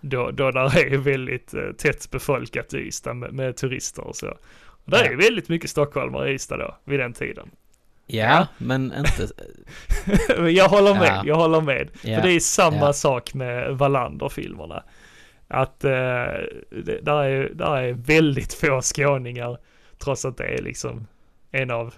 Då, 0.00 0.30
då 0.30 0.50
där 0.50 0.78
är 0.78 0.96
väldigt 0.98 1.54
eh, 1.54 1.60
tätt 1.78 2.10
befolkat 2.10 2.74
i 2.74 2.76
Ystad 2.78 3.14
med, 3.14 3.32
med 3.32 3.56
turister 3.56 4.02
och 4.06 4.16
så. 4.16 4.28
Och 4.66 4.90
där 4.90 5.04
Ja. 5.04 5.10
är 5.10 5.16
väldigt 5.16 5.48
mycket 5.48 5.70
stockholmare 5.70 6.30
i 6.30 6.34
Ystad 6.34 6.56
då, 6.56 6.76
vid 6.84 7.00
den 7.00 7.12
tiden. 7.12 7.50
Ja, 8.08 8.46
men 8.58 8.92
inte... 8.98 9.28
Jag 10.50 10.68
håller 10.68 10.94
med, 10.94 11.08
Ja. 11.08 11.22
jag 11.26 11.34
håller 11.36 11.60
med. 11.60 11.88
Ja. 12.02 12.16
För 12.20 12.28
det 12.28 12.32
är 12.32 12.40
samma 12.40 12.76
Ja. 12.76 12.92
sak 12.92 13.34
med 13.34 13.78
Wallander-filmerna. 13.78 14.82
Att 15.48 15.84
eh, 15.84 15.90
det, 16.70 17.00
där, 17.02 17.22
är, 17.24 17.50
där 17.54 17.76
är 17.76 17.92
väldigt 17.92 18.52
få 18.54 18.80
skåningar, 18.82 19.58
trots 19.98 20.24
att 20.24 20.36
det 20.36 20.44
är 20.44 20.62
liksom 20.62 21.06
en 21.50 21.70
av 21.70 21.94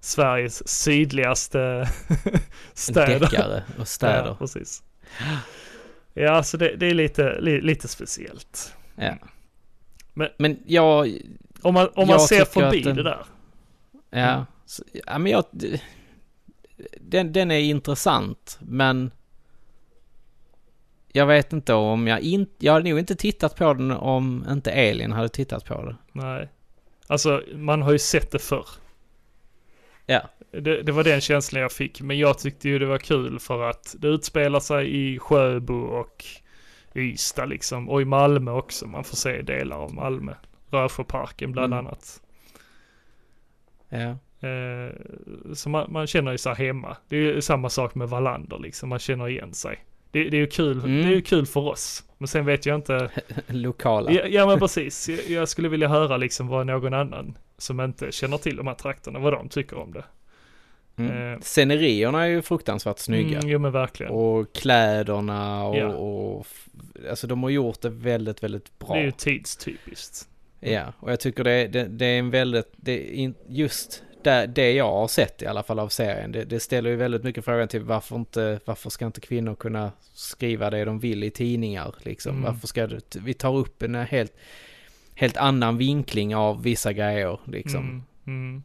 Sveriges 0.00 0.68
sydligaste 0.68 1.88
städer. 2.74 3.20
Deckare 3.20 3.62
och 3.80 3.88
städer. 3.98 4.26
Ja, 4.26 4.34
precis. 4.38 4.82
Ja, 6.14 6.42
så 6.42 6.56
det, 6.56 6.76
det 6.76 6.86
är 6.86 6.94
lite, 6.94 7.40
li, 7.40 7.60
lite 7.60 7.88
speciellt. 7.88 8.74
Ja. 8.96 9.14
Men- 10.14 10.28
Men 10.38 10.58
jag... 10.66 11.12
Om 11.62 11.74
man, 11.74 11.88
om 11.94 12.08
man 12.08 12.20
ser 12.20 12.44
förbi 12.44 12.82
den- 12.82 12.96
det 12.96 13.02
där. 13.02 13.24
Ja, 14.10 14.18
Mm. 14.32 14.44
Så, 14.68 14.84
ja 15.06 15.18
men 15.18 15.32
jag... 15.32 15.44
Den, 17.00 17.32
den 17.32 17.50
är 17.50 17.58
intressant, 17.58 18.58
men... 18.60 19.10
Jag 21.12 21.26
vet 21.26 21.52
inte 21.52 21.74
om 21.74 22.06
jag 22.06 22.20
inte... 22.20 22.52
Jag 22.58 22.72
hade 22.72 22.90
nog 22.90 22.98
inte 22.98 23.16
tittat 23.16 23.56
på 23.56 23.74
den 23.74 23.90
om 23.90 24.46
inte 24.50 24.70
Elin 24.70 25.12
hade 25.12 25.28
tittat 25.28 25.64
på 25.64 25.84
det. 25.84 25.96
Nej. 26.12 26.48
Alltså, 27.06 27.42
man 27.54 27.82
har 27.82 27.92
ju 27.92 27.98
sett 27.98 28.30
det 28.30 28.38
förr. 28.38 28.66
Ja. 30.06 30.20
Det, 30.50 30.82
det 30.82 30.92
var 30.92 31.04
den 31.04 31.20
känslan 31.20 31.62
jag 31.62 31.72
fick, 31.72 32.00
men 32.00 32.18
jag 32.18 32.38
tyckte 32.38 32.68
ju 32.68 32.78
det 32.78 32.86
var 32.86 32.98
kul 32.98 33.38
för 33.38 33.70
att 33.70 33.94
det 33.98 34.08
utspelar 34.08 34.60
sig 34.60 34.96
i 34.96 35.18
Sjöbo 35.18 35.74
och 35.74 36.24
Ystad 36.94 37.46
liksom, 37.46 37.88
och 37.88 38.02
i 38.02 38.04
Malmö 38.04 38.50
också. 38.50 38.86
Man 38.86 39.04
får 39.04 39.16
se 39.16 39.42
delar 39.42 39.76
av 39.76 39.94
Malmö. 39.94 40.34
Rörsjöparken 40.70 41.52
bland 41.52 41.72
Mm. 41.74 41.86
annat. 41.86 42.22
Ja. 43.88 44.16
Eh, 44.40 44.94
så 45.54 45.68
man, 45.68 45.92
man 45.92 46.06
känner 46.06 46.32
ju 46.32 46.38
sig 46.38 46.54
hemma. 46.54 46.96
Det 47.08 47.16
är 47.16 47.20
ju 47.20 47.40
samma 47.40 47.68
sak 47.70 47.94
med 47.94 48.08
Wallander 48.08 48.58
liksom, 48.58 48.88
man 48.88 48.98
känner 48.98 49.28
igen 49.28 49.54
sig. 49.54 49.84
Det, 50.10 50.24
det 50.24 50.36
är 50.36 50.40
ju 50.40 50.46
kul, 50.46 50.78
Mm. 50.78 50.96
det 51.02 51.08
är 51.12 51.14
ju 51.14 51.22
kul 51.22 51.46
för 51.46 51.60
oss. 51.60 52.04
Men 52.18 52.28
sen 52.28 52.44
vet 52.46 52.66
jag 52.66 52.74
inte, 52.76 53.10
Lokala. 53.46 54.10
ja, 54.12 54.26
ja 54.26 54.46
men 54.46 54.58
precis. 54.58 55.08
Jag, 55.08 55.20
jag 55.28 55.48
skulle 55.48 55.68
vilja 55.68 55.88
höra 55.88 56.16
liksom 56.16 56.48
vad 56.48 56.66
någon 56.66 56.94
annan 56.94 57.38
som 57.58 57.80
inte 57.80 58.12
känner 58.12 58.38
till 58.38 58.56
de 58.56 58.66
här 58.66 58.74
trakterna, 58.74 59.18
vad 59.18 59.32
de 59.32 59.48
tycker 59.48 59.78
om 59.78 59.92
det. 59.92 60.04
Mm. 60.98 61.32
Eh. 61.32 61.40
Scenerierna 61.40 62.22
är 62.24 62.28
ju 62.28 62.42
fruktansvärt 62.42 62.98
snygga. 62.98 63.38
Mm, 63.38 63.48
jo 63.50 63.58
men 63.58 63.72
verkligen. 63.72 64.12
Och 64.12 64.52
kläderna 64.54 65.64
och, 65.64 65.76
Ja. 65.76 65.86
och 65.88 66.46
alltså 67.10 67.26
de 67.26 67.42
har 67.42 67.50
gjort 67.50 67.80
det 67.80 67.88
väldigt, 67.90 68.42
väldigt 68.42 68.78
bra. 68.78 68.94
Det 68.94 69.00
är 69.00 69.04
ju 69.04 69.10
tidstypiskt. 69.10 70.28
Ja, 70.60 70.92
och 70.98 71.12
jag 71.12 71.20
tycker 71.20 71.44
det, 71.44 71.66
det, 71.68 71.84
det 71.84 72.06
är 72.06 72.18
en 72.18 72.30
väldigt, 72.30 72.72
det 72.76 72.96
just 73.48 74.02
det, 74.22 74.46
det 74.46 74.72
jag 74.72 74.92
har 74.92 75.08
sett 75.08 75.42
i 75.42 75.46
alla 75.46 75.62
fall 75.62 75.78
av 75.78 75.88
serien, 75.88 76.32
det, 76.32 76.44
det 76.44 76.60
ställer 76.60 76.90
ju 76.90 76.96
väldigt 76.96 77.24
mycket 77.24 77.44
frågan 77.44 77.68
till 77.68 77.82
varför 77.82 78.16
inte, 78.16 78.60
varför 78.64 78.90
ska 78.90 79.06
inte 79.06 79.20
kvinnor 79.20 79.54
kunna 79.54 79.92
skriva 80.12 80.70
det 80.70 80.84
de 80.84 80.98
vill 80.98 81.24
i 81.24 81.30
tidningar 81.30 81.94
liksom? 82.02 82.32
Mm. 82.32 82.44
Varför 82.44 82.66
ska 82.66 82.86
det, 82.86 83.16
vi 83.16 83.34
tar 83.34 83.56
upp 83.56 83.82
en 83.82 83.94
helt, 83.94 84.32
helt 85.14 85.36
annan 85.36 85.76
vinkling 85.78 86.36
av 86.36 86.62
vissa 86.62 86.92
grejer 86.92 87.40
liksom. 87.44 88.04
Mm, 88.26 88.62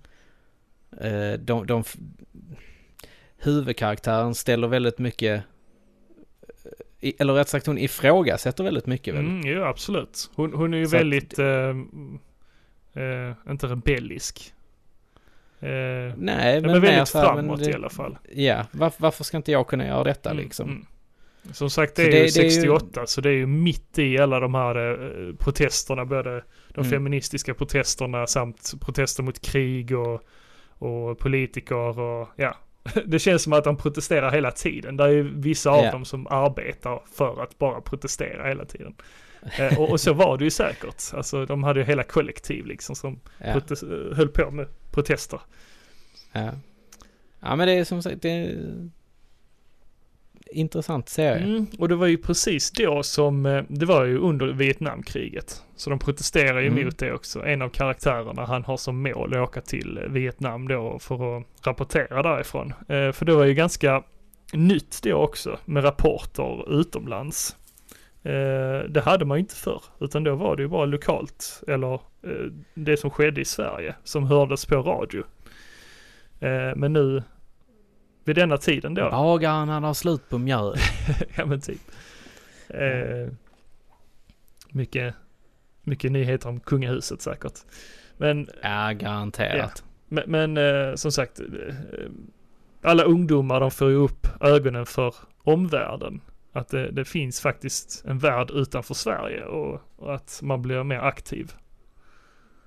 mm. 1.01 1.33
Eh, 1.33 1.39
de, 1.39 1.67
de, 1.67 1.83
huvudkaraktären 3.37 4.35
ställer 4.35 4.67
väldigt 4.67 4.99
mycket, 4.99 5.43
eller 7.17 7.33
rätt 7.33 7.49
sagt 7.49 7.65
hon 7.65 7.77
ifrågasätter 7.77 8.63
väldigt 8.63 8.85
mycket 8.87 9.13
väl? 9.13 9.25
Mm, 9.25 9.47
jo, 9.47 9.63
absolut. 9.63 10.29
Hon, 10.35 10.53
hon 10.53 10.73
är 10.73 10.77
ju 10.77 10.85
Så 10.87 10.95
att- 10.95 11.01
väldigt, 11.01 11.39
eh, 11.39 11.69
eh, 13.03 13.33
inte 13.49 13.67
rebellisk. 13.67 14.53
Eh, 15.63 16.13
Nej, 16.17 16.61
men, 16.61 16.71
men, 16.71 16.81
väldigt 16.81 17.07
så 17.07 17.17
här, 17.17 17.25
men 17.35 17.43
framåt 17.45 17.59
det- 17.63 17.69
i 17.71 17.73
alla 17.73 17.89
fall. 17.89 18.17
Ja, 18.35 18.65
varför, 18.71 19.01
varför 19.01 19.23
ska 19.23 19.37
inte 19.37 19.51
jag 19.51 19.67
kunna 19.67 19.87
göra 19.87 20.03
detta 20.03 20.31
Mm, 20.31 20.43
liksom? 20.43 20.69
mm. 20.69 20.85
Som 21.51 21.69
sagt, 21.69 21.95
det 21.95 22.01
Så 22.01 22.07
är 22.07 22.11
det- 22.11 22.17
ju 22.17 22.23
det 22.27 22.39
är 22.39 22.43
ju- 22.43 22.49
68, 22.51 23.05
så 23.07 23.21
det 23.21 23.29
är 23.29 23.33
ju 23.33 23.45
mitt 23.45 23.99
i 23.99 24.17
alla 24.17 24.39
de 24.39 24.55
här 24.55 24.75
eh, 24.91 25.35
protesterna, 25.35 26.05
både 26.05 26.43
de 26.73 26.79
Mm. 26.79 26.89
feministiska 26.89 27.53
protesterna 27.53 28.27
samt 28.27 28.73
protester 28.81 29.23
mot 29.23 29.41
krig 29.41 29.97
och, 29.97 30.21
och 30.69 31.19
politiker 31.19 31.99
och 31.99 32.29
ja. 32.35 32.55
Det 33.05 33.19
känns 33.19 33.43
som 33.43 33.53
att 33.53 33.63
de 33.63 33.77
protesterar 33.77 34.31
hela 34.31 34.51
tiden. 34.51 34.97
Det 34.97 35.03
är 35.03 35.07
ju 35.09 35.39
vissa 35.39 35.69
av 35.71 35.85
Ja. 35.85 35.91
dem 35.91 36.05
som 36.05 36.27
arbetar 36.27 37.01
för 37.17 37.43
att 37.43 37.57
bara 37.57 37.81
protestera 37.81 38.47
hela 38.47 38.65
tiden. 38.65 38.95
Eh, 39.59 39.79
och, 39.79 39.89
och 39.89 39.99
så 39.99 40.13
var 40.13 40.37
det 40.37 40.43
ju 40.43 40.49
säkert. 40.49 41.03
Alltså 41.13 41.45
de 41.45 41.63
hade 41.63 41.79
ju 41.79 41.85
hela 41.85 42.03
kollektiv 42.03 42.65
liksom 42.65 42.95
som 42.95 43.19
Ja, 43.39 43.45
eh, 43.47 44.15
höll 44.15 44.27
på 44.27 44.51
med 44.51 44.67
protester. 44.93 45.39
ja. 46.31 46.51
ja, 47.39 47.55
men 47.55 47.67
det 47.67 47.73
är 47.73 47.83
som 47.83 48.03
sagt, 48.03 48.21
det 48.21 48.29
är 48.29 48.89
intressant 50.51 51.09
serie. 51.09 51.43
Mm, 51.43 51.67
och 51.79 51.89
det 51.89 51.95
var 51.95 52.07
ju 52.07 52.17
precis 52.17 52.71
då 52.71 53.03
som, 53.03 53.45
eh, 53.45 53.63
det 53.67 53.85
var 53.85 54.03
ju 54.05 54.17
under 54.17 54.45
Vietnamkriget. 54.47 55.63
Så 55.75 55.89
de 55.89 55.99
protesterar 55.99 56.59
ju 56.59 56.67
Mm. 56.67 56.85
mot 56.85 56.97
det 56.97 57.13
också. 57.13 57.45
En 57.45 57.61
av 57.61 57.69
karaktärerna, 57.69 58.45
han 58.45 58.63
har 58.63 58.77
som 58.77 59.01
mål 59.03 59.33
att 59.33 59.39
åka 59.49 59.61
till 59.61 59.99
Vietnam 60.09 60.67
då 60.67 60.99
för 60.99 61.37
att 61.37 61.45
rapportera 61.67 62.23
därifrån. 62.23 62.73
Eh, 62.87 63.11
för 63.11 63.25
det 63.25 63.35
var 63.35 63.43
ju 63.45 63.53
ganska 63.53 64.03
nytt 64.53 64.99
då 65.03 65.13
också 65.15 65.59
med 65.65 65.83
rapporter 65.83 66.79
utomlands. 66.79 67.55
Eh, 68.23 68.89
det 68.89 69.01
hade 69.05 69.25
man 69.25 69.37
ju 69.37 69.39
inte 69.39 69.55
förr, 69.55 69.83
utan 69.99 70.23
då 70.23 70.35
var 70.35 70.55
det 70.55 70.61
ju 70.61 70.67
bara 70.69 70.85
lokalt, 70.85 71.63
eller 71.67 71.93
eh, 71.93 72.51
det 72.73 72.97
som 72.97 73.09
skedde 73.09 73.41
i 73.41 73.45
Sverige, 73.45 73.95
som 74.03 74.23
hördes 74.25 74.65
på 74.65 74.75
radio. 74.75 75.23
Eh, 76.39 76.75
men 76.75 76.93
nu, 76.93 77.23
vid 78.23 78.35
denna 78.35 78.57
tiden 78.57 78.93
då, 78.93 79.09
Bagaren 79.09 79.69
han 79.69 79.83
har 79.83 79.93
slut 79.93 80.29
på 80.29 80.37
mjöl. 80.37 80.75
ja 81.35 81.45
men 81.45 81.61
typ. 81.61 81.81
Eh, 82.69 83.33
mycket, 84.69 85.15
mycket 85.81 86.11
nyheter 86.11 86.49
om 86.49 86.59
kungahuset 86.59 87.21
säkert. 87.21 87.59
Men, 88.17 88.47
Ja, 88.61 88.91
garanterat. 88.91 89.83
men, 90.07 90.23
men 90.27 90.57
eh, 90.57 90.95
som 90.95 91.11
sagt, 91.11 91.39
alla 92.81 93.03
ungdomar 93.03 93.59
de 93.59 93.71
får 93.71 93.89
ju 93.89 93.95
upp 93.95 94.27
ögonen 94.41 94.85
för 94.85 95.15
omvärlden. 95.43 96.21
Att 96.55 96.67
det, 96.69 96.91
det 96.91 97.05
finns 97.05 97.41
faktiskt 97.41 98.05
en 98.05 98.19
värld 98.19 98.51
utanför 98.51 98.93
Sverige 98.93 99.45
och, 99.45 99.81
och 99.95 100.15
att 100.15 100.39
man 100.43 100.61
blir 100.61 100.83
mer 100.83 100.99
aktiv 100.99 101.51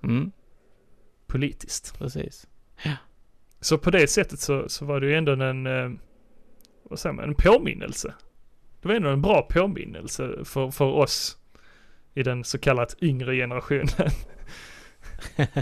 Mm, 0.03 0.33
politiskt. 1.27 1.99
precis. 1.99 2.47
Så 3.61 3.79
på 3.79 3.91
det 3.91 4.07
sättet 4.07 4.41
så, 4.41 4.69
så 4.69 4.85
var 4.85 5.01
det 5.01 5.07
ju 5.07 5.15
ändå 5.15 5.33
en, 5.33 5.67
eh, 5.67 5.91
vad 6.83 6.99
säger 6.99 7.13
man, 7.13 7.25
en 7.25 7.35
påminnelse. 7.35 8.15
Det 8.83 8.89
var 8.89 8.95
ändå 8.95 9.09
en 9.09 9.23
bra 9.23 9.43
påminnelse 9.43 10.45
för, 10.45 10.71
för 10.71 10.85
oss 10.85 11.39
i 12.15 12.23
den 12.23 12.45
så 12.45 12.59
kallat 12.59 12.97
yngre 13.03 13.37
generationen. 13.37 13.89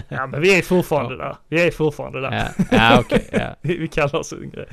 ja 0.09 0.27
men 0.27 0.41
vi 0.41 0.57
är 0.57 0.61
fortfarande 0.61 1.17
där. 1.17 1.37
Vi 1.47 1.67
är 1.67 1.71
fortfarande 1.71 2.21
där. 2.21 2.31
Ja, 2.31 2.65
ja 2.71 2.99
okej. 2.99 3.29
ja. 3.31 3.55
Vi, 3.61 3.77
vi 3.79 3.87
kallar 3.87 4.15
oss 4.15 4.33
yngre. 4.33 4.65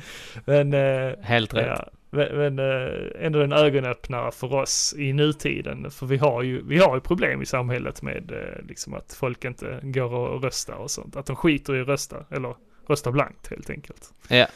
Men, 0.45 0.73
eh, 0.73 1.13
Helt 1.21 1.53
rätt. 1.53 1.67
ja, 1.67 1.89
men, 2.13 2.59
eh, 2.59 3.25
ändå 3.25 3.41
en 3.41 3.53
ögonöppnare 3.53 4.31
för 4.31 4.53
oss 4.53 4.95
i 4.97 5.13
nutiden. 5.13 5.91
För 5.91 6.05
vi 6.05 6.17
har 6.17 6.43
ju, 6.43 6.63
vi 6.67 6.77
har 6.77 6.95
ju 6.95 7.01
problem 7.01 7.41
i 7.41 7.45
samhället 7.45 8.01
med 8.01 8.31
eh, 8.31 8.65
liksom 8.67 8.93
att 8.93 9.13
folk 9.13 9.45
inte 9.45 9.79
går 9.83 10.13
och 10.13 10.43
röstar 10.43 10.75
och 10.75 10.91
sånt. 10.91 11.15
Att 11.15 11.25
de 11.25 11.35
skiter 11.35 11.75
i 11.75 11.81
att 11.81 11.87
rösta. 11.87 12.25
Eller 12.29 12.55
röstar 12.87 13.11
blankt 13.11 13.47
helt 13.47 13.69
enkelt. 13.69 14.13
Ja. 14.27 14.47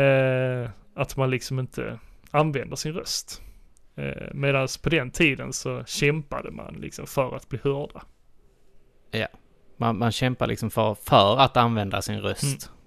Eh, 0.00 0.70
att 0.94 1.16
man 1.16 1.30
liksom 1.30 1.58
inte 1.58 1.98
använder 2.30 2.76
sin 2.76 2.92
röst. 2.92 3.42
Eh, 3.96 4.28
Medan 4.34 4.68
på 4.82 4.88
den 4.88 5.10
tiden 5.10 5.52
så 5.52 5.84
kämpade 5.84 6.50
man 6.50 6.74
liksom 6.74 7.06
för 7.06 7.36
att 7.36 7.48
bli 7.48 7.58
hörda. 7.62 8.02
Man, 9.76 9.98
man 9.98 10.12
kämpar 10.12 10.46
liksom 10.46 10.70
för, 10.70 10.94
för 10.94 11.38
att 11.38 11.56
använda 11.56 12.02
sin 12.02 12.20
röst. 12.20 12.42
Mm. 12.42 12.81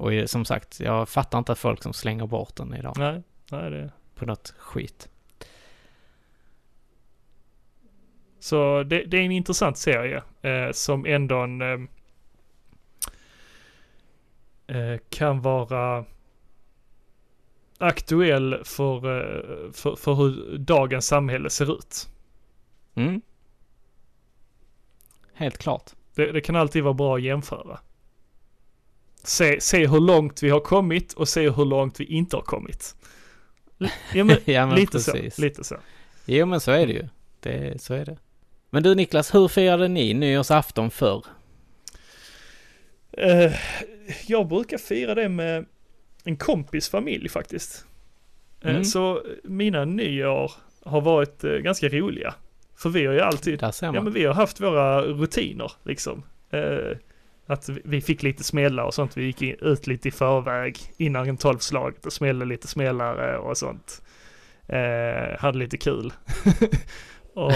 Och 0.00 0.30
som 0.30 0.44
sagt, 0.44 0.80
jag 0.80 1.08
fattar 1.08 1.38
inte 1.38 1.54
folk 1.54 1.82
som 1.82 1.92
slänger 1.92 2.26
bort 2.26 2.56
den 2.56 2.74
idag 2.74 2.94
Nej, 2.98 3.22
nej 3.50 3.70
det. 3.70 3.92
på 4.14 4.26
något 4.26 4.54
skit. 4.58 5.08
Så 8.38 8.82
det, 8.82 9.04
det 9.04 9.16
är 9.16 9.22
en 9.22 9.30
intressant 9.30 9.78
serie 9.78 10.22
eh, 10.42 10.72
som 10.72 11.06
ändå 11.06 11.36
en, 11.36 11.62
eh, 11.62 11.80
eh, 14.76 14.98
kan 15.08 15.40
vara 15.40 16.04
aktuell 17.78 18.64
för, 18.64 18.96
eh, 18.96 19.72
för, 19.72 19.96
för 19.96 20.14
hur 20.14 20.58
dagens 20.58 21.06
samhälle 21.06 21.50
ser 21.50 21.78
ut. 21.78 22.08
Mm. 22.94 23.20
Helt 25.32 25.58
klart. 25.58 25.90
Det, 26.14 26.32
det 26.32 26.40
kan 26.40 26.56
alltid 26.56 26.82
vara 26.82 26.94
bra 26.94 27.16
att 27.16 27.22
jämföra. 27.22 27.80
Se, 29.22 29.60
se 29.60 29.86
hur 29.86 30.00
långt 30.00 30.42
vi 30.42 30.50
har 30.50 30.60
kommit 30.60 31.12
och 31.12 31.28
se 31.28 31.50
hur 31.50 31.64
långt 31.64 32.00
vi 32.00 32.04
inte 32.04 32.36
har 32.36 32.42
kommit. 32.42 32.94
Ja, 34.14 34.24
men, 34.24 34.36
ja 34.44 34.66
men 34.66 34.74
lite 34.76 34.92
precis. 34.92 35.34
så, 35.34 35.42
lite 35.42 35.64
så. 35.64 35.76
Jo 36.24 36.46
men 36.46 36.60
så 36.60 36.70
är 36.70 36.86
det 36.86 36.92
ju. 36.92 37.08
Det, 37.40 37.82
så 37.82 37.94
är 37.94 38.04
det. 38.04 38.18
Men 38.70 38.82
du 38.82 38.94
Niklas, 38.94 39.34
hur 39.34 39.48
firade 39.48 39.88
ni 39.88 40.14
nyårsafton 40.14 40.90
förr? 40.90 41.24
Eh, 43.12 43.52
jag 44.26 44.48
brukar 44.48 44.78
fira 44.78 45.14
det 45.14 45.28
med 45.28 45.66
en 46.24 46.36
kompis 46.36 46.88
familj 46.88 47.28
faktiskt. 47.28 47.84
Eh, 48.60 48.70
Mm. 48.70 48.84
Så 48.84 49.22
mina 49.44 49.84
nyår 49.84 50.52
har 50.84 51.00
varit 51.00 51.44
eh, 51.44 51.50
ganska 51.52 51.88
roliga. 51.88 52.34
För 52.76 52.90
vi 52.90 53.06
har 53.06 53.14
ju 53.14 53.20
alltid, 53.20 53.62
ja 53.82 53.92
men 53.92 54.12
vi 54.12 54.24
har 54.24 54.34
haft 54.34 54.60
våra 54.60 55.02
rutiner 55.02 55.72
liksom. 55.84 56.22
Att 57.52 57.68
vi- 57.68 58.00
fick 58.00 58.22
lite 58.22 58.44
smällar 58.44 58.84
och 58.84 58.94
sånt. 58.94 59.16
Vi 59.16 59.24
gick 59.24 59.42
in- 59.42 59.56
ut 59.60 59.86
lite 59.86 60.08
i 60.08 60.10
förväg 60.10 60.78
innan 60.96 61.28
en 61.28 61.36
tolvslaget 61.36 62.06
och 62.06 62.12
smällde 62.12 62.44
lite 62.44 62.68
smällare 62.68 63.38
och 63.38 63.56
sånt. 63.58 64.02
Eh, 64.66 65.38
hade 65.38 65.58
lite 65.58 65.76
kul. 65.76 66.12
och, 67.34 67.52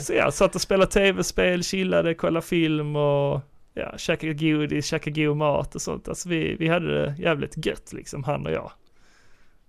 så 0.00 0.12
jag 0.12 0.34
satt 0.34 0.54
och 0.54 0.60
spelade 0.60 0.90
tv-spel, 0.90 1.62
chillade, 1.62 2.14
kollade 2.14 2.46
film 2.46 2.96
och 2.96 3.40
ja, 3.74 3.92
käkade 3.96 4.34
godis, 4.34 4.86
käkade 4.86 5.24
god 5.24 5.36
mat 5.36 5.74
och 5.74 5.82
sånt. 5.82 6.08
Alltså 6.08 6.28
vi, 6.28 6.56
vi 6.58 6.68
hade 6.68 7.02
det 7.02 7.14
jävligt 7.18 7.66
gött 7.66 7.92
liksom, 7.92 8.24
han 8.24 8.46
och 8.46 8.52
jag. 8.52 8.72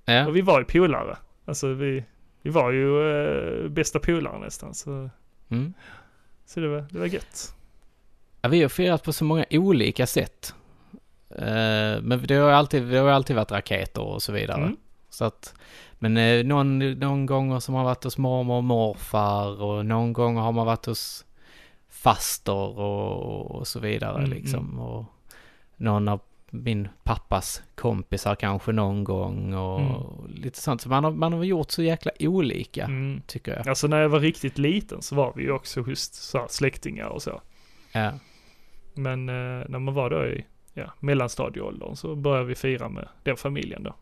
ja. 0.05 0.27
Och 0.27 0.35
vi 0.35 0.41
var 0.41 0.59
ju 0.59 0.65
polare. 0.65 1.17
Alltså 1.45 1.67
vi, 1.73 2.03
vi 2.41 2.49
var 2.49 2.71
ju 2.71 3.11
eh, 3.63 3.69
bästa 3.69 3.99
polare 3.99 4.39
nästan. 4.39 4.73
Så, 4.73 5.09
Mm. 5.49 5.73
så 6.45 6.59
det, 6.59 6.67
var, 6.67 6.85
det 6.91 6.99
var 6.99 7.05
gött. 7.05 7.53
Ja, 8.41 8.49
vi 8.49 8.61
har 8.61 8.69
firat 8.69 9.03
på 9.03 9.13
så 9.13 9.23
många 9.25 9.45
olika 9.49 10.07
sätt. 10.07 10.53
Eh, 11.29 12.01
men 12.01 12.23
det 12.27 12.35
har 12.35 12.49
alltid, 12.51 12.83
det 12.87 12.97
har 12.97 13.09
alltid 13.09 13.35
varit 13.35 13.51
raketer 13.51 14.01
och 14.01 14.23
så 14.23 14.31
vidare. 14.31 14.61
Mm. 14.61 14.77
Så 15.09 15.25
att, 15.25 15.53
men 15.99 16.17
eh, 16.17 16.43
någon, 16.45 16.79
någon 16.79 17.25
gång 17.25 17.61
som 17.61 17.75
har 17.75 17.83
varit 17.83 18.03
hos 18.03 18.17
mormor 18.17 18.55
och 18.57 18.63
morfar 18.63 19.61
och 19.61 19.85
någon 19.85 20.13
gång 20.13 20.37
har 20.37 20.51
man 20.51 20.65
varit 20.65 20.85
hos 20.85 21.25
faster 21.89 22.53
och, 22.79 23.51
och 23.51 23.67
så 23.67 23.79
vidare 23.79 24.17
Mm, 24.17 24.29
liksom. 24.29 24.79
Och 24.79 25.05
någon 25.75 26.07
av 26.07 26.19
min 26.49 26.87
pappas 27.03 27.61
kompisar 27.75 28.35
kanske 28.35 28.71
någon 28.71 29.03
gång 29.03 29.53
och 29.53 30.29
lite 30.29 30.59
sånt. 30.61 30.81
Så 30.81 30.89
man 30.89 31.03
har, 31.03 31.11
man 31.11 31.33
har 31.33 31.43
gjort 31.43 31.71
så 31.71 31.83
jäkla 31.83 32.11
olika, 32.19 32.83
Mm. 32.85 33.21
tycker 33.27 33.55
jag. 33.55 33.67
Alltså 33.69 33.87
när 33.87 34.01
jag 34.01 34.09
var 34.09 34.19
riktigt 34.19 34.57
liten 34.57 35.01
så 35.01 35.15
var 35.15 35.33
vi 35.35 35.43
ju 35.43 35.51
också 35.51 35.81
hos 35.81 36.13
så 36.13 36.37
här, 36.37 36.47
släktingar 36.49 37.07
och 37.07 37.21
så. 37.21 37.41
Ja. 37.91 38.11
Men 38.97 39.29
eh, 39.29 39.65
när 39.69 39.79
man 39.79 39.93
var 39.93 40.09
då 40.09 40.25
i 40.25 40.45
ja, 40.73 40.93
mellanstadieåldern 40.99 41.95
så 41.95 42.15
började 42.15 42.47
vi 42.47 42.55
fira 42.55 42.89
med 42.89 43.07
den 43.23 43.37
familjen 43.37 43.83
då. 43.83 43.95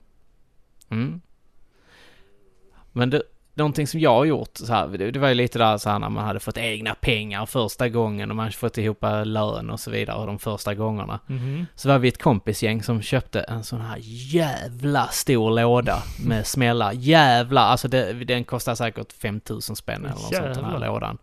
Mm. 0.90 1.22
Men 2.92 3.10
det, 3.10 3.22
någonting 3.56 3.88
som 3.88 4.00
jag 4.00 4.14
har 4.14 4.26
gjort 4.26 4.58
så 4.58 4.74
här, 4.74 4.88
det, 4.88 5.12
det 5.12 5.20
var 5.20 5.28
ju 5.28 5.34
lite 5.34 5.60
där 5.60 5.78
så 5.78 5.90
här 5.90 6.00
när 6.00 6.10
man 6.10 6.26
hade 6.26 6.40
fått 6.40 6.58
egna 6.58 6.96
pengar 6.96 7.46
första 7.46 7.90
gången 7.90 8.30
och 8.30 8.36
man 8.36 8.52
fått 8.52 8.78
ihop 8.78 9.04
lön 9.26 9.70
och 9.70 9.80
så 9.80 9.92
vidare 9.92 10.26
de 10.26 10.40
första 10.40 10.76
gångerna. 10.76 11.20
Mhm. 11.28 11.66
Så 11.76 11.90
var 11.90 12.00
vi 12.00 12.08
ett 12.08 12.22
kompisgäng 12.22 12.84
som 12.84 13.02
köpte 13.02 13.42
en 13.42 13.64
sån 13.64 13.82
här 13.82 13.98
jävla 14.34 15.08
stor 15.08 15.52
låda 15.52 16.04
med 16.26 16.48
smällar. 16.48 16.92
Jävla, 16.94 17.62
alltså 17.62 17.88
det, 17.88 18.14
den 18.14 18.44
kostar 18.44 18.76
säkert 18.76 19.14
5000 19.14 19.76
spänn 19.76 20.06
eller 20.06 20.10
något 20.10 20.36
sånt 20.36 20.56
den 20.56 20.66
här 20.66 20.80
lådan. 20.80 21.18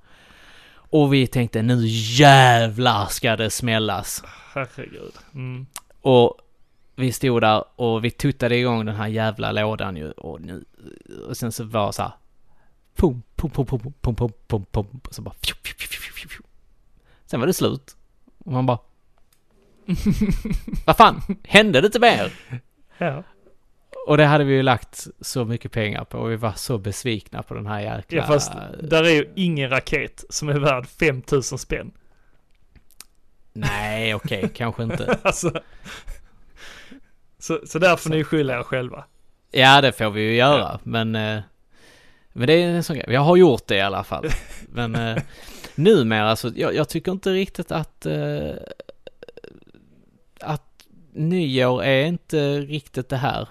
Och 0.92 1.14
vi 1.14 1.26
tänkte 1.26 1.62
nu 1.62 1.86
jävlar 1.86 3.06
ska 3.06 3.36
det 3.36 3.50
smällas. 3.50 4.22
Herregud. 4.54 5.12
Mm. 5.34 5.66
Och 6.00 6.38
vi 6.96 7.12
stod 7.12 7.42
där 7.42 7.64
och 7.76 8.04
vi 8.04 8.10
tuttade 8.10 8.56
igång 8.56 8.86
den 8.86 8.96
här 8.96 9.08
jävla 9.08 9.52
lådan 9.52 9.96
ju 9.96 10.10
och 10.10 10.40
nu, 10.40 10.64
och 11.28 11.36
sen 11.36 11.52
så 11.52 11.64
var 11.64 11.86
det 11.86 11.92
så 11.92 12.02
här 12.02 12.12
pum, 12.96 13.22
pum, 13.36 13.50
pum, 13.50 13.66
pum, 13.66 13.78
pum, 13.80 14.14
pum, 14.14 14.32
pum, 14.46 14.64
pum, 14.64 15.00
och 15.08 15.14
så 15.14 15.22
bara 15.22 15.34
fju, 15.34 15.54
fju, 15.64 15.74
fju, 15.78 15.86
fju, 15.86 16.12
fju, 16.12 16.28
fju. 16.28 16.42
Sen 17.26 17.40
var 17.40 17.46
det 17.46 17.52
slut. 17.52 17.96
Och 18.38 18.52
man 18.52 18.66
bara 18.66 18.78
Vad 20.86 20.96
fan, 20.96 21.22
hände 21.44 21.80
det 21.80 21.86
inte 21.86 22.00
mer? 22.00 22.32
Ja. 22.98 23.22
Och 24.06 24.16
det 24.16 24.24
hade 24.24 24.44
vi 24.44 24.54
ju 24.54 24.62
lagt 24.62 25.06
så 25.20 25.44
mycket 25.44 25.72
pengar 25.72 26.04
på 26.04 26.18
och 26.18 26.30
vi 26.30 26.36
var 26.36 26.52
så 26.52 26.78
besvikna 26.78 27.42
på 27.42 27.54
den 27.54 27.66
här 27.66 27.80
jäkla... 27.80 28.18
ja, 28.18 28.26
fast 28.26 28.52
där 28.82 29.04
är 29.04 29.10
ju 29.10 29.32
ingen 29.36 29.70
raket 29.70 30.24
som 30.28 30.48
är 30.48 30.58
värd 30.58 30.86
5000 30.86 31.58
spänn. 31.58 31.92
Nej, 33.52 34.14
okej, 34.14 34.50
kanske 34.54 34.82
inte. 34.82 35.18
Alltså. 35.22 35.52
Så, 37.38 37.60
så 37.66 37.78
där 37.78 37.96
får 37.96 38.10
ni 38.10 38.24
skylla 38.24 38.58
er 38.58 38.62
själva. 38.62 39.04
Ja, 39.50 39.80
det 39.80 39.92
får 39.92 40.10
vi 40.10 40.22
ju 40.22 40.34
göra, 40.34 40.80
men... 40.82 41.14
eh, 41.16 41.40
Men 42.32 42.46
det 42.46 42.52
är 42.52 42.68
en 42.68 42.82
sån 42.84 42.96
grej. 42.96 43.06
Jag 43.08 43.20
har 43.20 43.36
gjort 43.36 43.66
det 43.66 43.76
i 43.76 43.80
alla 43.80 44.04
fall. 44.04 44.26
Men 44.68 44.94
eh, 44.94 45.22
numera 45.74 46.36
så, 46.36 46.50
jag, 46.56 46.74
jag 46.74 46.88
tycker 46.88 47.12
inte 47.12 47.30
riktigt 47.32 47.72
att... 47.72 48.06
eh, 48.06 48.50
Att 50.40 50.71
nyår 51.12 51.82
är 51.84 52.04
inte 52.06 52.60
riktigt 52.60 53.08
det 53.08 53.16
här 53.16 53.48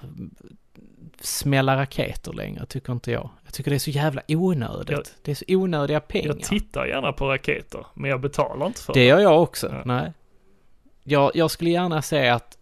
smälla 1.21 1.77
raketer 1.77 2.33
längre, 2.33 2.65
tycker 2.65 2.93
inte 2.93 3.11
jag. 3.11 3.29
Jag 3.45 3.53
tycker 3.53 3.71
det 3.71 3.77
är 3.77 3.79
så 3.79 3.89
jävla 3.89 4.21
onödigt. 4.27 4.89
Jag- 4.89 5.03
det 5.21 5.31
är 5.31 5.35
så 5.35 5.45
onödiga 5.47 5.99
pengar. 5.99 6.27
Jag 6.27 6.43
tittar 6.43 6.85
gärna 6.85 7.13
på 7.13 7.27
raketer, 7.29 7.85
men 7.93 8.09
jag 8.11 8.21
betalar 8.21 8.65
inte 8.67 8.81
för 8.81 8.93
Det 8.93 9.05
gör 9.05 9.19
jag 9.19 9.41
också, 9.43 9.67
Ja. 9.67 9.81
nej. 9.85 10.13
Jag, 11.03 11.31
jag 11.33 11.51
skulle 11.51 11.69
gärna 11.69 12.01
se 12.01 12.29
att 12.29 12.57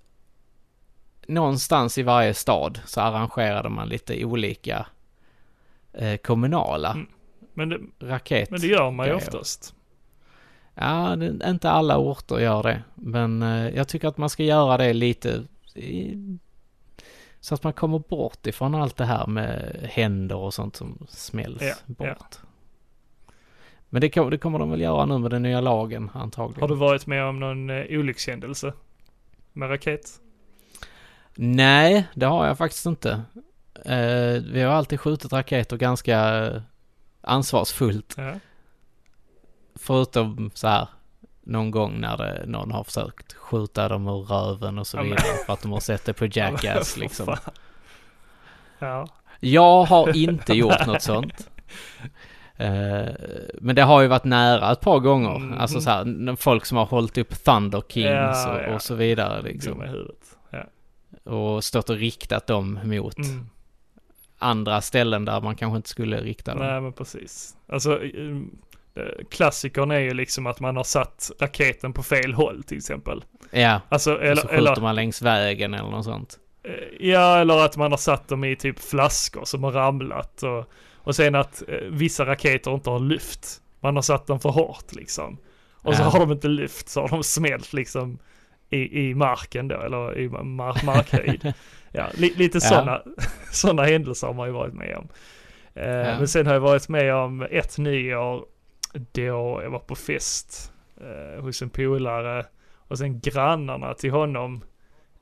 någonstans 1.27 1.97
i 1.97 2.03
varje 2.03 2.33
stad 2.33 2.79
så 2.85 3.01
arrangerade 3.01 3.69
man 3.69 3.89
lite 3.89 4.25
olika 4.25 4.85
eh, 5.93 6.17
kommunala 6.17 6.91
Mm. 6.91 7.07
Men 7.53 7.69
det, 7.69 7.79
raket. 7.99 8.49
men 8.51 8.59
det 8.61 8.67
gör 8.67 8.91
man 8.91 9.07
ju 9.07 9.13
oftast. 9.13 9.73
Ja, 10.81 11.15
det, 11.15 11.49
inte 11.49 11.69
alla 11.71 11.97
orter 11.97 12.39
gör 12.39 12.63
det. 12.63 12.83
Men 12.95 13.41
eh, 13.43 13.69
jag 13.69 13.87
tycker 13.87 14.07
att 14.07 14.17
man 14.17 14.29
ska 14.29 14.43
göra 14.43 14.77
det 14.77 14.93
lite 14.93 15.43
i, 15.75 16.17
så 17.39 17.55
att 17.55 17.63
man 17.63 17.73
kommer 17.73 17.99
bort 17.99 18.47
ifrån 18.47 18.75
allt 18.75 18.97
det 18.97 19.05
här 19.05 19.27
med 19.27 19.79
händer 19.91 20.35
och 20.35 20.53
sånt 20.53 20.75
som 20.75 21.05
smälls 21.09 21.61
Ja, 21.61 21.73
bort. 21.85 22.07
ja. 22.07 22.17
Men 23.89 24.01
det, 24.01 24.29
det 24.29 24.37
kommer 24.37 24.59
de 24.59 24.71
väl 24.71 24.81
göra 24.81 25.05
nu 25.05 25.17
med 25.17 25.31
den 25.31 25.41
nya 25.43 25.61
lagen 25.61 26.11
antagligen. 26.13 26.61
Har 26.61 26.67
du 26.67 26.75
varit 26.75 27.07
med 27.07 27.23
om 27.25 27.39
någon 27.39 27.69
eh, 27.69 27.85
olyckshändelse 27.89 28.73
med 29.53 29.69
raket? 29.69 30.19
Nej, 31.35 32.07
det 32.13 32.25
har 32.25 32.47
jag 32.47 32.57
faktiskt 32.57 32.85
inte. 32.85 33.21
Eh, 33.85 34.43
vi 34.51 34.61
har 34.61 34.73
alltid 34.73 34.99
skjutit 34.99 35.33
raketer 35.33 35.77
ganska 35.77 36.49
ansvarsfullt. 37.21 38.13
Ja. 38.17 38.33
Förutom 39.89 40.51
så 40.53 40.67
här 40.67 40.87
någon 41.43 41.71
gång 41.71 41.99
när 42.01 42.17
det, 42.17 42.43
någon 42.45 42.71
har 42.71 42.83
försökt 42.83 43.33
skjuta 43.33 43.87
dem 43.89 44.07
ur 44.07 44.21
röven 44.21 44.77
och 44.79 44.87
så 44.87 44.97
Ja, 44.97 45.01
vidare 45.03 45.21
för 45.45 45.53
att 45.53 45.61
de 45.61 45.71
har 45.71 45.79
sett 45.79 46.05
det 46.05 46.13
på 46.13 46.25
Jackass 46.31 46.97
liksom. 46.97 47.35
Ja. 48.79 49.07
Jag 49.39 49.83
har 49.83 50.17
inte 50.17 50.53
gjort 50.53 50.85
något 50.87 51.01
sånt. 51.01 51.49
Eh, 52.55 53.07
men 53.61 53.75
det 53.75 53.81
har 53.81 54.01
ju 54.01 54.07
varit 54.07 54.23
nära 54.23 54.71
ett 54.71 54.81
par 54.81 54.99
gånger. 54.99 55.35
Mm. 55.35 55.57
Alltså 55.59 55.81
så 55.81 55.89
här, 55.89 56.35
folk 56.35 56.65
som 56.65 56.77
har 56.77 56.85
hållit 56.85 57.17
upp 57.17 57.43
Thunder 57.43 57.83
Kings 57.89 58.07
Ja, 58.07 58.59
och, 58.67 58.73
och 58.75 58.81
så 58.81 58.95
vidare 58.95 59.41
liksom. 59.41 59.83
Och 61.23 61.63
stått 61.63 61.89
och 61.89 61.95
riktat 61.97 62.47
dem 62.47 62.79
mot 62.83 63.17
Mm. 63.17 63.49
andra 64.37 64.81
ställen 64.81 65.25
där 65.25 65.41
man 65.41 65.55
kanske 65.55 65.77
inte 65.77 65.89
skulle 65.89 66.21
rikta 66.21 66.55
dem. 66.55 66.65
Nej 66.67 66.81
men 66.81 66.93
precis. 66.93 67.55
Alltså 67.67 67.99
klassikern 69.31 69.91
är 69.91 69.99
ju 69.99 70.13
liksom 70.13 70.47
att 70.47 70.59
man 70.59 70.75
har 70.77 70.83
satt 70.83 71.31
raketen 71.39 71.93
på 71.93 72.03
fel 72.03 72.33
håll 72.33 72.63
till 72.63 72.77
exempel. 72.77 73.23
Ja, 73.51 73.81
Alltså 73.89 74.11
eller, 74.11 74.21
eller, 74.23 74.35
så 74.35 74.47
skjuter 74.47 74.57
eller, 74.57 74.81
man 74.81 74.95
längs 74.95 75.21
vägen 75.21 75.73
eller 75.73 75.89
något 75.89 76.05
sånt. 76.05 76.39
eh, 76.63 77.07
ja, 77.09 77.37
eller 77.39 77.65
att 77.65 77.77
man 77.77 77.91
har 77.91 77.97
satt 77.97 78.27
dem 78.27 78.43
i 78.43 78.55
typ 78.55 78.79
flaskor 78.79 79.45
som 79.45 79.63
har 79.63 79.71
ramlat 79.71 80.43
och, 80.43 80.69
och 80.95 81.15
sen 81.15 81.35
att 81.35 81.63
eh, 81.67 81.75
vissa 81.89 82.25
raketer 82.25 82.73
inte 82.73 82.89
har 82.89 82.99
lyft. 82.99 83.61
Man 83.79 83.95
har 83.95 84.01
satt 84.03 84.27
dem 84.27 84.39
för 84.39 84.49
hårt 84.49 84.95
liksom. 84.95 85.37
Och 85.81 85.95
så 85.95 86.01
Ja. 86.01 86.05
har 86.09 86.19
de 86.19 86.31
inte 86.31 86.47
lyft 86.47 86.89
så 86.89 87.01
har 87.01 87.09
de 87.09 87.23
smält 87.23 87.73
liksom 87.73 88.17
i, 88.69 89.09
i 89.09 89.15
marken 89.15 89.67
då, 89.67 89.81
eller 89.81 90.17
i 90.17 90.29
mar 90.29 90.85
markhöjd. 90.85 91.53
ja, 91.91 92.05
li, 92.13 92.33
lite 92.35 92.57
Ja. 92.57 92.61
sådana 92.69 93.01
såna 93.51 93.83
händelser 93.83 94.27
har 94.27 94.33
man 94.33 94.47
ju 94.47 94.53
varit 94.53 94.73
med 94.73 94.95
om. 94.97 95.07
Eh, 95.75 95.83
Ja. 95.89 96.17
Men 96.17 96.27
sen 96.27 96.47
har 96.47 96.53
jag 96.53 96.59
varit 96.61 96.89
med 96.89 97.15
om 97.15 97.41
ett 97.51 97.77
nyår 97.77 98.45
då 98.93 99.59
jag 99.63 99.69
var 99.69 99.79
på 99.79 99.95
fest 99.95 100.71
eh, 101.01 101.41
hos 101.43 101.61
en 101.61 101.69
polare 101.69 102.45
och 102.75 102.97
sen 102.97 103.19
grannarna 103.19 103.93
till 103.93 104.11
honom, 104.11 104.63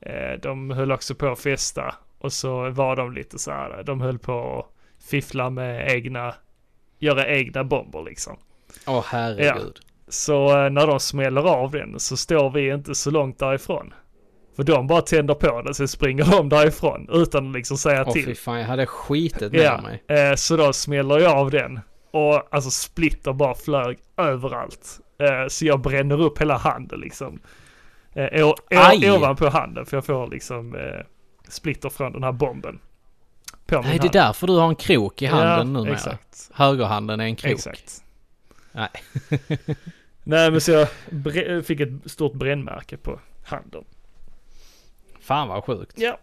eh, 0.00 0.40
de 0.42 0.70
höll 0.70 0.92
också 0.92 1.14
på 1.14 1.26
att 1.28 1.38
festa 1.40 1.94
och 2.18 2.32
så 2.32 2.70
var 2.70 2.96
de 2.96 3.12
lite 3.12 3.38
så 3.38 3.50
här, 3.50 3.82
de 3.82 4.00
höll 4.00 4.18
på 4.18 4.58
att 4.58 5.04
fiffla 5.10 5.50
med 5.50 5.90
egna, 5.92 6.34
göra 6.98 7.26
egna 7.26 7.64
bomber 7.64 8.02
liksom. 8.02 8.36
Åh 8.86 9.04
herregud. 9.06 9.78
Så 10.08 10.64
eh, 10.64 10.70
när 10.70 10.86
de 10.86 11.00
smäller 11.00 11.42
av 11.42 11.70
den 11.70 12.00
så 12.00 12.16
står 12.16 12.50
vi 12.50 12.70
inte 12.72 12.94
så 12.94 13.10
långt 13.10 13.38
därifrån. 13.38 13.94
För 14.56 14.62
de 14.62 14.86
bara 14.86 15.00
tänder 15.02 15.34
på 15.34 15.62
den, 15.62 15.74
sen 15.74 15.88
springer 15.88 16.24
de 16.24 16.48
därifrån 16.48 17.08
utan 17.12 17.48
att 17.48 17.54
liksom 17.56 17.76
säga 17.78 18.04
Åh 18.06 18.12
till. 18.12 18.24
fy 18.24 18.34
fan, 18.34 18.58
jag 18.60 18.66
hade 18.66 18.86
skitit 18.86 19.52
med 19.52 19.60
Ja, 19.60 19.80
mig. 19.82 20.02
eh, 20.18 20.34
så 20.34 20.56
då 20.56 20.72
smäller 20.72 21.18
jag 21.18 21.32
av 21.36 21.50
den. 21.50 21.80
Och 22.10 22.54
alltså 22.54 22.70
splitter 22.70 23.32
bara 23.32 23.54
flög 23.54 23.98
överallt. 24.16 25.00
Eh, 25.18 25.48
så 25.48 25.66
jag 25.66 25.80
bränner 25.80 26.20
upp 26.20 26.40
hela 26.40 26.56
handen 26.56 27.00
liksom. 27.00 27.40
Eh, 28.12 28.46
å, 28.46 28.54
Aj! 28.70 29.10
ovanpå 29.10 29.48
handen 29.48 29.86
för 29.86 29.96
jag 29.96 30.04
får 30.04 30.26
liksom 30.26 30.74
eh, 30.74 31.04
splitter 31.48 31.88
från 31.88 32.12
den 32.12 32.22
här 32.24 32.32
bomben. 32.32 32.78
På 33.66 33.80
Nej, 33.80 33.82
det 33.82 33.96
är 33.96 34.00
hand. 34.00 34.12
därför 34.12 34.46
du 34.46 34.52
har 34.52 34.68
en 34.68 34.74
krok 34.76 35.22
i 35.22 35.26
handen 35.26 35.74
ja, 35.74 35.80
numera. 35.80 35.94
Exakt. 35.94 36.50
Högerhanden 36.54 37.20
är 37.20 37.24
en 37.24 37.36
krok. 37.36 37.52
Exakt. 37.52 38.02
Nej. 38.72 38.88
Nej 40.24 40.50
men 40.50 40.60
så 40.60 40.70
jag 40.70 40.88
fick 41.66 41.80
ett 41.80 42.10
stort 42.10 42.32
brännmärke 42.32 42.96
på 42.96 43.20
handen. 43.44 43.84
Fan 45.20 45.48
vad 45.48 45.64
sjukt. 45.64 45.94
Ja, 45.96 46.18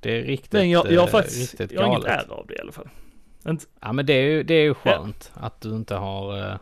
Det 0.00 0.18
är 0.18 0.22
riktigt, 0.22 0.52
men 0.52 0.70
jag, 0.70 0.92
jag 0.92 1.00
har 1.00 1.08
eh, 1.08 1.12
faktiskt, 1.12 1.60
jag 1.70 1.82
har 1.82 1.88
inget 1.88 2.04
ärr 2.04 2.32
av 2.32 2.46
det 2.46 2.54
i 2.54 2.60
alla 2.60 2.72
fall. 2.72 2.88
Inte, 3.48 3.66
Ja 3.80 3.92
men 3.92 4.06
det 4.06 4.12
är 4.12 4.22
ju, 4.22 4.42
det 4.42 4.54
är 4.54 4.62
ju 4.62 4.74
skönt 4.74 5.32
att 5.34 5.60
du 5.60 5.76
inte 5.76 5.94
har... 5.94 6.38
eh, 6.50 6.56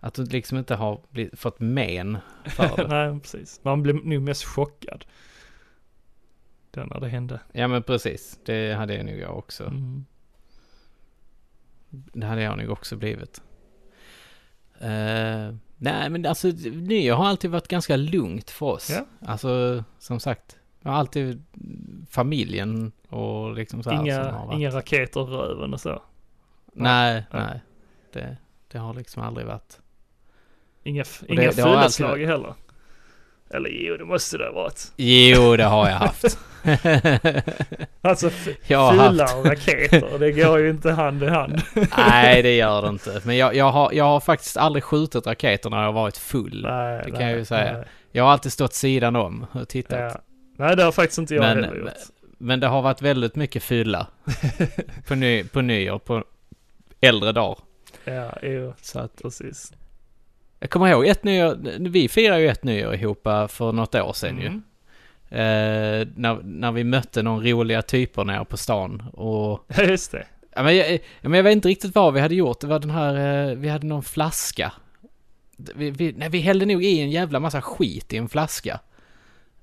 Att 0.00 0.14
du 0.14 0.24
liksom 0.24 0.58
inte 0.58 0.74
har 0.74 1.00
blivit, 1.10 1.38
fått 1.38 1.60
men 1.60 2.18
för 2.44 2.76
det. 2.76 2.86
nej 2.88 3.20
precis. 3.20 3.60
Man 3.62 3.82
blev 3.82 4.06
nog 4.06 4.22
mest 4.22 4.44
chockad. 4.44 5.04
Den 6.70 6.88
när 6.94 7.00
det 7.00 7.08
hände. 7.08 7.40
ja 7.52 7.68
men 7.68 7.82
precis. 7.82 8.38
Det 8.44 8.74
hade 8.74 8.94
jag 8.94 9.06
nog 9.06 9.18
jag 9.18 9.38
också. 9.38 9.64
Mm. 9.64 10.04
Det 11.90 12.26
hade 12.26 12.42
jag 12.42 12.58
nog 12.58 12.70
också 12.70 12.96
blivit. 12.96 13.42
Eh, 14.80 15.54
nej, 15.76 16.10
men 16.10 16.26
alltså 16.26 16.48
nyår 16.72 17.16
har 17.16 17.26
alltid 17.26 17.50
varit 17.50 17.68
ganska 17.68 17.96
lugnt 17.96 18.50
för 18.50 18.66
oss. 18.66 18.90
Ja. 18.90 19.06
Alltså, 19.28 19.84
som 19.98 20.20
sagt, 20.20 20.58
jag 20.82 20.90
har 20.90 20.98
alltid 20.98 21.44
familjen 22.10 22.92
och 23.08 23.54
liksom 23.54 23.82
så 23.82 23.90
här 23.90 24.00
Inga, 24.02 24.42
inga 24.52 24.70
raketer 24.70 25.20
i 25.20 25.24
röven 25.24 25.74
och 25.74 25.80
så. 25.80 26.02
Nej, 26.74 27.24
Nej. 27.30 27.42
nej. 27.46 27.60
Det, 28.12 28.36
det 28.72 28.78
har 28.78 28.94
liksom 28.94 29.22
aldrig 29.22 29.46
varit. 29.46 29.78
Inga, 30.82 31.02
Och 31.02 31.28
inga 31.30 31.40
det 31.40 31.46
alltid 31.48 31.64
fylleslag 31.64 32.18
heller. 32.18 32.54
Eller 33.50 33.70
jo, 33.70 33.96
det 33.96 34.04
måste 34.04 34.38
det 34.38 34.44
ha 34.44 34.52
varit. 34.52 34.92
Jo, 34.96 35.56
det 35.56 35.64
har 35.64 35.88
jag 35.88 35.96
haft. 35.96 36.38
Alltså 38.04 38.26
f- 38.26 38.48
Jag 38.66 38.78
har 38.78 39.08
fylla 39.10 39.22
haft. 39.22 39.36
och 39.36 39.46
raketer, 39.46 40.18
det 40.18 40.32
går 40.32 40.58
ju 40.58 40.70
inte 40.70 40.92
hand 40.92 41.22
i 41.22 41.26
hand. 41.26 41.62
Nej, 41.98 42.42
det 42.42 42.56
gör 42.56 42.82
det 42.82 42.88
inte. 42.88 43.20
Men 43.24 43.36
jag, 43.36 43.54
jag, 43.54 43.70
har, 43.72 43.92
jag 43.92 44.04
har 44.04 44.20
faktiskt 44.20 44.56
aldrig 44.56 44.84
skjutit 44.84 45.26
raketer 45.26 45.70
när 45.70 45.82
jag 45.82 45.92
varit 45.92 46.16
full. 46.16 46.62
Nej, 46.62 46.98
Det 47.04 47.10
kan 47.10 47.18
nej, 47.20 47.28
jag 47.30 47.38
ju 47.38 47.44
säga. 47.44 47.72
nej. 47.72 47.84
Jag 48.12 48.24
har 48.24 48.30
alltid 48.30 48.52
stått 48.52 48.72
sidan 48.74 49.16
om 49.16 49.46
och 49.52 49.68
tittat. 49.68 49.98
Ja. 50.14 50.20
Nej, 50.62 50.76
det 50.76 50.82
har 50.82 50.92
faktiskt 50.92 51.18
inte 51.18 51.34
jag 51.34 51.40
Men- 51.42 51.64
heller 51.64 51.76
gjort. 51.80 51.90
Men 52.38 52.60
det 52.60 52.66
har 52.66 52.82
varit 52.82 53.02
väldigt 53.02 53.36
mycket 53.36 53.62
fylla 53.62 54.06
på, 55.08 55.14
ny, 55.14 55.44
på 55.44 55.60
nyår, 55.60 55.98
på 55.98 56.24
äldre 57.00 57.32
dagar. 57.32 57.58
Ja, 58.04 58.38
jo, 58.42 58.74
Så 58.80 58.98
att, 58.98 59.22
precis. 59.22 59.72
jag 60.60 60.70
kommer 60.70 60.88
ihåg 60.88 61.06
ett 61.06 61.24
nyår, 61.24 61.56
vi 61.88 62.08
firade 62.08 62.40
ju 62.40 62.48
ett 62.48 62.64
nyår 62.64 62.94
ihop 62.94 63.26
eh, 63.26 63.46
för 63.48 63.72
något 63.72 63.94
år 63.94 64.12
sedan 64.12 64.38
ju. 64.40 64.46
Mm. 64.46 64.62
Eh, 65.30 66.08
när, 66.16 66.42
när 66.42 66.72
vi 66.72 66.84
mötte 66.84 67.22
någon 67.22 67.46
roliga 67.46 67.82
typer 67.82 68.24
nere 68.24 68.44
på 68.44 68.56
stan 68.56 69.02
och 69.12 69.64
Ja, 69.76 69.82
just 69.82 70.12
det. 70.12 70.26
Ja, 70.54 70.62
men, 70.62 70.76
jag, 70.76 70.92
ja, 70.92 70.98
men 71.28 71.32
jag 71.32 71.42
vet 71.44 71.52
inte 71.52 71.68
riktigt 71.68 71.94
vad 71.94 72.14
vi 72.14 72.20
hade 72.20 72.34
gjort. 72.34 72.60
Det 72.60 72.66
var 72.66 72.78
den 72.78 72.90
här, 72.90 73.48
eh, 73.50 73.56
vi 73.56 73.68
hade 73.68 73.86
någon 73.86 74.02
flaska. 74.02 74.72
Vi, 75.56 75.90
vi, 75.90 76.12
nej, 76.16 76.28
vi 76.28 76.38
hällde 76.38 76.66
nog 76.66 76.84
i 76.84 77.00
en 77.00 77.10
jävla 77.10 77.40
massa 77.40 77.62
skit 77.62 78.12
i 78.12 78.16
en 78.16 78.28
flaska. 78.28 78.80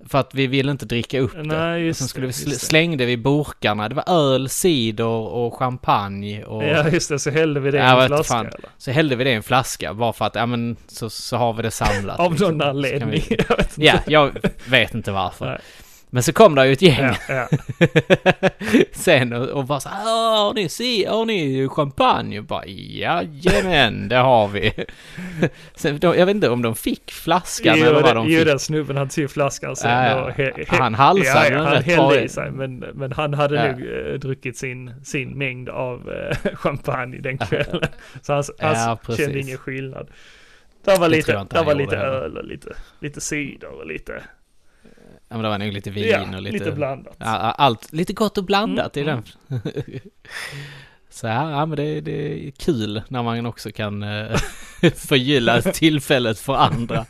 För 0.07 0.17
att 0.19 0.35
vi 0.35 0.47
ville 0.47 0.71
inte 0.71 0.85
dricka 0.85 1.19
upp 1.19 1.33
det. 1.33 1.43
Nej, 1.43 1.81
just 1.85 1.99
sen 1.99 2.07
skulle 2.07 2.27
det. 2.27 2.27
vi 2.27 2.45
sl- 2.45 2.49
det. 2.49 2.59
slängde 2.59 3.05
vi 3.05 3.17
burkarna. 3.17 3.89
Det 3.89 3.95
var 3.95 4.09
öl, 4.33 4.49
cider 4.49 5.03
och 5.05 5.55
champagne. 5.59 6.43
Och 6.43 6.63
Ja, 6.63 6.89
just 6.89 7.09
det. 7.09 7.19
Så 7.19 7.29
hällde 7.29 7.59
vi 7.59 7.71
det 7.71 7.77
i 7.77 7.81
Ja, 7.81 8.01
en 8.01 8.07
flaska 8.07 8.33
fan. 8.33 8.45
eller? 8.45 8.69
Så 8.77 8.91
hällde 8.91 9.15
vi 9.15 9.23
det 9.23 9.29
i 9.29 9.33
en 9.33 9.43
flaska 9.43 9.93
bara 9.93 10.13
för 10.13 10.25
att, 10.25 10.35
ja 10.35 10.45
men 10.45 10.77
så, 10.87 11.09
så 11.09 11.37
har 11.37 11.53
vi 11.53 11.63
det 11.63 11.71
samlat. 11.71 12.19
Av 12.19 12.31
liksom. 12.31 12.57
någon 12.57 12.67
anledning. 12.69 13.09
vi- 13.29 13.37
Jag. 13.49 13.57
Ja, 13.75 13.99
jag 14.07 14.31
vet 14.65 14.93
inte 14.93 15.11
varför. 15.11 15.45
Nej. 15.45 15.59
Men 16.11 16.23
så 16.23 16.33
kom 16.33 16.55
det 16.55 16.67
ju 16.67 16.73
ett 16.73 16.81
gäng 16.81 17.15
Ja, 17.29 17.47
ja. 17.49 17.57
sen 18.91 19.33
och, 19.33 19.47
och 19.47 19.65
bara 19.65 19.79
så 19.79 19.89
här, 19.89 20.03
"Åh, 20.05 20.45
har 20.45 20.53
ni, 20.53 20.69
si, 20.69 21.05
har 21.05 21.25
ni 21.25 21.67
champagne? 21.69 22.39
Och 22.39 22.45
bara, 22.45 22.65
jajamän, 22.65 24.09
det 24.09 24.15
har 24.15 24.47
vi. 24.47 24.71
Sen, 25.75 25.99
de, 25.99 26.17
jag 26.17 26.25
vet 26.25 26.35
inte 26.35 26.49
om 26.49 26.61
de 26.61 26.75
fick 26.75 27.11
flaskan 27.11 27.75
Jo, 27.79 27.85
eller 27.85 27.93
vad 28.01 28.03
det- 28.03 28.13
de 28.13 28.27
jo, 28.29 28.37
fick. 28.39 28.47
den 28.47 28.59
snubben 28.59 28.97
han 28.97 29.09
tog 29.09 29.31
flaskan 29.31 29.75
sen 29.75 29.91
Ja, 30.05 30.23
och 30.23 30.31
he, 30.31 30.43
he, 30.57 30.65
Han 30.67 30.95
halsade 30.95 31.49
ja, 31.49 31.55
den 31.55 31.65
han 31.65 31.83
hällde 31.83 32.21
i 32.23 32.29
sig 32.29 32.51
men, 32.51 32.77
men 32.79 33.11
han 33.11 33.33
hade 33.33 33.55
Ja. 33.55 33.71
nog 33.71 33.81
eh, 33.81 34.13
druckit 34.19 34.57
sin, 34.57 34.93
sin 35.03 35.37
mängd 35.37 35.69
av 35.69 36.11
eh, 36.11 36.37
champagne 36.55 37.17
den 37.17 37.37
kvällen. 37.37 37.81
Så 38.21 38.33
han, 38.33 38.43
han 38.59 38.97
kände 39.17 39.39
ingen 39.39 39.57
skillnad. 39.57 40.07
Det 40.85 40.95
var 40.99 41.09
Det 41.09 41.15
lite, 41.15 41.45
han 41.51 41.65
var 41.65 41.75
lite 41.75 41.97
öl 41.97 42.37
och 42.37 42.45
lite, 42.45 42.73
lite 42.99 43.21
cider 43.21 43.67
och 43.79 43.87
lite, 43.87 44.23
Ja, 45.29 45.35
men 45.35 45.43
det 45.43 45.49
var 45.49 45.57
nog 45.57 45.73
lite 45.73 45.91
vin 45.91 46.07
ja, 46.07 46.35
och 46.35 46.41
lite, 46.41 46.57
lite... 46.57 46.71
blandat. 46.71 47.15
ja, 47.19 47.27
allt, 47.35 47.93
lite 47.93 48.13
gott 48.13 48.37
och 48.37 48.43
blandat 48.43 48.97
Mm, 48.97 49.09
i 49.09 49.11
den. 49.11 49.23
så 51.09 51.27
ja, 51.27 51.51
ja 51.51 51.65
men 51.65 51.77
det, 51.77 52.01
det 52.01 52.47
är 52.47 52.51
kul 52.51 53.01
när 53.07 53.23
man 53.23 53.45
också 53.45 53.71
kan 53.71 54.03
uh, 54.03 54.37
förgylla 54.95 55.61
tillfället 55.61 56.39
för 56.39 56.55
andra. 56.55 57.05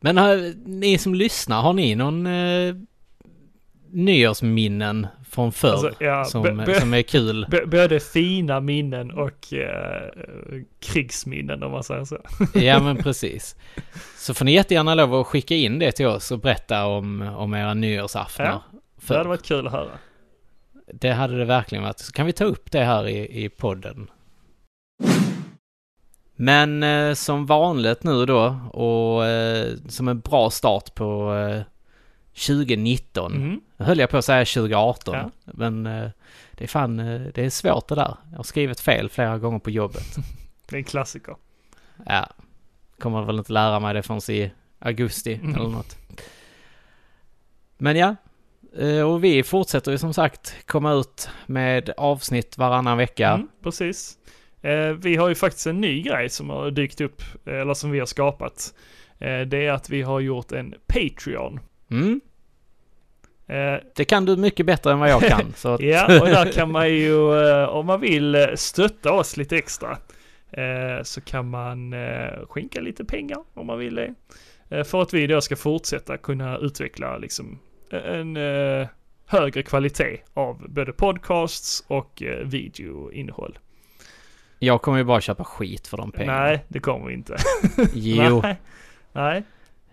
Men 0.00 0.16
har, 0.16 0.54
ni 0.68 0.98
som 0.98 1.14
lyssnar, 1.14 1.62
har 1.62 1.72
ni 1.72 1.94
någon 1.94 2.26
uh, 2.26 2.74
nyårsminnen 3.90 5.06
från 5.30 5.52
förr 5.52 5.72
Alltså, 5.72 5.92
ja, 6.00 6.24
som, 6.24 6.66
som 6.80 6.94
är 6.94 7.02
kul? 7.02 7.46
Både 7.66 8.00
fina 8.00 8.60
minnen 8.60 9.10
och 9.10 9.52
eh, 9.52 10.10
krigsminnen 10.80 11.62
om 11.62 11.72
man 11.72 11.84
säger 11.84 12.04
så. 12.04 12.18
Ja 12.54 12.82
men 12.82 12.96
precis. 12.96 13.56
Så 14.16 14.34
får 14.34 14.44
ni 14.44 14.52
jättegärna 14.52 14.94
lov 14.94 15.14
att 15.14 15.26
skicka 15.26 15.54
in 15.54 15.78
det 15.78 15.92
till 15.92 16.06
oss 16.06 16.30
och 16.30 16.38
berätta 16.38 16.86
om, 16.86 17.22
om 17.22 17.54
era 17.54 17.74
nyårsaftnar. 17.74 18.46
Ja, 18.46 18.62
Det 19.08 19.16
hade 19.16 19.28
varit 19.28 19.46
kul 19.46 19.66
att 19.66 19.72
höra. 19.72 19.90
Det 20.92 21.10
hade 21.10 21.38
det 21.38 21.44
verkligen 21.44 21.84
varit. 21.84 21.98
Så 21.98 22.12
kan 22.12 22.26
vi 22.26 22.32
ta 22.32 22.44
upp 22.44 22.70
det 22.70 22.84
här 22.84 23.08
i, 23.08 23.44
i 23.44 23.48
podden. 23.48 24.10
Men 26.40 26.82
eh, 26.82 27.14
som 27.14 27.46
vanligt 27.46 28.02
nu 28.04 28.26
då 28.26 28.56
och 28.72 29.26
eh, 29.26 29.72
som 29.88 30.08
en 30.08 30.20
bra 30.20 30.50
start 30.50 30.94
på 30.94 31.34
eh, 31.34 31.62
2019. 32.46 33.32
Mm. 33.34 33.60
Nu 33.76 33.84
höll 33.84 33.98
jag 33.98 34.10
på 34.10 34.16
att 34.16 34.24
säga 34.24 34.44
2018. 34.44 35.14
Ja. 35.14 35.30
Men 35.44 35.86
eh, 35.86 36.10
det 36.52 36.64
är 36.64 36.68
fan, 36.68 36.98
eh, 37.00 37.20
det 37.34 37.44
är 37.44 37.50
svårt 37.50 37.88
det 37.88 37.94
där. 37.94 38.16
Jag 38.30 38.36
har 38.36 38.42
skrivit 38.44 38.80
fel 38.80 39.08
flera 39.08 39.38
gånger 39.38 39.58
på 39.58 39.70
jobbet. 39.70 40.16
Det 40.68 40.76
är 40.76 40.78
en 40.78 40.84
klassiker. 40.84 41.36
Ja, 42.06 42.28
kommer 42.98 43.22
väl 43.24 43.38
inte 43.38 43.52
lära 43.52 43.80
mig 43.80 43.94
det 43.94 44.02
förrän 44.02 44.36
i 44.36 44.50
augusti 44.78 45.34
Mm. 45.34 45.54
eller 45.54 45.68
något. 45.68 45.96
Men 47.78 47.96
ja, 47.96 48.16
eh, 48.78 49.02
och 49.02 49.24
vi 49.24 49.42
fortsätter 49.42 49.92
ju 49.92 49.98
som 49.98 50.14
sagt 50.14 50.56
komma 50.66 50.92
ut 50.92 51.28
med 51.46 51.90
avsnitt 51.96 52.58
varannan 52.58 52.98
vecka. 52.98 53.28
Mm, 53.30 53.48
precis. 53.62 54.14
Vi 54.98 55.16
har 55.16 55.28
ju 55.28 55.34
faktiskt 55.34 55.66
en 55.66 55.80
ny 55.80 56.02
grej 56.02 56.28
som 56.28 56.50
har 56.50 56.70
dykt 56.70 57.00
upp, 57.00 57.22
eller 57.46 57.74
som 57.74 57.90
vi 57.90 57.98
har 57.98 58.06
skapat. 58.06 58.74
Det 59.18 59.66
är 59.66 59.70
att 59.72 59.90
vi 59.90 60.02
har 60.02 60.20
gjort 60.20 60.52
en 60.52 60.74
Patreon. 60.86 61.60
Mm, 61.90 62.20
det 63.96 64.04
kan 64.04 64.24
du 64.24 64.36
mycket 64.36 64.66
bättre 64.66 64.92
än 64.92 64.98
vad 64.98 65.10
jag 65.10 65.22
kan. 65.22 65.52
Ja, 65.80 66.20
och 66.20 66.26
där 66.26 66.52
kan 66.52 66.72
man 66.72 66.88
ju, 66.90 67.40
eh, 67.48 67.68
om 67.68 67.86
man 67.86 68.00
vill 68.00 68.34
eh, 68.34 68.46
stötta 68.54 69.12
oss 69.12 69.36
lite 69.36 69.56
extra, 69.56 69.98
eh, 70.50 71.02
så 71.02 71.20
kan 71.20 71.50
man 71.50 71.92
eh, 71.92 72.46
skänka 72.48 72.80
lite 72.80 73.04
pengar 73.04 73.38
om 73.54 73.66
man 73.66 73.78
vill 73.78 73.94
det. 73.94 74.14
Eh, 74.70 74.84
för 74.84 75.02
att 75.02 75.14
vi 75.14 75.26
då 75.26 75.40
ska 75.40 75.56
fortsätta 75.56 76.16
kunna 76.16 76.58
utveckla 76.58 77.18
liksom 77.18 77.58
en 77.90 78.36
eh, 78.36 78.86
högre 79.26 79.62
kvalitet 79.62 80.18
av 80.34 80.64
både 80.68 80.92
podcasts 80.92 81.84
och 81.86 82.22
eh, 82.22 82.46
videoinnehåll. 82.46 83.58
jag 84.58 84.82
kommer 84.82 84.98
ju 84.98 85.04
bara 85.04 85.20
köpa 85.20 85.44
skit 85.44 85.86
för 85.86 85.96
de 85.96 86.12
pengarna. 86.12 86.42
Nej, 86.42 86.64
det 86.68 86.80
kommer 86.80 87.06
vi 87.06 87.14
inte. 87.14 87.36
Jo, 87.94 88.40
Nej. 88.42 88.56
Nej. 89.12 89.42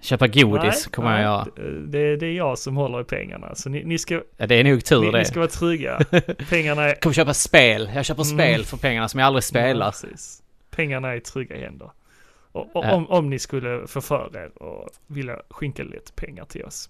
Köpa 0.02 0.28
godis 0.28 0.64
nej, 0.86 0.92
kommer 0.92 1.10
nej. 1.10 1.22
jag 1.22 1.32
göra. 1.32 1.72
Det- 1.88 2.16
Det, 2.18 2.26
är 2.26 2.32
jag 2.34 2.58
som 2.60 2.76
håller 2.78 3.02
i 3.02 3.04
pengarna. 3.04 3.56
Så 3.56 3.70
ni, 3.70 3.84
ni, 3.84 3.98
ska, 3.98 4.22
Ja, 4.38 4.48
det 4.48 4.56
är 4.56 4.64
nog 4.64 4.86
tur 4.86 5.02
ni, 5.02 5.12
det. 5.12 5.18
ni 5.18 5.26
ska 5.26 5.40
vara 5.40 5.50
trygga. 5.50 6.00
Pengarna 6.50 6.84
är... 6.84 6.96
Kommer 6.96 7.14
köpa 7.14 7.34
spel. 7.34 7.92
Jag 7.96 8.06
köper 8.06 8.24
Mm. 8.24 8.38
spel 8.38 8.66
för 8.66 8.78
pengarna 8.78 9.08
som 9.08 9.20
jag 9.20 9.28
aldrig 9.28 9.42
Ja, 9.44 9.48
spelar. 9.48 9.92
precis. 9.92 10.44
Pengarna 10.72 11.12
är 11.12 11.16
i 11.16 11.22
trygga 11.22 11.58
händer. 11.58 11.92
Och, 12.52 12.76
och 12.76 12.86
Ja. 12.86 12.94
om, 12.94 13.08
om 13.10 13.30
ni 13.30 13.40
skulle 13.40 13.88
få 13.88 14.02
för 14.02 14.38
er 14.38 14.64
och 14.64 14.90
vilja 15.08 15.42
skänka 15.50 15.84
lite 15.84 16.12
pengar 16.16 16.46
till 16.46 16.64
oss. 16.64 16.90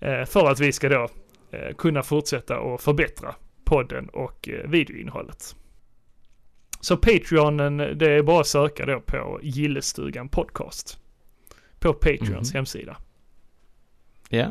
Eh, 0.00 0.24
för 0.24 0.50
att 0.50 0.60
vi 0.60 0.72
ska 0.72 0.88
då 0.88 1.08
eh, 1.50 1.74
kunna 1.78 2.02
fortsätta 2.02 2.58
och 2.58 2.80
förbättra 2.80 3.34
podden 3.64 4.08
och 4.08 4.48
eh, 4.48 4.70
videoinnehållet. 4.70 5.56
Så 6.80 6.96
Patreonen, 6.96 7.76
det 7.76 8.10
är 8.10 8.22
bara 8.22 8.40
att 8.40 8.46
söka 8.46 8.86
då 8.86 9.00
på 9.00 9.40
Gillestugan 9.42 10.28
Podcast. 10.28 10.98
På 11.80 11.92
Patreons 11.92 12.50
Mhm. 12.52 12.56
hemsida. 12.58 12.96
Ja, 14.28 14.46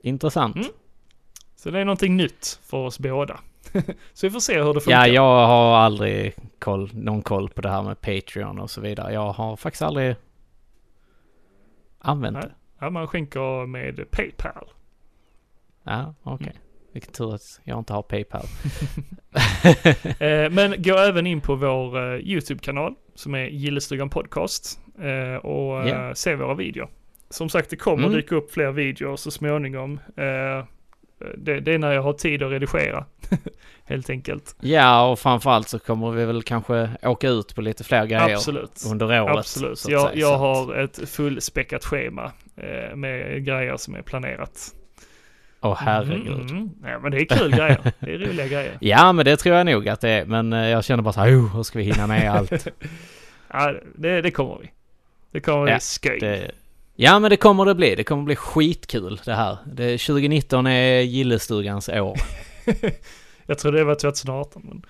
intressant. 0.00 0.56
Mm. 0.56 0.68
Så 1.56 1.70
det 1.70 1.80
är 1.80 1.84
någonting 1.84 2.16
nytt 2.16 2.60
för 2.62 2.76
oss 2.76 2.98
båda. 2.98 3.40
så 4.12 4.26
vi 4.26 4.30
får 4.30 4.40
se 4.40 4.62
hur 4.62 4.74
det 4.74 4.80
funkar. 4.80 5.06
Ja, 5.06 5.06
jag 5.06 5.46
har 5.46 5.76
aldrig 5.76 6.34
koll, 6.58 6.90
någon 6.94 7.22
koll 7.22 7.48
på 7.48 7.60
det 7.60 7.70
här 7.70 7.82
med 7.82 8.00
Patreon 8.00 8.58
och 8.58 8.70
så 8.70 8.80
vidare. 8.80 9.12
Jag 9.12 9.32
har 9.32 9.56
faktiskt 9.56 9.82
aldrig 9.82 10.16
använt 11.98 12.34
Nej. 12.36 12.42
det. 12.42 12.54
Ja, 12.78 12.90
man 12.90 13.06
skänker 13.06 13.66
med 13.66 14.10
Paypal. 14.10 14.68
Ja, 15.82 16.14
okej. 16.22 16.46
Mm. 16.46 16.62
Vilken 16.94 17.12
tur 17.12 17.34
att 17.34 17.60
jag 17.64 17.78
inte 17.78 17.92
har 17.92 18.02
Paypal. 18.02 18.46
Eh, 20.18 20.50
men 20.50 20.82
gå 20.82 20.96
även 20.98 21.26
in 21.26 21.40
på 21.40 21.54
vår 21.54 21.98
eh, 22.14 22.20
YouTube-kanal 22.20 22.94
som 23.14 23.34
är 23.34 23.46
Gillestugan 23.46 24.10
Podcast 24.10 24.78
eh, 25.00 25.36
och 25.36 25.88
Ja. 25.88 26.14
se 26.14 26.34
våra 26.34 26.54
videor. 26.54 26.88
Som 27.30 27.48
sagt, 27.48 27.70
det 27.70 27.76
kommer 27.76 28.04
Mm. 28.06 28.16
dyka 28.16 28.34
upp 28.34 28.52
fler 28.52 28.70
videor 28.72 29.16
så 29.16 29.30
småningom. 29.30 30.00
Det, 31.36 31.60
det 31.60 31.74
är 31.74 31.78
när 31.78 31.92
jag 31.92 32.02
har 32.02 32.12
tid 32.12 32.42
att 32.42 32.50
redigera, 32.52 33.04
helt 33.84 34.10
enkelt. 34.10 34.56
ja, 34.60 35.10
och 35.10 35.18
framförallt 35.18 35.68
så 35.68 35.78
kommer 35.78 36.10
vi 36.10 36.24
väl 36.24 36.42
kanske 36.42 36.90
åka 37.02 37.28
ut 37.28 37.54
på 37.54 37.62
lite 37.62 37.84
fler 37.84 38.06
grejer 38.06 38.34
Absolut. 38.34 38.82
under 38.90 39.22
året. 39.22 39.36
Absolut. 39.36 39.84
Jag, 39.88 40.08
säga. 40.10 40.20
jag 40.20 40.38
har 40.38 40.74
ett 40.76 41.08
fullspäckat 41.08 41.84
schema 41.84 42.32
eh, 42.56 42.96
med 42.96 43.44
grejer 43.44 43.76
som 43.76 43.94
är 43.94 44.02
planerat. 44.02 44.74
Åh 45.64 45.76
herregud. 45.80 46.50
Mm, 46.50 46.70
ja, 46.82 46.98
men 46.98 47.10
det 47.12 47.20
är 47.20 47.24
kul 47.24 47.50
grejer. 47.56 47.92
Det 48.00 48.14
är 48.14 48.18
roliga 48.18 48.46
grejer. 48.46 48.76
Ja, 48.80 49.12
men 49.12 49.24
det 49.24 49.36
tror 49.36 49.56
jag 49.56 49.66
nog 49.66 49.88
att 49.88 50.00
det 50.00 50.10
är. 50.10 50.24
Men 50.24 50.52
eh, 50.52 50.68
jag 50.68 50.84
känner 50.84 51.02
bara 51.02 51.12
så 51.12 51.20
här, 51.20 51.28
oh, 51.28 51.56
hur 51.56 51.62
ska 51.62 51.78
vi 51.78 51.84
hinna 51.84 52.06
med 52.06 52.32
allt? 52.32 52.66
Ja, 53.52 53.74
det, 53.94 54.20
det 54.22 54.30
kommer 54.30 54.58
vi. 54.58 54.70
Det 55.30 55.40
kommer 55.40 55.66
Ja, 55.68 55.74
bli 55.74 55.80
skoj. 55.80 56.18
Det, 56.20 56.50
ja, 56.94 57.18
men 57.18 57.30
det 57.30 57.36
kommer 57.36 57.64
det 57.64 57.74
bli. 57.74 57.94
Det 57.94 58.04
kommer 58.04 58.22
bli 58.22 58.36
skitkul 58.36 59.20
det 59.24 59.34
här. 59.34 59.58
Det, 59.72 59.98
2019 59.98 60.66
är 60.66 61.00
gillestugans 61.00 61.88
år. 61.88 62.18
Jag 63.46 63.58
tror 63.58 63.72
det 63.72 63.84
var 63.84 63.94
2018. 63.94 64.62
Men 64.68 64.82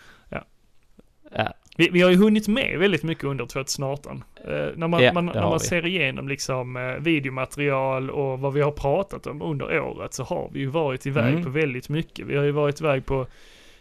Ja, 1.36 1.54
vi, 1.76 1.88
vi 1.92 2.00
har 2.02 2.10
ju 2.10 2.16
hunnit 2.16 2.48
med 2.48 2.78
väldigt 2.78 3.02
mycket 3.02 3.24
under 3.24 3.46
2018. 3.46 4.24
Eh, 4.44 4.50
när 4.76 4.88
man, 4.88 5.02
Ja, 5.02 5.12
man, 5.12 5.26
när 5.26 5.40
man 5.42 5.60
ser 5.60 5.86
igenom 5.86 6.28
liksom, 6.28 6.76
eh, 6.76 6.82
videomaterial 7.02 8.10
och 8.10 8.40
vad 8.40 8.52
vi 8.52 8.60
har 8.60 8.70
pratat 8.70 9.26
om 9.26 9.42
under 9.42 9.80
året 9.80 10.14
så 10.14 10.22
har 10.24 10.50
vi 10.52 10.60
ju 10.60 10.66
varit 10.66 11.06
iväg 11.06 11.32
Mm. 11.32 11.44
på 11.44 11.50
väldigt 11.50 11.88
mycket. 11.88 12.26
Vi 12.26 12.36
har 12.36 12.44
ju 12.44 12.50
varit 12.50 12.80
iväg 12.80 13.06
på 13.06 13.26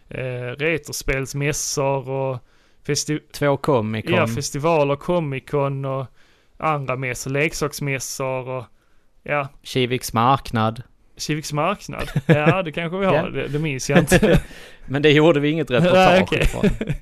eh, 0.10 0.56
retrospelsmässor 0.58 2.10
och 2.10 2.38
festi 2.88 3.20
två 3.32 3.58
Comic 3.58 4.06
Con. 4.06 4.14
ja, 4.16 4.28
festivaler, 4.28 4.96
Comic 4.96 5.44
Con 5.50 5.86
och 5.86 6.06
andra 6.58 6.96
mässor, 6.96 7.32
leksaksmässor 7.32 8.50
och 8.50 8.66
ja, 9.24 9.48
Kiviks 9.64 10.14
marknad. 10.14 10.84
Kiviks 11.18 11.54
marknad. 11.54 12.10
Ja, 12.28 12.64
det 12.64 12.72
kanske 12.72 12.98
vi 12.98 13.06
har. 13.06 13.14
Ja. 13.16 13.30
Det, 13.30 13.48
det 13.48 13.60
minns 13.60 13.90
jag 13.90 14.00
inte. 14.00 14.42
Men 14.86 15.02
det 15.02 15.12
gjorde 15.12 15.40
vi 15.40 15.50
inget 15.50 15.72
reportage 15.72 16.32
Nej, 16.32 16.48
okej. 16.52 17.02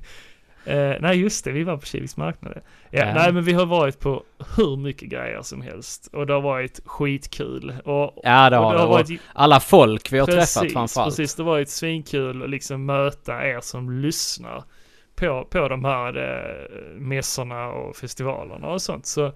Eh, 0.64 0.92
nej, 1.00 1.20
just 1.20 1.44
det, 1.44 1.52
vi 1.52 1.64
var 1.64 1.76
på 1.76 1.86
Kiviks 1.86 2.16
marknad. 2.16 2.52
Ja, 2.56 2.60
Ja. 3.06 3.14
Nej, 3.14 3.32
men 3.32 3.44
vi 3.44 3.52
har 3.52 3.66
varit 3.66 4.00
på 4.00 4.22
hur 4.56 4.76
mycket 4.76 5.08
grejer 5.08 5.42
som 5.42 5.62
helst. 5.62 6.08
Och 6.12 6.26
det 6.26 6.32
har 6.32 6.40
varit 6.40 6.80
skitkul. 6.84 7.74
Och, 7.84 8.20
Ja, 8.24 8.50
det 8.50 8.58
och 8.58 8.64
har 8.64 8.74
det. 8.74 8.82
Och 8.82 8.88
varit 8.88 9.20
alla 9.34 9.60
folk 9.60 10.12
vi 10.12 10.18
har 10.18 10.26
precis, 10.26 10.54
träffat 10.54 10.72
framförallt. 10.72 11.10
Precis, 11.16 11.34
det 11.34 11.42
har 11.42 11.50
varit 11.50 11.68
svinkul 11.68 12.42
att 12.42 12.50
liksom 12.50 12.86
möta 12.86 13.46
er 13.46 13.60
som 13.60 13.90
lyssnar 13.90 14.64
på, 15.14 15.46
på 15.50 15.68
de 15.68 15.84
här 15.84 16.16
eh, 16.16 17.00
mässorna 17.00 17.66
och 17.68 17.96
festivalerna 17.96 18.66
och 18.66 18.82
sånt. 18.82 19.06
Så, 19.06 19.32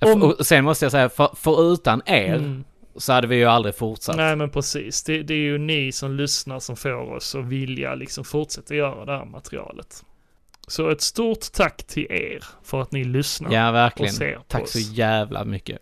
Om- 0.00 0.22
Och 0.22 0.46
sen 0.46 0.64
måste 0.64 0.84
jag 0.84 0.92
säga, 0.92 1.08
för, 1.08 1.28
förutan 1.36 2.02
er 2.06 2.34
mm, 2.34 2.64
så 2.96 3.12
hade 3.12 3.26
vi 3.26 3.36
ju 3.36 3.44
aldrig 3.44 3.74
fortsatt. 3.74 4.16
nej 4.16 4.36
men 4.36 4.50
precis. 4.50 5.02
Det, 5.02 5.22
det 5.22 5.34
är 5.34 5.38
ju 5.38 5.58
ni 5.58 5.92
som 5.92 6.16
lyssnar 6.16 6.58
som 6.58 6.76
får 6.76 7.12
oss 7.16 7.34
att 7.34 7.44
vilja 7.44 7.94
liksom 7.94 8.24
fortsätta 8.24 8.74
göra 8.74 9.04
det 9.04 9.12
här 9.12 9.24
materialet. 9.24 10.04
Så 10.68 10.88
ett 10.90 11.00
stort 11.00 11.52
tack 11.52 11.82
till 11.86 12.06
er 12.10 12.44
för 12.64 12.80
att 12.82 12.92
ni 12.92 13.04
lyssnar. 13.04 13.52
Ja, 13.52 13.68
och 13.68 13.74
verkligen. 13.74 14.12
ser 14.12 14.34
på 14.34 14.42
Tack 14.48 14.62
oss. 14.62 14.72
så 14.72 14.78
jävla 14.78 15.44
mycket. 15.44 15.78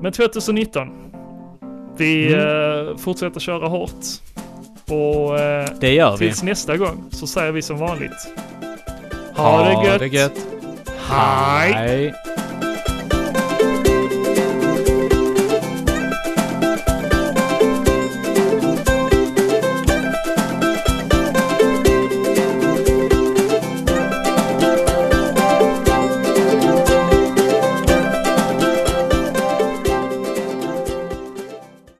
Men 0.00 0.12
2019. 0.12 0.88
Vi 1.96 2.34
Mm. 2.34 2.88
eh, 2.88 2.96
fortsätter 2.96 3.40
köra 3.40 3.68
hårt. 3.68 3.92
Och 4.88 5.38
eh, 5.38 5.68
Det 5.80 5.94
gör 5.94 6.16
vi. 6.16 6.18
tills 6.26 6.42
nästa 6.42 6.76
gång 6.76 7.08
så 7.10 7.26
säger 7.26 7.52
vi 7.52 7.62
som 7.62 7.78
vanligt. 7.78 8.28
Ha, 9.36 9.64
det 9.64 9.88
gött. 9.88 9.98
det 10.00 10.06
gött. 10.06 10.46
Hej. 11.10 11.72
Hej. 11.72 12.14